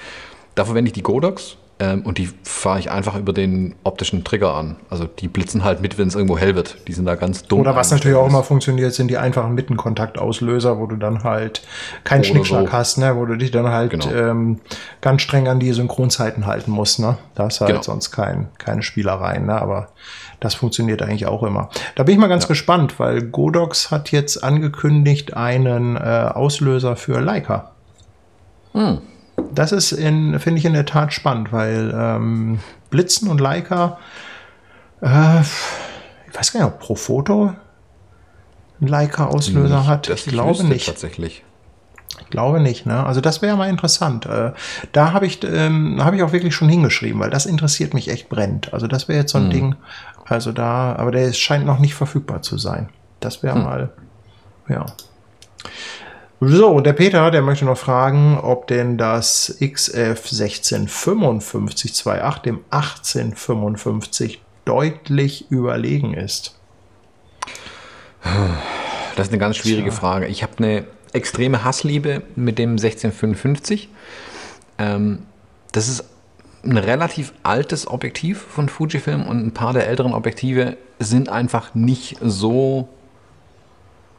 Da 0.54 0.64
verwende 0.64 0.88
ich 0.88 0.94
die 0.94 1.02
Godox 1.02 1.58
ähm, 1.82 2.02
und 2.02 2.18
die 2.18 2.30
fahre 2.44 2.78
ich 2.78 2.92
einfach 2.92 3.18
über 3.18 3.32
den 3.32 3.74
optischen 3.82 4.22
Trigger 4.22 4.54
an. 4.54 4.76
Also 4.88 5.04
die 5.06 5.26
blitzen 5.26 5.64
halt 5.64 5.80
mit, 5.80 5.98
wenn 5.98 6.06
es 6.06 6.14
irgendwo 6.14 6.38
hell 6.38 6.54
wird. 6.54 6.76
Die 6.86 6.92
sind 6.92 7.06
da 7.06 7.16
ganz 7.16 7.42
dumm. 7.42 7.60
Oder 7.60 7.74
was 7.74 7.90
natürlich 7.90 8.16
auch 8.16 8.28
immer 8.28 8.44
funktioniert, 8.44 8.94
sind 8.94 9.08
die 9.08 9.18
einfachen 9.18 9.54
Mittenkontaktauslöser, 9.54 10.78
wo 10.78 10.86
du 10.86 10.94
dann 10.94 11.24
halt 11.24 11.62
keinen 12.04 12.22
Schnickschnack 12.22 12.68
so. 12.68 12.72
hast, 12.72 12.98
ne? 12.98 13.16
wo 13.16 13.26
du 13.26 13.36
dich 13.36 13.50
dann 13.50 13.66
halt 13.66 13.90
genau. 13.90 14.12
ähm, 14.12 14.60
ganz 15.00 15.22
streng 15.22 15.48
an 15.48 15.58
die 15.58 15.72
Synchronzeiten 15.72 16.46
halten 16.46 16.70
musst. 16.70 17.00
Ne? 17.00 17.18
Da 17.34 17.46
hast 17.46 17.60
halt 17.60 17.70
genau. 17.70 17.82
sonst 17.82 18.12
kein, 18.12 18.46
keine 18.58 18.84
Spielereien. 18.84 19.46
Ne? 19.46 19.60
Aber 19.60 19.88
das 20.38 20.54
funktioniert 20.54 21.02
eigentlich 21.02 21.26
auch 21.26 21.42
immer. 21.42 21.68
Da 21.96 22.04
bin 22.04 22.14
ich 22.14 22.20
mal 22.20 22.28
ganz 22.28 22.44
ja. 22.44 22.48
gespannt, 22.48 23.00
weil 23.00 23.22
Godox 23.22 23.90
hat 23.90 24.12
jetzt 24.12 24.44
angekündigt 24.44 25.36
einen 25.36 25.96
äh, 25.96 26.30
Auslöser 26.32 26.94
für 26.94 27.18
Leica. 27.18 27.72
Hm 28.72 29.00
das 29.54 29.72
ist, 29.72 29.90
finde 29.90 30.54
ich, 30.56 30.64
in 30.64 30.72
der 30.72 30.86
Tat 30.86 31.12
spannend, 31.12 31.52
weil 31.52 31.92
ähm, 31.94 32.60
Blitzen 32.90 33.28
und 33.28 33.40
Leica, 33.40 33.98
äh, 35.00 35.40
ich 35.40 36.38
weiß 36.38 36.52
gar 36.52 36.64
nicht, 36.64 36.72
ob 36.74 36.80
Pro 36.80 36.94
Foto 36.94 37.54
einen 38.80 38.88
Leica-Auslöser 38.88 39.86
hat. 39.86 40.08
ich 40.08 40.26
glaube 40.26 40.64
nicht. 40.64 40.86
Tatsächlich. 40.86 41.44
Ich 42.20 42.30
glaube 42.30 42.60
nicht, 42.60 42.86
ne? 42.86 43.04
Also 43.04 43.20
das 43.20 43.42
wäre 43.42 43.56
mal 43.56 43.68
interessant. 43.68 44.26
Äh, 44.26 44.52
da 44.92 45.12
habe 45.12 45.26
ich, 45.26 45.42
ähm, 45.44 46.02
habe 46.02 46.16
ich 46.16 46.22
auch 46.22 46.32
wirklich 46.32 46.54
schon 46.54 46.68
hingeschrieben, 46.68 47.20
weil 47.20 47.30
das 47.30 47.46
interessiert 47.46 47.94
mich 47.94 48.08
echt 48.08 48.28
brennt. 48.28 48.72
Also 48.72 48.86
das 48.86 49.08
wäre 49.08 49.20
jetzt 49.20 49.32
so 49.32 49.38
ein 49.38 49.44
hm. 49.44 49.50
Ding. 49.50 49.74
Also 50.26 50.52
da, 50.52 50.94
aber 50.96 51.10
der 51.10 51.32
scheint 51.32 51.66
noch 51.66 51.78
nicht 51.78 51.94
verfügbar 51.94 52.42
zu 52.42 52.58
sein. 52.58 52.88
Das 53.20 53.42
wäre 53.42 53.54
hm. 53.54 53.62
mal, 53.62 53.90
ja. 54.68 54.86
So, 56.44 56.80
der 56.80 56.92
Peter, 56.92 57.30
der 57.30 57.40
möchte 57.40 57.64
noch 57.64 57.78
fragen, 57.78 58.36
ob 58.36 58.66
denn 58.66 58.98
das 58.98 59.58
XF 59.60 60.18
1655 60.18 61.92
2.8 61.92 62.42
dem 62.42 62.60
1855 62.70 64.40
deutlich 64.64 65.48
überlegen 65.52 66.14
ist. 66.14 66.58
Das 69.14 69.26
ist 69.26 69.32
eine 69.32 69.38
ganz 69.38 69.56
schwierige 69.56 69.90
Tja. 69.90 70.00
Frage. 70.00 70.26
Ich 70.26 70.42
habe 70.42 70.54
eine 70.58 70.84
extreme 71.12 71.62
Hassliebe 71.62 72.22
mit 72.34 72.58
dem 72.58 72.70
1655. 72.70 73.88
Ähm, 74.78 75.20
das 75.70 75.86
ist 75.86 76.04
ein 76.64 76.76
relativ 76.76 77.34
altes 77.44 77.86
Objektiv 77.86 78.40
von 78.40 78.68
Fujifilm 78.68 79.28
und 79.28 79.46
ein 79.46 79.54
paar 79.54 79.74
der 79.74 79.86
älteren 79.86 80.12
Objektive 80.12 80.76
sind 80.98 81.28
einfach 81.28 81.76
nicht 81.76 82.16
so 82.20 82.88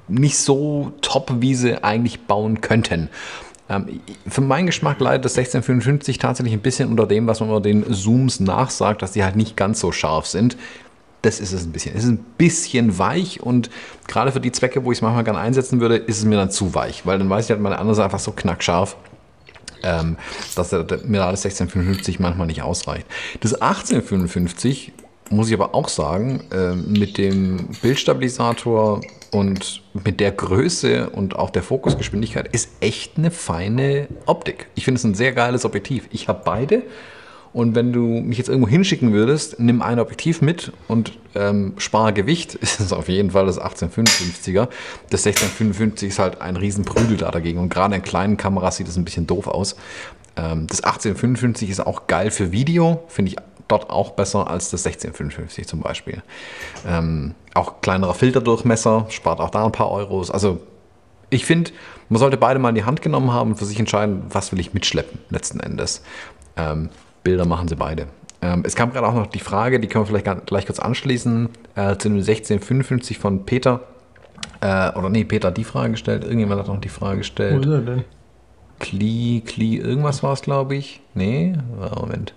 nicht 0.07 0.38
so 0.38 0.93
top, 1.01 1.31
wie 1.39 1.55
sie 1.55 1.84
eigentlich 1.84 2.21
bauen 2.21 2.61
könnten. 2.61 3.09
Ähm, 3.69 4.01
für 4.27 4.41
meinen 4.41 4.65
Geschmack 4.65 4.99
leidet 4.99 5.25
das 5.25 5.38
1655 5.38 6.17
tatsächlich 6.17 6.53
ein 6.53 6.61
bisschen 6.61 6.89
unter 6.89 7.07
dem, 7.07 7.27
was 7.27 7.39
man 7.39 7.49
über 7.49 7.61
den 7.61 7.91
Zooms 7.93 8.39
nachsagt, 8.39 9.01
dass 9.01 9.13
die 9.13 9.23
halt 9.23 9.35
nicht 9.35 9.55
ganz 9.55 9.80
so 9.80 9.91
scharf 9.91 10.25
sind. 10.25 10.57
Das 11.21 11.39
ist 11.39 11.53
es 11.53 11.63
ein 11.63 11.71
bisschen. 11.71 11.95
Es 11.95 12.03
ist 12.03 12.09
ein 12.09 12.25
bisschen 12.38 12.97
weich 12.97 13.41
und 13.41 13.69
gerade 14.07 14.34
für 14.34 14.41
die 14.41 14.51
Zwecke, 14.51 14.84
wo 14.84 14.91
ich 14.91 14.97
es 14.97 15.01
manchmal 15.01 15.23
gerne 15.23 15.39
einsetzen 15.39 15.80
würde, 15.80 15.95
ist 15.95 16.17
es 16.17 16.25
mir 16.25 16.35
dann 16.35 16.51
zu 16.51 16.75
weich, 16.75 17.05
weil 17.05 17.17
dann 17.17 17.30
weiß 17.30 17.45
ich 17.45 17.51
halt, 17.51 17.61
meine 17.61 17.80
andere 17.80 17.93
ist 17.93 17.99
einfach 17.99 18.19
so 18.19 18.31
knackscharf, 18.34 18.97
ähm, 19.84 20.17
dass 20.55 20.69
der, 20.69 20.84
der 20.84 20.97
Mirage 20.99 21.38
1655 21.38 22.19
manchmal 22.19 22.47
nicht 22.47 22.61
ausreicht. 22.61 23.07
Das 23.39 23.53
1855 23.53 24.91
muss 25.30 25.47
ich 25.47 25.53
aber 25.53 25.73
auch 25.73 25.88
sagen, 25.88 26.43
äh, 26.51 26.75
mit 26.75 27.17
dem 27.17 27.69
Bildstabilisator 27.81 28.99
und 29.34 29.81
mit 29.93 30.19
der 30.19 30.31
Größe 30.31 31.10
und 31.10 31.35
auch 31.35 31.49
der 31.49 31.64
Fokusgeschwindigkeit 31.64 32.47
ist 32.53 32.69
echt 32.81 33.18
eine 33.18 33.31
feine 33.31 34.07
Optik. 34.27 34.68
Ich 34.76 34.85
finde 34.85 34.99
es 34.99 35.03
ein 35.03 35.15
sehr 35.15 35.31
geiles 35.31 35.65
Objektiv. 35.65 36.07
Ich 36.11 36.27
habe 36.27 36.41
beide. 36.45 36.84
Und 37.51 37.76
wenn 37.76 37.93
du 37.93 38.01
mich 38.01 38.38
jetzt 38.38 38.47
irgendwo 38.49 38.68
hinschicken 38.68 39.14
würdest, 39.14 39.60
nimm 39.60 39.81
ein 39.81 39.99
Objektiv 39.99 40.41
mit 40.41 40.72
und 40.88 41.14
ähm, 41.35 41.73
spare 41.77 42.14
Gewicht, 42.14 42.55
ist 42.61 42.80
es 42.80 42.93
auf 42.93 43.10
jeden 43.10 43.31
Fall 43.31 43.45
das 43.45 43.60
1855er. 43.60 44.68
Das 45.10 45.26
1655 45.26 46.10
ist 46.10 46.19
halt 46.19 46.41
ein 46.41 46.55
Riesenprügel 46.55 47.18
da 47.18 47.31
dagegen. 47.31 47.60
Und 47.60 47.69
gerade 47.69 47.95
in 47.95 48.03
kleinen 48.03 48.38
Kameras 48.38 48.77
sieht 48.77 48.88
es 48.88 48.97
ein 48.97 49.05
bisschen 49.05 49.26
doof 49.26 49.47
aus. 49.47 49.76
Ähm, 50.35 50.68
das 50.68 50.84
1855 50.84 51.69
ist 51.69 51.80
auch 51.80 52.07
geil 52.07 52.30
für 52.30 52.51
Video, 52.51 53.03
finde 53.07 53.31
ich 53.31 53.38
dort 53.68 53.90
auch 53.90 54.11
besser 54.11 54.49
als 54.49 54.69
das 54.69 54.85
1655 54.85 55.68
zum 55.68 55.81
Beispiel. 55.81 56.22
Ähm, 56.88 57.35
auch 57.53 57.81
kleinerer 57.81 58.14
Filterdurchmesser, 58.14 59.07
spart 59.10 59.40
auch 59.40 59.49
da 59.49 59.65
ein 59.65 59.72
paar 59.72 59.91
Euros. 59.91 60.31
Also 60.31 60.61
ich 61.30 61.45
finde, 61.45 61.72
man 62.10 62.19
sollte 62.19 62.38
beide 62.38 62.60
mal 62.60 62.69
in 62.69 62.76
die 62.76 62.84
Hand 62.84 63.02
genommen 63.02 63.31
haben 63.31 63.52
und 63.52 63.57
für 63.57 63.65
sich 63.65 63.80
entscheiden, 63.80 64.23
was 64.30 64.52
will 64.52 64.60
ich 64.60 64.73
mitschleppen 64.73 65.19
letzten 65.30 65.60
Endes. 65.60 66.03
Ähm, 66.57 66.90
Bilder 67.23 67.45
machen 67.45 67.68
sie 67.68 67.76
beide. 67.76 68.07
Ähm, 68.41 68.64
es 68.65 68.76
kam 68.76 68.91
gerade 68.91 69.07
auch 69.07 69.15
noch 69.15 69.27
die 69.27 69.40
Frage, 69.40 69.80
die 69.80 69.88
können 69.88 70.03
wir 70.06 70.19
vielleicht 70.19 70.45
gleich 70.45 70.65
kurz 70.65 70.80
anschließen, 70.80 71.49
äh, 71.76 71.98
zu 71.98 72.10
dem 72.10 72.18
1655 72.18 73.18
von 73.18 73.45
Peter. 73.45 73.81
Äh, 74.61 74.91
oder 74.91 75.10
nee, 75.10 75.23
Peter 75.23 75.48
hat 75.48 75.57
die 75.57 75.64
Frage 75.64 75.91
gestellt. 75.91 76.23
Irgendjemand 76.23 76.60
hat 76.60 76.68
noch 76.68 76.80
die 76.81 76.90
Frage 76.90 77.19
gestellt. 77.19 77.65
Wo 77.65 77.72
ist 77.72 77.80
er 77.80 77.81
denn? 77.81 78.03
Kli, 78.80 79.41
Kli, 79.45 79.77
irgendwas 79.77 80.23
war 80.23 80.34
es, 80.34 80.41
glaube 80.41 80.76
ich. 80.76 81.02
Nee, 81.14 81.56
Moment 81.95 82.34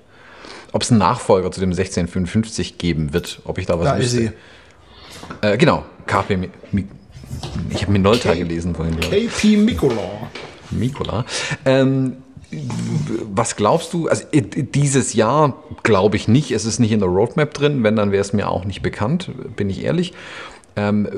ob 0.72 0.82
es 0.82 0.90
einen 0.90 0.98
Nachfolger 0.98 1.50
zu 1.52 1.60
dem 1.60 1.70
1655 1.70 2.78
geben 2.78 3.12
wird, 3.12 3.40
ob 3.44 3.58
ich 3.58 3.66
da 3.66 3.78
was 3.78 3.84
Da 3.86 3.98
wüsste. 3.98 4.20
ist 4.20 4.32
sie. 5.42 5.46
Äh, 5.46 5.56
genau, 5.56 5.84
KP. 6.06 6.36
Mi 6.72 6.86
ich 7.70 7.82
habe 7.82 7.92
Minolta 7.92 8.30
K 8.32 8.38
gelesen 8.38 8.74
vorhin. 8.74 8.98
KP 9.00 9.56
Mikola. 9.56 10.02
Mikola. 10.70 11.24
Ähm, 11.64 12.18
was 13.32 13.56
glaubst 13.56 13.92
du? 13.92 14.08
Also 14.08 14.24
dieses 14.32 15.14
Jahr 15.14 15.54
glaube 15.82 16.16
ich 16.16 16.28
nicht. 16.28 16.52
Es 16.52 16.64
ist 16.64 16.78
nicht 16.78 16.92
in 16.92 17.00
der 17.00 17.08
Roadmap 17.08 17.52
drin. 17.52 17.82
Wenn, 17.82 17.96
dann 17.96 18.12
wäre 18.12 18.20
es 18.20 18.32
mir 18.32 18.48
auch 18.48 18.64
nicht 18.64 18.82
bekannt, 18.82 19.30
bin 19.56 19.68
ich 19.68 19.82
ehrlich. 19.82 20.14
Ähm, 20.76 21.08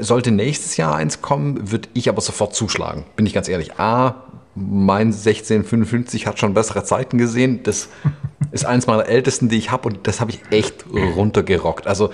sollte 0.00 0.30
nächstes 0.30 0.76
Jahr 0.76 0.94
eins 0.94 1.20
kommen, 1.20 1.70
würde 1.70 1.88
ich 1.94 2.08
aber 2.08 2.20
sofort 2.20 2.54
zuschlagen. 2.54 3.04
Bin 3.16 3.26
ich 3.26 3.34
ganz 3.34 3.48
ehrlich. 3.48 3.78
A, 3.78 4.22
mein 4.54 5.08
1655 5.08 6.26
hat 6.26 6.38
schon 6.38 6.54
bessere 6.54 6.84
Zeiten 6.84 7.18
gesehen. 7.18 7.62
Das 7.62 7.88
ist 8.52 8.64
eins 8.64 8.86
meiner 8.86 9.06
ältesten, 9.06 9.48
die 9.48 9.56
ich 9.56 9.70
habe 9.70 9.88
und 9.88 10.06
das 10.06 10.20
habe 10.20 10.30
ich 10.30 10.40
echt 10.50 10.84
runtergerockt. 10.92 11.86
Also 11.86 12.10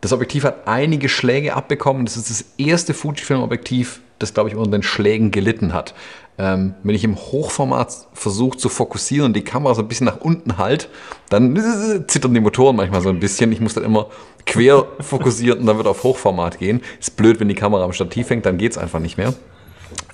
das 0.00 0.12
Objektiv 0.12 0.44
hat 0.44 0.68
einige 0.68 1.08
Schläge 1.08 1.54
abbekommen. 1.54 2.04
Das 2.04 2.16
ist 2.16 2.28
das 2.28 2.44
erste 2.58 2.92
Fujifilm-Objektiv, 2.92 4.00
das, 4.18 4.34
glaube 4.34 4.50
ich, 4.50 4.54
unter 4.54 4.72
den 4.72 4.82
Schlägen 4.82 5.30
gelitten 5.30 5.72
hat. 5.72 5.94
Ähm, 6.36 6.74
wenn 6.82 6.94
ich 6.94 7.04
im 7.04 7.16
Hochformat 7.16 8.08
versuche 8.12 8.58
zu 8.58 8.68
fokussieren 8.68 9.26
und 9.26 9.32
die 9.34 9.44
Kamera 9.44 9.74
so 9.74 9.82
ein 9.82 9.88
bisschen 9.88 10.06
nach 10.06 10.20
unten 10.20 10.58
halt, 10.58 10.90
dann 11.30 11.56
zittern 12.08 12.34
die 12.34 12.40
Motoren 12.40 12.76
manchmal 12.76 13.00
so 13.00 13.08
ein 13.08 13.20
bisschen. 13.20 13.50
Ich 13.52 13.60
muss 13.60 13.74
dann 13.74 13.84
immer 13.84 14.08
quer 14.44 14.84
fokussieren 15.00 15.60
und 15.60 15.66
dann 15.66 15.78
wird 15.78 15.86
auf 15.86 16.02
Hochformat 16.02 16.58
gehen. 16.58 16.82
Ist 17.00 17.16
blöd, 17.16 17.40
wenn 17.40 17.48
die 17.48 17.54
Kamera 17.54 17.84
am 17.84 17.92
Stativ 17.92 18.28
hängt, 18.28 18.44
dann 18.44 18.58
geht 18.58 18.72
es 18.72 18.78
einfach 18.78 19.00
nicht 19.00 19.16
mehr. 19.16 19.32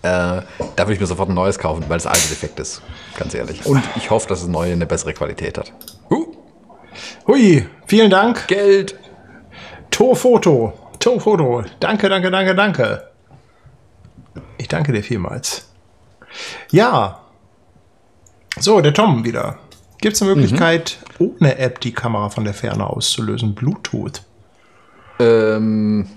Äh, 0.02 0.09
da 0.09 0.44
würde 0.78 0.94
ich 0.94 1.01
mir 1.01 1.07
sofort 1.07 1.28
ein 1.28 1.35
neues 1.35 1.59
kaufen, 1.59 1.85
weil 1.89 1.98
das 1.98 2.07
alte 2.07 2.28
defekt 2.28 2.59
ist. 2.61 2.82
Ganz 3.19 3.35
ehrlich. 3.35 3.66
Und 3.66 3.82
ich 3.97 4.11
hoffe, 4.11 4.28
dass 4.28 4.40
das 4.40 4.48
neue 4.48 4.73
eine 4.73 4.86
bessere 4.86 5.12
Qualität 5.12 5.59
hat. 5.59 5.73
Huh. 6.09 6.35
Hui, 7.27 7.66
vielen 7.86 8.11
Dank. 8.11 8.48
Geld. 8.48 8.98
Torfoto. 9.90 10.73
Torfoto. 10.98 11.65
Danke, 11.81 12.09
danke, 12.09 12.31
danke, 12.31 12.55
danke. 12.55 13.11
Ich 14.59 14.69
danke 14.69 14.93
dir 14.93 15.02
vielmals. 15.02 15.69
Ja. 16.70 17.20
So, 18.59 18.81
der 18.81 18.94
Tom 18.94 19.24
wieder. 19.24 19.59
Gibt 20.01 20.16
es 20.16 20.23
eine 20.23 20.35
Möglichkeit, 20.35 20.98
mhm. 21.19 21.32
ohne 21.39 21.59
App 21.59 21.81
die 21.81 21.93
Kamera 21.93 22.31
von 22.31 22.44
der 22.44 22.55
Ferne 22.55 22.89
auszulösen? 22.89 23.55
Bluetooth? 23.55 24.23
Ähm, 25.19 26.09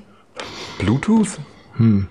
Bluetooth? 0.79 1.39
Hm. 1.75 2.07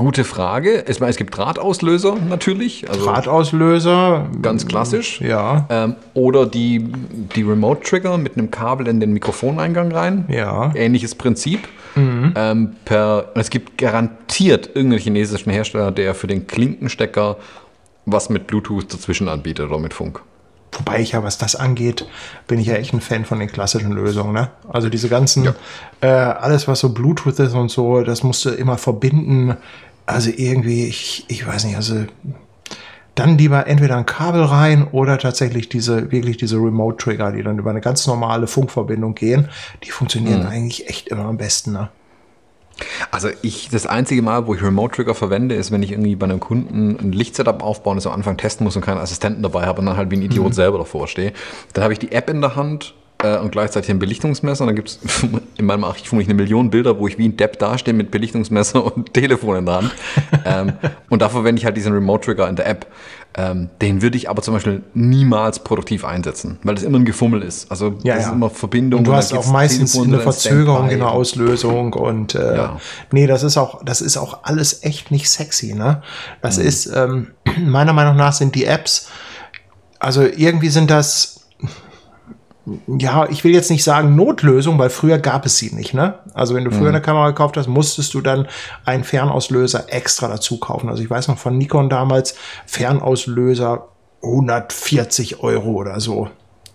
Gute 0.00 0.24
Frage. 0.24 0.86
Es, 0.86 0.98
es 0.98 1.16
gibt 1.16 1.36
Drahtauslöser 1.36 2.16
natürlich. 2.26 2.88
Also 2.88 3.04
Drahtauslöser. 3.04 4.30
Ganz 4.40 4.66
klassisch. 4.66 5.20
Ja. 5.20 5.66
Ähm, 5.68 5.94
oder 6.14 6.46
die, 6.46 6.90
die 7.36 7.42
Remote-Trigger 7.42 8.16
mit 8.16 8.38
einem 8.38 8.50
Kabel 8.50 8.88
in 8.88 8.98
den 8.98 9.12
Mikrofoneingang 9.12 9.92
rein. 9.92 10.24
Ja. 10.28 10.72
Ähnliches 10.74 11.14
Prinzip. 11.14 11.68
Mhm. 11.96 12.32
Ähm, 12.34 12.76
per, 12.86 13.26
es 13.34 13.50
gibt 13.50 13.76
garantiert 13.76 14.68
irgendeinen 14.68 15.02
chinesischen 15.02 15.52
Hersteller, 15.52 15.90
der 15.90 16.14
für 16.14 16.28
den 16.28 16.46
Klinkenstecker 16.46 17.36
was 18.06 18.30
mit 18.30 18.46
Bluetooth 18.46 18.90
dazwischen 18.90 19.28
anbietet 19.28 19.68
oder 19.68 19.78
mit 19.78 19.92
Funk. 19.92 20.22
Wobei 20.72 21.00
ich 21.00 21.12
ja, 21.12 21.22
was 21.22 21.36
das 21.36 21.56
angeht, 21.56 22.06
bin 22.46 22.58
ich 22.58 22.68
ja 22.68 22.74
echt 22.74 22.94
ein 22.94 23.00
Fan 23.00 23.24
von 23.24 23.38
den 23.38 23.48
klassischen 23.48 23.92
Lösungen. 23.92 24.32
Ne? 24.32 24.50
Also 24.68 24.88
diese 24.88 25.08
ganzen, 25.08 25.44
ja. 25.44 25.54
äh, 26.00 26.06
alles 26.06 26.68
was 26.68 26.80
so 26.80 26.90
Bluetooth 26.90 27.38
ist 27.38 27.54
und 27.54 27.70
so, 27.70 28.02
das 28.02 28.22
musst 28.22 28.44
du 28.44 28.50
immer 28.50 28.78
verbinden. 28.78 29.56
Also 30.10 30.30
irgendwie, 30.34 30.86
ich, 30.86 31.24
ich 31.28 31.46
weiß 31.46 31.64
nicht, 31.64 31.76
also 31.76 32.04
dann 33.14 33.36
lieber 33.38 33.66
entweder 33.66 33.96
ein 33.96 34.06
Kabel 34.06 34.42
rein 34.42 34.86
oder 34.92 35.18
tatsächlich 35.18 35.68
diese, 35.68 36.10
wirklich 36.10 36.36
diese 36.36 36.56
Remote-Trigger, 36.56 37.32
die 37.32 37.42
dann 37.42 37.58
über 37.58 37.70
eine 37.70 37.80
ganz 37.80 38.06
normale 38.06 38.46
Funkverbindung 38.46 39.14
gehen. 39.14 39.48
Die 39.84 39.90
funktionieren 39.90 40.40
mhm. 40.40 40.46
eigentlich 40.46 40.88
echt 40.88 41.08
immer 41.08 41.26
am 41.26 41.36
besten. 41.36 41.72
Ne? 41.72 41.90
Also 43.10 43.28
ich, 43.42 43.68
das 43.68 43.86
einzige 43.86 44.22
Mal, 44.22 44.46
wo 44.46 44.54
ich 44.54 44.62
Remote 44.62 44.96
Trigger 44.96 45.14
verwende, 45.14 45.54
ist, 45.54 45.70
wenn 45.70 45.82
ich 45.82 45.92
irgendwie 45.92 46.16
bei 46.16 46.24
einem 46.24 46.40
Kunden 46.40 46.96
ein 47.00 47.12
Lichtsetup 47.12 47.62
aufbauen, 47.62 47.96
das 47.96 48.06
am 48.06 48.12
Anfang 48.12 48.36
testen 48.36 48.64
muss 48.64 48.76
und 48.76 48.82
keinen 48.82 48.98
Assistenten 48.98 49.42
dabei 49.42 49.66
habe 49.66 49.80
und 49.80 49.86
dann 49.86 49.96
halt 49.96 50.10
wie 50.10 50.16
ein 50.16 50.22
Idiot 50.22 50.48
mhm. 50.48 50.52
selber 50.52 50.78
davor 50.78 51.06
stehe. 51.06 51.32
Dann 51.74 51.84
habe 51.84 51.92
ich 51.92 51.98
die 51.98 52.12
App 52.12 52.30
in 52.30 52.40
der 52.40 52.56
Hand 52.56 52.94
äh, 53.22 53.38
und 53.38 53.52
gleichzeitig 53.52 53.90
ein 53.90 53.98
Belichtungsmesser. 53.98 54.64
Und 54.64 54.68
dann 54.68 54.76
gibt 54.76 54.88
es 54.88 54.98
in 55.56 55.64
meinem 55.64 55.84
Archiv 55.84 56.08
vermutlich 56.08 56.28
eine 56.28 56.40
Million 56.40 56.70
Bilder, 56.70 56.98
wo 56.98 57.06
ich 57.08 57.18
wie 57.18 57.26
ein 57.26 57.36
Depp 57.36 57.58
dastehe 57.58 57.94
mit 57.94 58.10
Belichtungsmesser 58.10 58.84
und 58.96 59.14
Telefon 59.14 59.58
in 59.58 59.66
der 59.66 59.74
Hand. 59.76 59.92
ähm, 60.44 60.72
und 61.08 61.22
da 61.22 61.28
verwende 61.28 61.60
ich 61.60 61.64
halt 61.64 61.76
diesen 61.76 61.92
Remote 61.92 62.26
Trigger 62.26 62.48
in 62.48 62.56
der 62.56 62.66
App. 62.66 62.86
Ähm, 63.36 63.70
den 63.80 64.02
würde 64.02 64.16
ich 64.16 64.28
aber 64.28 64.42
zum 64.42 64.54
Beispiel 64.54 64.82
niemals 64.92 65.60
produktiv 65.60 66.04
einsetzen, 66.04 66.58
weil 66.64 66.74
das 66.74 66.82
immer 66.82 66.98
ein 66.98 67.04
Gefummel 67.04 67.42
ist. 67.42 67.70
Also 67.70 67.94
ja, 68.02 68.16
das 68.16 68.24
ja. 68.24 68.30
ist 68.30 68.34
immer 68.34 68.50
Verbindung. 68.50 68.98
Und 68.98 69.06
du 69.06 69.14
hast 69.14 69.32
auch 69.32 69.46
meistens 69.52 69.96
eine 69.96 70.18
Verzögerung 70.18 70.90
in 70.90 70.98
der 70.98 71.12
Auslösung 71.12 71.92
und 71.92 72.34
äh, 72.34 72.56
ja. 72.56 72.80
nee, 73.12 73.28
das 73.28 73.44
ist 73.44 73.56
auch, 73.56 73.84
das 73.84 74.00
ist 74.00 74.16
auch 74.16 74.40
alles 74.42 74.82
echt 74.82 75.12
nicht 75.12 75.30
sexy. 75.30 75.74
Ne? 75.74 76.02
Das 76.42 76.58
mhm. 76.58 76.64
ist 76.64 76.86
ähm, 76.86 77.28
meiner 77.60 77.92
Meinung 77.92 78.16
nach 78.16 78.32
sind 78.32 78.56
die 78.56 78.64
Apps, 78.64 79.08
also 80.00 80.22
irgendwie 80.22 80.70
sind 80.70 80.90
das 80.90 81.39
ja, 82.86 83.28
ich 83.28 83.42
will 83.42 83.52
jetzt 83.52 83.70
nicht 83.70 83.84
sagen 83.84 84.14
Notlösung, 84.16 84.78
weil 84.78 84.90
früher 84.90 85.18
gab 85.18 85.46
es 85.46 85.56
sie 85.56 85.74
nicht. 85.74 85.94
Ne? 85.94 86.14
Also 86.34 86.54
wenn 86.54 86.64
du 86.64 86.70
früher 86.70 86.82
mhm. 86.82 86.96
eine 86.96 87.02
Kamera 87.02 87.28
gekauft 87.28 87.56
hast, 87.56 87.68
musstest 87.68 88.12
du 88.14 88.20
dann 88.20 88.46
einen 88.84 89.04
Fernauslöser 89.04 89.86
extra 89.88 90.28
dazu 90.28 90.58
kaufen. 90.58 90.88
Also 90.88 91.02
ich 91.02 91.10
weiß 91.10 91.28
noch 91.28 91.38
von 91.38 91.56
Nikon 91.56 91.88
damals, 91.88 92.34
Fernauslöser 92.66 93.88
140 94.22 95.42
Euro 95.42 95.70
oder 95.70 96.00
so. 96.00 96.28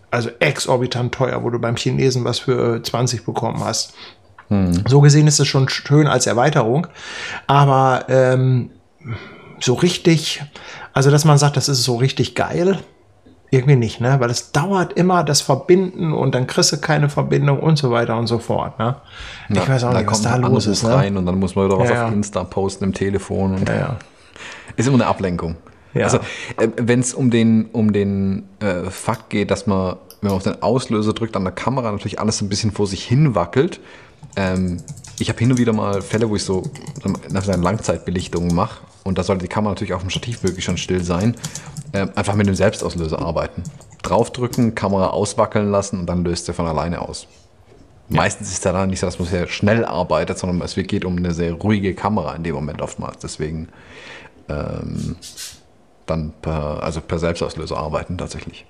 Also 0.09 0.29
exorbitant 0.39 1.13
teuer, 1.13 1.43
wo 1.43 1.49
du 1.49 1.59
beim 1.59 1.75
Chinesen 1.75 2.23
was 2.23 2.39
für 2.39 2.81
20 2.81 3.25
bekommen 3.25 3.63
hast. 3.63 3.93
Hm. 4.47 4.83
So 4.87 5.01
gesehen 5.01 5.27
ist 5.27 5.39
es 5.39 5.47
schon 5.47 5.69
schön 5.69 6.07
als 6.07 6.25
Erweiterung. 6.25 6.87
Aber 7.47 8.05
ähm, 8.09 8.71
so 9.59 9.75
richtig, 9.75 10.43
also 10.93 11.11
dass 11.11 11.25
man 11.25 11.37
sagt, 11.37 11.57
das 11.57 11.69
ist 11.69 11.83
so 11.83 11.95
richtig 11.95 12.35
geil, 12.35 12.79
irgendwie 13.55 13.75
nicht, 13.75 14.01
ne? 14.01 14.19
Weil 14.19 14.29
es 14.29 14.51
dauert 14.51 14.93
immer 14.93 15.23
das 15.23 15.41
Verbinden 15.41 16.13
und 16.13 16.35
dann 16.35 16.45
kriegst 16.45 16.71
du 16.71 16.77
keine 16.77 17.09
Verbindung 17.09 17.59
und 17.59 17.77
so 17.77 17.91
weiter 17.91 18.17
und 18.17 18.27
so 18.27 18.39
fort, 18.39 18.77
ne? 18.77 18.97
Ich 19.49 19.55
ja, 19.55 19.67
weiß 19.67 19.83
auch 19.85 19.93
nicht, 19.93 20.07
was 20.07 20.21
da 20.21 20.35
los 20.35 20.67
ist. 20.67 20.83
Ne? 20.83 20.93
rein 20.93 21.17
und 21.17 21.25
dann 21.25 21.39
muss 21.39 21.55
man 21.55 21.65
wieder 21.65 21.79
was 21.79 21.89
ja, 21.89 22.07
auf 22.07 22.13
Insta 22.13 22.43
posten 22.43 22.83
im 22.83 22.93
Telefon. 22.93 23.55
Und 23.55 23.69
ja, 23.69 23.97
Ist 24.77 24.87
immer 24.87 24.95
eine 24.95 25.07
Ablenkung. 25.07 25.55
Also, 25.93 26.17
äh, 26.57 26.67
wenn 26.75 26.99
es 26.99 27.13
um 27.13 27.31
den, 27.31 27.65
um 27.71 27.93
den 27.93 28.43
äh, 28.59 28.89
Fakt 28.89 29.29
geht, 29.29 29.49
dass 29.49 29.65
man, 29.65 29.95
wenn 30.21 30.29
man 30.29 30.37
auf 30.37 30.43
den 30.43 30.61
Auslöser 30.61 31.13
drückt, 31.13 31.37
an 31.37 31.43
der 31.43 31.53
Kamera 31.53 31.91
natürlich 31.91 32.19
alles 32.19 32.41
ein 32.41 32.49
bisschen 32.49 32.71
vor 32.71 32.85
sich 32.85 33.03
hin 33.03 33.33
wackelt. 33.33 33.79
Ähm, 34.35 34.77
ich 35.19 35.29
habe 35.29 35.39
hin 35.39 35.51
und 35.51 35.57
wieder 35.57 35.71
mal 35.71 36.01
Fälle, 36.01 36.29
wo 36.29 36.35
ich 36.35 36.43
so 36.43 36.63
eine 37.29 37.55
Langzeitbelichtung 37.63 38.53
mache 38.53 38.81
und 39.05 39.17
da 39.17 39.23
sollte 39.23 39.43
die 39.43 39.47
Kamera 39.47 39.71
natürlich 39.71 39.93
auf 39.93 40.01
dem 40.01 40.09
Stativ 40.09 40.43
wirklich 40.43 40.65
schon 40.65 40.77
still 40.77 41.03
sein. 41.03 41.35
Äh, 41.95 42.07
einfach 42.15 42.35
mit 42.35 42.45
dem 42.45 42.55
Selbstauslöser 42.55 43.21
arbeiten. 43.21 43.63
Draufdrücken, 44.03 44.75
Kamera 44.75 45.11
auswackeln 45.11 45.71
lassen 45.71 46.01
und 46.01 46.07
dann 46.07 46.25
löst 46.25 46.45
er 46.49 46.53
von 46.53 46.67
alleine 46.67 46.99
aus. 46.99 47.27
Ja. 48.09 48.17
Meistens 48.17 48.49
ist 48.49 48.55
es 48.55 48.59
dann 48.59 48.89
nicht 48.89 48.99
so, 48.99 49.07
dass 49.07 49.17
man 49.17 49.29
sehr 49.29 49.47
schnell 49.47 49.85
arbeitet, 49.85 50.37
sondern 50.37 50.61
es 50.61 50.75
geht 50.75 51.05
um 51.05 51.15
eine 51.15 51.31
sehr 51.31 51.53
ruhige 51.53 51.95
Kamera 51.95 52.35
in 52.35 52.43
dem 52.43 52.53
Moment 52.53 52.81
oftmals. 52.81 53.19
Deswegen 53.19 53.69
ähm, 54.49 55.15
dann 56.05 56.33
per, 56.41 56.83
also 56.83 56.99
per 56.99 57.17
Selbstauslöser 57.17 57.77
arbeiten 57.77 58.17
tatsächlich. 58.17 58.65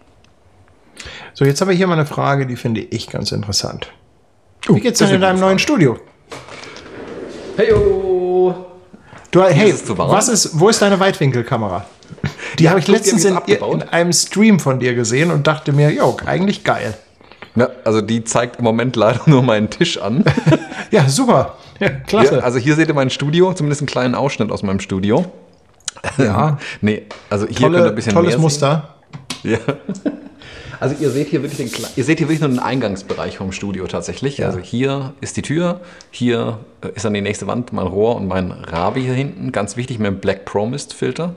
So, 1.34 1.46
jetzt 1.46 1.62
habe 1.62 1.74
ich 1.74 1.78
hier 1.78 1.88
mal 1.88 1.94
eine 1.94 2.06
Frage, 2.06 2.46
die 2.46 2.56
finde 2.56 2.82
ich 2.82 3.10
ganz 3.10 3.32
interessant. 3.32 3.92
Wie 4.68 4.80
geht's 4.80 5.00
denn 5.00 5.10
in 5.10 5.22
deinem 5.22 5.40
neuen 5.40 5.58
Studio? 5.58 5.98
Heyo! 7.58 8.68
Du, 9.32 9.42
hey, 9.42 9.74
was 9.98 10.28
ist, 10.30 10.60
wo 10.60 10.70
ist 10.70 10.82
deine 10.82 11.00
Weitwinkelkamera? 11.00 11.86
Die 12.60 12.70
habe 12.70 12.80
ich 12.80 12.88
letztens 12.88 13.26
in, 13.26 13.38
in, 13.46 13.84
einem 13.84 14.14
Stream 14.14 14.60
von 14.60 14.80
dir 14.80 14.96
gesehen 14.96 15.32
und 15.32 15.48
dachte 15.48 15.74
mir, 15.74 15.92
jo, 15.92 16.18
eigentlich 16.26 16.64
geil. 16.64 16.96
Ja, 17.56 17.70
also 17.84 18.02
die 18.02 18.24
zeigt 18.24 18.58
im 18.58 18.64
Moment 18.64 18.96
leider 18.96 19.22
nur 19.26 19.42
meinen 19.42 19.70
Tisch 19.70 19.98
an. 19.98 20.24
ja, 20.92 21.08
super. 21.08 21.56
Ja, 21.80 21.90
klasse. 21.90 22.36
Ja, 22.36 22.42
also 22.42 22.60
hier 22.60 22.76
seht 22.76 22.88
ihr 22.88 22.94
mein 22.94 23.10
Studio, 23.10 23.54
zumindest 23.54 23.82
einen 23.82 23.88
kleinen 23.88 24.16
Ausschnitt 24.16 24.52
aus 24.52 24.64
meinem 24.64 24.80
Studio. 24.80 25.26
Ja. 26.18 26.58
nee, 26.82 27.04
also 27.30 27.48
hier 27.48 27.56
Tolle, 27.56 27.78
könnt 27.78 27.86
ihr 27.86 27.90
ein 27.90 27.96
bisschen 27.96 28.14
tolles 28.14 28.34
mehr 28.34 28.40
Muster. 28.40 28.96
Ja. 29.44 29.58
Also 30.78 30.96
ihr 31.02 31.10
seht 31.10 31.30
hier 31.30 31.42
wirklich 31.42 31.72
den, 31.72 31.86
ihr 31.96 32.04
seht 32.04 32.18
hier 32.18 32.28
wirklich 32.28 32.42
nur 32.42 32.50
den 32.50 32.60
Eingangsbereich 32.60 33.38
vom 33.38 33.54
Studio 33.54 33.88
tatsächlich. 33.88 34.40
Ja. 34.40 34.48
Also 34.48 34.60
hier 34.60 35.14
ist 35.22 35.38
die 35.38 35.42
Tür, 35.42 35.80
hier 36.12 36.60
äh, 36.82 36.90
ist 36.96 37.06
dann 37.06 37.14
die 37.14 37.22
nächste 37.22 37.48
Wand 37.48 37.72
mein 37.72 37.88
Rohr 37.88 38.18
und 38.18 38.28
mein 38.28 38.52
Rabi 38.52 39.02
hier 39.02 39.14
hinten. 39.14 39.54
Ganz 39.54 39.78
wichtig 39.78 40.00
mit 40.00 40.08
dem 40.08 40.20
Black 40.20 40.44
Promist 40.44 40.94
Filter. 40.94 41.36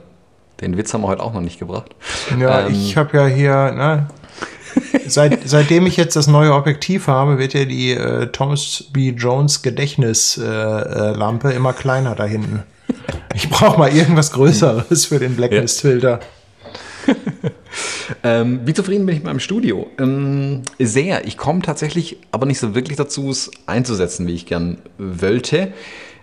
Den 0.61 0.77
Witz 0.77 0.93
haben 0.93 1.01
wir 1.01 1.07
heute 1.07 1.23
auch 1.23 1.33
noch 1.33 1.41
nicht 1.41 1.59
gebracht. 1.59 1.95
Ja, 2.39 2.67
ähm, 2.67 2.73
ich 2.73 2.97
habe 2.97 3.17
ja 3.17 3.25
hier, 3.27 3.71
ne, 3.71 4.07
Seit, 5.07 5.47
seitdem 5.47 5.85
ich 5.85 5.97
jetzt 5.97 6.15
das 6.15 6.27
neue 6.27 6.53
Objektiv 6.53 7.07
habe, 7.07 7.37
wird 7.37 7.53
ja 7.53 7.65
die 7.65 7.91
äh, 7.91 8.27
Thomas 8.27 8.85
B. 8.91 9.09
Jones 9.09 9.61
Gedächtnislampe 9.61 11.47
äh, 11.49 11.51
äh, 11.51 11.55
immer 11.55 11.73
kleiner 11.73 12.15
da 12.15 12.25
hinten. 12.25 12.63
Ich 13.33 13.49
brauche 13.49 13.77
mal 13.77 13.93
irgendwas 13.93 14.31
Größeres 14.31 15.05
für 15.05 15.19
den 15.19 15.35
Blacklist-Filter. 15.35 16.19
ähm, 18.23 18.61
wie 18.65 18.73
zufrieden 18.73 19.05
bin 19.05 19.15
ich 19.15 19.21
mit 19.21 19.27
meinem 19.27 19.39
Studio? 19.39 19.87
Ähm, 19.99 20.63
sehr. 20.79 21.25
Ich 21.25 21.37
komme 21.37 21.61
tatsächlich 21.61 22.17
aber 22.31 22.45
nicht 22.45 22.59
so 22.59 22.75
wirklich 22.75 22.97
dazu, 22.97 23.29
es 23.29 23.51
einzusetzen, 23.65 24.27
wie 24.27 24.33
ich 24.33 24.45
gern 24.45 24.79
wollte. 24.97 25.73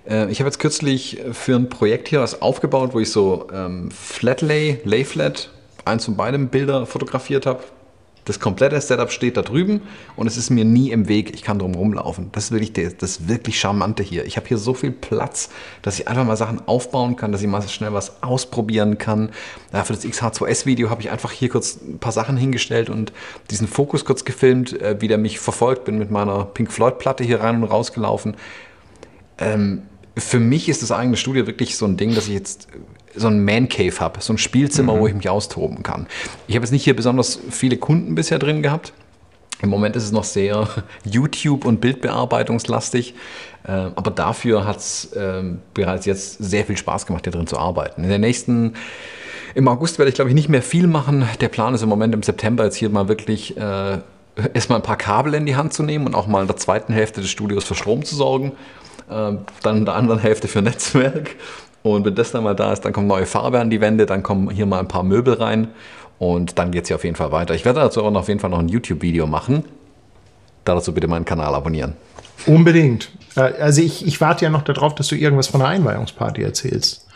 Äh, 0.09 0.31
ich 0.31 0.41
habe 0.41 0.49
jetzt 0.49 0.59
kürzlich 0.59 1.21
für 1.33 1.57
ein 1.57 1.69
Projekt 1.69 2.09
hier 2.09 2.21
was 2.21 2.43
aufgebaut, 2.43 2.91
wo 2.95 3.01
ich 3.01 3.11
so 3.11 3.49
ähm, 3.53 3.91
Flatlay, 3.91 4.81
Layflat, 4.85 5.51
eins 5.85 6.05
von 6.05 6.17
beiden 6.17 6.49
Bilder 6.49 6.87
fotografiert 6.87 7.47
habe. 7.47 7.63
Das 8.27 8.41
komplette 8.41 8.81
Setup 8.81 9.13
steht 9.13 9.37
da 9.37 9.43
drüben 9.43 9.83
und 10.17 10.27
es 10.27 10.37
ist 10.37 10.51
mir 10.51 10.65
nie 10.65 10.91
im 10.91 11.07
Weg. 11.07 11.33
Ich 11.33 11.43
kann 11.45 11.61
drum 11.61 11.77
rumlaufen. 11.77 12.31
Das 12.33 12.47
ist 12.47 12.51
wirklich 12.51 12.73
das, 12.73 12.97
das 12.97 13.29
wirklich 13.29 13.61
Charmante 13.61 14.03
hier. 14.03 14.27
Ich 14.27 14.37
habe 14.37 14.49
hier 14.49 14.59
so 14.59 14.75
viel 14.75 14.91
Platz, 14.91 15.49
dass 15.83 16.01
ich 16.01 16.09
einfach 16.09 16.25
mal 16.25 16.37
Sachen 16.37 16.67
aufbauen 16.67 17.15
kann, 17.15 17.31
dass 17.31 17.41
ich 17.41 17.47
mal 17.47 17.63
schnell 17.69 17.93
was 17.93 18.25
ausprobieren 18.25 18.99
kann. 18.99 19.31
Ja, 19.73 19.85
für 19.85 19.93
das 19.93 20.05
XH2S-Video 20.05 20.91
habe 20.91 21.03
ich 21.03 21.13
einfach 21.13 21.31
hier 21.31 21.49
kurz 21.49 21.77
ein 21.81 22.01
paar 22.01 22.11
Sachen 22.11 22.37
hingestellt 22.37 22.91
und 22.91 23.13
diesen 23.53 23.69
Fokus 23.69 24.05
kurz 24.05 24.25
gefilmt, 24.25 24.73
äh, 24.83 25.01
wie 25.01 25.07
der 25.07 25.19
mich 25.19 25.39
verfolgt. 25.39 25.85
Bin 25.85 25.97
mit 25.97 26.11
meiner 26.11 26.47
Pink 26.47 26.73
Floyd-Platte 26.73 27.23
hier 27.23 27.43
rein 27.43 27.63
und 27.63 27.69
rausgelaufen. 27.69 28.37
Ähm, 29.39 29.83
für 30.19 30.41
mich 30.41 30.69
ist 30.69 30.83
das 30.83 30.93
eigene 30.93 31.17
Studio 31.17 31.47
wirklich 31.47 31.77
so 31.77 31.87
ein 31.87 31.97
Ding, 31.97 32.15
dass 32.15 32.27
ich 32.27 32.35
jetzt 32.35 32.69
so 33.15 33.29
ein 33.29 33.45
Man 33.45 33.69
Cave 33.69 33.99
habe, 34.01 34.21
so 34.21 34.33
ein 34.33 34.39
Spielzimmer, 34.39 34.95
mhm. 34.95 35.01
wo 35.01 35.07
ich 35.07 35.15
mich 35.15 35.29
austoben 35.29 35.83
kann. 35.83 36.07
Ich 36.49 36.55
habe 36.55 36.65
jetzt 36.65 36.73
nicht 36.73 36.85
hier 36.85 36.97
besonders 36.97 37.39
viele 37.51 37.77
Kunden 37.77 38.15
bisher 38.15 38.39
drin 38.39 38.63
gehabt. 38.63 38.93
Im 39.63 39.71
Moment 39.71 39.97
ist 39.97 40.05
es 40.05 40.13
noch 40.13 40.25
sehr 40.25 40.69
YouTube- 41.05 41.65
und 41.65 41.81
Bildbearbeitungslastig, 41.81 43.15
äh, 43.65 43.71
aber 43.71 44.11
dafür 44.11 44.67
hat 44.67 44.79
es 44.79 45.13
äh, 45.13 45.43
bereits 45.75 46.07
jetzt 46.07 46.39
sehr 46.39 46.65
viel 46.65 46.77
Spaß 46.77 47.07
gemacht, 47.07 47.25
hier 47.25 47.33
drin 47.33 47.47
zu 47.47 47.59
arbeiten. 47.59 48.03
In 48.03 48.09
der 48.09 48.19
nächsten, 48.19 48.75
im 49.55 49.69
August 49.69 49.99
werde 49.99 50.11
ich 50.11 50.15
glaube 50.15 50.31
ich 50.31 50.35
nicht 50.35 50.49
mehr 50.49 50.63
viel 50.63 50.87
machen. 50.87 51.27
Der 51.41 51.49
Plan 51.49 51.75
ist 51.75 51.83
im 51.83 51.89
Moment 51.89 52.15
im 52.15 52.23
September 52.23 52.65
jetzt 52.65 52.77
hier 52.77 52.89
mal 52.89 53.09
wirklich 53.09 53.57
äh, 53.57 53.99
erstmal 54.55 54.79
ein 54.79 54.83
paar 54.83 54.99
Kabel 54.99 55.35
in 55.35 55.45
die 55.45 55.57
Hand 55.57 55.75
zu 55.75 55.83
nehmen 55.83 56.07
und 56.07 56.15
auch 56.15 56.27
mal 56.27 56.43
in 56.43 56.47
der 56.47 56.57
zweiten 56.57 56.93
Hälfte 56.93 57.21
des 57.21 57.31
Studios 57.31 57.65
für 57.65 57.75
Strom 57.75 58.03
zu 58.05 58.15
sorgen. 58.15 58.53
Äh, 59.11 59.33
dann 59.63 59.77
in 59.79 59.85
der 59.85 59.95
anderen 59.95 60.21
Hälfte 60.21 60.49
für 60.49 60.63
Netzwerk 60.63 61.37
und 61.83 62.05
wenn 62.05 62.15
das 62.17 62.33
dann 62.33 62.43
mal 62.43 62.55
da 62.55 62.73
ist, 62.73 62.85
dann 62.85 62.93
kommt 62.93 63.07
neue 63.07 63.27
Farbe 63.27 63.61
an 63.61 63.71
die 63.71 63.81
Wände, 63.81 64.07
dann 64.07 64.23
kommen 64.25 64.51
hier 64.51 64.67
mal 64.67 64.81
ein 64.81 64.89
paar 64.89 65.05
Möbel 65.05 65.35
rein 65.35 65.69
und 66.19 66.59
dann 66.59 66.73
geht 66.73 66.83
es 66.83 66.89
hier 66.89 66.97
auf 66.97 67.05
jeden 67.05 67.15
Fall 67.15 67.31
weiter. 67.31 67.55
Ich 67.55 67.65
werde 67.65 67.81
dazu 67.81 68.03
auch 68.03 68.13
auf 68.13 68.27
jeden 68.27 68.41
Fall 68.41 68.51
noch 68.51 68.59
ein 68.59 68.69
YouTube-Video 68.69 69.27
machen. 69.27 69.65
Dazu 70.65 70.93
bitte 70.93 71.07
meinen 71.07 71.25
Kanal 71.25 71.55
abonnieren. 71.55 71.95
Unbedingt. 72.47 73.11
Äh, 73.37 73.41
also 73.61 73.83
ich, 73.83 74.05
ich 74.05 74.21
warte 74.21 74.45
ja 74.45 74.51
noch 74.51 74.63
darauf, 74.63 74.97
dass 74.97 75.07
du 75.07 75.15
irgendwas 75.15 75.47
von 75.47 75.61
der 75.61 75.69
Einweihungsparty 75.69 76.43
erzählst. 76.43 77.07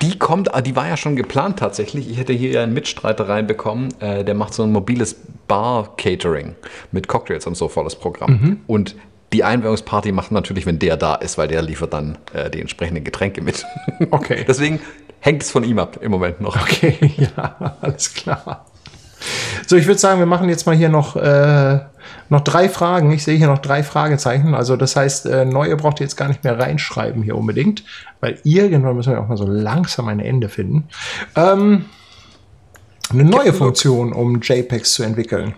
Die 0.00 0.18
kommt, 0.18 0.54
ah, 0.54 0.62
die 0.62 0.74
war 0.74 0.88
ja 0.88 0.96
schon 0.96 1.16
geplant 1.16 1.58
tatsächlich. 1.58 2.08
Ich 2.08 2.16
hätte 2.16 2.32
hier 2.32 2.62
einen 2.62 2.72
Mitstreiter 2.72 3.28
reinbekommen, 3.28 3.92
äh, 4.00 4.24
der 4.24 4.34
macht 4.34 4.54
so 4.54 4.62
ein 4.62 4.72
mobiles 4.72 5.14
Bar-Catering 5.46 6.54
mit 6.92 7.08
Cocktails 7.08 7.46
und 7.46 7.56
so 7.56 7.68
volles 7.68 7.96
Programm. 7.96 8.30
Mhm. 8.30 8.60
Und 8.66 8.96
die 9.32 9.44
Einweihungsparty 9.44 10.12
macht 10.12 10.32
natürlich, 10.32 10.66
wenn 10.66 10.78
der 10.78 10.96
da 10.96 11.14
ist, 11.14 11.38
weil 11.38 11.48
der 11.48 11.62
liefert 11.62 11.92
dann 11.92 12.18
äh, 12.32 12.50
die 12.50 12.60
entsprechenden 12.60 13.04
Getränke 13.04 13.42
mit. 13.42 13.64
Okay. 14.10 14.44
Deswegen 14.48 14.80
hängt 15.20 15.42
es 15.42 15.50
von 15.50 15.62
ihm 15.62 15.78
ab 15.78 15.98
im 16.00 16.10
Moment 16.10 16.40
noch. 16.40 16.60
Okay, 16.60 16.96
ja, 17.36 17.76
alles 17.80 18.14
klar. 18.14 18.66
So, 19.66 19.76
ich 19.76 19.86
würde 19.86 19.98
sagen, 19.98 20.18
wir 20.18 20.26
machen 20.26 20.48
jetzt 20.48 20.66
mal 20.66 20.74
hier 20.74 20.88
noch, 20.88 21.16
äh, 21.16 21.80
noch 22.30 22.40
drei 22.40 22.68
Fragen. 22.68 23.12
Ich 23.12 23.22
sehe 23.22 23.36
hier 23.36 23.46
noch 23.46 23.58
drei 23.58 23.82
Fragezeichen. 23.82 24.54
Also 24.54 24.76
das 24.76 24.96
heißt, 24.96 25.26
äh, 25.26 25.44
neue 25.44 25.76
braucht 25.76 26.00
ihr 26.00 26.04
jetzt 26.04 26.16
gar 26.16 26.28
nicht 26.28 26.42
mehr 26.42 26.58
reinschreiben 26.58 27.22
hier 27.22 27.36
unbedingt, 27.36 27.84
weil 28.20 28.38
irgendwann 28.42 28.96
müssen 28.96 29.12
wir 29.12 29.20
auch 29.20 29.28
mal 29.28 29.36
so 29.36 29.46
langsam 29.46 30.08
ein 30.08 30.20
Ende 30.20 30.48
finden. 30.48 30.88
Ähm, 31.36 31.84
eine 33.10 33.24
neue 33.24 33.52
Funktion, 33.52 34.12
um 34.12 34.40
JPEGs 34.40 34.94
zu 34.94 35.02
entwickeln 35.02 35.54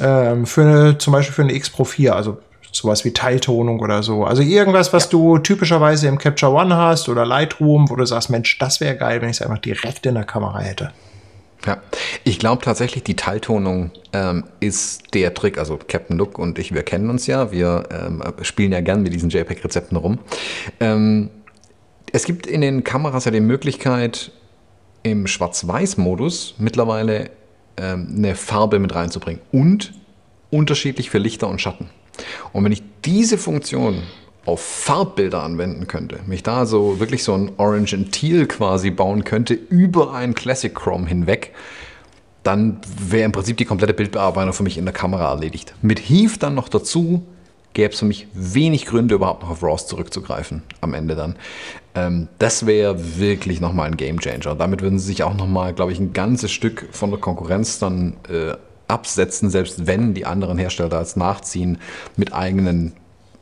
ähm, 0.00 0.46
für 0.46 0.62
eine, 0.62 0.98
zum 0.98 1.12
Beispiel 1.12 1.34
für 1.34 1.42
eine 1.42 1.54
X 1.54 1.70
Pro 1.70 1.84
4, 1.84 2.14
also 2.14 2.38
sowas 2.72 3.04
wie 3.04 3.12
Teiltonung 3.12 3.80
oder 3.80 4.02
so. 4.02 4.24
Also 4.24 4.42
irgendwas, 4.42 4.92
was 4.92 5.04
ja. 5.04 5.10
du 5.10 5.38
typischerweise 5.38 6.08
im 6.08 6.18
Capture 6.18 6.52
One 6.52 6.76
hast 6.76 7.08
oder 7.08 7.24
Lightroom, 7.24 7.88
wo 7.88 7.96
du 7.96 8.04
sagst, 8.04 8.30
Mensch, 8.30 8.58
das 8.58 8.80
wäre 8.80 8.96
geil, 8.96 9.20
wenn 9.20 9.30
ich 9.30 9.36
es 9.36 9.42
einfach 9.42 9.58
direkt 9.58 10.06
in 10.06 10.14
der 10.14 10.24
Kamera 10.24 10.60
hätte. 10.60 10.92
Ja, 11.66 11.78
ich 12.24 12.38
glaube 12.38 12.62
tatsächlich, 12.62 13.02
die 13.02 13.16
Teiltonung 13.16 13.90
ähm, 14.12 14.44
ist 14.60 15.14
der 15.14 15.34
Trick. 15.34 15.58
Also 15.58 15.78
Captain 15.88 16.16
Look 16.16 16.38
und 16.38 16.58
ich, 16.58 16.72
wir 16.72 16.82
kennen 16.82 17.10
uns 17.10 17.26
ja. 17.26 17.50
Wir 17.50 17.88
ähm, 17.90 18.22
spielen 18.42 18.72
ja 18.72 18.80
gern 18.80 19.02
mit 19.02 19.12
diesen 19.12 19.28
JPEG-Rezepten 19.28 19.96
rum. 19.96 20.18
Ähm, 20.78 21.30
es 22.12 22.24
gibt 22.24 22.46
in 22.46 22.60
den 22.60 22.84
Kameras 22.84 23.24
ja 23.24 23.32
die 23.32 23.40
Möglichkeit, 23.40 24.30
im 25.02 25.26
Schwarz-Weiß-Modus 25.26 26.54
mittlerweile 26.58 27.30
ähm, 27.78 28.14
eine 28.16 28.34
Farbe 28.34 28.78
mit 28.78 28.94
reinzubringen 28.94 29.40
und 29.52 29.92
unterschiedlich 30.50 31.10
für 31.10 31.18
Lichter 31.18 31.48
und 31.48 31.60
Schatten. 31.60 31.90
Und 32.52 32.64
wenn 32.64 32.72
ich 32.72 32.82
diese 33.04 33.38
Funktion 33.38 34.02
auf 34.44 34.60
Farbbilder 34.60 35.42
anwenden 35.42 35.86
könnte, 35.86 36.20
mich 36.26 36.42
da 36.42 36.66
so 36.66 37.00
wirklich 37.00 37.22
so 37.22 37.34
ein 37.34 37.52
Orange 37.58 37.94
and 37.94 38.12
Teal 38.12 38.46
quasi 38.46 38.90
bauen 38.90 39.24
könnte 39.24 39.54
über 39.54 40.14
ein 40.14 40.34
Classic 40.34 40.74
Chrome 40.74 41.06
hinweg, 41.06 41.54
dann 42.42 42.80
wäre 42.98 43.24
im 43.24 43.32
Prinzip 43.32 43.58
die 43.58 43.66
komplette 43.66 43.92
Bildbearbeitung 43.92 44.54
für 44.54 44.62
mich 44.62 44.78
in 44.78 44.84
der 44.84 44.94
Kamera 44.94 45.30
erledigt. 45.30 45.74
Mit 45.82 45.98
Heave 46.00 46.38
dann 46.38 46.54
noch 46.54 46.68
dazu 46.68 47.26
gäbe 47.74 47.92
es 47.92 47.98
für 47.98 48.06
mich 48.06 48.26
wenig 48.32 48.86
Gründe, 48.86 49.14
überhaupt 49.14 49.42
noch 49.42 49.50
auf 49.50 49.62
RAWs 49.62 49.86
zurückzugreifen 49.86 50.62
am 50.80 50.94
Ende 50.94 51.14
dann. 51.14 51.36
Ähm, 51.94 52.28
das 52.38 52.66
wäre 52.66 53.18
wirklich 53.18 53.60
nochmal 53.60 53.88
ein 53.88 53.96
Game 53.96 54.20
Changer. 54.20 54.54
Damit 54.54 54.82
würden 54.82 54.98
sie 54.98 55.06
sich 55.06 55.22
auch 55.22 55.34
nochmal, 55.34 55.72
glaube 55.74 55.92
ich, 55.92 55.98
ein 55.98 56.12
ganzes 56.12 56.52
Stück 56.52 56.88
von 56.92 57.10
der 57.10 57.20
Konkurrenz 57.20 57.78
dann 57.78 58.14
äh, 58.28 58.54
absetzen, 58.88 59.50
selbst 59.50 59.86
wenn 59.86 60.14
die 60.14 60.26
anderen 60.26 60.58
Hersteller 60.58 60.88
da 60.88 61.00
jetzt 61.00 61.16
nachziehen 61.16 61.78
mit 62.16 62.32
eigenen 62.32 62.94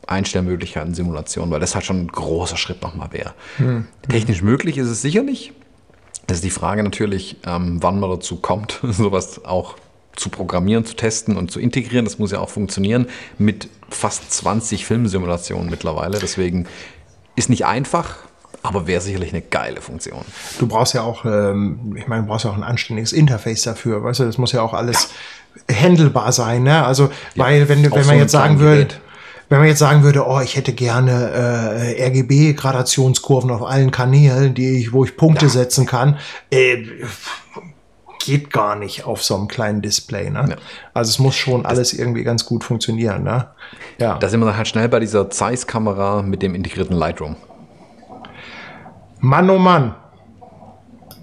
Einstellmöglichkeiten 0.05 0.93
Simulation, 0.93 1.51
weil 1.51 1.59
das 1.59 1.75
halt 1.75 1.85
schon 1.85 2.01
ein 2.03 2.07
großer 2.07 2.57
Schritt 2.57 2.81
nochmal 2.81 3.09
wäre. 3.11 3.33
Hm. 3.57 3.87
Technisch 4.07 4.41
möglich 4.41 4.77
ist 4.77 4.87
es 4.87 5.01
sicherlich. 5.01 5.53
Das 6.27 6.37
ist 6.37 6.43
die 6.43 6.49
Frage 6.49 6.83
natürlich, 6.83 7.37
ähm, 7.45 7.81
wann 7.81 7.99
man 7.99 8.09
dazu 8.09 8.37
kommt, 8.37 8.79
sowas 8.83 9.45
auch 9.45 9.75
zu 10.15 10.29
programmieren, 10.29 10.85
zu 10.85 10.95
testen 10.95 11.37
und 11.37 11.51
zu 11.51 11.59
integrieren. 11.59 12.05
Das 12.05 12.19
muss 12.19 12.31
ja 12.31 12.39
auch 12.39 12.49
funktionieren 12.49 13.07
mit 13.37 13.69
fast 13.89 14.31
20 14.31 14.85
Filmsimulationen 14.85 15.69
mittlerweile. 15.69 16.19
Deswegen 16.19 16.67
ist 17.35 17.49
nicht 17.49 17.65
einfach, 17.65 18.17
aber 18.69 18.87
wäre 18.87 19.01
sicherlich 19.01 19.33
eine 19.33 19.41
geile 19.41 19.81
Funktion. 19.81 20.21
Du 20.59 20.67
brauchst 20.67 20.93
ja 20.93 21.01
auch, 21.01 21.25
ähm, 21.25 21.95
ich 21.97 22.07
meine, 22.07 22.23
du 22.23 22.27
brauchst 22.27 22.45
ja 22.45 22.51
auch 22.51 22.57
ein 22.57 22.63
anständiges 22.63 23.13
Interface 23.13 23.63
dafür. 23.63 24.03
Weißt 24.03 24.19
du, 24.19 24.25
das 24.25 24.37
muss 24.37 24.51
ja 24.51 24.61
auch 24.61 24.73
alles 24.73 25.09
ja. 25.69 25.75
handelbar 25.75 26.31
sein. 26.31 26.63
Ne? 26.63 26.85
Also, 26.85 27.05
ja, 27.05 27.09
weil, 27.35 27.69
wenn, 27.69 27.83
wenn 27.83 27.91
man 27.91 28.03
so 28.03 28.11
jetzt 28.13 28.31
sagen 28.31 28.59
würde, 28.59 28.87
wenn 29.49 29.59
man 29.59 29.67
jetzt 29.67 29.79
sagen 29.79 30.03
würde, 30.03 30.27
oh, 30.27 30.41
ich 30.41 30.55
hätte 30.55 30.73
gerne 30.73 31.31
äh, 31.31 32.05
RGB-Gradationskurven 32.07 33.49
auf 33.49 33.63
allen 33.63 33.91
Kanälen, 33.91 34.53
die 34.53 34.79
ich, 34.79 34.93
wo 34.93 35.05
ich 35.05 35.15
Punkte 35.15 35.45
ja. 35.45 35.51
setzen 35.51 35.85
kann, 35.85 36.17
äh, 36.51 36.83
geht 38.19 38.51
gar 38.51 38.75
nicht 38.75 39.05
auf 39.05 39.23
so 39.23 39.35
einem 39.35 39.47
kleinen 39.47 39.81
Display. 39.81 40.29
Ne? 40.29 40.45
Ja. 40.49 40.55
Also 40.93 41.09
es 41.09 41.19
muss 41.19 41.35
schon 41.35 41.63
das, 41.63 41.71
alles 41.71 41.93
irgendwie 41.93 42.23
ganz 42.23 42.45
gut 42.45 42.65
funktionieren. 42.65 43.23
Ne? 43.23 43.47
Ja. 43.99 44.17
Da 44.17 44.27
sind 44.27 44.41
wir 44.41 44.47
dann 44.47 44.57
halt 44.57 44.67
schnell 44.67 44.89
bei 44.89 44.99
dieser 44.99 45.29
Zeiss-Kamera 45.29 46.23
mit 46.23 46.41
dem 46.41 46.53
integrierten 46.53 46.95
Lightroom. 46.95 47.37
Mann, 49.19 49.49
oh 49.49 49.57
Mann. 49.57 49.95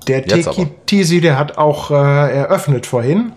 Der 0.08 0.24
Tiki 0.24 1.20
der 1.20 1.38
hat 1.38 1.56
auch 1.56 1.90
äh, 1.90 1.94
eröffnet 1.94 2.86
vorhin. 2.86 3.32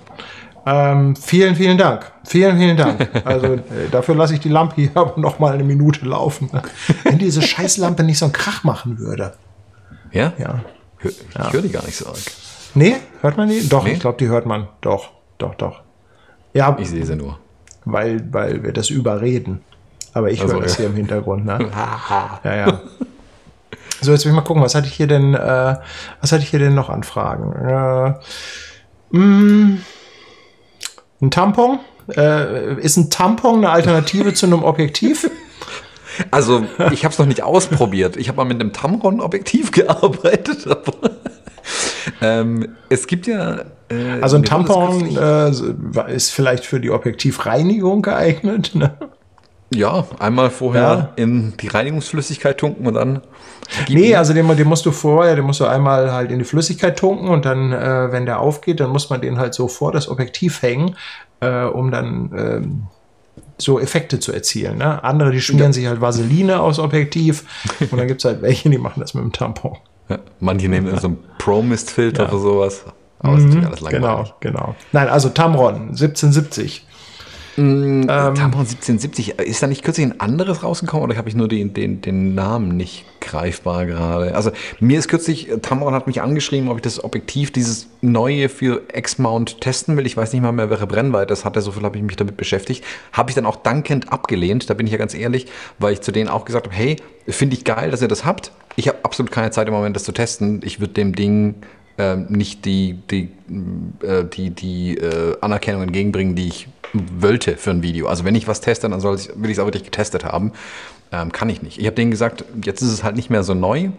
Ähm, 0.65 1.15
vielen, 1.15 1.55
vielen 1.55 1.77
Dank. 1.77 2.11
Vielen, 2.25 2.57
vielen 2.57 2.75
Dank. 2.75 3.09
Also 3.23 3.53
äh, 3.53 3.61
dafür 3.91 4.15
lasse 4.15 4.33
ich 4.33 4.41
die 4.41 4.49
Lampe 4.49 4.75
hier 4.75 4.91
aber 4.95 5.13
noch 5.17 5.39
mal 5.39 5.53
eine 5.53 5.63
Minute 5.63 6.05
laufen. 6.05 6.49
Wenn 7.03 7.17
diese 7.17 7.41
Scheißlampe 7.53 8.03
nicht 8.03 8.19
so 8.19 8.25
einen 8.25 8.33
Krach 8.33 8.65
machen 8.65 8.99
würde. 8.99 9.33
Ja? 10.11 10.33
Ja. 10.37 10.61
Ich 11.01 11.15
ja. 11.37 11.53
höre 11.53 11.61
die 11.61 11.69
gar 11.69 11.85
nicht 11.85 11.95
so 11.95 12.07
arg. 12.07 12.17
Nee, 12.75 12.97
hört 13.21 13.37
man 13.37 13.47
die? 13.47 13.67
Doch, 13.69 13.85
nee? 13.85 13.93
ich 13.93 13.99
glaube, 13.99 14.17
die 14.17 14.27
hört 14.27 14.45
man. 14.45 14.67
Doch, 14.81 15.11
doch, 15.37 15.55
doch. 15.55 15.81
Ja. 16.53 16.75
Ich 16.79 16.89
sehe 16.89 17.05
sie 17.05 17.15
nur. 17.15 17.39
Weil, 17.85 18.21
weil 18.33 18.63
wir 18.63 18.73
das 18.73 18.89
überreden. 18.89 19.61
Aber 20.13 20.31
ich 20.31 20.41
also, 20.41 20.55
höre 20.55 20.63
das 20.63 20.75
hier 20.75 20.87
im 20.87 20.95
Hintergrund. 20.95 21.45
Ne? 21.45 21.59
ja, 22.43 22.55
ja. 22.55 22.81
So, 24.07 24.13
jetzt 24.13 24.23
will 24.23 24.31
ich 24.31 24.37
mal 24.37 24.41
gucken, 24.41 24.63
was 24.63 24.73
hatte 24.73 24.87
ich 24.87 24.93
hier 24.93 25.07
denn, 25.07 25.33
äh, 25.33 25.75
was 26.21 26.31
hatte 26.31 26.41
ich 26.41 26.49
hier 26.49 26.59
denn 26.59 26.73
noch 26.73 26.89
an 26.89 27.03
Fragen? 27.03 27.51
Äh, 27.51 28.13
mh, 29.09 29.19
mm, 29.19 29.81
ein 31.23 31.31
Tampon? 31.31 31.79
Äh, 32.15 32.79
ist 32.79 32.95
ein 32.95 33.09
Tampon 33.09 33.57
eine 33.57 33.69
Alternative 33.69 34.33
zu 34.33 34.45
einem 34.45 34.63
Objektiv? 34.63 35.29
Also, 36.31 36.63
ich 36.91 37.03
habe 37.03 37.11
es 37.11 37.19
noch 37.19 37.27
nicht 37.27 37.43
ausprobiert. 37.43 38.17
Ich 38.17 38.27
habe 38.27 38.37
mal 38.37 38.45
mit 38.45 38.59
einem 38.59 38.73
Tamron-Objektiv 38.73 39.69
gearbeitet. 39.71 40.65
ähm, 42.21 42.75
es 42.89 43.05
gibt 43.05 43.27
ja. 43.27 43.65
Äh, 43.89 44.21
also, 44.21 44.37
ein 44.37 44.43
Tampon 44.43 45.15
äh, 45.15 45.51
ist 46.11 46.31
vielleicht 46.31 46.65
für 46.65 46.79
die 46.79 46.89
Objektivreinigung 46.89 48.01
geeignet. 48.01 48.71
Ne? 48.73 48.97
Ja, 49.73 50.05
einmal 50.19 50.49
vorher 50.49 50.81
ja. 50.81 51.23
in 51.23 51.53
die 51.57 51.67
Reinigungsflüssigkeit 51.67 52.57
tunken 52.57 52.87
und 52.87 52.93
dann. 52.93 53.21
Nee, 53.89 54.15
also 54.15 54.33
den, 54.33 54.47
den, 54.55 54.67
musst 54.67 54.85
du 54.85 54.91
vorher, 54.91 55.35
den 55.35 55.43
musst 55.43 55.59
du 55.59 55.65
einmal 55.65 56.13
halt 56.13 56.31
in 56.31 56.39
die 56.39 56.45
Flüssigkeit 56.45 56.97
tunken 56.97 57.27
und 57.27 57.43
dann, 57.43 57.73
äh, 57.73 58.11
wenn 58.11 58.25
der 58.25 58.39
aufgeht, 58.39 58.79
dann 58.79 58.91
muss 58.91 59.09
man 59.09 59.19
den 59.19 59.37
halt 59.37 59.53
so 59.53 59.67
vor 59.67 59.91
das 59.91 60.07
Objektiv 60.07 60.61
hängen, 60.61 60.95
äh, 61.41 61.63
um 61.63 61.91
dann 61.91 62.31
ähm, 62.37 62.83
so 63.57 63.77
Effekte 63.77 64.19
zu 64.19 64.31
erzielen. 64.31 64.77
Ne? 64.77 65.03
Andere, 65.03 65.31
die 65.31 65.41
schmieren 65.41 65.71
ja. 65.71 65.73
sich 65.73 65.87
halt 65.87 65.99
Vaseline 65.99 66.61
aus 66.61 66.79
Objektiv 66.79 67.43
und 67.91 67.97
dann 67.97 68.07
gibt 68.07 68.21
es 68.21 68.25
halt 68.25 68.41
welche, 68.41 68.69
die 68.69 68.77
machen 68.77 69.01
das 69.01 69.13
mit 69.13 69.23
dem 69.23 69.33
Tampon. 69.33 69.75
Ja, 70.07 70.19
manche 70.39 70.69
nehmen 70.69 70.87
ja. 70.87 70.97
so 70.97 71.07
einen 71.07 71.17
Pro-Mist-Filter 71.37 72.29
oder 72.29 72.39
sowas. 72.39 72.85
Aber 73.19 73.33
mhm, 73.35 73.49
ist 73.49 73.65
alles 73.65 73.81
langweilig. 73.81 74.33
Genau, 74.39 74.59
genau. 74.61 74.75
Nein, 74.93 75.09
also 75.09 75.29
Tamron 75.29 75.89
1770. 75.89 76.86
Mm, 77.57 78.01
ähm, 78.01 78.07
Tampon 78.07 78.61
1770, 78.61 79.39
ist 79.39 79.63
da 79.63 79.67
nicht 79.67 79.83
kürzlich 79.83 80.05
ein 80.05 80.19
anderes 80.19 80.61
rausgekommen 80.61 81.03
oder 81.03 81.17
habe 81.17 81.27
ich 81.27 81.35
nur 81.35 81.47
den, 81.47 81.73
den, 81.73 82.01
den 82.01 82.35
Namen 82.35 82.77
nicht 82.77 83.05
greifbar 83.19 83.87
gerade? 83.87 84.35
Also 84.35 84.51
mir 84.79 84.99
ist 84.99 85.07
kürzlich, 85.07 85.49
äh, 85.49 85.57
Tamron 85.57 85.95
hat 85.95 86.05
mich 86.05 86.21
angeschrieben, 86.21 86.69
ob 86.69 86.77
ich 86.77 86.83
das 86.83 87.03
Objektiv, 87.03 87.51
dieses 87.51 87.87
neue 88.01 88.49
für 88.49 88.83
X-Mount 88.93 89.59
testen 89.59 89.97
will. 89.97 90.05
Ich 90.05 90.15
weiß 90.15 90.33
nicht 90.33 90.43
mal 90.43 90.51
mehr, 90.51 90.69
welche 90.69 90.85
Brennweite 90.85 91.27
das 91.27 91.45
hatte, 91.45 91.61
so 91.61 91.71
viel 91.71 91.81
habe 91.81 91.97
ich 91.97 92.03
mich 92.03 92.15
damit 92.15 92.37
beschäftigt. 92.37 92.83
Habe 93.11 93.31
ich 93.31 93.35
dann 93.35 93.47
auch 93.47 93.55
dankend 93.55 94.13
abgelehnt, 94.13 94.69
da 94.69 94.75
bin 94.75 94.85
ich 94.85 94.91
ja 94.91 94.99
ganz 94.99 95.15
ehrlich, 95.15 95.47
weil 95.79 95.93
ich 95.93 96.01
zu 96.01 96.11
denen 96.11 96.29
auch 96.29 96.45
gesagt 96.45 96.67
habe, 96.67 96.75
hey, 96.75 96.97
finde 97.27 97.55
ich 97.55 97.63
geil, 97.63 97.89
dass 97.89 98.03
ihr 98.03 98.07
das 98.07 98.23
habt. 98.23 98.51
Ich 98.75 98.87
habe 98.87 98.99
absolut 99.01 99.31
keine 99.31 99.49
Zeit 99.49 99.67
im 99.67 99.73
Moment, 99.73 99.95
das 99.95 100.03
zu 100.03 100.11
testen. 100.11 100.61
Ich 100.63 100.79
würde 100.79 100.93
dem 100.93 101.15
Ding 101.15 101.55
nicht 102.29 102.65
die, 102.65 102.99
die, 103.09 103.29
äh, 104.05 104.23
die, 104.25 104.51
die 104.51 104.97
äh, 104.97 105.35
Anerkennung 105.41 105.83
entgegenbringen, 105.83 106.35
die 106.35 106.47
ich 106.47 106.67
wollte 106.93 107.57
für 107.57 107.71
ein 107.71 107.81
Video. 107.81 108.07
Also 108.07 108.23
wenn 108.23 108.35
ich 108.35 108.47
was 108.47 108.61
teste, 108.61 108.89
dann 108.89 108.99
soll 108.99 109.15
ich, 109.15 109.29
will 109.35 109.49
ich 109.49 109.57
es 109.57 109.59
auch 109.59 109.65
wirklich 109.65 109.83
getestet 109.83 110.23
haben. 110.23 110.51
Ähm, 111.11 111.31
kann 111.31 111.49
ich 111.49 111.61
nicht. 111.61 111.79
Ich 111.79 111.85
habe 111.85 111.95
denen 111.95 112.11
gesagt, 112.11 112.45
jetzt 112.63 112.81
ist 112.81 112.91
es 112.91 113.03
halt 113.03 113.15
nicht 113.15 113.29
mehr 113.29 113.43
so 113.43 113.53
neu. 113.53 113.89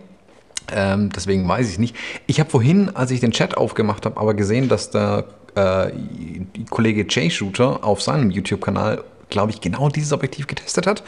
Ähm, 0.70 1.10
deswegen 1.14 1.48
weiß 1.48 1.70
ich 1.70 1.78
nicht. 1.78 1.96
Ich 2.26 2.40
habe 2.40 2.50
vorhin, 2.50 2.90
als 2.94 3.10
ich 3.10 3.20
den 3.20 3.30
Chat 3.32 3.56
aufgemacht 3.56 4.04
habe, 4.04 4.20
aber 4.20 4.34
gesehen, 4.34 4.68
dass 4.68 4.90
der 4.90 5.24
äh, 5.54 5.90
Kollege 6.70 7.06
Jay 7.08 7.30
Shooter 7.30 7.84
auf 7.84 8.02
seinem 8.02 8.30
YouTube-Kanal 8.30 9.04
glaube 9.28 9.50
ich, 9.50 9.60
genau 9.60 9.88
dieses 9.88 10.12
Objektiv 10.12 10.46
getestet 10.46 10.86
hat. 10.86 11.02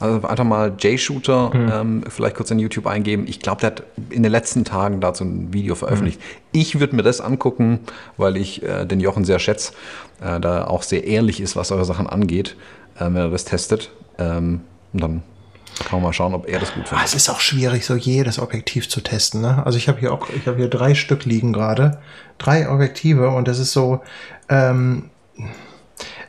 Also 0.00 0.26
einfach 0.26 0.44
mal 0.44 0.74
J-Shooter 0.78 1.54
mhm. 1.54 1.72
ähm, 1.72 2.04
vielleicht 2.08 2.36
kurz 2.36 2.50
in 2.50 2.58
YouTube 2.58 2.86
eingeben. 2.86 3.26
Ich 3.26 3.40
glaube, 3.40 3.60
der 3.60 3.70
hat 3.70 3.82
in 4.10 4.22
den 4.22 4.32
letzten 4.32 4.64
Tagen 4.64 5.00
dazu 5.00 5.24
ein 5.24 5.52
Video 5.52 5.74
veröffentlicht. 5.74 6.20
Mhm. 6.20 6.60
Ich 6.60 6.80
würde 6.80 6.96
mir 6.96 7.02
das 7.02 7.20
angucken, 7.20 7.80
weil 8.16 8.36
ich 8.36 8.62
äh, 8.62 8.84
den 8.86 9.00
Jochen 9.00 9.24
sehr 9.24 9.38
schätze, 9.38 9.72
äh, 10.20 10.40
da 10.40 10.66
auch 10.66 10.82
sehr 10.82 11.04
ehrlich 11.04 11.40
ist, 11.40 11.56
was 11.56 11.70
eure 11.70 11.84
Sachen 11.84 12.06
angeht, 12.06 12.56
äh, 12.96 13.04
wenn 13.04 13.16
er 13.16 13.30
das 13.30 13.44
testet. 13.44 13.90
Ähm, 14.18 14.62
und 14.92 15.02
dann 15.02 15.22
kann 15.80 16.00
man 16.00 16.04
mal 16.04 16.12
schauen, 16.12 16.34
ob 16.34 16.48
er 16.48 16.58
das 16.58 16.72
gut 16.72 16.88
findet. 16.88 17.06
Es 17.06 17.14
ist 17.14 17.28
auch 17.28 17.40
schwierig, 17.40 17.84
so 17.84 17.94
jedes 17.94 18.38
Objektiv 18.38 18.88
zu 18.88 19.02
testen. 19.02 19.42
Ne? 19.42 19.64
Also 19.66 19.76
ich 19.76 19.88
habe 19.88 20.00
hier 20.00 20.12
auch, 20.12 20.28
ich 20.30 20.46
habe 20.46 20.56
hier 20.56 20.68
drei 20.68 20.94
Stück 20.94 21.26
liegen 21.26 21.52
gerade, 21.52 21.98
drei 22.38 22.70
Objektive 22.70 23.28
und 23.30 23.46
das 23.46 23.58
ist 23.58 23.72
so. 23.72 24.00
Ähm, 24.48 25.10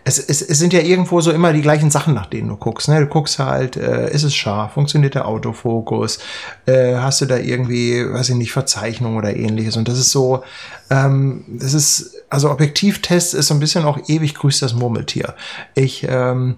es, 0.07 0.19
es, 0.19 0.41
es 0.41 0.57
sind 0.57 0.71
ja 0.71 0.79
irgendwo 0.79 1.19
so 1.19 1.31
immer 1.31 1.51
die 1.51 1.61
gleichen 1.61 1.91
Sachen, 1.91 2.13
nach 2.13 2.27
denen 2.27 2.47
du 2.47 2.55
guckst. 2.55 2.87
Ne? 2.87 3.01
Du 3.01 3.07
guckst 3.07 3.39
halt, 3.39 3.75
äh, 3.75 4.09
ist 4.09 4.23
es 4.23 4.33
scharf, 4.33 4.71
funktioniert 4.71 5.15
der 5.15 5.27
Autofokus, 5.27 6.19
äh, 6.65 6.95
hast 6.95 7.19
du 7.19 7.25
da 7.25 7.35
irgendwie, 7.35 8.09
weiß 8.09 8.29
ich 8.29 8.35
nicht, 8.35 8.53
Verzeichnung 8.53 9.17
oder 9.17 9.35
ähnliches. 9.35 9.75
Und 9.75 9.89
das 9.89 9.99
ist 9.99 10.11
so, 10.11 10.43
ähm, 10.89 11.43
das 11.47 11.73
ist, 11.73 12.23
also 12.29 12.49
Objektivtest 12.49 13.33
ist 13.33 13.47
so 13.47 13.53
ein 13.53 13.59
bisschen 13.59 13.83
auch 13.83 13.99
ewig 14.07 14.33
grüßt 14.35 14.61
das 14.61 14.73
Murmeltier. 14.73 15.35
Ich, 15.75 16.07
ähm, 16.09 16.55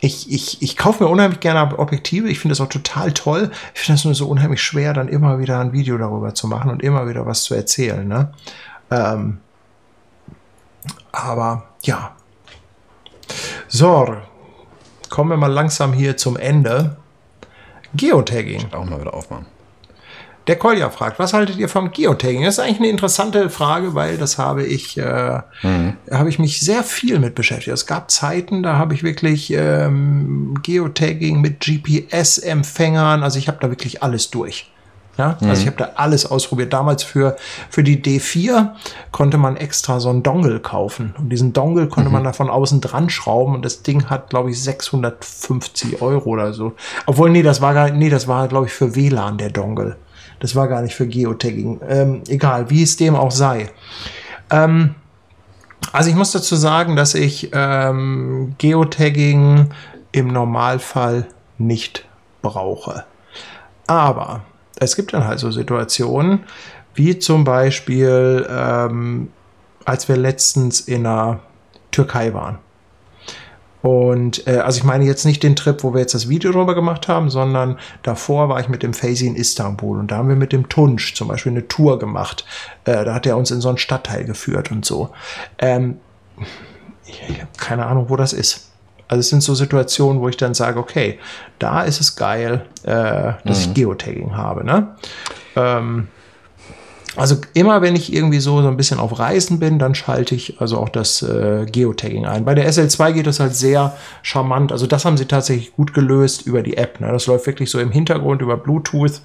ich, 0.00 0.30
ich, 0.30 0.62
ich 0.62 0.76
kaufe 0.76 1.02
mir 1.02 1.10
unheimlich 1.10 1.40
gerne 1.40 1.76
Objektive. 1.80 2.28
Ich 2.28 2.38
finde 2.38 2.52
es 2.52 2.60
auch 2.60 2.68
total 2.68 3.12
toll. 3.12 3.50
Ich 3.74 3.80
finde 3.80 3.98
es 3.98 4.04
nur 4.04 4.14
so 4.14 4.28
unheimlich 4.28 4.62
schwer, 4.62 4.92
dann 4.92 5.08
immer 5.08 5.40
wieder 5.40 5.58
ein 5.58 5.72
Video 5.72 5.98
darüber 5.98 6.34
zu 6.34 6.46
machen 6.46 6.70
und 6.70 6.84
immer 6.84 7.08
wieder 7.08 7.26
was 7.26 7.42
zu 7.42 7.54
erzählen. 7.54 8.06
Ne? 8.06 8.32
Ähm, 8.92 9.38
aber 11.10 11.64
ja, 11.82 12.15
so, 13.68 14.16
kommen 15.08 15.30
wir 15.30 15.36
mal 15.36 15.52
langsam 15.52 15.92
hier 15.92 16.16
zum 16.16 16.36
Ende. 16.36 16.96
Geotagging. 17.94 18.72
Auch 18.72 18.84
mal 18.84 19.00
wieder 19.00 19.14
aufmachen. 19.14 19.46
Der 20.46 20.56
Kolja 20.56 20.90
fragt, 20.90 21.18
was 21.18 21.32
haltet 21.32 21.56
ihr 21.56 21.68
vom 21.68 21.90
Geotagging? 21.90 22.44
Das 22.44 22.54
ist 22.54 22.60
eigentlich 22.60 22.78
eine 22.78 22.88
interessante 22.88 23.50
Frage, 23.50 23.94
weil 23.94 24.16
das 24.16 24.38
habe 24.38 24.64
ich, 24.64 24.96
äh, 24.96 25.40
mhm. 25.62 25.94
habe 26.10 26.28
ich 26.28 26.38
mich 26.38 26.60
sehr 26.60 26.84
viel 26.84 27.18
mit 27.18 27.34
beschäftigt. 27.34 27.74
Es 27.74 27.86
gab 27.86 28.12
Zeiten, 28.12 28.62
da 28.62 28.76
habe 28.76 28.94
ich 28.94 29.02
wirklich 29.02 29.52
ähm, 29.52 30.54
Geotagging 30.62 31.40
mit 31.40 31.60
GPS-Empfängern, 31.60 33.24
also 33.24 33.40
ich 33.40 33.48
habe 33.48 33.58
da 33.60 33.70
wirklich 33.70 34.04
alles 34.04 34.30
durch. 34.30 34.70
Ja? 35.18 35.36
Mhm. 35.40 35.50
Also 35.50 35.62
ich 35.62 35.66
habe 35.66 35.76
da 35.76 35.90
alles 35.96 36.26
ausprobiert. 36.26 36.72
Damals 36.72 37.02
für, 37.02 37.36
für 37.70 37.82
die 37.82 38.02
D4 38.02 38.70
konnte 39.12 39.38
man 39.38 39.56
extra 39.56 40.00
so 40.00 40.10
einen 40.10 40.22
Dongle 40.22 40.60
kaufen. 40.60 41.14
Und 41.18 41.30
diesen 41.30 41.52
Dongle 41.52 41.88
konnte 41.88 42.08
mhm. 42.08 42.14
man 42.14 42.24
da 42.24 42.32
von 42.32 42.50
außen 42.50 42.80
dran 42.80 43.10
schrauben 43.10 43.54
und 43.54 43.64
das 43.64 43.82
Ding 43.82 44.06
hat, 44.06 44.30
glaube 44.30 44.50
ich, 44.50 44.62
650 44.62 46.02
Euro 46.02 46.30
oder 46.30 46.52
so. 46.52 46.72
Obwohl, 47.06 47.30
nee, 47.30 47.42
das 47.42 47.60
war 47.60 47.74
gar 47.74 47.90
nee, 47.90 48.10
das 48.10 48.28
war, 48.28 48.48
glaube 48.48 48.66
ich, 48.66 48.72
für 48.72 48.94
WLAN 48.94 49.38
der 49.38 49.50
Dongle. 49.50 49.96
Das 50.40 50.54
war 50.54 50.68
gar 50.68 50.82
nicht 50.82 50.94
für 50.94 51.06
Geotagging. 51.06 51.80
Ähm, 51.88 52.22
egal, 52.28 52.68
wie 52.70 52.82
es 52.82 52.96
dem 52.96 53.16
auch 53.16 53.30
sei. 53.30 53.70
Ähm, 54.50 54.94
also 55.92 56.10
ich 56.10 56.16
muss 56.16 56.32
dazu 56.32 56.56
sagen, 56.56 56.96
dass 56.96 57.14
ich 57.14 57.50
ähm, 57.52 58.54
Geotagging 58.58 59.70
im 60.12 60.28
Normalfall 60.28 61.26
nicht 61.58 62.04
brauche. 62.42 63.04
Aber 63.86 64.42
es 64.78 64.96
gibt 64.96 65.12
dann 65.12 65.26
halt 65.26 65.38
so 65.38 65.50
Situationen, 65.50 66.44
wie 66.94 67.18
zum 67.18 67.44
Beispiel, 67.44 68.46
ähm, 68.48 69.28
als 69.84 70.08
wir 70.08 70.16
letztens 70.16 70.80
in 70.80 71.04
der 71.04 71.40
Türkei 71.90 72.34
waren. 72.34 72.58
Und 73.82 74.48
äh, 74.48 74.58
also 74.58 74.78
ich 74.78 74.84
meine 74.84 75.04
jetzt 75.04 75.24
nicht 75.24 75.42
den 75.42 75.54
Trip, 75.54 75.84
wo 75.84 75.94
wir 75.94 76.00
jetzt 76.00 76.14
das 76.14 76.28
Video 76.28 76.50
drüber 76.50 76.74
gemacht 76.74 77.06
haben, 77.06 77.30
sondern 77.30 77.78
davor 78.02 78.48
war 78.48 78.58
ich 78.58 78.68
mit 78.68 78.82
dem 78.82 78.94
Faisy 78.94 79.28
in 79.28 79.36
Istanbul 79.36 80.00
und 80.00 80.10
da 80.10 80.16
haben 80.16 80.28
wir 80.28 80.34
mit 80.34 80.52
dem 80.52 80.68
Tunsch 80.68 81.14
zum 81.14 81.28
Beispiel 81.28 81.52
eine 81.52 81.68
Tour 81.68 81.98
gemacht. 81.98 82.44
Äh, 82.84 83.04
da 83.04 83.14
hat 83.14 83.26
er 83.26 83.36
uns 83.36 83.52
in 83.52 83.60
so 83.60 83.68
einen 83.68 83.78
Stadtteil 83.78 84.24
geführt 84.24 84.72
und 84.72 84.84
so. 84.84 85.10
Ähm, 85.58 85.98
ich, 87.06 87.22
ich 87.28 87.40
habe 87.40 87.50
keine 87.58 87.86
Ahnung, 87.86 88.06
wo 88.08 88.16
das 88.16 88.32
ist. 88.32 88.65
Also 89.08 89.20
es 89.20 89.28
sind 89.28 89.42
so 89.42 89.54
Situationen, 89.54 90.20
wo 90.20 90.28
ich 90.28 90.36
dann 90.36 90.54
sage, 90.54 90.78
okay, 90.78 91.18
da 91.58 91.82
ist 91.82 92.00
es 92.00 92.16
geil, 92.16 92.66
äh, 92.82 93.32
dass 93.44 93.44
mhm. 93.44 93.50
ich 93.50 93.74
Geotagging 93.74 94.36
habe. 94.36 94.64
Ne? 94.64 94.96
Ähm, 95.54 96.08
also 97.16 97.36
immer 97.54 97.80
wenn 97.80 97.96
ich 97.96 98.12
irgendwie 98.12 98.40
so, 98.40 98.60
so 98.60 98.68
ein 98.68 98.76
bisschen 98.76 98.98
auf 98.98 99.18
Reisen 99.18 99.58
bin, 99.58 99.78
dann 99.78 99.94
schalte 99.94 100.34
ich 100.34 100.60
also 100.60 100.78
auch 100.78 100.90
das 100.90 101.22
äh, 101.22 101.64
Geotagging 101.64 102.26
ein. 102.26 102.44
Bei 102.44 102.54
der 102.54 102.70
SL2 102.70 103.12
geht 103.12 103.26
das 103.26 103.40
halt 103.40 103.54
sehr 103.54 103.96
charmant. 104.22 104.70
Also 104.70 104.86
das 104.86 105.04
haben 105.04 105.16
sie 105.16 105.24
tatsächlich 105.24 105.74
gut 105.74 105.94
gelöst 105.94 106.46
über 106.46 106.62
die 106.62 106.76
App. 106.76 107.00
Ne? 107.00 107.10
Das 107.10 107.26
läuft 107.26 107.46
wirklich 107.46 107.70
so 107.70 107.78
im 107.80 107.90
Hintergrund 107.90 108.42
über 108.42 108.58
Bluetooth 108.58 109.22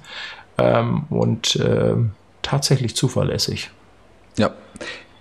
ähm, 0.58 1.04
und 1.10 1.56
äh, 1.56 1.94
tatsächlich 2.40 2.96
zuverlässig. 2.96 3.70
Ja, 4.38 4.52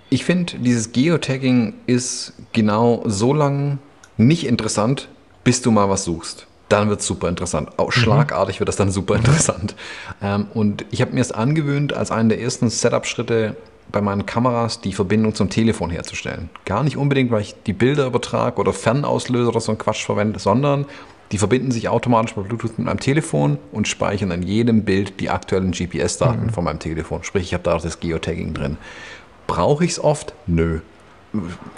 ich 0.09 0.23
finde, 0.23 0.57
dieses 0.57 0.93
Geotagging 0.93 1.73
ist 1.87 2.33
genau 2.53 3.03
so 3.05 3.33
lang 3.33 3.79
nicht 4.27 4.45
interessant, 4.45 5.09
bis 5.43 5.61
du 5.61 5.71
mal 5.71 5.89
was 5.89 6.03
suchst 6.03 6.47
dann 6.71 6.89
wird 6.89 7.01
es 7.01 7.07
super 7.07 7.27
interessant. 7.27 7.69
Auch 7.77 7.87
mhm. 7.87 7.91
schlagartig 7.91 8.59
wird 8.59 8.69
das 8.69 8.75
dann 8.75 8.91
super 8.91 9.15
interessant. 9.15 9.75
Ähm, 10.21 10.47
und 10.53 10.85
ich 10.91 11.01
habe 11.01 11.11
mir 11.11 11.21
es 11.21 11.31
angewöhnt, 11.31 11.93
als 11.93 12.11
einen 12.11 12.29
der 12.29 12.39
ersten 12.39 12.69
Setup-Schritte 12.69 13.55
bei 13.91 14.01
meinen 14.01 14.25
Kameras 14.25 14.79
die 14.79 14.93
Verbindung 14.93 15.35
zum 15.35 15.49
Telefon 15.49 15.89
herzustellen. 15.89 16.49
Gar 16.65 16.83
nicht 16.83 16.95
unbedingt, 16.95 17.31
weil 17.31 17.41
ich 17.41 17.55
die 17.65 17.73
Bilder 17.73 18.05
übertrage 18.05 18.59
oder 18.59 18.71
Fernauslöser 18.71 19.49
oder 19.49 19.59
so 19.59 19.73
ein 19.73 19.77
Quatsch 19.77 20.05
verwende, 20.05 20.39
sondern 20.39 20.85
die 21.31 21.37
verbinden 21.37 21.71
sich 21.71 21.89
automatisch 21.89 22.35
bei 22.35 22.41
Bluetooth 22.41 22.77
mit 22.77 22.87
meinem 22.87 22.99
Telefon 22.99 23.57
und 23.71 23.87
speichern 23.87 24.31
an 24.31 24.43
jedem 24.43 24.83
Bild 24.83 25.19
die 25.19 25.29
aktuellen 25.29 25.71
GPS-Daten 25.71 26.47
mhm. 26.47 26.49
von 26.51 26.63
meinem 26.63 26.79
Telefon. 26.79 27.23
Sprich, 27.23 27.43
ich 27.43 27.53
habe 27.53 27.63
da 27.63 27.75
auch 27.75 27.81
das 27.81 27.99
Geotagging 27.99 28.53
drin. 28.53 28.77
Brauche 29.47 29.83
ich 29.83 29.91
es 29.91 30.03
oft? 30.03 30.33
Nö. 30.47 30.79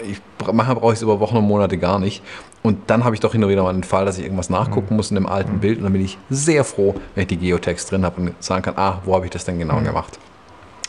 Ich, 0.08 0.22
manchmal 0.40 0.76
brauche 0.76 0.94
ich 0.94 0.98
es 0.98 1.02
über 1.04 1.20
Wochen 1.20 1.38
und 1.38 1.46
Monate 1.46 1.78
gar 1.78 2.00
nicht. 2.00 2.24
Und 2.64 2.90
dann 2.90 3.04
habe 3.04 3.16
ich 3.16 3.20
doch 3.20 3.34
hin 3.34 3.44
und 3.44 3.50
wieder 3.50 3.64
mal 3.64 3.74
den 3.74 3.84
Fall, 3.84 4.06
dass 4.06 4.18
ich 4.18 4.24
irgendwas 4.24 4.50
nachgucken 4.50 4.92
mhm. 4.92 4.98
muss 4.98 5.12
in 5.12 5.16
dem 5.16 5.28
alten 5.28 5.56
mhm. 5.56 5.60
Bild. 5.60 5.78
Und 5.78 5.84
dann 5.84 5.94
bin 5.94 6.04
ich 6.04 6.18
sehr 6.30 6.64
froh, 6.64 6.96
wenn 7.14 7.24
ich 7.24 7.28
die 7.28 7.38
Geotext 7.38 7.92
drin 7.92 8.06
habe 8.06 8.22
und 8.22 8.44
sagen 8.44 8.64
kann, 8.64 8.76
ah, 8.78 9.02
wo 9.06 9.16
habe 9.16 9.26
ich 9.26 9.32
das 9.32 9.46
denn 9.46 9.60
genau 9.60 9.80
mhm. 9.80 9.86
gemacht? 9.86 10.18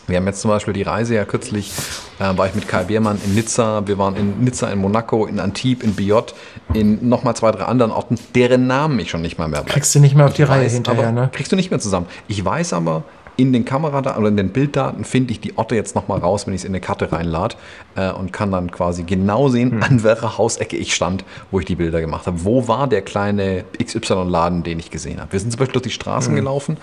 Wir 0.07 0.19
haben 0.19 0.27
jetzt 0.27 0.43
zum 0.43 0.51
Beispiel 0.51 0.75
die 0.75 0.83
Reise 0.83 1.15
ja 1.15 1.25
kürzlich, 1.25 1.73
äh, 2.19 2.37
war 2.37 2.47
ich 2.47 2.55
mit 2.55 2.69
Kai 2.69 2.85
Biermann 2.85 3.19
in 3.25 3.35
Nizza, 3.35 3.87
wir 3.87 3.97
waren 3.97 4.17
in 4.17 4.45
Nizza, 4.45 4.69
in 4.69 4.79
Monaco, 4.79 5.25
in 5.25 5.41
Antibes, 5.41 5.83
in 5.83 5.95
Biot, 5.95 6.35
in 6.75 7.09
nochmal 7.09 7.35
zwei, 7.37 7.51
drei 7.53 7.65
anderen 7.65 7.91
Orten, 7.91 8.19
deren 8.35 8.67
Namen 8.67 8.99
ich 8.99 9.09
schon 9.09 9.23
nicht 9.23 9.39
mal 9.39 9.49
mehr 9.49 9.61
weiß. 9.61 9.73
Kriegst 9.73 9.95
du 9.95 10.01
nicht 10.01 10.15
mehr 10.15 10.27
auf 10.27 10.35
die 10.35 10.43
Reihe 10.43 10.67
weiß, 10.67 10.75
hinterher, 10.75 11.11
ne? 11.11 11.31
Kriegst 11.33 11.53
du 11.53 11.57
nicht 11.57 11.71
mehr 11.71 11.81
zusammen. 11.81 12.07
Ich 12.29 12.45
weiß 12.45 12.75
aber, 12.75 13.05
in 13.37 13.53
den 13.53 13.65
Kameradaten 13.65 14.21
oder 14.21 14.29
in 14.29 14.37
den 14.37 14.51
Bilddaten 14.51 15.05
finde 15.05 15.33
ich 15.33 15.41
die 15.41 15.59
Orte 15.59 15.75
jetzt 15.75 15.95
nochmal 15.95 16.21
raus, 16.21 16.47
wenn 16.47 16.55
ich 16.55 16.61
es 16.61 16.65
in 16.65 16.71
eine 16.71 16.81
Karte 16.81 17.11
reinlade 17.11 17.57
äh, 17.97 18.11
und 18.13 18.33
kann 18.33 18.53
dann 18.53 18.71
quasi 18.71 19.03
genau 19.03 19.49
sehen, 19.49 19.73
hm. 19.73 19.83
an 19.83 20.03
welcher 20.05 20.39
Hausecke 20.39 20.77
ich 20.77 20.95
stand, 20.95 21.25
wo 21.51 21.59
ich 21.59 21.67
die 21.67 21.77
Bilder 21.77 22.01
gemacht 22.01 22.27
habe. 22.27 22.45
Wo 22.45 22.69
war 22.69 22.87
der 22.87 23.03
kleine 23.03 23.65
XY-Laden, 23.83 24.63
den 24.63 24.79
ich 24.79 24.91
gesehen 24.91 25.21
habe? 25.21 25.33
Wir 25.33 25.41
sind 25.41 25.51
zum 25.51 25.59
Beispiel 25.59 25.75
durch 25.75 25.85
die 25.85 25.91
Straßen 25.91 26.31
hm. 26.31 26.37
gelaufen 26.37 26.77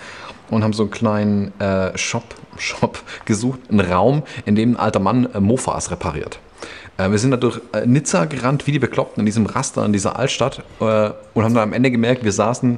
und 0.50 0.64
haben 0.64 0.74
so 0.74 0.84
einen 0.84 0.92
kleinen 0.92 1.60
äh, 1.60 1.98
Shop, 1.98 2.36
Shop 2.58 3.02
gesucht, 3.26 3.60
einen 3.70 3.80
Raum, 3.80 4.24
in 4.46 4.56
dem 4.56 4.72
ein 4.72 4.78
alter 4.78 5.00
Mann 5.00 5.30
äh, 5.34 5.40
Mofas 5.40 5.92
repariert. 5.92 6.40
Äh, 6.98 7.12
wir 7.12 7.18
sind 7.18 7.32
da 7.32 7.38
durch 7.38 7.62
äh, 7.74 7.86
Nizza 7.86 8.26
gerannt, 8.26 8.68
wie 8.68 8.72
die 8.72 8.80
Bekloppten, 8.80 9.22
in 9.22 9.26
diesem 9.26 9.46
Raster, 9.46 9.86
in 9.86 9.94
dieser 9.94 10.18
Altstadt 10.18 10.64
äh, 10.80 11.12
und 11.34 11.44
haben 11.44 11.54
dann 11.54 11.64
am 11.64 11.74
Ende 11.74 11.92
gemerkt, 11.92 12.24
wir 12.24 12.32
saßen 12.32 12.78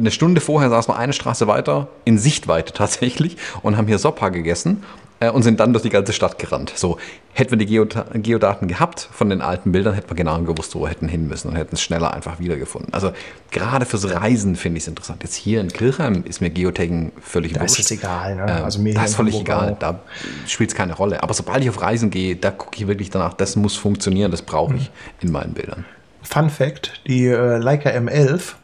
eine 0.00 0.10
Stunde 0.10 0.40
vorher 0.40 0.70
saßen 0.70 0.92
wir 0.92 0.98
eine 0.98 1.12
Straße 1.12 1.46
weiter, 1.46 1.88
in 2.04 2.18
Sichtweite 2.18 2.72
tatsächlich, 2.72 3.36
und 3.62 3.76
haben 3.76 3.86
hier 3.86 3.98
Soppa 3.98 4.30
gegessen 4.30 4.82
äh, 5.20 5.30
und 5.30 5.42
sind 5.42 5.60
dann 5.60 5.72
durch 5.72 5.82
die 5.82 5.90
ganze 5.90 6.12
Stadt 6.12 6.38
gerannt. 6.38 6.72
So, 6.74 6.98
hätten 7.32 7.52
wir 7.52 7.58
die 7.58 7.66
Geota 7.66 8.06
Geodaten 8.14 8.66
gehabt 8.66 9.08
von 9.12 9.30
den 9.30 9.40
alten 9.42 9.70
Bildern, 9.70 9.94
hätten 9.94 10.10
wir 10.10 10.16
genau 10.16 10.40
gewusst, 10.42 10.74
wo 10.74 10.80
wir 10.80 10.88
hätten 10.88 11.08
hin 11.08 11.28
müssen 11.28 11.48
und 11.48 11.56
hätten 11.56 11.76
es 11.76 11.82
schneller 11.82 12.12
einfach 12.12 12.40
wiedergefunden. 12.40 12.92
Also 12.92 13.12
gerade 13.50 13.86
fürs 13.86 14.10
Reisen 14.10 14.56
finde 14.56 14.78
ich 14.78 14.84
es 14.84 14.88
interessant. 14.88 15.22
Jetzt 15.22 15.34
hier 15.34 15.60
in 15.60 15.68
Kirchheim 15.68 16.24
ist 16.24 16.40
mir 16.40 16.50
Geotagging 16.50 17.12
völlig 17.20 17.52
da 17.52 17.60
wurscht. 17.60 17.78
ist 17.78 17.90
es 17.90 17.98
egal. 17.98 18.36
Ne? 18.36 18.46
Ähm, 18.48 18.64
also 18.64 18.80
mir 18.80 18.94
das 18.94 19.10
ist 19.10 19.16
völlig 19.16 19.38
egal. 19.38 19.74
Auch. 19.74 19.78
Da 19.78 20.00
spielt 20.46 20.70
es 20.70 20.76
keine 20.76 20.94
Rolle. 20.94 21.22
Aber 21.22 21.34
sobald 21.34 21.62
ich 21.62 21.68
auf 21.68 21.80
Reisen 21.80 22.10
gehe, 22.10 22.36
da 22.36 22.50
gucke 22.50 22.76
ich 22.76 22.88
wirklich 22.88 23.10
danach, 23.10 23.34
das 23.34 23.56
muss 23.56 23.76
funktionieren, 23.76 24.30
das 24.30 24.42
brauche 24.42 24.74
ich 24.74 24.84
mhm. 24.84 25.28
in 25.28 25.32
meinen 25.32 25.52
Bildern. 25.52 25.84
Fun 26.22 26.50
Fact, 26.50 27.00
die 27.06 27.26
äh, 27.26 27.58
Leica 27.58 27.90
M11 27.90 28.54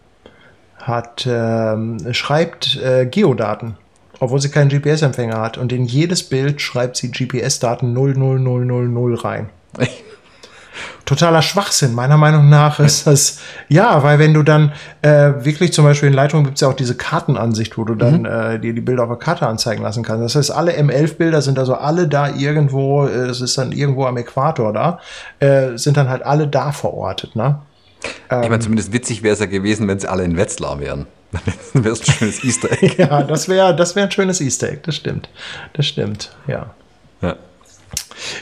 hat, 0.86 1.26
äh, 1.26 2.14
schreibt 2.14 2.76
äh, 2.76 3.06
Geodaten, 3.06 3.76
obwohl 4.20 4.40
sie 4.40 4.50
keinen 4.50 4.70
GPS-Empfänger 4.70 5.40
hat. 5.40 5.58
Und 5.58 5.72
in 5.72 5.84
jedes 5.84 6.22
Bild 6.22 6.60
schreibt 6.60 6.96
sie 6.96 7.10
GPS-Daten 7.10 7.92
00000 7.92 9.24
rein. 9.24 9.50
Totaler 11.06 11.40
Schwachsinn, 11.40 11.94
meiner 11.94 12.16
Meinung 12.16 12.48
nach 12.48 12.80
ist 12.80 13.06
das, 13.06 13.38
ja, 13.68 14.02
weil 14.02 14.18
wenn 14.18 14.34
du 14.34 14.42
dann 14.42 14.72
äh, 15.02 15.32
wirklich 15.38 15.72
zum 15.72 15.84
Beispiel 15.84 16.08
in 16.08 16.14
Lightroom 16.14 16.42
gibt 16.44 16.56
es 16.56 16.62
ja 16.62 16.68
auch 16.68 16.74
diese 16.74 16.96
Kartenansicht, 16.96 17.78
wo 17.78 17.84
du 17.84 17.94
dann 17.94 18.20
mhm. 18.20 18.26
äh, 18.26 18.58
dir 18.58 18.74
die 18.74 18.80
Bilder 18.80 19.04
auf 19.04 19.08
der 19.08 19.18
Karte 19.18 19.46
anzeigen 19.46 19.84
lassen 19.84 20.02
kannst. 20.02 20.24
Das 20.24 20.34
heißt, 20.34 20.50
alle 20.50 20.72
M11-Bilder 20.72 21.42
sind 21.42 21.60
also 21.60 21.74
alle 21.74 22.08
da 22.08 22.28
irgendwo, 22.34 23.06
äh, 23.06 23.28
das 23.28 23.40
ist 23.40 23.56
dann 23.56 23.70
irgendwo 23.70 24.04
am 24.04 24.16
Äquator 24.16 24.72
da, 24.72 24.98
äh, 25.38 25.76
sind 25.78 25.96
dann 25.96 26.08
halt 26.08 26.26
alle 26.26 26.48
da 26.48 26.72
verortet, 26.72 27.36
ne? 27.36 27.60
Ähm, 28.30 28.42
ich 28.42 28.48
meine, 28.48 28.62
zumindest 28.62 28.92
witzig 28.92 29.22
wäre 29.22 29.34
es 29.34 29.40
ja 29.40 29.46
gewesen, 29.46 29.88
wenn 29.88 29.98
sie 29.98 30.08
alle 30.08 30.24
in 30.24 30.36
Wetzlar 30.36 30.80
wären. 30.80 31.06
Dann 31.72 31.84
wäre 31.84 31.94
es 31.94 32.00
ein 32.00 32.12
schönes 32.12 32.44
Easter 32.44 32.70
Egg. 32.82 32.96
ja, 32.98 33.22
das 33.22 33.48
wäre 33.48 33.74
das 33.74 33.96
wär 33.96 34.04
ein 34.04 34.10
schönes 34.10 34.40
Easter 34.40 34.68
Egg, 34.68 34.82
das 34.84 34.96
stimmt. 34.96 35.28
Das 35.74 35.86
stimmt, 35.86 36.34
ja. 36.46 36.74
Ja, 37.20 37.36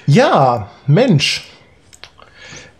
ja 0.06 0.70
Mensch. 0.86 1.50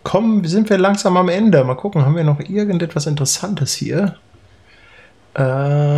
Kommen, 0.03 0.43
sind 0.45 0.69
wir 0.69 0.77
langsam 0.77 1.17
am 1.17 1.29
Ende. 1.29 1.63
Mal 1.63 1.75
gucken, 1.75 2.05
haben 2.05 2.15
wir 2.15 2.23
noch 2.23 2.39
irgendetwas 2.39 3.07
Interessantes 3.07 3.73
hier? 3.73 4.15
Äh, 5.35 5.41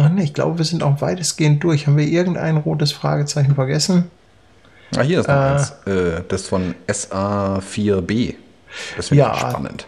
ne, 0.09 0.23
ich 0.23 0.33
glaube, 0.33 0.57
wir 0.57 0.65
sind 0.65 0.81
auch 0.81 1.01
weitestgehend 1.01 1.63
durch. 1.63 1.87
Haben 1.87 1.97
wir 1.97 2.07
irgendein 2.07 2.57
rotes 2.57 2.91
Fragezeichen 2.91 3.55
vergessen? 3.55 4.09
Ah, 4.95 5.01
hier 5.01 5.19
ist 5.19 5.27
noch 5.27 5.35
äh, 5.35 5.37
eins. 5.37 5.71
Äh, 5.85 6.23
das 6.27 6.47
von 6.47 6.73
SA4B. 6.87 8.35
Das 8.95 9.09
finde 9.09 9.23
ja, 9.23 9.33
ich 9.33 9.39
spannend. 9.39 9.85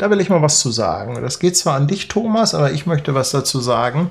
Da 0.00 0.08
will 0.08 0.18
ich 0.18 0.30
mal 0.30 0.40
was 0.40 0.60
zu 0.60 0.70
sagen. 0.70 1.18
Das 1.20 1.40
geht 1.40 1.58
zwar 1.58 1.74
an 1.74 1.86
dich, 1.86 2.08
Thomas, 2.08 2.54
aber 2.54 2.72
ich 2.72 2.86
möchte 2.86 3.14
was 3.14 3.32
dazu 3.32 3.60
sagen. 3.60 4.10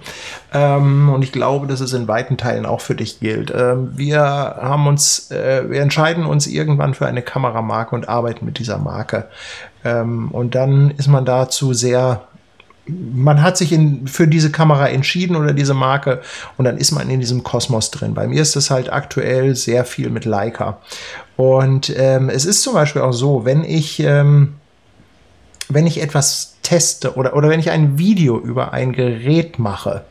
Ähm, 0.54 1.10
und 1.10 1.24
ich 1.24 1.32
glaube, 1.32 1.66
dass 1.66 1.80
es 1.80 1.94
in 1.94 2.08
weiten 2.08 2.38
Teilen 2.38 2.68
auch 2.68 2.80
für 2.80 2.94
dich 2.94 3.20
gilt. 3.20 3.52
Ähm, 3.56 3.94
wir 3.96 4.22
haben 4.22 4.86
uns, 4.86 5.32
äh, 5.32 5.68
wir 5.68 5.82
entscheiden 5.82 6.28
uns 6.28 6.46
irgendwann 6.46 6.94
für 6.94 7.08
eine 7.08 7.24
Kameramarke 7.24 7.96
und 7.96 8.08
arbeiten 8.08 8.46
mit 8.46 8.60
dieser 8.60 8.78
Marke. 8.78 9.30
Ähm, 9.84 10.30
und 10.30 10.54
dann 10.54 10.92
ist 10.92 11.08
man 11.08 11.26
dazu 11.26 11.74
sehr 11.74 12.22
man 12.88 13.44
hat 13.44 13.56
sich 13.56 13.72
in, 13.72 14.08
für 14.08 14.28
diese 14.28 14.52
Kamera 14.52 14.90
entschieden 14.90 15.36
oder 15.36 15.54
diese 15.54 15.76
Marke 15.76 16.22
und 16.58 16.66
dann 16.66 16.78
ist 16.78 16.90
man 16.90 17.08
in 17.12 17.20
diesem 17.20 17.44
Kosmos 17.44 17.92
drin. 17.92 18.16
Bei 18.16 18.28
mir 18.28 18.42
ist 18.42 18.56
es 18.56 18.72
halt 18.72 18.92
aktuell 18.92 19.56
sehr 19.56 19.86
viel 19.86 20.10
mit 20.10 20.26
Leica. 20.26 20.80
Und 21.38 21.94
ähm, 21.96 22.30
es 22.30 22.46
ist 22.46 22.64
zum 22.64 22.74
Beispiel 22.74 23.04
auch 23.04 23.12
so, 23.12 23.46
wenn 23.46 23.64
ich 23.64 24.00
ähm, 24.00 24.56
wenn 25.70 25.88
ich 25.88 26.02
etwas 26.02 26.56
teste 26.64 27.16
oder, 27.16 27.36
oder 27.36 27.50
wenn 27.50 27.60
ich 27.60 27.72
ein 27.72 27.98
Video 27.98 28.38
über 28.40 28.74
ein 28.74 28.92
Gerät 28.92 29.60
mache, 29.60 30.04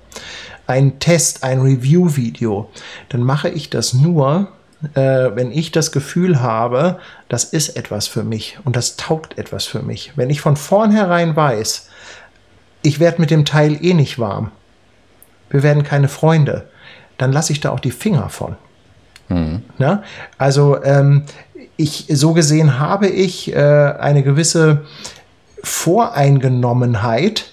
ein 0.66 0.98
Test, 1.00 1.44
ein 1.44 1.60
Review-Video, 1.60 2.70
dann 3.08 3.22
mache 3.22 3.48
ich 3.48 3.70
das 3.70 3.94
nur, 3.94 4.48
äh, 4.94 5.00
wenn 5.34 5.50
ich 5.50 5.72
das 5.72 5.92
Gefühl 5.92 6.40
habe, 6.40 6.98
das 7.28 7.44
ist 7.44 7.76
etwas 7.76 8.06
für 8.06 8.22
mich 8.22 8.58
und 8.64 8.76
das 8.76 8.96
taugt 8.96 9.38
etwas 9.38 9.66
für 9.66 9.82
mich. 9.82 10.12
Wenn 10.16 10.30
ich 10.30 10.40
von 10.40 10.56
vornherein 10.56 11.34
weiß, 11.34 11.88
ich 12.82 13.00
werde 13.00 13.20
mit 13.20 13.30
dem 13.30 13.44
Teil 13.44 13.78
eh 13.84 13.94
nicht 13.94 14.18
warm, 14.18 14.52
wir 15.50 15.62
werden 15.62 15.82
keine 15.82 16.08
Freunde, 16.08 16.68
dann 17.16 17.32
lasse 17.32 17.52
ich 17.52 17.60
da 17.60 17.70
auch 17.70 17.80
die 17.80 17.90
Finger 17.90 18.28
von. 18.28 18.56
Mhm. 19.28 19.62
Na? 19.78 20.02
Also 20.36 20.82
ähm, 20.84 21.24
ich 21.76 22.06
so 22.08 22.32
gesehen 22.32 22.78
habe 22.78 23.08
ich 23.08 23.54
äh, 23.54 23.58
eine 23.58 24.22
gewisse 24.22 24.82
Voreingenommenheit, 25.62 27.52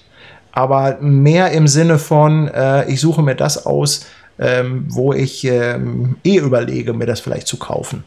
aber 0.52 0.98
mehr 1.00 1.50
im 1.52 1.68
Sinne 1.68 1.98
von, 1.98 2.48
äh, 2.48 2.88
ich 2.90 3.00
suche 3.00 3.22
mir 3.22 3.34
das 3.34 3.66
aus, 3.66 4.06
ähm, 4.38 4.86
wo 4.88 5.12
ich 5.12 5.44
ähm, 5.44 6.16
eh 6.24 6.36
überlege, 6.36 6.92
mir 6.92 7.06
das 7.06 7.20
vielleicht 7.20 7.46
zu 7.46 7.58
kaufen. 7.58 8.04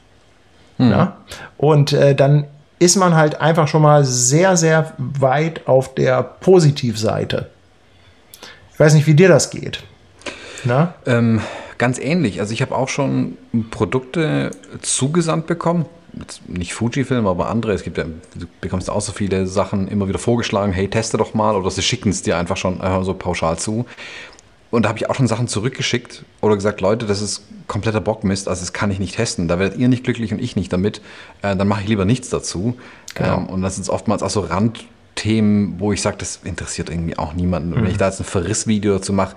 Mhm. 0.77 0.91
Ja? 0.91 1.17
Und 1.57 1.93
äh, 1.93 2.15
dann 2.15 2.45
ist 2.79 2.95
man 2.95 3.15
halt 3.15 3.41
einfach 3.41 3.67
schon 3.67 3.81
mal 3.81 4.05
sehr, 4.05 4.55
sehr 4.57 4.93
weit 4.97 5.67
auf 5.67 5.93
der 5.95 6.23
Positivseite. 6.23 7.49
Ich 8.73 8.79
weiß 8.79 8.93
nicht, 8.93 9.07
wie 9.07 9.15
dir 9.15 9.27
das 9.27 9.49
geht. 9.49 9.83
Ähm, 11.05 11.41
Ganz 11.79 11.97
ähnlich. 11.97 12.41
Also 12.41 12.53
ich 12.53 12.61
habe 12.61 12.75
auch 12.75 12.89
schon 12.89 13.37
Produkte 13.71 14.51
zugesandt 14.81 15.47
bekommen. 15.47 15.85
Nicht 16.47 16.73
Fujifilm, 16.73 17.27
aber 17.27 17.49
andere. 17.49 17.73
Es 17.73 17.83
gibt 17.83 17.97
ja, 17.97 18.05
du 18.05 18.45
bekommst 18.61 18.89
auch 18.89 19.01
so 19.01 19.11
viele 19.11 19.47
Sachen 19.47 19.87
immer 19.87 20.07
wieder 20.07 20.19
vorgeschlagen, 20.19 20.73
hey, 20.73 20.87
teste 20.87 21.17
doch 21.17 21.33
mal, 21.33 21.55
oder 21.55 21.69
sie 21.69 21.81
schicken 21.81 22.09
es 22.09 22.21
dir 22.21 22.37
einfach 22.37 22.57
schon 22.57 22.81
äh, 22.81 23.03
so 23.03 23.13
pauschal 23.13 23.57
zu. 23.57 23.85
Und 24.71 24.83
da 24.83 24.89
habe 24.89 24.99
ich 24.99 25.09
auch 25.09 25.15
schon 25.15 25.27
Sachen 25.27 25.47
zurückgeschickt 25.47 26.23
oder 26.41 26.55
gesagt, 26.55 26.79
Leute, 26.81 27.05
das 27.07 27.21
ist 27.21 27.43
kompletter 27.67 28.01
Bockmist, 28.01 28.47
also 28.47 28.61
das 28.61 28.73
kann 28.73 28.91
ich 28.91 28.99
nicht 28.99 29.15
testen. 29.15 29.47
Da 29.47 29.57
werdet 29.57 29.79
ihr 29.79 29.87
nicht 29.87 30.03
glücklich 30.03 30.31
und 30.31 30.39
ich 30.39 30.55
nicht 30.55 30.71
damit. 30.71 31.01
Äh, 31.41 31.55
dann 31.55 31.67
mache 31.67 31.81
ich 31.81 31.87
lieber 31.87 32.05
nichts 32.05 32.29
dazu. 32.29 32.77
Genau. 33.15 33.37
Ähm, 33.37 33.47
und 33.47 33.61
das 33.61 33.75
sind 33.75 33.89
oftmals 33.89 34.21
auch 34.21 34.29
so 34.29 34.41
Randthemen, 34.41 35.79
wo 35.79 35.91
ich 35.91 36.01
sage, 36.01 36.17
das 36.17 36.41
interessiert 36.43 36.89
irgendwie 36.89 37.17
auch 37.17 37.33
niemanden. 37.33 37.71
Mhm. 37.71 37.75
Wenn 37.75 37.91
ich 37.91 37.97
da 37.97 38.07
jetzt 38.07 38.19
ein 38.19 38.25
Verrissvideo 38.25 38.93
dazu 38.93 39.13
mache. 39.13 39.35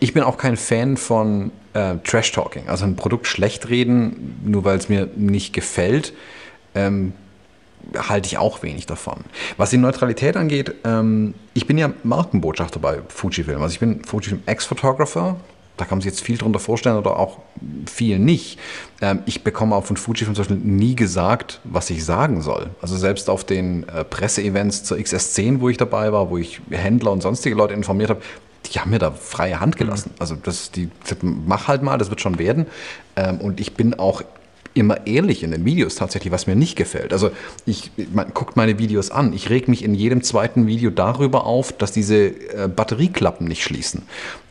Ich 0.00 0.14
bin 0.14 0.22
auch 0.22 0.38
kein 0.38 0.56
Fan 0.56 0.96
von 0.96 1.50
äh, 1.74 1.96
Trash-Talking, 2.04 2.68
also 2.68 2.84
ein 2.84 2.96
Produkt 2.96 3.26
schlecht 3.26 3.68
reden, 3.68 4.40
nur 4.44 4.64
weil 4.64 4.78
es 4.78 4.88
mir 4.88 5.08
nicht 5.16 5.52
gefällt. 5.52 6.12
Ähm, 6.74 7.12
halte 7.96 8.26
ich 8.26 8.38
auch 8.38 8.62
wenig 8.62 8.86
davon. 8.86 9.24
Was 9.56 9.70
die 9.70 9.76
Neutralität 9.76 10.36
angeht, 10.36 10.74
ähm, 10.84 11.34
ich 11.54 11.66
bin 11.66 11.78
ja 11.78 11.92
Markenbotschafter 12.02 12.78
bei 12.78 13.00
Fujifilm. 13.08 13.62
Also 13.62 13.72
ich 13.72 13.80
bin 13.80 14.04
Fujifilm 14.04 14.42
Ex-Photographer. 14.46 15.36
Da 15.78 15.86
kann 15.86 15.98
man 15.98 16.02
sich 16.02 16.12
jetzt 16.12 16.22
viel 16.22 16.36
drunter 16.36 16.60
vorstellen 16.60 16.96
oder 16.96 17.18
auch 17.18 17.38
viel 17.86 18.18
nicht. 18.18 18.58
Ähm, 19.00 19.20
ich 19.26 19.42
bekomme 19.42 19.74
auch 19.74 19.84
von 19.84 19.96
Fujifilm 19.96 20.34
zum 20.34 20.44
Beispiel 20.44 20.58
nie 20.58 20.94
gesagt, 20.94 21.60
was 21.64 21.90
ich 21.90 22.04
sagen 22.04 22.42
soll. 22.42 22.70
Also 22.80 22.96
selbst 22.96 23.30
auf 23.30 23.44
den 23.44 23.88
äh, 23.88 24.04
Presseevents 24.04 24.84
zur 24.84 24.98
XS10, 24.98 25.60
wo 25.60 25.68
ich 25.68 25.78
dabei 25.78 26.12
war, 26.12 26.30
wo 26.30 26.38
ich 26.38 26.60
Händler 26.70 27.12
und 27.12 27.22
sonstige 27.22 27.56
Leute 27.56 27.74
informiert 27.74 28.10
habe, 28.10 28.22
die 28.72 28.80
haben 28.80 28.90
mir 28.90 28.98
da 28.98 29.10
freie 29.10 29.60
Hand 29.60 29.76
gelassen. 29.76 30.10
Mhm. 30.14 30.20
Also 30.20 30.36
das, 30.36 30.70
die, 30.70 30.88
mach 31.22 31.68
halt 31.68 31.82
mal, 31.82 31.98
das 31.98 32.10
wird 32.10 32.20
schon 32.20 32.38
werden. 32.38 32.66
Ähm, 33.16 33.40
und 33.40 33.60
ich 33.60 33.74
bin 33.74 33.94
auch 33.94 34.22
immer 34.74 35.06
ehrlich 35.06 35.42
in 35.42 35.50
den 35.50 35.64
Videos 35.64 35.96
tatsächlich, 35.96 36.32
was 36.32 36.46
mir 36.46 36.56
nicht 36.56 36.76
gefällt. 36.76 37.12
Also 37.12 37.30
ich, 37.66 37.90
man 38.12 38.32
guckt 38.32 38.56
meine 38.56 38.78
Videos 38.78 39.10
an. 39.10 39.32
Ich 39.32 39.50
reg 39.50 39.68
mich 39.68 39.84
in 39.84 39.94
jedem 39.94 40.22
zweiten 40.22 40.66
Video 40.66 40.90
darüber 40.90 41.44
auf, 41.44 41.72
dass 41.72 41.92
diese 41.92 42.16
äh, 42.16 42.68
Batterieklappen 42.74 43.46
nicht 43.46 43.62
schließen, 43.62 44.02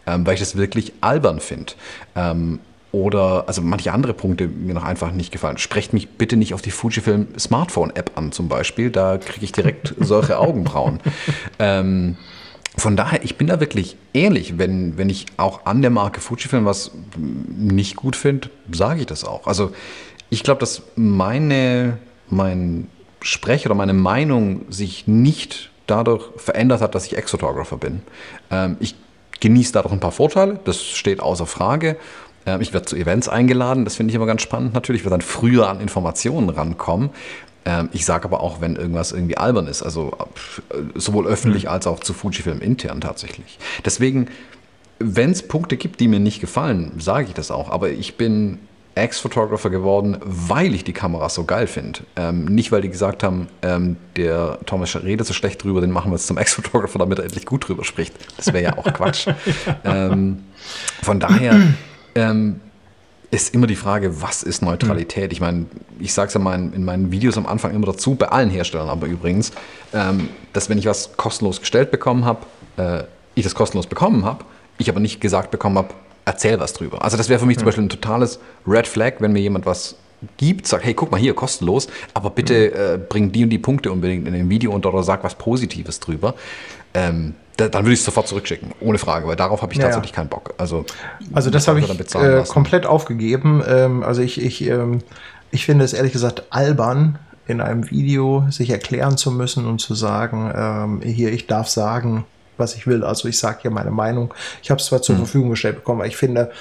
ähm, 0.06 0.26
weil 0.26 0.36
ich 0.36 0.40
das 0.40 0.56
wirklich 0.56 0.94
albern 1.02 1.40
finde. 1.40 1.74
Ähm, 2.16 2.60
oder, 2.92 3.46
also 3.48 3.62
manche 3.62 3.94
andere 3.94 4.14
Punkte 4.14 4.48
mir 4.48 4.74
noch 4.74 4.84
einfach 4.84 5.12
nicht 5.12 5.32
gefallen. 5.32 5.58
Sprecht 5.58 5.94
mich 5.94 6.10
bitte 6.10 6.36
nicht 6.36 6.54
auf 6.54 6.62
die 6.62 6.72
Fujifilm 6.72 7.28
Smartphone 7.40 7.96
App 7.96 8.12
an 8.16 8.34
zum 8.34 8.50
Beispiel. 8.50 8.92
Da 8.92 9.18
kriege 9.18 9.46
ich 9.46 9.54
direkt 9.54 9.96
solche 10.00 10.38
Augenbrauen. 10.38 11.00
Ähm, 11.58 12.18
von 12.78 12.96
daher, 12.96 13.24
ich 13.24 13.38
bin 13.38 13.48
da 13.48 13.60
wirklich 13.60 13.98
ehrlich, 14.14 14.58
wenn, 14.58 14.98
wenn 14.98 15.10
ich 15.10 15.26
auch 15.38 15.66
an 15.66 15.82
der 15.82 15.92
Marke 15.92 16.22
Fujifilm 16.22 16.66
was 16.66 16.92
nicht 17.18 17.96
gut 17.96 18.16
finde, 18.16 18.50
sage 18.72 19.02
ich 19.02 19.06
das 19.08 19.26
auch. 19.26 19.46
Also 19.46 19.72
ich 20.30 20.44
glaube, 20.44 20.60
dass 20.60 20.82
meine, 20.96 21.98
mein 22.30 22.88
Sprech 23.22 23.66
oder 23.66 23.76
meine 23.76 23.94
Meinung 23.94 24.66
sich 24.70 25.08
nicht 25.08 25.70
dadurch 25.86 26.24
verändert 26.38 26.82
hat, 26.82 26.96
dass 26.96 27.06
ich 27.06 27.18
Exotographer 27.18 27.78
bin. 27.78 28.02
Ähm, 28.50 28.78
ich 28.80 28.96
genieße 29.42 29.74
dadurch 29.74 29.94
ein 29.94 30.00
paar 30.00 30.14
Vorteile, 30.14 30.60
das 30.64 30.82
steht 30.82 31.20
außer 31.20 31.46
Frage. 31.46 31.98
Ähm, 32.46 32.62
ich 32.62 32.74
werde 32.74 32.86
zu 32.86 32.96
Events 32.96 33.28
eingeladen, 33.28 33.84
das 33.84 33.96
finde 33.96 34.12
ich 34.12 34.16
immer 34.16 34.26
ganz 34.26 34.42
spannend 34.42 34.74
natürlich. 34.74 35.02
Ich 35.02 35.06
werde 35.06 35.18
dann 35.18 35.28
früher 35.28 35.70
an 35.70 35.82
Informationen 35.82 36.50
rankommen. 36.50 37.10
Ähm, 37.66 37.90
ich 37.94 38.06
sage 38.06 38.26
aber 38.26 38.42
auch, 38.42 38.62
wenn 38.62 38.76
irgendwas 38.76 39.12
irgendwie 39.12 39.38
albern 39.38 39.68
ist, 39.68 39.84
also 39.84 40.14
äh, 40.70 41.00
sowohl 41.00 41.28
öffentlich 41.28 41.64
mhm. 41.64 41.70
als 41.70 41.88
auch 41.88 42.00
zu 42.00 42.14
Fujifilm 42.14 42.60
intern 42.62 43.02
tatsächlich. 43.02 43.60
Deswegen, 43.86 44.28
wenn 45.00 45.32
es 45.32 45.48
Punkte 45.48 45.78
gibt, 45.78 46.00
die 46.00 46.08
mir 46.08 46.20
nicht 46.20 46.42
gefallen, 46.42 46.94
sage 46.98 47.28
ich 47.28 47.34
das 47.34 47.52
auch. 47.52 47.70
Aber 47.70 47.90
ich 47.90 48.18
bin 48.18 48.60
Ex-Photographer 48.96 49.70
geworden, 49.70 50.18
weil 50.22 50.76
ich 50.76 50.84
die 50.84 50.94
Kameras 50.94 51.36
so 51.36 51.46
geil 51.46 51.68
finde. 51.68 52.02
Ähm, 52.16 52.46
nicht, 52.46 52.72
weil 52.72 52.82
die 52.82 52.90
gesagt 52.90 53.24
haben, 53.24 53.48
ähm, 53.62 53.96
der 54.18 54.60
Thomas 54.66 54.94
redet 54.96 55.26
so 55.26 55.34
schlecht 55.34 55.64
drüber, 55.64 55.80
den 55.82 55.92
machen 55.92 56.12
wir 56.12 56.16
jetzt 56.16 56.28
zum 56.28 56.38
Ex-Photographer, 56.38 57.00
damit 57.00 57.20
er 57.20 57.26
endlich 57.26 57.46
gut 57.46 57.68
drüber 57.68 57.86
spricht. 57.86 58.14
Das 58.38 58.48
wäre 58.48 58.64
ja 58.64 58.78
auch 58.78 58.92
Quatsch. 58.92 59.28
ähm, 59.86 60.44
von 61.02 61.20
daher 61.20 61.56
ähm, 62.16 62.60
ist 63.32 63.56
immer 63.56 63.66
die 63.66 63.78
Frage, 63.78 64.22
was 64.22 64.44
ist 64.44 64.62
Neutralität? 64.62 65.32
Ich 65.32 65.40
meine, 65.40 65.66
ich 66.00 66.14
sage 66.14 66.28
es 66.28 66.34
ja 66.34 66.40
mal 66.40 66.56
in, 66.56 66.84
meinen 66.84 67.12
Videos 67.12 67.38
am 67.38 67.46
Anfang 67.46 67.74
immer 67.74 67.88
dazu, 67.88 68.16
bei 68.16 68.28
allen 68.28 68.50
Herstellern 68.50 68.90
aber 68.90 69.08
übrigens, 69.08 69.52
ähm, 69.94 70.28
dass 70.52 70.70
wenn 70.70 70.78
ich 70.78 70.86
was 70.86 71.16
kostenlos 71.16 71.62
gestellt 71.62 71.92
bekommen 71.92 72.26
habe, 72.26 72.46
äh, 72.78 73.04
ich 73.34 73.44
das 73.44 73.56
kostenlos 73.56 73.88
bekommen 73.88 74.26
habe, 74.26 74.44
ich 74.78 74.90
aber 74.90 75.00
nicht 75.00 75.22
gesagt 75.22 75.50
bekommen 75.50 75.78
habe, 75.78 75.94
erzähl 76.26 76.60
was 76.60 76.74
drüber. 76.74 77.04
Also 77.04 77.16
das 77.16 77.30
wäre 77.30 77.40
für 77.40 77.46
mich 77.46 77.58
zum 77.58 77.66
Beispiel 77.66 77.86
ein 77.86 77.90
totales 77.90 78.40
Red 78.68 78.86
Flag, 78.86 79.14
wenn 79.20 79.32
mir 79.32 79.40
jemand 79.42 79.66
was 79.66 79.96
gibt, 80.38 80.68
sagt, 80.68 80.84
hey, 80.84 80.94
guck 80.94 81.10
mal 81.10 81.20
hier, 81.20 81.34
kostenlos, 81.34 81.88
aber 82.14 82.30
bitte 82.30 82.70
mhm. 82.70 83.02
äh, 83.02 83.06
bring 83.08 83.32
die 83.32 83.44
und 83.46 83.50
die 83.50 83.58
Punkte 83.58 83.92
unbedingt 83.92 84.28
in 84.28 84.34
dem 84.34 84.50
Video 84.50 84.72
unter 84.72 84.94
oder 84.94 85.04
sag 85.04 85.24
was 85.24 85.36
Positives 85.36 86.02
drüber. 86.02 86.36
Ähm, 86.94 87.34
dann 87.58 87.74
würde 87.74 87.94
ich 87.94 88.00
es 88.00 88.06
sofort 88.06 88.28
zurückschicken, 88.28 88.72
ohne 88.80 88.98
Frage, 88.98 89.28
weil 89.28 89.36
darauf 89.36 89.62
habe 89.62 89.74
ich 89.74 89.80
ja, 89.80 89.86
tatsächlich 89.86 90.12
ja. 90.12 90.16
keinen 90.16 90.30
Bock. 90.30 90.54
Also, 90.58 90.86
also 91.34 91.50
das 91.50 91.68
habe 91.68 91.80
ich 91.80 92.16
äh, 92.16 92.44
komplett 92.48 92.86
aufgegeben. 92.86 93.64
Ähm, 93.68 94.04
also 94.04 94.22
ich, 94.22 94.42
ich, 94.42 94.68
ähm, 94.68 95.00
ich 95.52 95.66
finde 95.66 95.86
es 95.86 95.94
ehrlich 95.94 96.14
gesagt 96.14 96.44
albern, 96.50 97.20
in 97.48 97.62
einem 97.62 97.90
Video 97.92 98.46
sich 98.50 98.70
erklären 98.70 99.18
zu 99.18 99.32
müssen 99.32 99.66
und 99.66 99.80
zu 99.80 99.94
sagen, 99.94 100.52
ähm, 100.56 101.02
hier, 101.02 101.32
ich 101.34 101.48
darf 101.48 101.68
sagen, 101.68 102.26
was 102.58 102.76
ich 102.76 102.88
will. 102.88 103.04
Also 103.04 103.28
ich 103.28 103.38
sage 103.38 103.60
hier 103.64 103.72
meine 103.72 103.92
Meinung. 103.92 104.34
Ich 104.64 104.72
habe 104.72 104.80
es 104.80 104.88
zwar 104.88 105.02
zur 105.02 105.16
mhm. 105.16 105.20
Verfügung 105.20 105.50
gestellt 105.50 105.76
bekommen, 105.76 106.02
aber 106.02 106.08
ich 106.08 106.18
finde, 106.18 106.52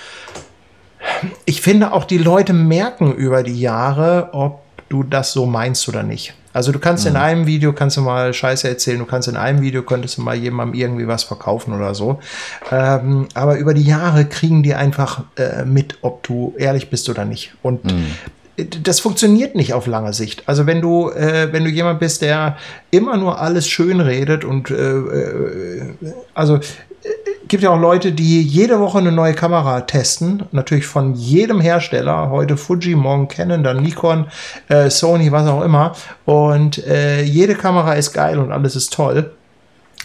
ich 1.45 1.61
finde 1.63 1.93
auch 1.93 2.05
die 2.05 2.19
Leute 2.19 2.53
merken 2.53 3.15
über 3.15 3.43
die 3.43 3.59
Jahre, 3.61 4.31
ob 4.33 4.63
du 4.89 5.03
das 5.03 5.33
so 5.33 5.47
meinst 5.47 5.89
oder 5.89 6.03
nicht. 6.03 6.35
Also 6.53 6.73
du 6.73 6.79
kannst 6.79 7.05
mhm. 7.05 7.13
in 7.13 7.17
einem 7.17 7.47
Video 7.47 7.73
kannst 7.73 7.97
du 7.97 8.01
mal 8.01 8.33
Scheiße 8.33 8.69
erzählen, 8.69 8.99
du 8.99 9.07
kannst 9.07 9.29
in 9.29 9.37
einem 9.37 9.61
Video 9.61 9.83
könntest 9.83 10.19
du 10.19 10.23
mal 10.23 10.37
jemandem 10.37 10.79
irgendwie 10.79 11.07
was 11.07 11.25
verkaufen 11.25 11.75
oder 11.75 11.95
so. 11.95 12.21
Ähm, 12.71 13.29
aber 13.35 13.59
über 13.59 13.75
die 13.75 13.85
Jahre 13.85 14.25
kriegen 14.25 14.63
die 14.63 14.75
einfach 14.75 15.25
äh, 15.37 15.65
mit, 15.65 15.99
ob 16.03 16.23
du 16.23 16.55
ehrlich 16.59 16.91
bist 16.91 17.09
oder 17.09 17.25
nicht. 17.25 17.55
Und 17.63 17.85
mhm 17.85 18.07
das 18.65 19.01
funktioniert 19.01 19.55
nicht 19.55 19.73
auf 19.73 19.87
lange 19.87 20.13
Sicht. 20.13 20.43
Also 20.47 20.67
wenn 20.67 20.81
du, 20.81 21.11
äh, 21.11 21.53
wenn 21.53 21.65
du 21.65 21.71
jemand 21.71 22.01
bist, 22.01 22.23
der 22.23 22.57
immer 22.91 23.17
nur 23.17 23.41
alles 23.41 23.69
schön 23.69 24.01
redet 24.01 24.45
und 24.45 24.71
äh, 24.71 24.75
äh 24.75 25.95
also 26.35 26.61
gibt 27.51 27.65
ja 27.65 27.71
auch 27.71 27.81
Leute, 27.81 28.13
die 28.13 28.43
jede 28.43 28.79
Woche 28.79 28.99
eine 28.99 29.11
neue 29.11 29.35
Kamera 29.35 29.81
testen, 29.81 30.45
natürlich 30.53 30.87
von 30.87 31.15
jedem 31.15 31.61
Hersteller, 31.61 32.31
heute 32.31 32.57
Fuji, 32.57 32.95
morgen 32.95 33.27
Canon, 33.27 33.65
dann 33.65 33.83
Nikon, 33.83 34.29
äh, 34.69 34.89
Sony, 34.89 35.33
was 35.33 35.49
auch 35.49 35.63
immer. 35.63 35.97
Und 36.25 36.79
äh, 36.87 37.23
jede 37.23 37.57
Kamera 37.57 37.95
ist 37.95 38.13
geil 38.13 38.39
und 38.39 38.53
alles 38.53 38.77
ist 38.77 38.93
toll. 38.93 39.33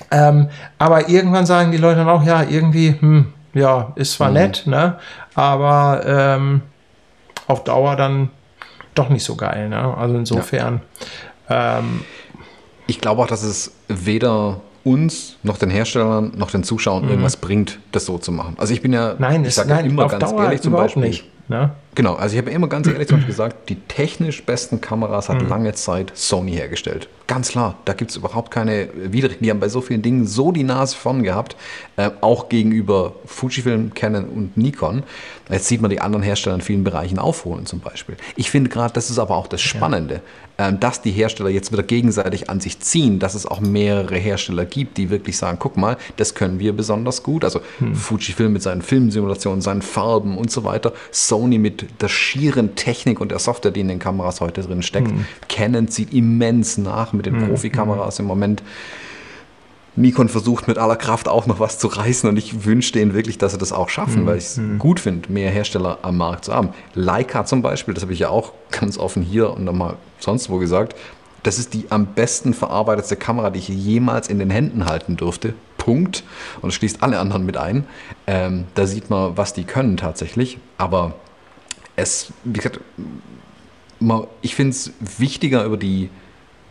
Ähm, 0.10 0.50
aber 0.80 1.08
irgendwann 1.08 1.46
sagen 1.46 1.72
die 1.72 1.78
Leute 1.78 1.98
dann 1.98 2.10
auch, 2.10 2.24
ja, 2.24 2.42
irgendwie, 2.42 2.96
hm, 3.00 3.32
ja, 3.54 3.94
ist 3.96 4.14
zwar 4.14 4.30
mhm. 4.30 4.34
nett, 4.34 4.64
ne, 4.66 4.98
aber 5.36 6.02
ähm, 6.04 6.62
auf 7.46 7.64
Dauer 7.64 7.96
dann 7.96 8.30
doch 8.96 9.10
nicht 9.10 9.24
so 9.24 9.36
geil. 9.36 9.70
Ne? 9.70 9.96
Also 9.96 10.16
insofern. 10.16 10.82
Ja. 11.48 11.78
Ähm, 11.78 12.02
ich 12.88 13.00
glaube 13.02 13.22
auch, 13.22 13.28
dass 13.28 13.44
es 13.44 13.76
weder 13.88 14.62
uns, 14.86 15.38
noch 15.44 15.58
den 15.58 15.72
Herstellern, 15.72 16.32
noch 16.38 16.52
den 16.52 16.64
Zuschauern 16.64 17.04
mhm. 17.04 17.10
irgendwas 17.10 17.38
bringt, 17.38 17.80
das 17.92 18.06
so 18.06 18.18
zu 18.18 18.32
machen. 18.32 18.56
Also 18.58 18.74
ich 18.74 18.82
bin 18.82 18.94
ja, 18.94 19.16
nein, 19.18 19.44
ich 19.44 19.56
sage 19.56 19.72
ja 19.72 19.80
immer 19.80 20.08
ganz 20.08 20.30
Dauer 20.30 20.44
ehrlich 20.44 20.62
zum 20.62 20.74
Beispiel, 20.74 21.04
nicht. 21.04 21.26
Ne? 21.48 21.72
Genau, 21.94 22.16
also 22.16 22.36
ich 22.36 22.42
habe 22.42 22.52
immer 22.52 22.68
ganz 22.68 22.88
ehrlich 22.88 23.08
gesagt, 23.28 23.70
die 23.70 23.76
technisch 23.76 24.44
besten 24.44 24.82
Kameras 24.82 25.30
hat 25.30 25.42
mhm. 25.42 25.50
lange 25.50 25.74
Zeit 25.74 26.12
Sony 26.16 26.54
hergestellt. 26.54 27.08
Ganz 27.28 27.50
klar, 27.50 27.76
da 27.86 27.94
gibt 27.94 28.12
es 28.12 28.18
überhaupt 28.18 28.52
keine 28.52 28.90
Widerrede. 28.94 29.40
Die 29.42 29.50
haben 29.50 29.60
bei 29.60 29.70
so 29.70 29.82
vielen 29.82 30.04
Dingen 30.04 30.28
so 30.28 30.52
die 30.52 30.64
Nase 30.64 30.96
vorn 30.96 31.24
gehabt, 31.24 31.56
äh, 31.98 32.12
auch 32.22 32.50
gegenüber 32.50 33.14
Fujifilm, 33.26 33.94
Canon 33.94 34.26
und 34.26 34.58
Nikon. 34.58 35.04
Jetzt 35.50 35.68
sieht 35.68 35.82
man 35.82 35.90
die 35.90 36.02
anderen 36.02 36.24
Hersteller 36.24 36.56
in 36.56 36.62
vielen 36.62 36.84
Bereichen 36.84 37.18
aufholen 37.18 37.66
zum 37.66 37.80
Beispiel. 37.80 38.18
Ich 38.36 38.52
finde 38.52 38.70
gerade, 38.70 38.94
das 38.94 39.10
ist 39.10 39.20
aber 39.20 39.36
auch 39.36 39.48
das 39.48 39.62
Spannende, 39.62 40.16
ja. 40.16 40.22
Ähm, 40.58 40.80
dass 40.80 41.02
die 41.02 41.12
Hersteller 41.12 41.50
jetzt 41.50 41.72
wieder 41.72 41.84
gegenseitig 41.84 42.50
an 42.50 42.60
sich 42.60 42.80
ziehen, 42.80 43.20
dass 43.20 43.36
es 43.36 43.46
auch 43.46 43.60
mehrere 43.60 44.16
Hersteller 44.16 44.66
gibt, 44.66 44.98
die 44.98 45.10
wirklich 45.10 45.38
sagen, 45.38 45.58
guck 45.60 45.78
mal, 45.78 45.98
das 46.18 46.34
können 46.34 46.60
wir 46.60 46.74
besonders 46.74 47.24
gut. 47.24 47.44
Also 47.44 47.62
hm. 47.80 47.96
Fujifilm 47.96 48.54
mit 48.54 48.62
seinen 48.62 48.82
Filmsimulationen, 48.82 49.62
seinen 49.62 49.82
Farben 49.82 50.38
und 50.38 50.52
so 50.52 50.64
weiter. 50.64 50.94
Sony 51.12 51.58
mit 51.58 52.02
der 52.02 52.08
schieren 52.08 52.76
Technik 52.76 53.20
und 53.20 53.32
der 53.32 53.40
Software, 53.40 53.72
die 53.72 53.82
in 53.82 53.88
den 53.88 54.00
Kameras 54.00 54.42
heute 54.42 54.62
drin 54.62 54.82
steckt. 54.82 55.10
Hm. 55.10 55.26
Canon 55.50 55.88
zieht 55.88 56.14
immens 56.14 56.78
nach 56.78 57.14
mit 57.14 57.26
den 57.26 57.42
hm. 57.42 57.50
Profikameras 57.50 58.20
im 58.20 58.26
Moment. 58.26 58.64
Nikon 59.96 60.30
versucht 60.30 60.68
mit 60.68 60.78
aller 60.78 60.96
Kraft 60.96 61.28
auch 61.28 61.46
noch 61.48 61.60
was 61.60 61.80
zu 61.80 61.88
reißen 61.88 62.30
und 62.30 62.38
ich 62.38 62.66
wünsche 62.66 62.92
denen 62.92 63.14
wirklich, 63.14 63.38
dass 63.38 63.54
sie 63.54 63.58
das 63.58 63.72
auch 63.72 63.90
schaffen, 63.90 64.24
mhm. 64.24 64.26
weil 64.26 64.38
ich 64.38 64.46
es 64.46 64.58
mhm. 64.58 64.80
gut 64.80 65.00
finde, 65.00 65.32
mehr 65.32 65.50
Hersteller 65.52 66.00
am 66.02 66.18
Markt 66.18 66.46
zu 66.46 66.54
haben. 66.54 66.70
Leica 66.94 67.46
zum 67.46 67.62
Beispiel, 67.62 67.94
das 67.94 68.04
habe 68.04 68.14
ich 68.14 68.20
ja 68.20 68.30
auch 68.30 68.54
ganz 68.72 68.98
offen 68.98 69.24
hier 69.24 69.52
und 69.52 69.64
nochmal 69.64 69.96
sonst 70.20 70.50
wo 70.50 70.58
gesagt, 70.58 70.96
das 71.44 71.60
ist 71.60 71.74
die 71.74 71.86
am 71.90 72.08
besten 72.08 72.54
verarbeitete 72.54 73.16
Kamera, 73.16 73.52
die 73.52 73.60
ich 73.60 73.68
jemals 73.68 74.30
in 74.30 74.40
den 74.40 74.50
Händen 74.50 74.86
halten 74.86 75.16
durfte. 75.16 75.54
Punkt 75.78 76.24
und 76.62 76.70
es 76.70 76.76
schließt 76.76 77.04
alle 77.04 77.20
anderen 77.20 77.46
mit 77.46 77.58
ein. 77.58 77.86
Ähm, 78.26 78.66
da 78.74 78.88
sieht 78.88 79.12
man, 79.12 79.38
was 79.38 79.54
die 79.54 79.64
können 79.64 79.98
tatsächlich. 79.98 80.58
Aber 80.80 81.14
es, 81.96 82.34
wie 82.44 82.54
gesagt, 82.54 82.80
ich 84.42 84.56
finde 84.56 84.72
es 84.72 84.92
wichtiger, 85.00 85.64
über 85.64 85.78
die, 85.78 86.10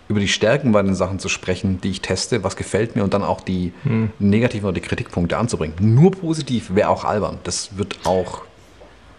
über 0.09 0.21
die 0.21 0.29
Stärken 0.29 0.73
bei 0.73 0.83
den 0.83 0.95
Sachen 0.95 1.19
zu 1.19 1.29
sprechen, 1.29 1.81
die 1.81 1.91
ich 1.91 2.01
teste, 2.01 2.45
was 2.45 2.57
gefällt 2.57 2.95
mir 2.95 3.05
und 3.05 3.15
dann 3.15 3.23
auch 3.23 3.41
die 3.41 3.73
hm. 3.85 4.11
negativen 4.19 4.67
oder 4.67 4.75
die 4.75 4.87
Kritikpunkte 4.87 5.39
anzubringen. 5.39 5.75
Nur 5.81 6.11
positiv 6.13 6.75
wäre 6.75 6.89
auch 6.91 7.05
albern. 7.05 7.39
Das 7.45 7.79
wird 7.79 7.99
auch 8.05 8.43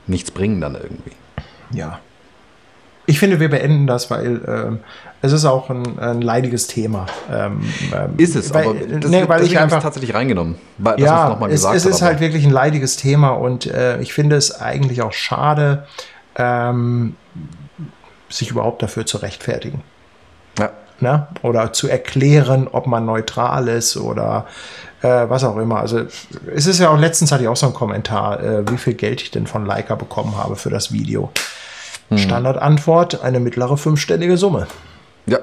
nichts 0.07 0.31
bringen 0.31 0.61
dann 0.61 0.75
irgendwie. 0.75 1.11
Ja. 1.71 1.99
Ich 3.07 3.19
finde, 3.19 3.39
wir 3.39 3.49
beenden 3.49 3.85
das, 3.87 4.09
weil 4.09 4.41
ähm, 4.47 4.79
es 5.21 5.31
ist 5.31 5.45
auch 5.45 5.69
ein, 5.69 5.99
ein 5.99 6.21
leidiges 6.21 6.67
Thema. 6.67 7.05
Ähm, 7.31 7.61
ähm 7.93 8.13
ist 8.17 8.35
es, 8.35 8.53
weil, 8.53 8.67
aber 8.67 8.79
das, 8.79 9.11
nee, 9.11 9.27
weil 9.27 9.43
ich 9.43 9.57
einfach 9.59 9.81
tatsächlich 9.81 10.13
reingenommen. 10.13 10.55
Weil, 10.77 10.99
ja, 10.99 11.39
es, 11.49 11.65
es 11.65 11.85
ist 11.85 12.01
halt 12.01 12.19
wirklich 12.19 12.45
ein 12.45 12.51
leidiges 12.51 12.95
Thema 12.95 13.29
und 13.29 13.67
äh, 13.67 14.01
ich 14.01 14.13
finde 14.13 14.35
es 14.35 14.59
eigentlich 14.59 15.01
auch 15.01 15.13
schade, 15.13 15.85
ähm, 16.35 17.15
sich 18.29 18.49
überhaupt 18.49 18.81
dafür 18.81 19.05
zu 19.05 19.17
rechtfertigen. 19.17 19.81
Ja. 20.59 20.71
Ne? 21.01 21.27
Oder 21.41 21.73
zu 21.73 21.89
erklären, 21.89 22.69
ob 22.71 22.87
man 22.87 23.05
neutral 23.05 23.67
ist 23.67 23.97
oder 23.97 24.45
äh, 25.01 25.29
was 25.29 25.43
auch 25.43 25.57
immer. 25.57 25.79
Also 25.79 26.03
es 26.53 26.67
ist 26.67 26.79
ja 26.79 26.89
auch, 26.89 26.97
letztens 26.97 27.31
hatte 27.31 27.43
ich 27.43 27.49
auch 27.49 27.57
so 27.57 27.65
einen 27.65 27.75
Kommentar, 27.75 28.41
äh, 28.41 28.71
wie 28.71 28.77
viel 28.77 28.93
Geld 28.93 29.21
ich 29.21 29.31
denn 29.31 29.45
von 29.45 29.65
Leica 29.65 29.95
bekommen 29.95 30.37
habe 30.37 30.55
für 30.55 30.69
das 30.69 30.93
Video. 30.93 31.31
Hm. 32.09 32.17
Standardantwort, 32.17 33.23
eine 33.23 33.39
mittlere 33.39 33.77
fünfstellige 33.77 34.37
Summe. 34.37 34.67
Ja. 35.25 35.39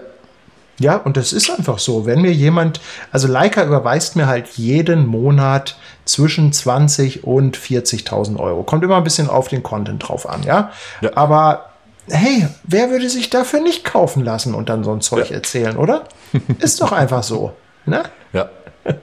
Ja, 0.79 0.97
und 0.97 1.17
das 1.17 1.33
ist 1.33 1.51
einfach 1.51 1.79
so. 1.79 2.07
Wenn 2.07 2.23
mir 2.23 2.33
jemand, 2.33 2.81
also 3.13 3.29
Leica 3.29 3.63
überweist 3.63 4.17
mir 4.17 4.27
halt 4.27 4.49
jeden 4.57 5.07
Monat 5.07 5.77
zwischen 6.07 6.53
20 6.53 7.25
und 7.25 7.57
40.000 7.57 8.39
Euro. 8.39 8.63
Kommt 8.65 8.83
immer 8.83 8.97
ein 8.97 9.05
bisschen 9.05 9.29
auf 9.29 9.49
den 9.49 9.63
Content 9.63 10.09
drauf 10.09 10.29
an, 10.29 10.43
ja. 10.43 10.73
ja. 11.01 11.11
Aber 11.15 11.72
hey, 12.09 12.47
wer 12.65 12.91
würde 12.91 13.09
sich 13.09 13.31
dafür 13.31 13.61
nicht 13.61 13.85
kaufen 13.85 14.25
lassen 14.25 14.55
und 14.55 14.69
dann 14.69 14.85
so 14.85 14.93
ein 14.93 15.01
Zeug 15.01 15.31
ja. 15.31 15.37
erzählen, 15.37 15.77
oder? 15.77 16.05
Ist 16.59 16.81
doch 16.81 16.93
einfach 16.93 17.23
so. 17.23 17.55
Ne? 17.87 18.03
Ja. 18.33 18.51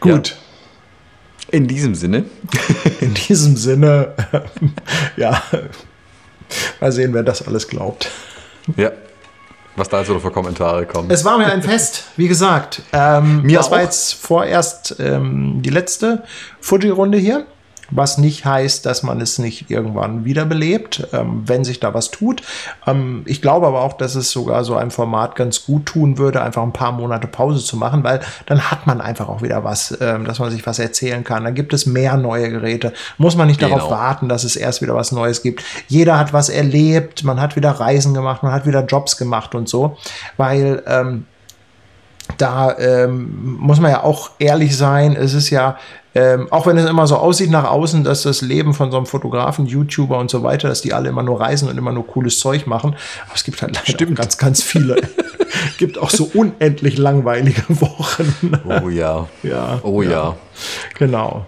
Gut. 0.00 0.28
Ja. 0.30 0.36
In 1.52 1.66
diesem 1.66 1.94
Sinne. 1.94 2.24
In 3.00 3.14
diesem 3.14 3.56
Sinne, 3.56 4.14
ja. 5.16 5.42
Mal 6.80 6.92
sehen, 6.92 7.12
wer 7.12 7.24
das 7.24 7.46
alles 7.46 7.66
glaubt. 7.66 8.10
Ja. 8.76 8.92
Was 9.76 9.88
da 9.88 10.06
wieder 10.06 10.20
für 10.20 10.30
Kommentare 10.30 10.84
kommen. 10.86 11.10
Es 11.10 11.24
war 11.24 11.38
mir 11.38 11.46
ein 11.46 11.62
Fest, 11.62 12.04
wie 12.16 12.28
gesagt. 12.28 12.82
Ähm, 12.92 13.42
mir 13.42 13.56
das 13.56 13.68
auch. 13.68 13.72
war 13.72 13.82
jetzt 13.82 14.14
vorerst 14.14 14.96
ähm, 14.98 15.62
die 15.62 15.70
letzte 15.70 16.24
Fuji-Runde 16.60 17.18
hier 17.18 17.46
was 17.90 18.18
nicht 18.18 18.44
heißt, 18.44 18.86
dass 18.86 19.02
man 19.02 19.20
es 19.20 19.38
nicht 19.38 19.70
irgendwann 19.70 20.24
wiederbelebt, 20.24 21.08
ähm, 21.12 21.42
wenn 21.46 21.64
sich 21.64 21.80
da 21.80 21.94
was 21.94 22.10
tut. 22.10 22.42
Ähm, 22.86 23.22
ich 23.26 23.42
glaube 23.42 23.66
aber 23.66 23.82
auch, 23.82 23.94
dass 23.94 24.14
es 24.14 24.30
sogar 24.30 24.64
so 24.64 24.76
einem 24.76 24.90
Format 24.90 25.36
ganz 25.36 25.64
gut 25.64 25.86
tun 25.86 26.18
würde, 26.18 26.42
einfach 26.42 26.62
ein 26.62 26.72
paar 26.72 26.92
Monate 26.92 27.26
Pause 27.26 27.64
zu 27.64 27.76
machen, 27.76 28.04
weil 28.04 28.20
dann 28.46 28.70
hat 28.70 28.86
man 28.86 29.00
einfach 29.00 29.28
auch 29.28 29.42
wieder 29.42 29.64
was, 29.64 29.96
ähm, 30.00 30.24
dass 30.24 30.38
man 30.38 30.50
sich 30.50 30.66
was 30.66 30.78
erzählen 30.78 31.24
kann. 31.24 31.44
Dann 31.44 31.54
gibt 31.54 31.72
es 31.72 31.86
mehr 31.86 32.16
neue 32.16 32.50
Geräte. 32.50 32.92
Muss 33.18 33.36
man 33.36 33.46
nicht 33.46 33.60
genau. 33.60 33.76
darauf 33.76 33.90
warten, 33.90 34.28
dass 34.28 34.44
es 34.44 34.56
erst 34.56 34.82
wieder 34.82 34.94
was 34.94 35.12
Neues 35.12 35.42
gibt. 35.42 35.64
Jeder 35.88 36.18
hat 36.18 36.32
was 36.32 36.48
erlebt, 36.48 37.24
man 37.24 37.40
hat 37.40 37.56
wieder 37.56 37.70
Reisen 37.70 38.14
gemacht, 38.14 38.42
man 38.42 38.52
hat 38.52 38.66
wieder 38.66 38.84
Jobs 38.84 39.16
gemacht 39.16 39.54
und 39.54 39.68
so, 39.68 39.96
weil 40.36 40.82
ähm, 40.86 41.26
da 42.38 42.76
ähm, 42.78 43.58
muss 43.58 43.80
man 43.80 43.90
ja 43.90 44.02
auch 44.02 44.30
ehrlich 44.38 44.76
sein, 44.76 45.16
es 45.16 45.34
ist 45.34 45.50
ja 45.50 45.78
ähm, 46.14 46.48
auch 46.50 46.66
wenn 46.66 46.76
es 46.76 46.88
immer 46.88 47.06
so 47.06 47.16
aussieht 47.16 47.50
nach 47.50 47.64
außen, 47.64 48.04
dass 48.04 48.22
das 48.22 48.40
Leben 48.40 48.74
von 48.74 48.90
so 48.90 48.96
einem 48.96 49.06
Fotografen, 49.06 49.66
YouTuber 49.66 50.18
und 50.18 50.30
so 50.30 50.42
weiter, 50.42 50.68
dass 50.68 50.80
die 50.80 50.92
alle 50.92 51.08
immer 51.08 51.22
nur 51.22 51.40
reisen 51.40 51.68
und 51.68 51.78
immer 51.78 51.92
nur 51.92 52.06
cooles 52.06 52.40
Zeug 52.40 52.66
machen. 52.66 52.96
Aber 53.26 53.34
es 53.34 53.44
gibt 53.44 53.62
halt 53.62 53.76
leider 53.76 54.06
ganz, 54.14 54.36
ganz 54.38 54.62
viele. 54.62 54.96
gibt 55.78 55.98
auch 55.98 56.10
so 56.10 56.30
unendlich 56.34 56.98
langweilige 56.98 57.62
Wochen. 57.68 58.52
Oh 58.66 58.88
ja. 58.88 59.28
Ja. 59.42 59.80
Oh 59.82 60.02
ja. 60.02 60.10
ja. 60.10 60.36
Genau. 60.98 61.46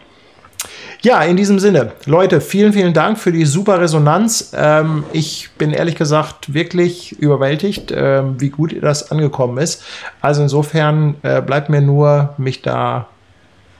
Ja, 1.05 1.21
in 1.25 1.37
diesem 1.37 1.59
Sinne, 1.59 1.95
Leute, 2.07 2.41
vielen, 2.41 2.73
vielen 2.73 2.95
Dank 2.95 3.19
für 3.19 3.33
die 3.33 3.45
super 3.45 3.81
Resonanz. 3.81 4.53
Ähm, 4.55 5.03
ich 5.13 5.51
bin 5.59 5.73
ehrlich 5.73 5.97
gesagt 5.97 6.55
wirklich 6.55 7.19
überwältigt, 7.19 7.93
ähm, 7.93 8.41
wie 8.41 8.51
gut 8.51 8.77
das 8.81 9.11
angekommen 9.11 9.59
ist. 9.59 9.83
Also 10.21 10.43
insofern 10.43 11.17
äh, 11.23 11.43
bleibt 11.43 11.71
mir 11.71 11.81
nur, 11.81 12.35
mich 12.39 12.63
da 12.63 13.09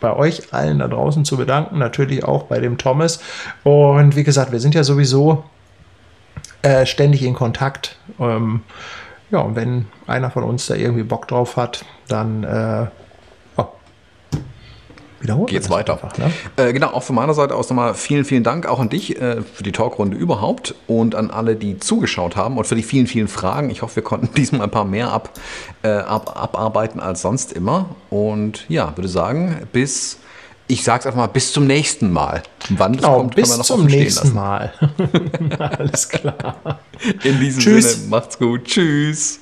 bei 0.03 0.15
euch 0.15 0.53
allen 0.53 0.81
da 0.81 0.89
draußen 0.89 1.25
zu 1.25 1.39
bedanken, 1.39 1.79
natürlich 1.79 2.25
auch 2.25 2.43
bei 2.43 2.61
dem 2.61 2.77
Thomas. 2.77 3.21
Und 3.63 4.17
wie 4.17 4.25
gesagt, 4.25 4.53
wir 4.53 4.61
sind 4.61 4.75
ja 4.75 4.85
sowieso 4.85 5.45
äh, 6.61 6.85
ständig 6.85 7.23
in 7.23 7.33
Kontakt. 7.33 7.97
Ähm, 8.21 8.61
ja, 9.31 9.39
und 9.39 9.57
wenn 9.57 9.87
einer 10.07 10.31
von 10.31 10.43
uns 10.45 10.67
da 10.67 10.75
irgendwie 10.75 11.05
Bock 11.05 11.27
drauf 11.27 11.57
hat, 11.57 11.87
dann 12.09 12.45
äh, 12.45 12.87
wiederholen. 15.23 15.47
Geht's 15.47 15.71
weiter. 15.71 15.95
Einfach, 15.95 16.19
ne? 16.19 16.33
äh, 16.57 16.73
genau, 16.73 16.89
auch 16.89 17.03
von 17.03 17.17
meiner 17.17 17.35
Seite 17.35 17.55
aus 17.55 17.69
nochmal 17.69 17.95
vielen, 17.95 18.25
vielen 18.25 18.45
Dank 18.45 18.67
auch 18.67 18.81
an 18.81 18.89
dich 18.89 19.21
äh, 19.21 19.43
für 19.43 19.63
die 19.63 19.73
Talkrunde 19.73 20.17
überhaupt 20.17 20.75
und 20.87 21.15
an 21.15 21.31
alle, 21.31 21.57
die 21.57 21.79
zugeschaut 21.79 22.37
haben 22.37 22.59
und 22.59 22.67
für 22.67 22.75
die 22.75 22.83
vielen, 22.83 23.07
vielen 23.07 23.29
Fragen. 23.29 23.71
Ich 23.71 23.83
hoffe, 23.83 23.97
wir 23.97 24.03
konnten 24.03 24.35
diesmal 24.37 24.63
ein 24.63 24.71
paar 24.71 24.85
mehr 24.85 25.13
ab, 25.13 25.31
äh, 25.83 25.89
ab, 25.89 26.33
abarbeiten 26.41 27.01
als 27.01 27.23
sonst 27.23 27.53
immer. 27.53 27.95
Und 28.11 28.67
ja, 28.69 28.97
würde 28.97 29.09
sagen, 29.09 29.69
bis 29.73 30.19
ich 30.69 30.85
sag's 30.85 31.05
einfach 31.07 31.19
mal, 31.19 31.27
bis 31.27 31.53
zum 31.53 31.67
nächsten 31.67 32.11
Mal. 32.11 32.43
Wann 32.71 32.93
das 32.95 33.03
genau, 33.03 33.19
kommt, 33.19 33.35
bis 33.35 33.61
zum 33.61 33.85
nächsten 33.85 34.29
lassen. 34.29 34.35
Mal. 34.35 34.73
Alles 35.59 36.09
klar. 36.09 36.81
In 37.25 37.41
diesem 37.41 37.61
Tschüss. 37.61 37.93
Sinne, 37.93 38.09
macht's 38.09 38.39
gut. 38.39 38.65
Tschüss. 38.65 39.42